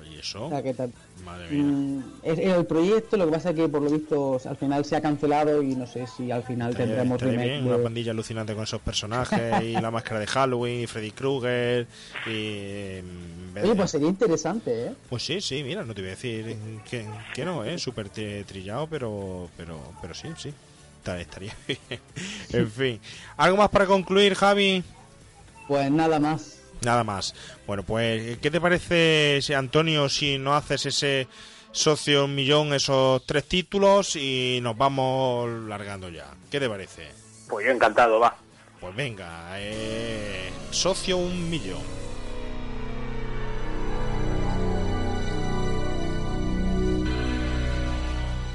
Oye, 0.00 0.20
eso. 0.20 0.44
O 0.46 0.50
sea, 0.50 0.62
que 0.62 0.74
Madre 1.24 1.48
mía. 1.50 1.62
Mm, 1.62 2.02
es, 2.22 2.38
es 2.38 2.46
el 2.54 2.66
proyecto, 2.66 3.16
lo 3.16 3.26
que 3.26 3.32
pasa 3.32 3.50
es 3.50 3.56
que 3.56 3.68
por 3.68 3.82
lo 3.82 3.90
visto 3.90 4.40
al 4.44 4.56
final 4.56 4.84
se 4.84 4.96
ha 4.96 5.00
cancelado 5.00 5.62
y 5.62 5.74
no 5.74 5.86
sé 5.86 6.06
si 6.06 6.30
al 6.30 6.42
final 6.42 6.74
tendremos 6.76 7.20
bien, 7.22 7.36
de- 7.38 7.62
una 7.74 7.82
pandilla 7.82 8.12
alucinante 8.12 8.54
con 8.54 8.64
esos 8.64 8.80
personajes 8.80 9.62
y 9.64 9.72
la 9.74 9.90
máscara 9.90 10.20
de 10.20 10.26
Halloween 10.26 10.80
y 10.82 10.86
Freddy 10.86 11.10
Krueger 11.10 11.86
y... 12.26 12.30
Oye, 12.30 13.68
de- 13.70 13.74
pues 13.74 13.90
sería 13.90 14.08
interesante, 14.08 14.86
¿eh? 14.86 14.92
Pues 15.08 15.22
sí, 15.24 15.40
sí, 15.40 15.62
mira, 15.64 15.84
no 15.84 15.94
te 15.94 16.00
voy 16.02 16.08
a 16.08 16.14
decir 16.14 16.56
que, 16.88 17.04
que 17.34 17.44
no, 17.44 17.64
¿eh? 17.64 17.78
Súper 17.78 18.10
tri- 18.10 18.44
trillado, 18.44 18.86
pero, 18.86 19.48
pero, 19.56 19.78
pero 20.00 20.14
sí, 20.14 20.28
sí. 20.36 20.52
Estaría 21.18 21.54
bien. 21.66 21.78
En 22.52 22.70
fin. 22.70 23.00
¿Algo 23.36 23.56
más 23.56 23.70
para 23.70 23.86
concluir, 23.86 24.34
Javi? 24.34 24.84
Pues 25.66 25.90
nada 25.90 26.20
más. 26.20 26.59
Nada 26.82 27.04
más. 27.04 27.34
Bueno, 27.66 27.82
pues, 27.82 28.38
¿qué 28.38 28.50
te 28.50 28.60
parece, 28.60 29.40
si, 29.42 29.52
Antonio, 29.52 30.08
si 30.08 30.38
no 30.38 30.54
haces 30.54 30.86
ese 30.86 31.28
socio 31.72 32.24
un 32.24 32.34
millón, 32.34 32.72
esos 32.72 33.24
tres 33.26 33.44
títulos 33.46 34.16
y 34.16 34.60
nos 34.62 34.76
vamos 34.76 35.48
largando 35.68 36.08
ya? 36.08 36.26
¿Qué 36.50 36.58
te 36.58 36.68
parece? 36.68 37.08
Pues 37.48 37.66
yo 37.66 37.72
encantado, 37.72 38.18
va. 38.20 38.36
Pues 38.80 38.96
venga, 38.96 39.50
eh, 39.58 40.50
socio 40.70 41.18
un 41.18 41.50
millón. 41.50 42.00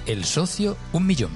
El 0.05 0.23
socio, 0.23 0.77
un 0.93 1.07
millón. 1.07 1.31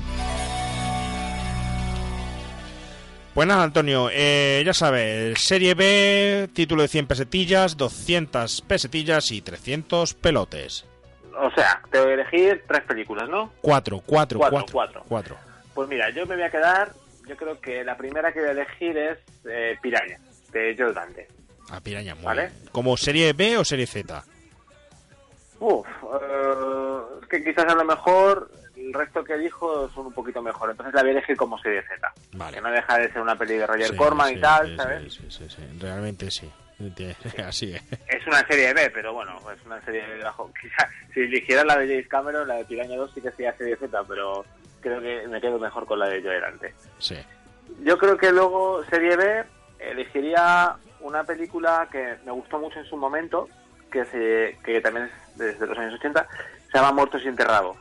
Pues 3.40 3.48
nada, 3.48 3.64
Antonio, 3.64 4.10
eh, 4.12 4.62
ya 4.66 4.74
sabes, 4.74 5.40
Serie 5.40 5.74
B, 5.74 6.50
título 6.52 6.82
de 6.82 6.90
100 6.90 7.08
pesetillas, 7.08 7.78
200 7.78 8.64
pesetillas 8.64 9.32
y 9.32 9.42
300 9.42 10.14
pelotes. 10.16 10.86
O 11.38 11.50
sea, 11.52 11.82
te 11.90 12.02
voy 12.02 12.10
a 12.10 12.14
elegir 12.16 12.66
tres 12.68 12.82
películas, 12.82 13.30
¿no? 13.30 13.54
Cuatro, 13.62 14.02
cuatro, 14.06 14.40
Cuatro, 14.40 14.58
cuatro. 14.60 14.74
cuatro. 14.74 15.04
cuatro. 15.08 15.38
Pues 15.74 15.88
mira, 15.88 16.10
yo 16.10 16.26
me 16.26 16.36
voy 16.36 16.44
a 16.44 16.52
quedar, 16.52 16.92
yo 17.30 17.38
creo 17.38 17.62
que 17.62 17.82
la 17.86 17.96
primera 17.96 18.34
que 18.34 18.42
voy 18.42 18.50
a 18.50 18.52
elegir 18.52 18.98
es 18.98 19.18
eh, 19.50 19.78
Piraña, 19.82 20.20
de 20.52 20.76
Joe 20.78 20.92
Dante. 20.92 21.30
A 21.72 21.80
piraña, 21.80 22.16
muy 22.16 22.26
¿Vale? 22.26 22.48
bien. 22.48 22.70
¿Como 22.74 22.98
Serie 22.98 23.32
B 23.32 23.56
o 23.58 23.64
Serie 23.64 23.88
Z? 23.88 24.22
Uf, 25.62 25.88
es 27.22 27.28
que 27.30 27.42
quizás 27.42 27.72
a 27.72 27.76
lo 27.76 27.86
mejor 27.86 28.52
el 28.90 28.94
resto 28.94 29.24
que 29.24 29.38
dijo 29.38 29.90
son 29.90 30.08
un 30.08 30.14
poquito 30.14 30.42
mejor, 30.42 30.72
entonces 30.72 30.94
la 30.94 31.02
voy 31.02 31.10
a 31.10 31.14
elegir 31.14 31.38
como 31.38 31.60
serie 31.60 31.84
Z. 31.84 32.14
Vale. 32.34 32.56
Que 32.56 32.62
no 32.62 32.72
deja 32.72 32.98
de 32.98 33.12
ser 33.12 33.22
una 33.22 33.38
peli 33.38 33.56
de 33.56 33.68
Roger 33.68 33.88
Sí, 33.88 33.96
Corman 33.96 34.30
sí, 34.30 34.36
y 34.36 34.42
tal, 34.42 34.68
sí, 34.68 34.76
¿sabes? 34.76 35.14
Sí, 35.14 35.26
sí, 35.30 35.32
sí, 35.32 35.50
sí. 35.50 35.80
Realmente 35.80 36.32
sí. 36.32 36.52
Así 37.46 37.74
es. 37.74 37.82
Es 38.08 38.26
una 38.26 38.46
serie 38.48 38.74
B, 38.74 38.90
pero 38.92 39.14
bueno, 39.14 39.38
es 39.54 39.66
una 39.66 39.84
serie 39.84 40.06
de 40.08 40.24
bajo. 40.24 40.52
Quizás 40.62 40.90
si 41.14 41.22
eligiera 41.22 41.64
la 41.64 41.78
de 41.78 41.88
James 41.88 42.08
Cameron, 42.08 42.48
la 42.48 42.56
de 42.56 42.66
Piraña 42.66 42.98
2 42.98 43.12
sí 43.14 43.22
que 43.22 43.32
sería 43.32 43.54
serie 43.54 43.76
Z, 43.76 44.04
pero 44.08 44.46
creo 44.82 45.02
que 45.02 45.28
me 45.28 45.42
quedo 45.42 45.60
mejor 45.60 45.86
con 45.86 46.00
la 46.00 46.08
de 46.08 46.22
Joe 46.22 46.40
Dante. 46.40 46.74
Sí. 46.98 47.18
Yo 47.84 47.98
creo 47.98 48.18
que 48.18 48.32
luego 48.32 48.84
serie 48.86 49.16
B 49.16 49.44
elegiría 49.80 50.76
una 51.02 51.24
película 51.24 51.88
que 51.92 52.16
me 52.26 52.32
gustó 52.32 52.60
mucho 52.60 52.80
en 52.80 52.86
su 52.86 52.98
momento, 52.98 53.48
que 53.92 54.06
se 54.06 54.58
que 54.64 54.82
también 54.82 55.06
es 55.06 55.38
desde 55.38 55.68
los 55.68 55.78
años 55.78 55.94
80, 55.96 56.28
se 56.72 56.78
llama 56.78 56.94
Muertos 56.94 57.22
y 57.24 57.28
Enterrados. 57.28 57.78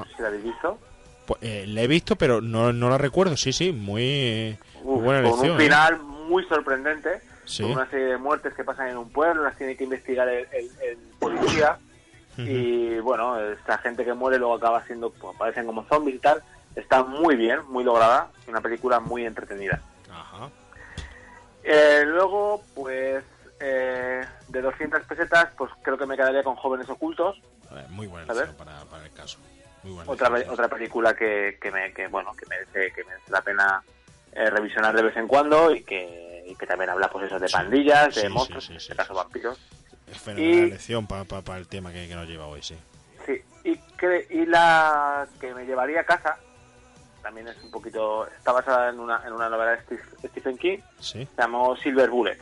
No 0.00 0.10
sé 0.10 0.16
si 0.16 0.22
la 0.22 0.28
habéis 0.28 0.44
visto. 0.44 0.78
Pues, 1.26 1.42
eh, 1.42 1.64
la 1.68 1.82
he 1.82 1.86
visto, 1.86 2.16
pero 2.16 2.40
no, 2.40 2.72
no 2.72 2.88
la 2.90 2.98
recuerdo. 2.98 3.36
Sí, 3.36 3.52
sí, 3.52 3.72
muy, 3.72 4.56
muy 4.82 4.96
Uf, 4.96 5.02
buena 5.04 5.20
con 5.22 5.26
elección. 5.30 5.50
un 5.56 5.60
¿eh? 5.60 5.64
final 5.64 5.98
muy 6.02 6.44
sorprendente, 6.46 7.20
Sí. 7.44 7.62
con 7.62 7.72
una 7.72 7.88
serie 7.90 8.06
de 8.06 8.18
muertes 8.18 8.54
que 8.54 8.64
pasan 8.64 8.88
en 8.88 8.96
un 8.96 9.10
pueblo, 9.10 9.42
las 9.42 9.56
tiene 9.56 9.76
que 9.76 9.84
investigar 9.84 10.28
el, 10.28 10.46
el- 10.52 10.70
el 10.82 10.98
policía 11.18 11.78
y 12.38 12.98
bueno, 13.00 13.38
esta 13.38 13.76
gente 13.78 14.02
que 14.02 14.14
muere 14.14 14.38
luego 14.38 14.54
acaba 14.54 14.82
siendo, 14.86 15.10
pues, 15.10 15.34
aparecen 15.36 15.66
como 15.66 15.84
zombies 15.84 16.16
y 16.16 16.20
tal, 16.20 16.42
está 16.74 17.02
muy 17.04 17.36
bien, 17.36 17.58
muy 17.68 17.84
lograda, 17.84 18.28
una 18.48 18.62
película 18.62 18.98
muy 18.98 19.26
entretenida. 19.26 19.82
Ajá. 20.10 20.48
Eh, 21.62 22.04
luego, 22.06 22.62
pues 22.74 23.22
eh, 23.60 24.24
de 24.48 24.62
200 24.62 25.02
pesetas, 25.02 25.48
pues 25.58 25.70
creo 25.82 25.98
que 25.98 26.06
me 26.06 26.16
quedaría 26.16 26.42
con 26.42 26.56
Jóvenes 26.56 26.88
Ocultos, 26.88 27.36
Eh, 27.72 27.86
Muy 27.90 28.06
buena 28.06 28.26
para, 28.56 28.84
para 28.86 29.04
el 29.04 29.12
caso. 29.12 29.38
Otra 30.06 30.28
otra 30.48 30.68
película 30.68 31.14
que, 31.14 31.58
que 31.60 31.70
me 31.70 31.92
que 31.92 32.06
bueno 32.08 32.32
que 32.34 32.44
merece 32.46 32.92
que 32.94 33.04
merece 33.04 33.30
la 33.30 33.40
pena 33.40 33.82
eh, 34.32 34.50
revisionar 34.50 34.94
de 34.94 35.02
vez 35.02 35.16
en 35.16 35.26
cuando 35.26 35.74
y 35.74 35.82
que, 35.82 36.44
y 36.46 36.54
que 36.54 36.66
también 36.66 36.90
habla 36.90 37.08
pues 37.10 37.26
eso 37.26 37.38
de 37.38 37.48
Sí, 37.48 37.52
pandillas 37.54 38.14
de 38.14 38.22
sí, 38.22 38.28
monstruos 38.28 38.64
sí, 38.66 38.72
en 38.72 38.76
este 38.78 38.94
caso 38.94 39.14
vampiros. 39.14 39.58
Es 40.06 40.18
fenomenal 40.18 40.54
y- 40.54 40.62
elección 40.68 41.06
para 41.06 41.58
el 41.58 41.66
tema 41.68 41.92
que, 41.92 42.06
que 42.08 42.14
nos 42.14 42.28
lleva 42.28 42.46
hoy, 42.46 42.62
sí. 42.62 42.76
sí 43.26 43.40
y 43.64 43.76
que 43.96 44.26
y 44.30 44.46
la 44.46 45.26
que 45.40 45.54
me 45.54 45.64
llevaría 45.64 46.00
a 46.00 46.04
casa 46.04 46.36
también 47.22 47.48
es 47.48 47.56
un 47.62 47.70
poquito 47.70 48.26
está 48.28 48.52
basada 48.52 48.90
en 48.90 48.98
una 49.00 49.22
en 49.26 49.32
una 49.32 49.48
novela 49.48 49.72
de 49.72 50.28
Stephen 50.28 50.56
King 50.58 50.78
se 51.00 51.26
llamó 51.38 51.76
Silver 51.76 52.08
Bullet. 52.10 52.38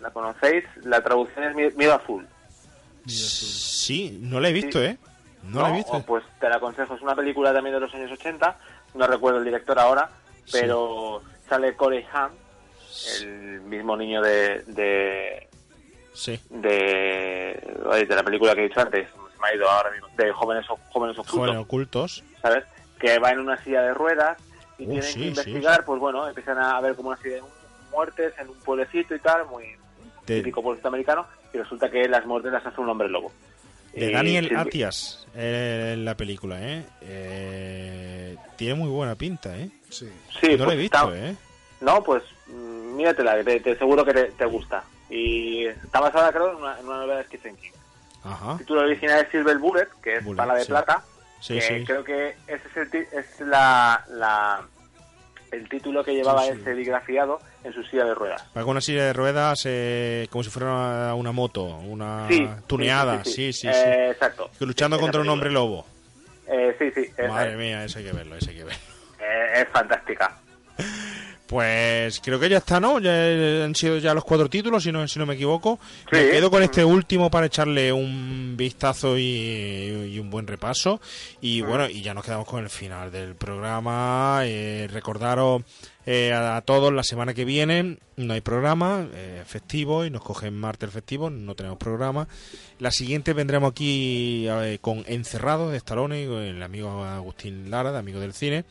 La 0.00 0.10
conocéis 0.10 0.64
la 0.84 1.00
traducción 1.02 1.44
es 1.44 1.54
Mie- 1.54 1.74
Miedo 1.76 1.94
Azul. 1.94 2.26
Sí, 3.06 4.18
no 4.20 4.40
la 4.40 4.48
he 4.48 4.52
visto, 4.52 4.82
¿eh? 4.82 4.96
No, 5.42 5.62
la 5.62 5.70
he 5.70 5.76
visto. 5.76 5.92
O, 5.96 6.02
pues 6.02 6.24
te 6.40 6.48
la 6.48 6.56
aconsejo. 6.56 6.94
Es 6.94 7.02
una 7.02 7.14
película 7.14 7.52
también 7.52 7.74
de 7.74 7.80
los 7.80 7.94
años 7.94 8.10
80. 8.12 8.56
No 8.94 9.06
recuerdo 9.06 9.38
el 9.38 9.44
director 9.44 9.78
ahora, 9.78 10.10
Sí. 10.44 10.58
pero 10.60 11.22
sale 11.48 11.74
Corey 11.76 12.04
Haim, 12.12 12.32
el 13.22 13.60
mismo 13.62 13.96
niño 13.96 14.20
de 14.22 14.62
de, 14.66 15.48
Sí. 16.14 16.38
de, 16.50 18.06
la 18.08 18.22
película 18.22 18.54
que 18.54 18.60
he 18.64 18.68
dicho 18.68 18.80
antes. 18.80 19.08
Se 19.08 19.40
me 19.40 19.48
ha 19.48 19.54
ido 19.54 19.68
ahora 19.68 19.90
mismo. 19.90 20.08
De 20.16 20.30
jóvenes 20.32 20.66
jóvenes 20.92 21.18
ocultos, 21.18 21.34
Jóvenes 21.34 21.58
ocultos. 21.58 22.24
¿sabes? 22.40 22.64
Que 23.00 23.18
va 23.18 23.30
en 23.30 23.40
una 23.40 23.56
silla 23.62 23.82
de 23.82 23.94
ruedas 23.94 24.38
y 24.78 24.84
Oh, 24.84 24.86
tienen 24.86 25.02
sí, 25.02 25.12
que 25.14 25.20
sí, 25.20 25.28
investigar. 25.28 25.84
Pues 25.84 25.98
bueno, 26.00 26.28
empiezan 26.28 26.58
a 26.58 26.80
ver 26.80 26.94
como 26.94 27.08
una 27.08 27.18
serie 27.18 27.36
de 27.36 27.42
muertes 27.90 28.32
en 28.38 28.48
un 28.48 28.54
pueblecito 28.60 29.14
y 29.14 29.18
tal, 29.20 29.46
muy 29.46 29.64
típico 30.24 30.62
pueblecito 30.62 30.88
americano. 30.88 31.26
Y 31.52 31.58
resulta 31.58 31.90
que 31.90 32.08
las 32.08 32.24
muertes 32.26 32.52
las 32.52 32.64
hace 32.64 32.80
un 32.80 32.88
hombre 32.88 33.08
lobo. 33.08 33.32
De 33.94 34.10
Y 34.10 34.12
Daniel 34.12 34.56
Atias 34.56 35.26
eh, 35.34 35.92
en 35.94 36.04
la 36.04 36.16
película, 36.16 36.56
¿eh? 36.60 36.84
Eh, 37.02 38.36
Tiene 38.56 38.74
muy 38.74 38.88
buena 38.88 39.14
pinta, 39.14 39.56
¿eh? 39.56 39.70
Sí. 39.90 40.08
Sí, 40.40 40.48
no 40.56 40.56
pues 40.58 40.68
la 40.68 40.74
he 40.74 40.76
visto, 40.76 41.14
está- 41.14 41.26
¿eh? 41.30 41.36
No, 41.80 42.02
pues 42.02 42.22
mm, 42.46 42.96
míratela, 42.96 43.42
te, 43.44 43.60
te 43.60 43.76
seguro 43.76 44.04
que 44.04 44.12
te, 44.14 44.24
te 44.32 44.44
gusta. 44.46 44.84
Y 45.10 45.66
está 45.66 46.00
basada, 46.00 46.32
creo, 46.32 46.50
en 46.50 46.56
una, 46.56 46.78
en 46.78 46.86
una 46.86 46.96
novela 46.98 47.16
de 47.18 47.24
Stephen 47.24 47.56
King. 47.56 47.70
Ajá. 48.24 48.52
El 48.52 48.58
título 48.58 48.80
original 48.82 49.20
es 49.24 49.30
Silver 49.30 49.58
Bullet, 49.58 49.88
que 50.02 50.16
es 50.16 50.24
Bullet, 50.24 50.38
bala 50.38 50.54
de 50.54 50.62
sí. 50.62 50.68
plata. 50.68 51.02
Sí, 51.40 51.54
que 51.54 51.60
sí. 51.60 51.84
creo 51.84 52.04
que 52.04 52.36
ese 52.46 52.68
es, 52.68 52.76
el 52.76 52.90
ti- 52.90 53.08
es 53.12 53.40
la, 53.40 54.04
la- 54.10 54.62
el 55.52 55.68
título 55.68 56.02
que 56.02 56.12
llevaba 56.14 56.42
Sí, 56.46 56.52
sí. 56.56 56.64
serigrafiado 56.64 57.38
en 57.62 57.72
su 57.72 57.82
silla 57.84 58.04
de 58.04 58.14
ruedas. 58.14 58.42
Con 58.54 58.68
una 58.68 58.80
silla 58.80 59.04
de 59.04 59.12
ruedas 59.12 59.62
eh, 59.66 60.26
como 60.30 60.42
si 60.42 60.50
fuera 60.50 60.68
una, 60.72 61.14
una 61.14 61.32
moto, 61.32 61.64
una 61.64 62.26
Sí, 62.28 62.48
tuneada. 62.66 63.24
sí, 63.24 63.52
Sí, 63.52 63.52
sí. 63.52 63.68
Eh, 63.68 64.10
exacto. 64.10 64.50
Luchando 64.60 64.96
Esa 64.96 65.02
contra 65.02 65.20
un 65.20 65.28
hombre 65.28 65.50
lobo. 65.50 65.86
Eh, 66.48 66.74
sí, 66.78 66.90
sí. 66.94 67.08
Madre 67.28 67.56
mía, 67.56 67.84
eso 67.84 67.98
hay 67.98 68.04
que 68.06 68.12
verlo, 68.12 68.36
eso 68.36 68.50
hay 68.50 68.56
que 68.56 68.64
verlo. 68.64 68.80
Eh, 69.20 69.60
es 69.62 69.68
fantástica. 69.68 70.36
Pues 71.52 72.18
creo 72.20 72.40
que 72.40 72.48
ya 72.48 72.56
está, 72.56 72.80
¿no? 72.80 72.98
Ya 72.98 73.12
han 73.62 73.74
sido 73.74 73.98
ya 73.98 74.14
los 74.14 74.24
cuatro 74.24 74.48
títulos, 74.48 74.84
si 74.84 74.90
no, 74.90 75.06
si 75.06 75.18
no 75.18 75.26
me 75.26 75.34
equivoco. 75.34 75.78
Sí. 76.10 76.16
Me 76.16 76.30
quedo 76.30 76.50
con 76.50 76.62
este 76.62 76.82
último 76.82 77.30
para 77.30 77.44
echarle 77.44 77.92
un 77.92 78.54
vistazo 78.56 79.18
y, 79.18 80.08
y 80.14 80.18
un 80.18 80.30
buen 80.30 80.46
repaso. 80.46 80.98
Y 81.42 81.60
bueno, 81.60 81.90
y 81.90 82.00
ya 82.00 82.14
nos 82.14 82.24
quedamos 82.24 82.46
con 82.46 82.62
el 82.64 82.70
final 82.70 83.12
del 83.12 83.34
programa. 83.34 84.40
Eh, 84.44 84.88
recordaros 84.90 85.62
eh, 86.06 86.32
a, 86.32 86.56
a 86.56 86.62
todos 86.62 86.90
la 86.90 87.02
semana 87.02 87.34
que 87.34 87.44
viene 87.44 87.98
no 88.16 88.32
hay 88.32 88.40
programa 88.40 89.06
eh, 89.12 89.42
festivo 89.46 90.04
y 90.04 90.10
nos 90.10 90.22
cogen 90.22 90.54
martes 90.54 90.90
festivo, 90.90 91.28
no 91.28 91.54
tenemos 91.54 91.78
programa. 91.78 92.28
La 92.78 92.90
siguiente 92.90 93.34
vendremos 93.34 93.72
aquí 93.72 94.46
eh, 94.48 94.78
con 94.80 95.04
Encerrado 95.06 95.70
de 95.70 95.76
Stallone, 95.76 96.26
con 96.26 96.42
el 96.42 96.62
amigo 96.62 97.04
Agustín 97.04 97.70
Lara, 97.70 97.92
de 97.92 97.98
Amigo 97.98 98.20
del 98.20 98.32
Cine. 98.32 98.64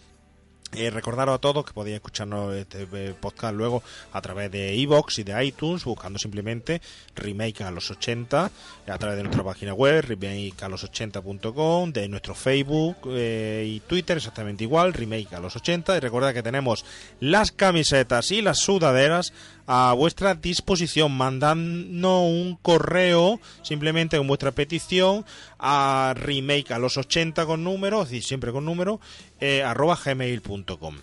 Eh, 0.73 0.89
recordaros 0.89 1.35
a 1.35 1.37
todos 1.37 1.65
que 1.65 1.73
podéis 1.73 1.95
escucharnos 1.95 2.55
este 2.55 2.87
eh, 2.93 3.13
podcast 3.19 3.53
luego 3.53 3.83
a 4.13 4.21
través 4.21 4.49
de 4.51 4.73
iVoox 4.75 5.19
y 5.19 5.23
de 5.23 5.45
iTunes, 5.45 5.83
buscando 5.83 6.17
simplemente 6.17 6.81
Remake 7.13 7.63
a 7.63 7.71
los 7.71 7.91
80, 7.91 8.49
a 8.87 8.97
través 8.97 9.17
de 9.17 9.23
nuestra 9.23 9.43
página 9.43 9.73
web, 9.73 10.05
remake 10.07 10.63
a 10.63 10.69
los 10.69 10.89
80.com, 10.89 11.91
de 11.91 12.07
nuestro 12.07 12.35
Facebook 12.35 12.97
eh, 13.07 13.65
y 13.67 13.81
Twitter, 13.81 14.15
exactamente 14.15 14.63
igual, 14.63 14.93
Remake 14.93 15.35
a 15.35 15.41
los 15.41 15.57
80. 15.57 15.97
Y 15.97 15.99
recordad 15.99 16.33
que 16.33 16.41
tenemos 16.41 16.85
las 17.19 17.51
camisetas 17.51 18.31
y 18.31 18.41
las 18.41 18.59
sudaderas 18.59 19.33
a 19.67 19.93
vuestra 19.93 20.35
disposición, 20.35 21.11
mandando 21.11 22.21
un 22.21 22.57
correo 22.61 23.39
simplemente 23.61 24.17
con 24.17 24.27
vuestra 24.27 24.51
petición 24.51 25.25
a 25.59 26.13
remake 26.17 26.71
a 26.71 26.79
los 26.79 26.97
80 26.97 27.45
con 27.45 27.63
números, 27.63 28.03
es 28.05 28.09
decir, 28.11 28.23
siempre 28.23 28.51
con 28.51 28.65
número, 28.65 28.99
eh, 29.39 29.63
arroba 29.63 29.97
gmail.com. 30.03 30.97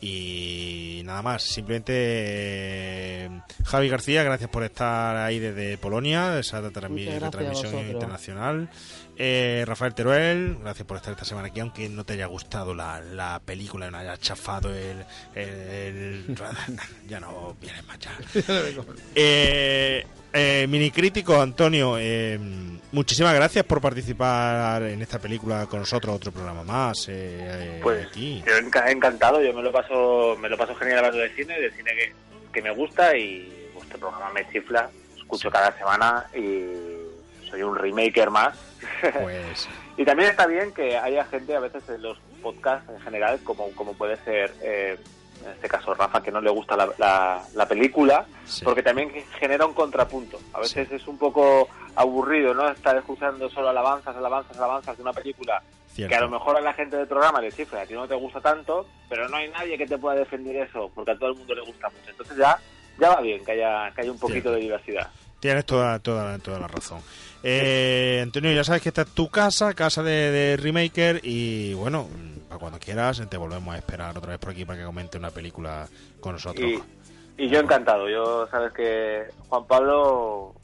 Y 0.00 1.00
nada 1.04 1.22
más, 1.22 1.42
simplemente 1.44 1.92
eh, 1.96 3.30
Javi 3.64 3.88
García, 3.88 4.22
gracias 4.22 4.50
por 4.50 4.62
estar 4.62 5.16
ahí 5.16 5.38
desde 5.38 5.78
Polonia, 5.78 6.38
esa 6.38 6.60
transmi- 6.62 6.90
Muchas 6.90 7.06
gracias 7.06 7.22
a 7.22 7.26
retransmisión 7.30 7.72
vosotros. 7.72 7.90
internacional. 7.94 8.70
Eh, 9.16 9.62
Rafael 9.66 9.94
Teruel, 9.94 10.56
gracias 10.60 10.86
por 10.86 10.96
estar 10.96 11.12
esta 11.12 11.24
semana 11.24 11.48
aquí, 11.48 11.60
aunque 11.60 11.88
no 11.88 12.04
te 12.04 12.14
haya 12.14 12.26
gustado 12.26 12.74
la, 12.74 13.00
la 13.00 13.40
película, 13.44 13.88
no 13.90 13.98
haya 13.98 14.16
chafado 14.16 14.74
el, 14.74 15.04
el- 15.34 15.48
el- 15.48 16.36
ya 17.06 17.20
no 17.20 17.56
vienes 17.60 17.86
más 17.86 17.98
ya. 17.98 18.10
Eh, 19.14 20.04
eh, 20.32 20.66
mini 20.68 20.90
crítico 20.90 21.40
Antonio, 21.40 21.96
eh, 21.96 22.38
muchísimas 22.90 23.34
gracias 23.34 23.64
por 23.64 23.80
participar 23.80 24.82
en 24.82 25.00
esta 25.00 25.20
película 25.20 25.66
con 25.66 25.78
nosotros, 25.80 26.16
otro 26.16 26.32
programa 26.32 26.64
más. 26.64 27.08
eh, 27.08 27.38
eh, 27.40 27.80
Pues 27.82 28.06
aquí. 28.08 28.42
encantado, 28.88 29.40
yo 29.40 29.52
me 29.54 29.62
lo 29.62 29.70
paso 29.70 30.36
me 30.40 30.48
lo 30.48 30.56
paso 30.58 30.74
genial 30.74 30.98
hablando 30.98 31.18
de 31.18 31.30
cine, 31.36 31.60
de 31.60 31.70
cine 31.70 31.90
que, 31.92 32.12
que 32.52 32.62
me 32.62 32.72
gusta 32.72 33.16
y 33.16 33.70
este 33.80 33.96
programa 33.96 34.32
me 34.32 34.48
chifla, 34.50 34.90
escucho 35.16 35.48
cada 35.52 35.70
semana 35.78 36.24
y 36.34 37.03
soy 37.54 37.62
un 37.62 37.76
remaker 37.76 38.30
más. 38.30 38.58
Pues 39.22 39.68
y 39.96 40.04
también 40.04 40.30
está 40.30 40.46
bien 40.46 40.72
que 40.72 40.98
haya 40.98 41.24
gente 41.26 41.54
a 41.54 41.60
veces 41.60 41.88
en 41.88 42.02
los 42.02 42.18
podcasts 42.42 42.88
en 42.90 43.00
general, 43.00 43.38
como, 43.44 43.70
como 43.72 43.94
puede 43.94 44.16
ser 44.24 44.52
eh, 44.60 44.98
en 45.44 45.50
este 45.52 45.68
caso 45.68 45.94
Rafa, 45.94 46.22
que 46.22 46.32
no 46.32 46.40
le 46.40 46.50
gusta 46.50 46.76
la, 46.76 46.88
la- 46.98 47.42
la 47.54 47.68
película, 47.68 48.26
porque 48.64 48.82
también 48.82 49.10
genera 49.38 49.66
un 49.66 49.74
contrapunto. 49.74 50.40
A 50.52 50.60
veces 50.60 50.90
es 50.90 51.06
un 51.06 51.16
poco 51.18 51.68
aburrido, 51.94 52.54
¿no? 52.54 52.68
Estar 52.68 52.96
escuchando 52.96 53.48
solo 53.50 53.68
alabanzas, 53.68 54.16
alabanzas, 54.16 54.56
alabanzas 54.56 54.96
de 54.96 55.02
una 55.02 55.12
película 55.12 55.62
Cierto. 55.92 56.08
que 56.10 56.16
a 56.16 56.20
lo 56.22 56.30
mejor 56.30 56.56
a 56.56 56.60
la 56.60 56.72
gente 56.72 56.96
del 56.96 57.06
programa 57.06 57.40
le 57.40 57.52
chifla, 57.52 57.82
a 57.82 57.86
ti 57.86 57.94
no 57.94 58.08
te 58.08 58.14
gusta 58.16 58.40
tanto, 58.40 58.86
pero 59.08 59.28
no 59.28 59.36
hay 59.36 59.48
nadie 59.50 59.78
que 59.78 59.86
te 59.86 59.96
pueda 59.98 60.16
defender 60.16 60.56
eso, 60.56 60.90
porque 60.94 61.12
a 61.12 61.16
todo 61.18 61.28
el 61.30 61.36
mundo 61.36 61.54
le 61.54 61.60
gusta 61.62 61.88
mucho. 61.90 62.10
Entonces 62.10 62.36
ya, 62.36 62.58
ya 62.98 63.10
va 63.10 63.20
bien 63.20 63.44
que 63.44 63.52
haya, 63.52 63.92
que 63.94 64.00
haya 64.00 64.10
un 64.10 64.18
poquito 64.18 64.50
de 64.50 64.60
diversidad. 64.60 65.08
Tienes 65.40 65.66
toda, 65.66 65.98
toda, 65.98 66.38
toda 66.38 66.58
la 66.58 66.68
razón. 66.68 67.00
Eh, 67.44 68.20
Antonio, 68.22 68.52
ya 68.52 68.64
sabes 68.64 68.82
que 68.82 68.88
esta 68.88 69.02
es 69.02 69.08
tu 69.08 69.28
casa, 69.28 69.74
casa 69.74 70.02
de, 70.02 70.30
de 70.30 70.56
Remaker, 70.56 71.20
y 71.22 71.74
bueno, 71.74 72.08
para 72.48 72.58
cuando 72.58 72.78
quieras 72.78 73.22
te 73.28 73.36
volvemos 73.36 73.74
a 73.74 73.78
esperar 73.78 74.16
otra 74.16 74.30
vez 74.30 74.38
por 74.38 74.50
aquí 74.50 74.64
para 74.64 74.78
que 74.78 74.84
comente 74.86 75.18
una 75.18 75.30
película 75.30 75.86
con 76.20 76.32
nosotros. 76.32 76.66
Y, 76.66 77.44
y 77.44 77.48
yo 77.48 77.60
encantado, 77.60 78.08
yo 78.08 78.48
sabes 78.50 78.72
que 78.72 79.24
Juan 79.48 79.66
Pablo 79.66 80.54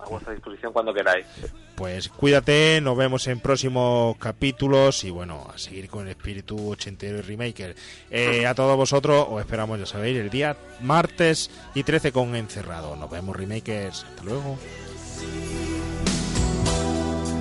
a 0.00 0.08
vuestra 0.08 0.32
disposición 0.32 0.72
cuando 0.72 0.92
queráis. 0.94 1.26
Pues 1.74 2.08
cuídate, 2.08 2.80
nos 2.82 2.96
vemos 2.96 3.26
en 3.28 3.40
próximos 3.40 4.16
capítulos 4.16 5.04
y 5.04 5.10
bueno, 5.10 5.46
a 5.52 5.58
seguir 5.58 5.88
con 5.88 6.06
el 6.06 6.10
espíritu 6.10 6.70
ochentero 6.70 7.18
y 7.18 7.22
Remaker. 7.22 7.76
Eh, 8.10 8.46
a 8.46 8.54
todos 8.54 8.76
vosotros 8.76 9.26
os 9.30 9.40
esperamos, 9.40 9.78
ya 9.78 9.86
sabéis, 9.86 10.18
el 10.18 10.30
día 10.30 10.56
martes 10.80 11.50
y 11.74 11.84
13 11.84 12.12
con 12.12 12.34
Encerrado. 12.34 12.96
Nos 12.96 13.10
vemos 13.10 13.36
Remakers, 13.36 14.04
hasta 14.04 14.24
luego. 14.24 14.58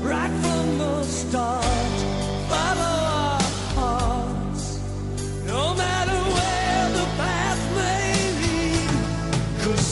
right 0.08 0.32
from 0.42 0.78
the 0.78 1.04
start. 1.04 1.98
Follow 2.50 2.98
our 3.20 3.42
hearts, 3.76 4.80
no 5.46 5.76
matter 5.76 6.20
where 6.36 6.90
the 6.98 7.06
path 7.18 7.62
may 7.76 8.14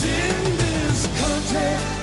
in 0.04 0.58
this 0.58 1.08
country. 1.22 1.95